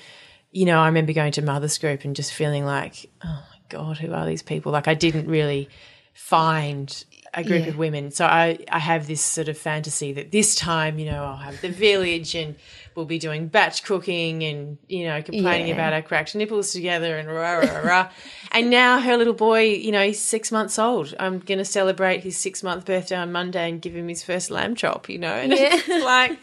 you 0.52 0.64
know, 0.64 0.78
I 0.78 0.86
remember 0.86 1.12
going 1.12 1.32
to 1.32 1.42
mother's 1.42 1.76
group 1.78 2.04
and 2.04 2.14
just 2.14 2.32
feeling 2.32 2.64
like, 2.64 3.10
oh 3.24 3.42
my 3.50 3.58
god, 3.68 3.98
who 3.98 4.12
are 4.12 4.24
these 4.26 4.42
people? 4.42 4.70
Like 4.70 4.86
I 4.86 4.94
didn't 4.94 5.26
really 5.26 5.68
find 6.14 7.04
a 7.34 7.44
group 7.44 7.62
Yeah. 7.64 7.68
of 7.70 7.78
women. 7.78 8.10
So 8.10 8.26
I, 8.26 8.58
I 8.70 8.78
have 8.78 9.06
this 9.06 9.20
sort 9.20 9.48
of 9.48 9.58
fantasy 9.58 10.12
that 10.14 10.30
this 10.32 10.54
time, 10.54 10.98
you 10.98 11.06
know, 11.10 11.24
I'll 11.24 11.36
have 11.36 11.60
the 11.60 11.68
village 11.68 12.34
and 12.34 12.56
we'll 12.98 13.06
be 13.06 13.18
doing 13.18 13.46
batch 13.48 13.84
cooking 13.84 14.42
and, 14.42 14.76
you 14.88 15.04
know, 15.06 15.22
complaining 15.22 15.68
Yeah. 15.68 15.74
about 15.74 15.92
our 15.94 16.02
cracked 16.02 16.34
nipples 16.34 16.72
together 16.72 17.16
and 17.16 17.28
rah, 17.28 17.54
rah, 17.54 17.78
rah. 17.78 18.10
and 18.52 18.68
now 18.68 18.98
her 19.00 19.16
little 19.16 19.32
boy, 19.32 19.62
you 19.62 19.92
know, 19.92 20.04
he's 20.04 20.20
six 20.20 20.52
months 20.52 20.78
old. 20.78 21.14
I'm 21.18 21.38
going 21.38 21.58
to 21.58 21.64
celebrate 21.64 22.22
his 22.24 22.36
six 22.36 22.62
month 22.62 22.84
birthday 22.84 23.16
on 23.16 23.32
Monday 23.32 23.70
and 23.70 23.80
give 23.80 23.94
him 23.96 24.08
his 24.08 24.22
first 24.22 24.50
lamb 24.50 24.74
chop, 24.74 25.08
you 25.08 25.18
know. 25.18 25.32
And 25.48 25.52
it's 25.54 25.88
like, 26.04 26.38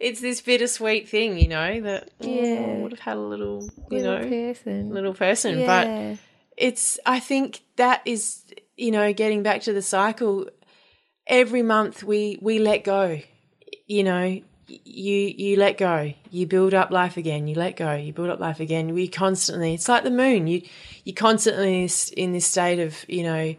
it's 0.00 0.20
this 0.20 0.40
bittersweet 0.40 1.08
thing, 1.08 1.38
you 1.38 1.48
know, 1.48 1.80
that 1.82 2.10
yeah. 2.18 2.28
Yeah. 2.44 2.82
would 2.82 2.92
have 2.92 3.00
had 3.00 3.16
a 3.18 3.20
little, 3.20 3.68
you 3.90 3.98
Little 3.98 4.18
know, 4.18 4.28
person. 4.28 4.90
little 4.90 5.14
person. 5.14 5.64
But 5.66 6.18
it's 6.56 6.98
i 7.06 7.18
think 7.18 7.60
that 7.76 8.02
is 8.04 8.42
you 8.76 8.90
know 8.90 9.14
getting 9.14 9.42
back 9.42 9.62
to 9.62 9.72
the 9.72 9.80
cycle 9.80 10.46
every 11.26 11.62
month 11.62 12.02
we 12.02 12.38
we 12.42 12.58
let 12.58 12.84
go 12.84 13.18
you 13.86 14.02
know 14.04 14.42
you 14.84 15.34
you 15.36 15.56
let 15.56 15.78
go. 15.78 16.12
You 16.30 16.46
build 16.46 16.74
up 16.74 16.90
life 16.90 17.16
again. 17.16 17.48
You 17.48 17.54
let 17.54 17.76
go. 17.76 17.94
You 17.94 18.12
build 18.12 18.30
up 18.30 18.40
life 18.40 18.60
again. 18.60 18.94
We 18.94 19.08
constantly 19.08 19.74
it's 19.74 19.88
like 19.88 20.04
the 20.04 20.10
moon. 20.10 20.46
You 20.46 20.62
you 21.04 21.14
constantly 21.14 21.88
in 22.16 22.32
this, 22.32 22.46
state 22.46 22.78
of 22.78 23.04
you 23.08 23.22
know 23.24 23.54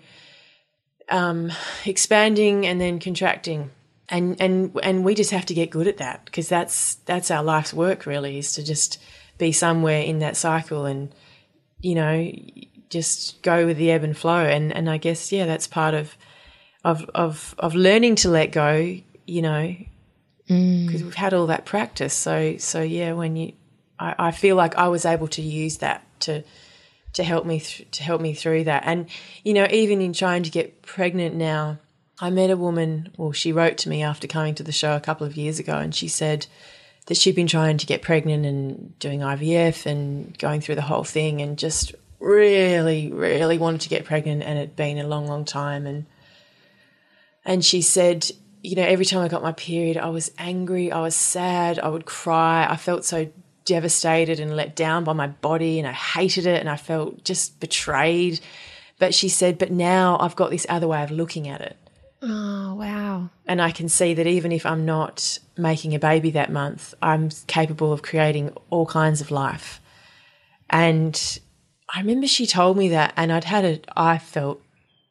um 1.09 1.51
expanding 1.85 2.65
and 2.65 2.79
then 2.79 2.99
contracting. 2.99 3.71
And 4.09 4.39
and 4.41 4.77
and 4.83 5.03
we 5.03 5.15
just 5.15 5.31
have 5.31 5.45
to 5.47 5.53
get 5.53 5.69
good 5.69 5.87
at 5.87 5.97
that 5.97 6.25
because 6.25 6.47
that's 6.49 6.95
that's 7.05 7.31
our 7.31 7.43
life's 7.43 7.73
work 7.73 8.05
really 8.05 8.37
is 8.37 8.53
to 8.53 8.63
just 8.63 9.01
be 9.37 9.51
somewhere 9.51 10.01
in 10.01 10.19
that 10.19 10.37
cycle 10.37 10.85
and 10.85 11.13
you 11.79 11.95
know 11.95 12.31
just 12.89 13.41
go 13.41 13.65
with 13.65 13.77
the 13.77 13.91
ebb 13.91 14.03
and 14.03 14.17
flow. 14.17 14.45
And 14.45 14.73
and 14.73 14.89
I 14.89 14.97
guess 14.97 15.31
yeah 15.31 15.45
that's 15.45 15.67
part 15.67 15.93
of 15.93 16.15
of 16.83 17.09
of 17.13 17.55
of 17.57 17.75
learning 17.75 18.15
to 18.15 18.29
let 18.29 18.51
go 18.51 18.97
you 19.25 19.41
know 19.41 19.75
because 20.51 21.01
mm. 21.01 21.05
we've 21.05 21.15
had 21.15 21.33
all 21.33 21.47
that 21.47 21.65
practice. 21.65 22.13
So 22.13 22.57
so 22.57 22.81
yeah 22.81 23.13
when 23.13 23.35
you 23.35 23.53
I, 23.99 24.15
I 24.17 24.31
feel 24.31 24.55
like 24.55 24.75
I 24.75 24.89
was 24.89 25.05
able 25.05 25.27
to 25.29 25.41
use 25.41 25.77
that 25.77 26.05
to 26.21 26.43
to 27.13 27.23
help 27.23 27.45
me 27.45 27.59
th- 27.59 27.89
to 27.91 28.03
help 28.03 28.21
me 28.21 28.33
through 28.33 28.65
that. 28.65 28.83
And 28.85 29.07
you 29.43 29.53
know 29.53 29.67
even 29.71 30.01
in 30.01 30.13
trying 30.13 30.43
to 30.43 30.51
get 30.51 30.81
pregnant 30.81 31.35
now 31.35 31.79
I 32.19 32.29
met 32.29 32.49
a 32.49 32.57
woman 32.57 33.11
well 33.17 33.31
she 33.31 33.53
wrote 33.53 33.77
to 33.79 33.89
me 33.89 34.03
after 34.03 34.27
coming 34.27 34.55
to 34.55 34.63
the 34.63 34.71
show 34.71 34.95
a 34.95 35.01
couple 35.01 35.25
of 35.25 35.37
years 35.37 35.59
ago 35.59 35.77
and 35.77 35.95
she 35.95 36.07
said 36.07 36.47
that 37.07 37.17
she'd 37.17 37.35
been 37.35 37.47
trying 37.47 37.77
to 37.77 37.85
get 37.85 38.01
pregnant 38.01 38.45
and 38.45 38.97
doing 38.99 39.21
IVF 39.21 39.85
and 39.85 40.37
going 40.37 40.61
through 40.61 40.75
the 40.75 40.81
whole 40.81 41.03
thing 41.03 41.41
and 41.41 41.57
just 41.57 41.95
really, 42.19 43.11
really 43.11 43.57
wanted 43.57 43.81
to 43.81 43.89
get 43.89 44.05
pregnant 44.05 44.43
and 44.43 44.59
it'd 44.59 44.75
been 44.75 44.99
a 44.99 45.07
long, 45.07 45.27
long 45.27 45.45
time. 45.45 45.87
And 45.87 46.05
and 47.43 47.65
she 47.65 47.81
said, 47.81 48.29
you 48.61 48.75
know, 48.75 48.83
every 48.83 49.05
time 49.05 49.21
I 49.21 49.27
got 49.27 49.41
my 49.41 49.53
period, 49.53 49.97
I 49.97 50.09
was 50.09 50.31
angry, 50.37 50.91
I 50.91 51.01
was 51.01 51.15
sad, 51.15 51.79
I 51.79 51.87
would 51.87 52.05
cry. 52.05 52.67
I 52.69 52.77
felt 52.77 53.05
so 53.05 53.27
devastated 53.65 54.39
and 54.39 54.55
let 54.55 54.75
down 54.75 55.03
by 55.03 55.13
my 55.13 55.27
body 55.27 55.79
and 55.79 55.87
I 55.87 55.91
hated 55.91 56.45
it 56.45 56.59
and 56.59 56.69
I 56.69 56.77
felt 56.77 57.23
just 57.23 57.59
betrayed. 57.59 58.39
But 58.99 59.13
she 59.15 59.29
said, 59.29 59.57
but 59.57 59.71
now 59.71 60.17
I've 60.19 60.35
got 60.35 60.51
this 60.51 60.65
other 60.69 60.87
way 60.87 61.03
of 61.03 61.11
looking 61.11 61.47
at 61.47 61.61
it. 61.61 61.77
Oh, 62.21 62.75
wow. 62.75 63.29
And 63.47 63.61
I 63.61 63.71
can 63.71 63.89
see 63.89 64.13
that 64.13 64.27
even 64.27 64.51
if 64.51 64.63
I'm 64.65 64.85
not 64.85 65.39
making 65.57 65.95
a 65.95 65.99
baby 65.99 66.29
that 66.31 66.51
month, 66.51 66.93
I'm 67.01 67.29
capable 67.47 67.91
of 67.91 68.03
creating 68.03 68.55
all 68.69 68.85
kinds 68.85 69.21
of 69.21 69.31
life. 69.31 69.81
And 70.69 71.39
I 71.93 71.99
remember 71.99 72.27
she 72.27 72.45
told 72.45 72.77
me 72.77 72.89
that, 72.89 73.13
and 73.17 73.33
I'd 73.33 73.43
had 73.43 73.65
a, 73.65 73.81
I 73.97 74.19
felt 74.19 74.61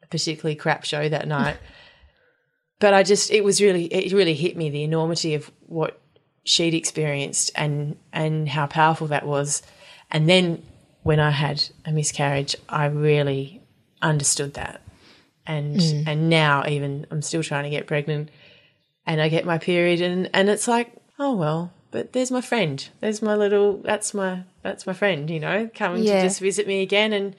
a 0.03 0.07
particularly 0.07 0.55
crap 0.55 0.85
show 0.85 1.09
that 1.09 1.27
night. 1.27 1.57
but 2.81 2.93
I 2.93 3.03
just, 3.03 3.31
it 3.31 3.43
was 3.45 3.61
really, 3.61 3.85
it 3.85 4.11
really 4.11 4.33
hit 4.33 4.57
me 4.57 4.69
the 4.69 4.83
enormity 4.83 5.35
of 5.35 5.49
what 5.67 6.01
she'd 6.43 6.73
experienced 6.73 7.51
and 7.55 7.95
and 8.11 8.49
how 8.49 8.65
powerful 8.67 9.07
that 9.07 9.25
was. 9.25 9.61
And 10.09 10.27
then 10.27 10.63
when 11.03 11.19
I 11.19 11.31
had 11.31 11.63
a 11.85 11.91
miscarriage, 11.91 12.55
I 12.67 12.85
really 12.85 13.61
understood 14.01 14.55
that. 14.55 14.81
And 15.45 15.77
mm. 15.77 16.03
and 16.07 16.29
now 16.29 16.65
even 16.67 17.05
I'm 17.11 17.21
still 17.21 17.43
trying 17.43 17.63
to 17.63 17.69
get 17.69 17.87
pregnant 17.87 18.29
and 19.05 19.21
I 19.21 19.29
get 19.29 19.45
my 19.45 19.57
period 19.57 20.01
and 20.01 20.29
and 20.33 20.49
it's 20.49 20.67
like, 20.67 20.91
oh 21.19 21.35
well, 21.35 21.71
but 21.91 22.13
there's 22.13 22.31
my 22.31 22.41
friend. 22.41 22.87
There's 22.99 23.21
my 23.21 23.35
little 23.35 23.77
that's 23.77 24.13
my 24.13 24.43
that's 24.63 24.85
my 24.87 24.93
friend, 24.93 25.29
you 25.29 25.39
know, 25.39 25.69
coming 25.73 26.03
Yeah. 26.03 26.21
to 26.21 26.27
just 26.27 26.39
visit 26.39 26.67
me 26.67 26.81
again 26.81 27.13
and 27.13 27.35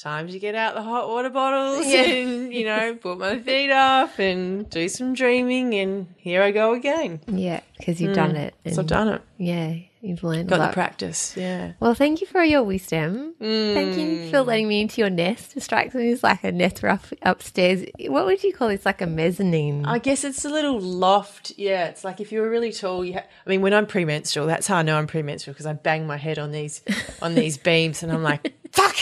time 0.00 0.28
to 0.28 0.38
get 0.38 0.54
out 0.54 0.74
the 0.74 0.82
hot 0.82 1.08
water 1.08 1.30
bottles 1.30 1.86
and, 1.86 2.52
you 2.52 2.64
know, 2.64 2.94
put 2.94 3.18
my 3.18 3.38
feet 3.38 3.70
up 3.70 4.18
and 4.18 4.68
do 4.70 4.88
some 4.88 5.14
dreaming 5.14 5.74
and 5.74 6.06
here 6.16 6.42
I 6.42 6.50
go 6.50 6.72
again. 6.74 7.20
Yeah, 7.26 7.60
because 7.78 8.00
you've 8.00 8.14
done 8.14 8.36
it. 8.36 8.54
So 8.72 8.80
I've 8.80 8.86
done 8.86 9.08
it. 9.08 9.22
Yeah, 9.38 9.74
you've 10.00 10.22
learned 10.24 10.48
Got 10.48 10.66
the 10.68 10.72
practice, 10.72 11.34
yeah. 11.36 11.72
Well, 11.80 11.94
thank 11.94 12.20
you 12.20 12.26
for 12.26 12.42
your 12.42 12.62
wisdom. 12.62 13.34
Thank 13.38 13.96
you 13.96 14.06
Mm. 14.10 14.30
for 14.30 14.40
letting 14.42 14.68
me 14.68 14.80
into 14.80 15.00
your 15.00 15.10
nest. 15.10 15.56
It 15.56 15.62
strikes 15.62 15.94
me 15.94 16.10
as 16.12 16.22
like 16.22 16.44
a 16.44 16.52
nest 16.52 16.82
rough 16.82 17.12
upstairs. 17.22 17.84
What 18.06 18.26
would 18.26 18.42
you 18.42 18.52
call 18.52 18.68
this? 18.68 18.86
Like 18.86 19.00
a 19.02 19.06
mezzanine? 19.06 19.84
I 19.86 19.98
guess 19.98 20.24
it's 20.24 20.44
a 20.44 20.48
little 20.50 20.80
loft. 20.80 21.52
Yeah, 21.56 21.86
it's 21.88 22.04
like 22.04 22.20
if 22.20 22.32
you 22.32 22.40
were 22.40 22.50
really 22.50 22.72
tall. 22.72 23.04
You 23.04 23.14
ha- 23.14 23.24
I 23.46 23.48
mean, 23.50 23.60
when 23.62 23.74
I'm 23.74 23.86
premenstrual, 23.86 24.46
that's 24.46 24.66
how 24.66 24.76
I 24.76 24.82
know 24.82 24.96
I'm 24.96 25.06
premenstrual 25.06 25.52
because 25.54 25.66
I 25.66 25.72
bang 25.74 26.06
my 26.06 26.16
head 26.16 26.38
on 26.38 26.52
these 26.52 26.82
on 27.22 27.34
these 27.34 27.56
beams, 27.68 28.02
and 28.02 28.12
I'm 28.12 28.22
like, 28.22 28.52
"Fuck, 28.72 28.96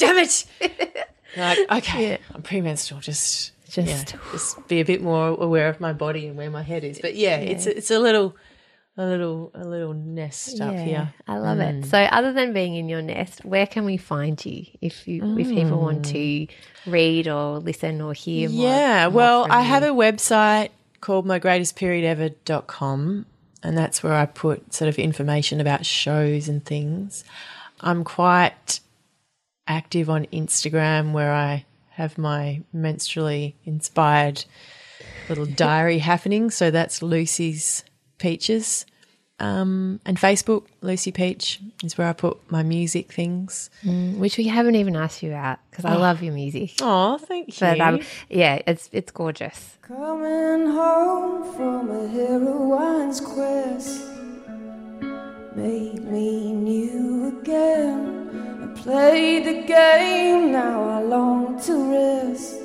damn 0.00 0.18
it!" 0.18 0.44
like, 1.36 1.58
okay, 1.70 2.18
I'm 2.34 2.42
premenstrual. 2.42 3.00
Just, 3.00 3.52
Just- 3.68 4.08
just, 4.08 4.16
just 4.32 4.68
be 4.68 4.80
a 4.80 4.84
bit 4.84 5.02
more 5.02 5.28
aware 5.28 5.68
of 5.68 5.80
my 5.80 5.92
body 5.92 6.26
and 6.26 6.36
where 6.36 6.50
my 6.50 6.62
head 6.62 6.84
is. 6.84 6.98
But 7.00 7.14
yeah, 7.14 7.36
it's 7.36 7.66
a, 7.66 7.76
it's 7.76 7.90
a 7.90 7.98
little, 7.98 8.36
a 8.96 9.06
little, 9.06 9.50
a 9.54 9.64
little 9.64 9.94
nest 9.94 10.60
up 10.60 10.74
Yeah, 10.74 10.84
here. 10.84 11.14
I 11.28 11.38
love 11.38 11.60
it. 11.60 11.82
Mm. 11.82 11.86
So, 11.86 11.98
other 11.98 12.32
than 12.32 12.52
being 12.52 12.74
in 12.74 12.88
your 12.88 13.02
nest, 13.02 13.44
where 13.44 13.66
can 13.66 13.84
we 13.84 13.96
find 13.96 14.44
you 14.44 14.66
if 14.80 15.06
you 15.06 15.38
if 15.38 15.48
people 15.48 15.78
mm. 15.78 15.82
want 15.82 16.04
to 16.06 16.46
read 16.86 17.28
or 17.28 17.58
listen 17.58 18.00
or 18.00 18.12
hear 18.12 18.48
more? 18.48 18.64
Yeah, 18.64 19.08
more 19.08 19.16
well, 19.16 19.46
I 19.48 19.60
you? 19.60 19.68
have 19.68 19.82
a 19.84 19.90
website 19.90 20.70
called 21.00 21.26
mygreatestperiodever.com, 21.26 23.26
and 23.62 23.78
that's 23.78 24.02
where 24.02 24.14
I 24.14 24.26
put 24.26 24.74
sort 24.74 24.88
of 24.88 24.98
information 24.98 25.60
about 25.60 25.86
shows 25.86 26.48
and 26.48 26.64
things. 26.64 27.24
I'm 27.80 28.04
quite 28.04 28.80
active 29.70 30.10
on 30.10 30.26
Instagram 30.26 31.12
where 31.12 31.32
I 31.32 31.64
have 31.90 32.18
my 32.18 32.60
menstrually 32.74 33.54
inspired 33.64 34.44
little 35.28 35.46
diary 35.66 35.98
happening. 35.98 36.50
So 36.50 36.70
that's 36.70 37.02
Lucy's 37.02 37.84
Peaches. 38.18 38.84
Um, 39.38 40.00
and 40.04 40.18
Facebook, 40.18 40.66
Lucy 40.82 41.12
Peach, 41.12 41.60
is 41.82 41.96
where 41.96 42.08
I 42.08 42.12
put 42.12 42.36
my 42.50 42.62
music 42.62 43.10
things. 43.10 43.70
which 43.82 44.36
we 44.36 44.48
haven't 44.48 44.74
even 44.74 44.96
asked 44.96 45.22
you 45.22 45.30
about 45.30 45.60
because 45.70 45.86
I 45.86 45.94
love 45.94 46.22
your 46.22 46.34
music. 46.34 46.72
Oh, 46.82 47.16
thank 47.16 47.48
you. 47.48 47.66
But 47.66 47.80
um, 47.80 48.00
yeah, 48.28 48.60
it's 48.66 48.90
it's 48.92 49.10
gorgeous. 49.10 49.78
Coming 49.80 50.66
home 50.66 51.54
from 51.54 51.90
a 51.90 52.06
heroine's 52.08 53.20
quest 53.22 54.02
made 55.56 56.04
me 56.04 56.52
new 56.52 57.40
again. 57.40 58.49
Played 58.76 59.44
the 59.44 59.62
game, 59.66 60.52
now 60.52 60.82
I 60.82 61.02
long 61.02 61.60
to 61.62 61.74
rest. 61.92 62.56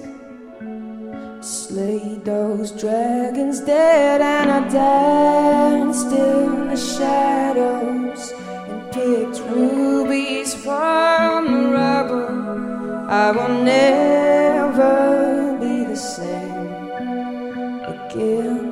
Slay 1.42 2.20
those 2.24 2.72
dragons 2.72 3.60
dead, 3.60 4.22
and 4.22 4.50
I 4.52 4.68
danced 4.70 6.08
in 6.08 6.70
the 6.70 6.78
shadows 6.78 8.34
and 8.70 8.92
picked 8.92 9.40
rubies 9.52 10.56
from 10.56 11.46
the 11.52 11.70
rubble. 11.70 13.10
I 13.10 13.32
will 13.32 13.64
never 13.64 15.58
be 15.60 15.84
the 15.84 15.96
same 15.96 16.72
again. 17.84 18.65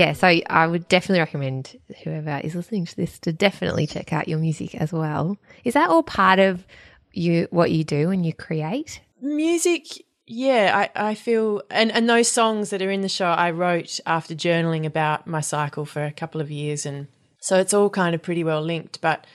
Yeah, 0.00 0.14
so 0.14 0.28
I 0.28 0.66
would 0.66 0.88
definitely 0.88 1.20
recommend 1.20 1.78
whoever 2.02 2.40
is 2.42 2.54
listening 2.54 2.86
to 2.86 2.96
this 2.96 3.18
to 3.18 3.34
definitely 3.34 3.86
check 3.86 4.14
out 4.14 4.28
your 4.28 4.38
music 4.38 4.74
as 4.74 4.94
well. 4.94 5.36
Is 5.62 5.74
that 5.74 5.90
all 5.90 6.02
part 6.02 6.38
of 6.38 6.66
you 7.12 7.48
what 7.50 7.70
you 7.70 7.84
do 7.84 8.08
when 8.08 8.24
you 8.24 8.32
create? 8.32 9.02
music 9.20 9.86
yeah 10.26 10.88
I, 10.94 11.10
I 11.10 11.14
feel 11.14 11.62
and, 11.70 11.92
and 11.92 12.08
those 12.08 12.28
songs 12.28 12.70
that 12.70 12.80
are 12.80 12.90
in 12.90 13.02
the 13.02 13.08
show 13.08 13.26
i 13.26 13.50
wrote 13.50 14.00
after 14.06 14.34
journaling 14.34 14.86
about 14.86 15.26
my 15.26 15.42
cycle 15.42 15.84
for 15.84 16.02
a 16.02 16.10
couple 16.12 16.40
of 16.40 16.50
years 16.50 16.86
and 16.86 17.08
so 17.38 17.58
it's 17.58 17.74
all 17.74 17.90
kind 17.90 18.14
of 18.14 18.22
pretty 18.22 18.44
well 18.44 18.62
linked 18.62 19.00
but 19.02 19.26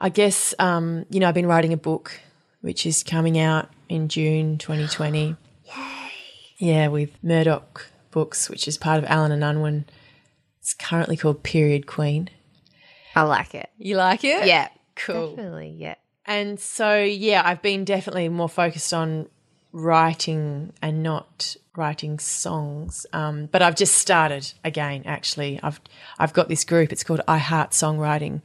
i 0.00 0.08
guess 0.08 0.52
um, 0.58 1.06
you 1.10 1.20
know 1.20 1.28
i've 1.28 1.34
been 1.34 1.46
writing 1.46 1.72
a 1.72 1.76
book 1.76 2.20
which 2.60 2.86
is 2.86 3.04
coming 3.04 3.38
out 3.38 3.68
in 3.88 4.08
june 4.08 4.58
2020 4.58 5.36
yeah 6.58 6.88
with 6.88 7.10
murdoch 7.22 7.86
books 8.10 8.50
which 8.50 8.66
is 8.66 8.76
part 8.76 8.98
of 8.98 9.08
Allen 9.08 9.32
and 9.32 9.44
Unwin 9.44 9.84
it's 10.70 10.74
currently 10.88 11.16
called 11.16 11.42
period 11.42 11.86
queen 11.86 12.30
I 13.16 13.22
like 13.22 13.54
it. 13.56 13.68
you 13.76 13.96
like 13.96 14.22
it 14.22 14.46
Yeah. 14.46 14.68
cool 14.94 15.30
Definitely, 15.34 15.74
yeah. 15.76 15.96
and 16.26 16.60
so, 16.60 17.02
yeah, 17.02 17.42
I've 17.44 17.60
been 17.60 17.84
definitely 17.84 18.28
more 18.28 18.48
focused 18.48 18.94
on 18.94 19.28
writing 19.72 20.72
and 20.80 21.02
not 21.02 21.56
writing 21.76 22.18
songs. 22.20 23.06
Um, 23.12 23.46
but 23.46 23.62
I've 23.62 23.74
just 23.74 23.96
started 23.96 24.52
again. 24.64 25.02
Actually, 25.06 25.58
I've 25.62 25.80
I've 26.18 26.32
got 26.32 26.48
this 26.48 26.64
group. 26.64 26.92
It's 26.92 27.02
called 27.04 27.20
I 27.26 27.38
Heart 27.38 27.70
Songwriting, 27.70 28.42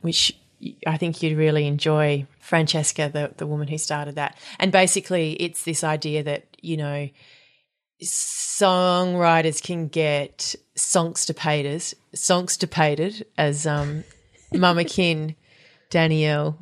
which 0.00 0.36
I 0.86 0.96
think 0.96 1.22
you'd 1.22 1.36
really 1.36 1.66
enjoy. 1.66 2.26
Francesca, 2.38 3.10
the 3.12 3.32
the 3.36 3.46
woman 3.46 3.68
who 3.68 3.78
started 3.78 4.14
that, 4.16 4.36
and 4.60 4.70
basically, 4.70 5.32
it's 5.34 5.64
this 5.64 5.82
idea 5.82 6.22
that 6.22 6.44
you 6.60 6.76
know 6.76 7.08
songwriters 8.02 9.62
can 9.62 9.88
get 9.88 10.54
songstipated, 10.76 11.94
songstipated, 12.14 13.22
as 13.36 13.66
um, 13.66 14.04
Mama 14.52 14.84
Kin 14.84 15.36
Danielle 15.90 16.58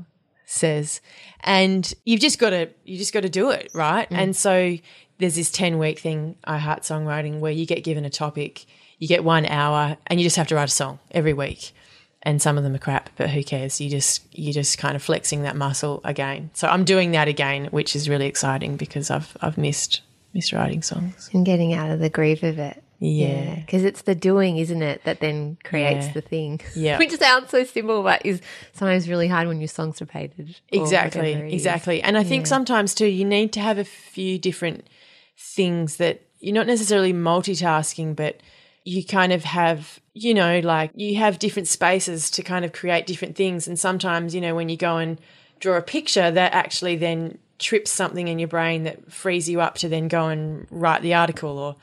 says, 0.46 1.00
and 1.40 1.92
you've 2.04 2.20
just 2.20 2.38
got 2.38 2.50
to 2.50 2.68
you 2.84 2.98
just 2.98 3.12
got 3.12 3.22
to 3.22 3.28
do 3.28 3.50
it 3.50 3.70
right. 3.74 4.06
And 4.10 4.36
so 4.36 4.76
there's 5.18 5.36
this 5.36 5.50
ten 5.50 5.78
week 5.78 5.98
thing, 5.98 6.36
I 6.44 6.58
Heart 6.58 6.82
Songwriting, 6.82 7.40
where 7.40 7.52
you 7.52 7.66
get 7.66 7.84
given 7.84 8.04
a 8.04 8.10
topic, 8.10 8.66
you 8.98 9.08
get 9.08 9.24
one 9.24 9.46
hour, 9.46 9.96
and 10.06 10.20
you 10.20 10.26
just 10.26 10.36
have 10.36 10.48
to 10.48 10.54
write 10.54 10.68
a 10.68 10.72
song 10.72 10.98
every 11.10 11.32
week. 11.32 11.72
And 12.24 12.40
some 12.40 12.56
of 12.56 12.62
them 12.62 12.72
are 12.72 12.78
crap, 12.78 13.10
but 13.16 13.30
who 13.30 13.42
cares? 13.42 13.80
You 13.80 13.90
just 13.90 14.22
you 14.36 14.52
just 14.52 14.78
kind 14.78 14.94
of 14.94 15.02
flexing 15.02 15.42
that 15.42 15.56
muscle 15.56 16.00
again. 16.04 16.50
So 16.54 16.68
I'm 16.68 16.84
doing 16.84 17.10
that 17.12 17.26
again, 17.26 17.66
which 17.66 17.96
is 17.96 18.08
really 18.08 18.26
exciting 18.26 18.76
because 18.76 19.10
I've 19.10 19.36
I've 19.40 19.58
missed 19.58 20.02
missed 20.34 20.52
writing 20.52 20.82
songs. 20.82 21.30
And 21.32 21.44
getting 21.44 21.72
out 21.74 21.90
of 21.90 22.00
the 22.00 22.10
groove 22.10 22.42
of 22.42 22.59
it. 22.59 22.82
Yeah. 22.98 23.56
Because 23.56 23.82
it's 23.82 24.02
the 24.02 24.14
doing, 24.14 24.59
isn't 24.59 24.80
it, 24.80 25.02
that 25.04 25.18
then 25.18 25.59
creates 25.64 26.06
Yeah. 26.06 26.12
the 26.12 26.20
thing. 26.20 26.60
Yeah. 26.76 26.98
Which 27.00 27.10
sounds 27.12 27.50
so 27.50 27.64
simple, 27.64 28.02
but 28.04 28.24
is 28.24 28.40
sometimes 28.74 29.09
really 29.09 29.26
hard 29.26 29.48
when 29.48 29.60
your 29.60 29.66
songs 29.68 30.00
are 30.00 30.06
painted. 30.06 30.56
Exactly, 30.70 31.32
exactly. 31.52 32.00
And 32.02 32.16
I 32.16 32.22
think 32.22 32.46
sometimes 32.46 32.94
too, 32.94 33.06
you 33.06 33.24
need 33.24 33.52
to 33.54 33.60
have 33.60 33.78
a 33.78 33.84
few 33.84 34.38
different 34.38 34.86
things 35.36 35.96
that 35.96 36.22
you're 36.38 36.54
not 36.54 36.66
necessarily 36.68 37.12
multitasking, 37.12 38.14
but 38.14 38.40
you 38.84 39.04
kind 39.04 39.32
of 39.32 39.44
have, 39.44 40.00
you 40.14 40.34
know, 40.34 40.60
like 40.60 40.90
you 40.94 41.16
have 41.16 41.38
different 41.38 41.68
spaces 41.68 42.30
to 42.32 42.42
kind 42.42 42.64
of 42.64 42.72
create 42.72 43.06
different 43.06 43.36
things. 43.36 43.66
And 43.68 43.78
sometimes, 43.78 44.34
you 44.34 44.40
know, 44.40 44.54
when 44.54 44.68
you 44.68 44.76
go 44.76 44.98
and 44.98 45.20
draw 45.60 45.76
a 45.76 45.82
picture, 45.82 46.30
that 46.30 46.52
actually 46.52 46.96
then 46.96 47.38
trips 47.62 47.90
something 47.90 48.28
in 48.28 48.39
your 48.39 48.48
brain 48.48 48.84
that 48.84 49.10
frees 49.12 49.48
you 49.48 49.60
up 49.60 49.76
to 49.76 49.89
then 49.89 50.09
go 50.09 50.28
and 50.28 50.66
write 50.70 51.01
the 51.02 51.14
article 51.14 51.59
or 51.59 51.76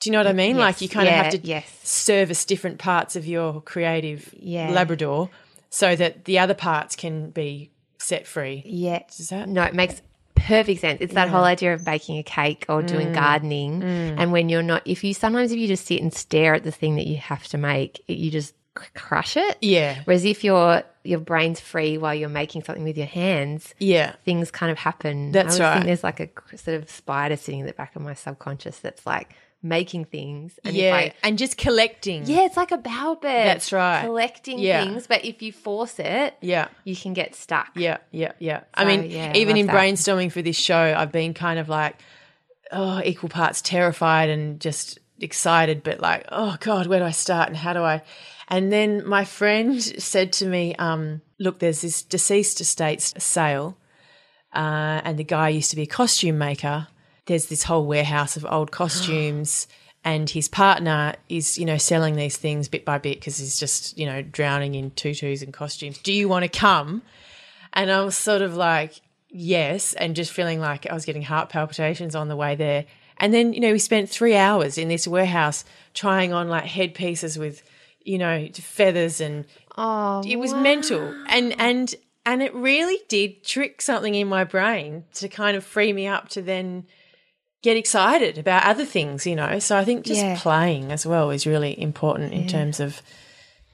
do 0.00 0.08
you 0.08 0.12
know 0.12 0.20
what 0.20 0.28
I 0.28 0.32
mean? 0.32 0.56
Like 0.56 0.80
you 0.80 0.88
kind 0.88 1.06
Yeah, 1.06 1.18
of 1.18 1.24
have 1.32 1.42
to 1.42 1.46
yes. 1.46 1.68
service 1.82 2.44
different 2.44 2.78
parts 2.78 3.16
of 3.16 3.26
your 3.26 3.60
creative 3.60 4.32
Yeah. 4.38 4.70
Labrador 4.70 5.28
so 5.70 5.96
that 5.96 6.24
the 6.24 6.38
other 6.38 6.54
parts 6.54 6.94
can 6.94 7.30
be 7.30 7.72
set 7.98 8.24
free. 8.26 8.62
Yeah. 8.64 9.00
Does 9.16 9.30
that- 9.30 9.48
No, 9.48 9.64
it 9.64 9.74
makes 9.74 10.00
perfect 10.36 10.80
sense. 10.82 10.98
It's 11.00 11.14
that 11.14 11.28
whole 11.28 11.42
idea 11.42 11.74
of 11.74 11.84
baking 11.84 12.18
a 12.18 12.22
cake 12.22 12.64
or 12.68 12.80
Mm. 12.82 12.86
doing 12.86 13.12
gardening. 13.12 13.82
And 13.82 14.30
when 14.30 14.48
you're 14.48 14.62
not, 14.62 14.82
if 14.86 15.02
you 15.02 15.12
sometimes 15.14 15.50
if 15.50 15.58
you 15.58 15.66
just 15.66 15.84
sit 15.86 16.00
and 16.00 16.14
stare 16.14 16.54
at 16.54 16.62
the 16.62 16.70
thing 16.70 16.94
that 16.94 17.08
you 17.08 17.16
have 17.16 17.48
to 17.48 17.58
make, 17.58 18.00
it, 18.06 18.18
you 18.18 18.30
just 18.30 18.54
crush 18.94 19.36
it. 19.36 19.58
Yeah. 19.60 20.00
Whereas 20.04 20.24
if 20.24 20.44
your 20.44 20.82
your 21.04 21.20
brain's 21.20 21.60
free 21.60 21.96
while 21.98 22.14
you're 22.14 22.28
making 22.28 22.64
something 22.64 22.84
with 22.84 22.96
your 22.98 23.06
hands, 23.06 23.74
Yeah. 23.78 24.12
things 24.24 24.50
kind 24.50 24.70
of 24.70 24.78
happen. 24.78 25.32
That's 25.32 25.58
I 25.58 25.64
right. 25.64 25.72
Think 25.74 25.86
there's 25.86 26.04
like 26.04 26.20
a 26.20 26.28
sort 26.56 26.76
of 26.82 26.90
spider 26.90 27.36
sitting 27.36 27.60
in 27.60 27.66
the 27.66 27.72
back 27.72 27.96
of 27.96 28.02
my 28.02 28.14
subconscious 28.14 28.78
that's 28.80 29.06
like 29.06 29.30
making 29.62 30.04
things. 30.04 30.58
And 30.64 30.76
yeah. 30.76 30.96
If 30.98 31.12
I, 31.12 31.14
and 31.26 31.38
just 31.38 31.56
collecting. 31.56 32.26
yeah, 32.26 32.44
it's 32.44 32.56
like 32.56 32.72
a 32.72 32.78
bowerbird. 32.78 33.22
That's 33.22 33.72
right. 33.72 34.02
Collecting 34.04 34.58
Yeah. 34.58 34.84
things, 34.84 35.06
but 35.06 35.24
if 35.24 35.40
you 35.42 35.50
force 35.52 35.98
it, 35.98 36.34
Yeah. 36.42 36.68
you 36.84 36.94
can 36.94 37.12
get 37.14 37.34
stuck. 37.34 37.68
Yeah, 37.74 37.96
yeah, 38.12 38.32
yeah. 38.38 38.60
I 38.74 38.84
mean, 38.84 39.10
yeah, 39.10 39.32
even 39.34 39.56
love 39.56 39.60
in 39.60 39.66
that. 39.66 39.74
brainstorming 39.76 40.30
for 40.30 40.42
this 40.42 40.56
show, 40.56 40.94
I've 40.96 41.10
been 41.10 41.32
kind 41.34 41.58
of 41.58 41.68
like, 41.68 41.96
oh, 42.70 43.00
equal 43.04 43.30
parts 43.30 43.62
terrified 43.62 44.28
and 44.28 44.60
just 44.60 44.98
excited, 45.20 45.82
but 45.82 46.00
like, 46.00 46.26
oh 46.30 46.56
God, 46.60 46.86
where 46.86 46.98
do 47.00 47.04
I 47.06 47.10
start 47.12 47.48
and 47.48 47.56
how 47.56 47.72
do 47.72 47.82
I? 47.82 48.02
And 48.48 48.72
then 48.72 49.06
my 49.06 49.24
friend 49.24 49.82
said 49.82 50.32
to 50.34 50.46
me, 50.46 50.74
um, 50.76 51.20
look, 51.38 51.58
there's 51.58 51.82
this 51.82 52.02
deceased 52.02 52.60
estates 52.60 53.14
sale, 53.18 53.76
uh, 54.54 55.02
and 55.04 55.18
the 55.18 55.24
guy 55.24 55.50
used 55.50 55.70
to 55.70 55.76
be 55.76 55.82
a 55.82 55.86
costume 55.86 56.38
maker. 56.38 56.88
There's 57.26 57.46
this 57.46 57.64
whole 57.64 57.84
warehouse 57.84 58.36
of 58.36 58.46
old 58.48 58.70
costumes. 58.70 59.66
And 60.04 60.30
his 60.30 60.48
partner 60.48 61.16
is, 61.28 61.58
you 61.58 61.66
know, 61.66 61.76
selling 61.76 62.14
these 62.14 62.36
things 62.36 62.68
bit 62.68 62.84
by 62.84 62.98
bit 62.98 63.18
because 63.18 63.38
he's 63.38 63.58
just, 63.58 63.98
you 63.98 64.06
know, 64.06 64.22
drowning 64.22 64.76
in 64.76 64.92
tutus 64.92 65.42
and 65.42 65.52
costumes. 65.52 65.98
Do 65.98 66.12
you 66.12 66.28
want 66.28 66.44
to 66.44 66.48
come? 66.48 67.02
And 67.72 67.90
I 67.90 68.02
was 68.02 68.16
sort 68.16 68.40
of 68.40 68.54
like, 68.54 69.00
yes, 69.28 69.94
and 69.94 70.14
just 70.16 70.32
feeling 70.32 70.60
like 70.60 70.88
I 70.88 70.94
was 70.94 71.04
getting 71.04 71.22
heart 71.22 71.48
palpitations 71.48 72.14
on 72.14 72.28
the 72.28 72.36
way 72.36 72.54
there. 72.54 72.86
And 73.18 73.34
then, 73.34 73.52
you 73.52 73.60
know, 73.60 73.72
we 73.72 73.80
spent 73.80 74.08
three 74.08 74.36
hours 74.36 74.78
in 74.78 74.88
this 74.88 75.06
warehouse 75.06 75.64
trying 75.92 76.32
on 76.32 76.48
like 76.48 76.64
headpieces 76.64 77.36
with, 77.36 77.67
you 78.08 78.18
know, 78.18 78.48
feathers 78.54 79.20
and 79.20 79.44
Oh, 79.76 80.22
it 80.26 80.36
was 80.36 80.52
mental. 80.54 81.14
And 81.28 81.54
and 81.60 81.94
and 82.26 82.42
it 82.42 82.52
really 82.54 82.98
did 83.08 83.44
trick 83.44 83.80
something 83.80 84.14
in 84.14 84.26
my 84.28 84.44
brain 84.44 85.04
to 85.14 85.28
kind 85.28 85.56
of 85.56 85.64
free 85.64 85.92
me 85.92 86.06
up 86.06 86.28
to 86.30 86.42
then 86.42 86.84
get 87.62 87.76
excited 87.76 88.38
about 88.38 88.64
other 88.64 88.84
things, 88.84 89.26
you 89.26 89.36
know. 89.36 89.58
So 89.58 89.76
I 89.76 89.84
think 89.84 90.04
just 90.04 90.20
Yeah. 90.20 90.36
playing 90.38 90.90
as 90.90 91.06
well 91.06 91.30
is 91.30 91.46
really 91.46 91.80
important 91.80 92.32
in 92.32 92.46
terms 92.48 92.80
of 92.80 93.02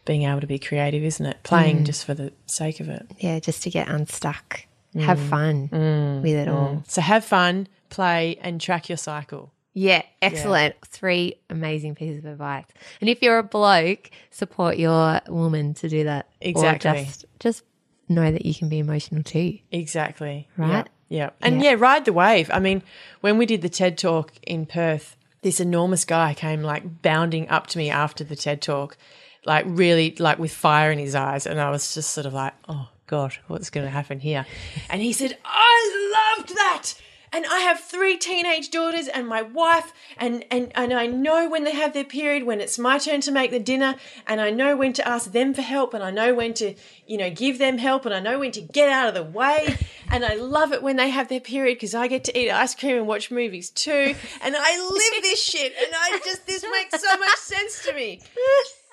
being 0.04 0.24
able 0.24 0.40
to 0.40 0.46
be 0.46 0.58
creative, 0.58 1.02
isn't 1.02 1.24
it? 1.24 1.38
Playing 1.42 1.80
Mm. 1.80 1.86
just 1.86 2.04
for 2.04 2.12
the 2.14 2.32
sake 2.46 2.80
of 2.80 2.88
it. 2.88 3.06
yeah, 3.18 3.38
just 3.38 3.62
to 3.62 3.70
get 3.70 3.88
unstuck. 3.88 4.66
Have 4.94 5.18
mm. 5.18 5.28
fun 5.30 5.68
mm. 5.68 6.22
with 6.22 6.34
it 6.34 6.48
mm. 6.48 6.54
all. 6.54 6.84
So 6.86 7.00
have 7.00 7.24
fun, 7.24 7.66
play, 7.88 8.38
and 8.42 8.60
track 8.60 8.88
your 8.88 8.98
cycle. 8.98 9.50
Yeah, 9.74 10.02
excellent. 10.22 10.76
Three 10.86 11.34
amazing 11.50 11.96
pieces 11.96 12.18
of 12.18 12.26
advice. 12.26 12.66
And 13.00 13.10
if 13.10 13.20
you're 13.22 13.38
a 13.38 13.42
bloke, 13.42 14.10
support 14.30 14.76
your 14.76 15.20
woman 15.28 15.74
to 15.74 15.88
do 15.88 16.04
that. 16.04 16.26
Or 16.40 16.48
Exactly. 16.48 17.04
just, 17.04 17.24
just 17.40 17.64
know 18.08 18.30
that 18.30 18.46
you 18.46 18.54
can 18.54 18.68
be 18.68 18.78
emotional 18.78 19.24
too. 19.24 19.58
Exactly. 19.72 20.48
Right? 20.56 20.88
Yeah. 21.08 21.18
yeah. 21.24 21.30
And 21.40 21.60
yeah. 21.60 21.74
ride 21.76 22.04
the 22.04 22.12
wave. 22.12 22.50
I 22.52 22.60
mean, 22.60 22.82
when 23.20 23.36
we 23.36 23.46
did 23.46 23.62
the 23.62 23.68
TED 23.68 23.98
talk 23.98 24.32
in 24.46 24.64
Perth, 24.64 25.16
this 25.42 25.58
enormous 25.58 26.04
guy 26.04 26.34
came 26.34 26.62
like 26.62 27.02
bounding 27.02 27.48
up 27.48 27.66
to 27.68 27.78
me 27.78 27.90
after 27.90 28.22
the 28.22 28.36
TED 28.36 28.62
talk, 28.62 28.96
like 29.44 29.64
really 29.68 30.14
like 30.20 30.38
with 30.38 30.52
fire 30.52 30.92
in 30.92 31.00
his 31.00 31.16
eyes. 31.16 31.46
And 31.46 31.60
I 31.60 31.70
was 31.70 31.94
just 31.94 32.12
sort 32.12 32.26
of 32.26 32.32
like, 32.32 32.54
oh 32.68 32.88
God, 33.08 33.36
what's 33.48 33.70
going 33.70 33.84
to 33.86 33.90
happen 33.90 34.20
here? 34.20 34.46
And 34.88 35.02
he 35.02 35.12
said, 35.12 35.36
I 35.44 36.36
loved 36.38 36.56
that. 36.56 36.94
And 37.34 37.44
I 37.46 37.58
have 37.58 37.80
three 37.80 38.16
teenage 38.16 38.70
daughters 38.70 39.08
and 39.08 39.26
my 39.26 39.42
wife, 39.42 39.92
and, 40.18 40.44
and, 40.52 40.70
and 40.76 40.92
I 40.92 41.06
know 41.06 41.48
when 41.48 41.64
they 41.64 41.74
have 41.74 41.92
their 41.92 42.04
period, 42.04 42.44
when 42.44 42.60
it's 42.60 42.78
my 42.78 42.96
turn 42.96 43.22
to 43.22 43.32
make 43.32 43.50
the 43.50 43.58
dinner, 43.58 43.96
and 44.28 44.40
I 44.40 44.50
know 44.50 44.76
when 44.76 44.92
to 44.92 45.08
ask 45.08 45.32
them 45.32 45.52
for 45.52 45.60
help, 45.60 45.94
and 45.94 46.04
I 46.04 46.12
know 46.12 46.32
when 46.32 46.54
to, 46.54 46.76
you 47.08 47.18
know, 47.18 47.30
give 47.30 47.58
them 47.58 47.78
help, 47.78 48.06
and 48.06 48.14
I 48.14 48.20
know 48.20 48.38
when 48.38 48.52
to 48.52 48.60
get 48.60 48.88
out 48.88 49.08
of 49.08 49.14
the 49.14 49.24
way. 49.24 49.76
And 50.10 50.24
I 50.24 50.34
love 50.34 50.72
it 50.72 50.80
when 50.80 50.96
they 50.96 51.08
have 51.08 51.28
their 51.28 51.40
period 51.40 51.76
because 51.76 51.94
I 51.94 52.06
get 52.06 52.22
to 52.24 52.38
eat 52.38 52.48
ice 52.48 52.74
cream 52.74 52.98
and 52.98 53.06
watch 53.08 53.32
movies 53.32 53.70
too. 53.70 54.14
And 54.42 54.54
I 54.56 54.78
live 54.78 55.22
this 55.22 55.42
shit, 55.50 55.72
and 55.76 55.92
I 55.92 56.20
just, 56.24 56.46
this 56.46 56.62
makes 56.62 57.02
so 57.02 57.18
much 57.18 57.36
sense 57.36 57.84
to 57.86 57.94
me. 57.94 58.20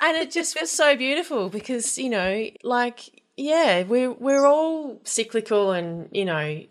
And 0.02 0.18
it 0.18 0.32
just 0.32 0.60
was 0.60 0.72
so 0.72 0.96
beautiful 0.96 1.50
because, 1.50 1.98
you 2.00 2.10
know, 2.10 2.50
like, 2.64 3.24
yeah, 3.38 3.84
we're, 3.84 4.14
we're 4.14 4.48
all 4.48 5.00
cyclical 5.04 5.74
and, 5.74 6.10
you 6.12 6.26
know, 6.26 6.64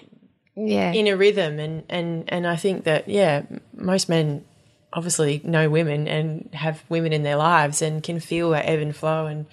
Yeah. 0.69 0.93
in 0.93 1.07
a 1.07 1.17
rhythm 1.17 1.59
and 1.59 1.85
and 1.89 2.25
and 2.29 2.47
I 2.47 2.57
think 2.57 2.85
that 2.85 3.09
yeah 3.09 3.43
most 3.75 4.09
men 4.09 4.45
obviously 4.93 5.41
know 5.45 5.71
women 5.71 6.09
and 6.09 6.49
have 6.53 6.83
women 6.89 7.13
in 7.13 7.23
their 7.23 7.37
lives 7.37 7.81
and 7.83 8.03
can 8.03 8.19
feel 8.21 8.51
that 8.51 8.69
ebb 8.69 8.81
and 8.81 8.95
flow 8.95 9.27
and 9.27 9.47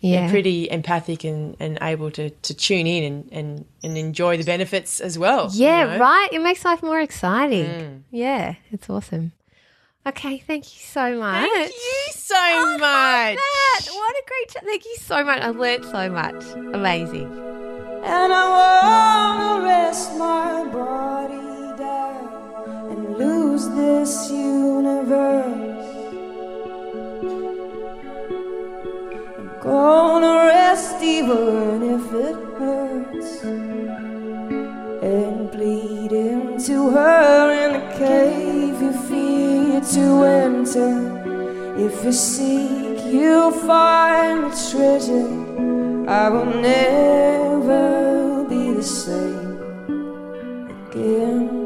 yeah. 0.00 0.26
are 0.26 0.30
pretty 0.30 0.70
empathic 0.70 1.24
and, 1.24 1.56
and 1.58 1.78
able 1.82 2.10
to, 2.12 2.30
to 2.30 2.54
tune 2.54 2.86
in 2.86 3.02
and, 3.02 3.28
and, 3.32 3.64
and 3.82 3.98
enjoy 3.98 4.36
the 4.36 4.44
benefits 4.44 5.00
as 5.00 5.18
well. 5.18 5.50
you 5.52 5.64
Yeah, 5.64 5.84
know? 5.86 5.98
right. 5.98 6.28
It 6.30 6.40
makes 6.40 6.64
life 6.64 6.82
more 6.82 7.00
exciting. 7.00 7.64
Mm. 7.64 8.02
Yeah, 8.12 8.54
it's 8.70 8.88
awesome. 8.88 9.32
Okay, 10.06 10.38
thank 10.38 10.64
you 10.72 10.80
so 10.80 11.18
much. 11.18 11.48
Thank 11.50 11.72
you 11.72 12.12
so 12.12 12.36
Oh, 12.38 12.72
much. 12.78 13.36
That. 13.36 13.80
What 13.90 14.14
a 14.14 14.22
great 14.28 14.48
chat. 14.50 14.64
Thank 14.64 14.84
you 14.84 14.96
so 15.00 15.24
much. 15.24 15.40
I 15.40 15.48
learned 15.48 15.84
so 15.86 16.08
much. 16.10 16.44
Amazing. 16.74 17.55
And 18.08 18.32
I 18.32 18.44
wanna 18.58 19.64
rest 19.64 20.16
my 20.16 20.64
body 20.72 21.76
down 21.76 22.90
and 22.90 23.18
lose 23.18 23.68
this 23.70 24.30
universe. 24.30 25.88
I'm 29.38 29.50
gonna 29.60 30.34
rest 30.54 31.02
even 31.02 31.82
if 31.96 32.06
it 32.28 32.38
hurts. 32.60 33.42
And 35.02 35.50
bleed 35.50 36.12
into 36.12 36.90
her 36.90 37.50
in 37.64 37.70
a 37.74 37.98
cave 37.98 38.80
you 38.82 38.92
fear 39.08 39.80
to 39.80 40.04
enter. 40.24 40.94
If 41.76 42.04
you 42.04 42.12
seek, 42.12 43.04
you'll 43.12 43.50
find 43.50 44.44
the 44.44 44.50
treasure. 44.70 45.85
I 46.08 46.28
will 46.28 46.46
never 46.46 48.44
be 48.48 48.74
the 48.74 48.82
same 48.82 49.58
again. 50.88 51.65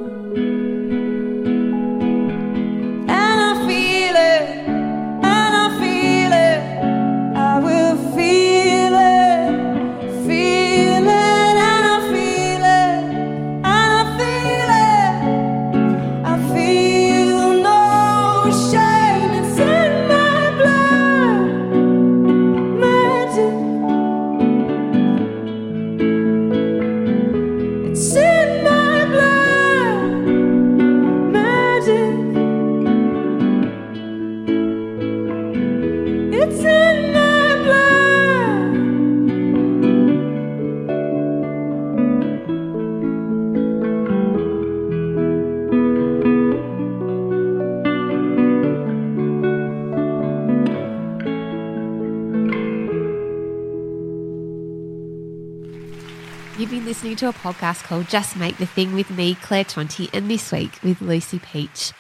To 57.21 57.29
a 57.29 57.33
podcast 57.35 57.85
called 57.85 58.09
Just 58.09 58.35
Make 58.35 58.57
the 58.57 58.65
Thing 58.65 58.95
with 58.95 59.11
me, 59.11 59.35
Claire 59.35 59.65
Tonti, 59.65 60.09
and 60.15 60.31
this 60.31 60.51
week 60.51 60.83
with 60.83 61.03
Lucy 61.03 61.39
Peach. 61.39 61.93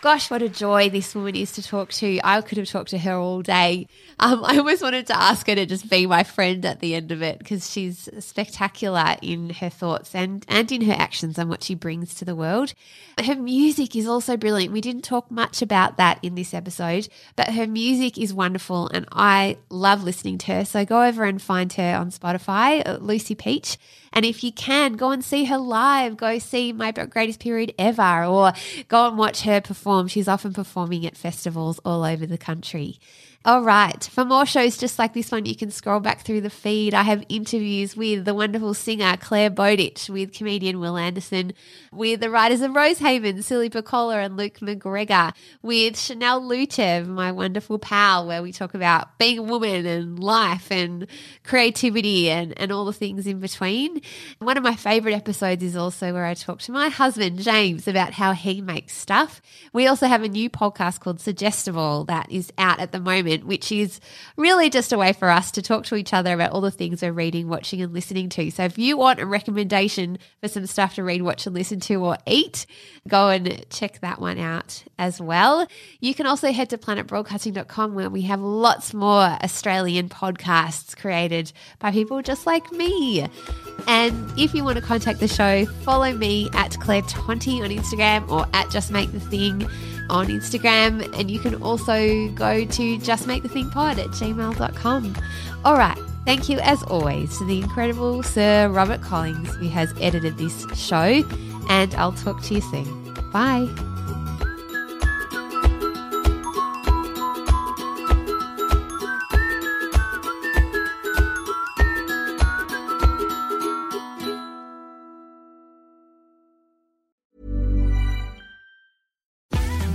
Gosh, 0.00 0.30
what 0.30 0.42
a 0.42 0.48
joy 0.48 0.90
this 0.90 1.12
woman 1.12 1.34
is 1.34 1.50
to 1.52 1.62
talk 1.62 1.90
to. 1.94 2.20
I 2.22 2.40
could 2.40 2.56
have 2.58 2.68
talked 2.68 2.90
to 2.90 2.98
her 2.98 3.16
all 3.16 3.42
day. 3.42 3.88
Um, 4.20 4.44
I 4.44 4.56
always 4.58 4.80
wanted 4.80 5.08
to 5.08 5.20
ask 5.20 5.48
her 5.48 5.56
to 5.56 5.66
just 5.66 5.90
be 5.90 6.06
my 6.06 6.22
friend 6.22 6.64
at 6.64 6.78
the 6.78 6.94
end 6.94 7.10
of 7.10 7.20
it 7.20 7.40
because 7.40 7.68
she's 7.68 8.08
spectacular 8.20 9.16
in 9.22 9.50
her 9.50 9.68
thoughts 9.68 10.14
and, 10.14 10.44
and 10.46 10.70
in 10.70 10.82
her 10.82 10.92
actions 10.92 11.36
and 11.36 11.50
what 11.50 11.64
she 11.64 11.74
brings 11.74 12.14
to 12.14 12.24
the 12.24 12.36
world. 12.36 12.74
Her 13.24 13.34
music 13.34 13.96
is 13.96 14.06
also 14.06 14.36
brilliant. 14.36 14.72
We 14.72 14.80
didn't 14.80 15.02
talk 15.02 15.32
much 15.32 15.62
about 15.62 15.96
that 15.96 16.20
in 16.22 16.36
this 16.36 16.54
episode, 16.54 17.08
but 17.34 17.54
her 17.54 17.66
music 17.66 18.16
is 18.18 18.32
wonderful 18.32 18.86
and 18.94 19.04
I 19.10 19.58
love 19.68 20.04
listening 20.04 20.38
to 20.38 20.52
her. 20.52 20.64
So 20.64 20.84
go 20.84 21.02
over 21.02 21.24
and 21.24 21.42
find 21.42 21.72
her 21.72 21.96
on 21.96 22.12
Spotify, 22.12 22.86
uh, 22.86 22.98
Lucy 23.00 23.34
Peach. 23.34 23.78
And 24.12 24.24
if 24.24 24.42
you 24.42 24.52
can, 24.52 24.94
go 24.94 25.10
and 25.10 25.24
see 25.24 25.44
her 25.46 25.58
live. 25.58 26.16
Go 26.16 26.38
see 26.38 26.72
My 26.72 26.92
Greatest 26.92 27.40
Period 27.40 27.74
Ever 27.78 28.24
or 28.24 28.52
go 28.86 29.08
and 29.08 29.18
watch 29.18 29.42
her 29.42 29.60
perform. 29.60 29.87
She's 30.08 30.28
often 30.28 30.52
performing 30.52 31.06
at 31.06 31.16
festivals 31.16 31.80
all 31.84 32.04
over 32.04 32.26
the 32.26 32.38
country. 32.38 32.98
All 33.44 33.62
right. 33.62 34.02
For 34.02 34.24
more 34.24 34.44
shows 34.44 34.76
just 34.76 34.98
like 34.98 35.14
this 35.14 35.30
one, 35.30 35.46
you 35.46 35.54
can 35.54 35.70
scroll 35.70 36.00
back 36.00 36.22
through 36.22 36.40
the 36.40 36.50
feed. 36.50 36.92
I 36.92 37.02
have 37.04 37.24
interviews 37.28 37.96
with 37.96 38.24
the 38.24 38.34
wonderful 38.34 38.74
singer 38.74 39.16
Clare 39.16 39.48
Bowditch, 39.48 40.10
with 40.10 40.32
comedian 40.32 40.80
Wil 40.80 40.98
Anderson, 40.98 41.52
with 41.92 42.18
the 42.18 42.30
writers 42.30 42.62
of 42.62 42.72
Rosehaven, 42.72 43.44
Celia 43.44 43.70
Pacquola 43.70 44.18
and 44.18 44.36
Luke 44.36 44.58
McGregor, 44.58 45.32
with 45.62 45.96
Chanel 45.96 46.42
Luchev, 46.42 47.06
my 47.06 47.30
wonderful 47.30 47.78
pal, 47.78 48.26
where 48.26 48.42
we 48.42 48.50
talk 48.50 48.74
about 48.74 49.16
being 49.18 49.38
a 49.38 49.42
woman 49.42 49.86
and 49.86 50.18
life 50.18 50.72
and 50.72 51.06
creativity 51.44 52.28
and, 52.28 52.52
and 52.58 52.72
all 52.72 52.84
the 52.84 52.92
things 52.92 53.24
in 53.24 53.38
between. 53.38 54.00
One 54.40 54.56
of 54.56 54.64
my 54.64 54.74
favorite 54.74 55.14
episodes 55.14 55.62
is 55.62 55.76
also 55.76 56.12
where 56.12 56.24
I 56.24 56.34
talk 56.34 56.58
to 56.62 56.72
my 56.72 56.88
husband, 56.88 57.38
James, 57.38 57.86
about 57.86 58.14
how 58.14 58.32
he 58.32 58.60
makes 58.60 58.94
stuff. 58.94 59.40
We 59.72 59.86
also 59.86 60.08
have 60.08 60.24
a 60.24 60.28
new 60.28 60.50
podcast 60.50 60.98
called 60.98 61.20
Suggestible 61.20 62.04
that 62.06 62.30
is 62.32 62.52
out 62.58 62.80
at 62.80 62.90
the 62.90 62.98
moment 62.98 63.27
which 63.36 63.70
is 63.70 64.00
really 64.36 64.70
just 64.70 64.92
a 64.92 64.98
way 64.98 65.12
for 65.12 65.28
us 65.28 65.50
to 65.52 65.62
talk 65.62 65.84
to 65.86 65.94
each 65.94 66.12
other 66.12 66.32
about 66.32 66.52
all 66.52 66.60
the 66.60 66.70
things 66.70 67.02
we're 67.02 67.12
reading, 67.12 67.48
watching, 67.48 67.80
and 67.82 67.92
listening 67.92 68.28
to. 68.30 68.50
So 68.50 68.64
if 68.64 68.78
you 68.78 68.96
want 68.96 69.20
a 69.20 69.26
recommendation 69.26 70.18
for 70.40 70.48
some 70.48 70.66
stuff 70.66 70.94
to 70.96 71.04
read, 71.04 71.22
watch, 71.22 71.46
and 71.46 71.54
listen 71.54 71.80
to, 71.80 71.96
or 71.96 72.18
eat, 72.26 72.66
go 73.06 73.28
and 73.28 73.64
check 73.70 74.00
that 74.00 74.20
one 74.20 74.38
out 74.38 74.84
as 74.98 75.20
well. 75.20 75.66
You 76.00 76.14
can 76.14 76.26
also 76.26 76.52
head 76.52 76.70
to 76.70 76.78
planetbroadcasting.com 76.78 77.94
where 77.94 78.10
we 78.10 78.22
have 78.22 78.40
lots 78.40 78.94
more 78.94 79.22
Australian 79.42 80.08
podcasts 80.08 80.96
created 80.96 81.52
by 81.78 81.90
people 81.90 82.22
just 82.22 82.46
like 82.46 82.70
me. 82.72 83.26
And 83.86 84.30
if 84.38 84.54
you 84.54 84.64
want 84.64 84.76
to 84.76 84.84
contact 84.84 85.20
the 85.20 85.28
show, 85.28 85.64
follow 85.82 86.12
me 86.12 86.48
at 86.54 86.78
Claire 86.80 87.02
Tonti 87.02 87.62
on 87.62 87.70
Instagram 87.70 88.28
or 88.30 88.46
at 88.52 88.70
Just 88.70 88.90
Make 88.90 89.12
the 89.12 89.20
Thing 89.20 89.68
on 90.10 90.28
Instagram. 90.28 91.18
And 91.18 91.30
you 91.30 91.38
can 91.38 91.62
also 91.62 92.28
go 92.28 92.64
to 92.64 92.98
justmakethethingpod 92.98 93.98
at 93.98 94.08
gmail.com. 94.08 95.16
All 95.64 95.76
right. 95.76 95.98
Thank 96.24 96.48
you, 96.50 96.58
as 96.58 96.82
always, 96.82 97.38
to 97.38 97.44
the 97.46 97.60
incredible 97.60 98.22
Sir 98.22 98.68
Robert 98.68 99.00
Collins, 99.00 99.54
who 99.56 99.68
has 99.68 99.94
edited 100.00 100.36
this 100.36 100.66
show. 100.74 101.22
And 101.70 101.94
I'll 101.94 102.12
talk 102.12 102.42
to 102.44 102.54
you 102.54 102.60
soon. 102.60 103.14
Bye. 103.32 103.66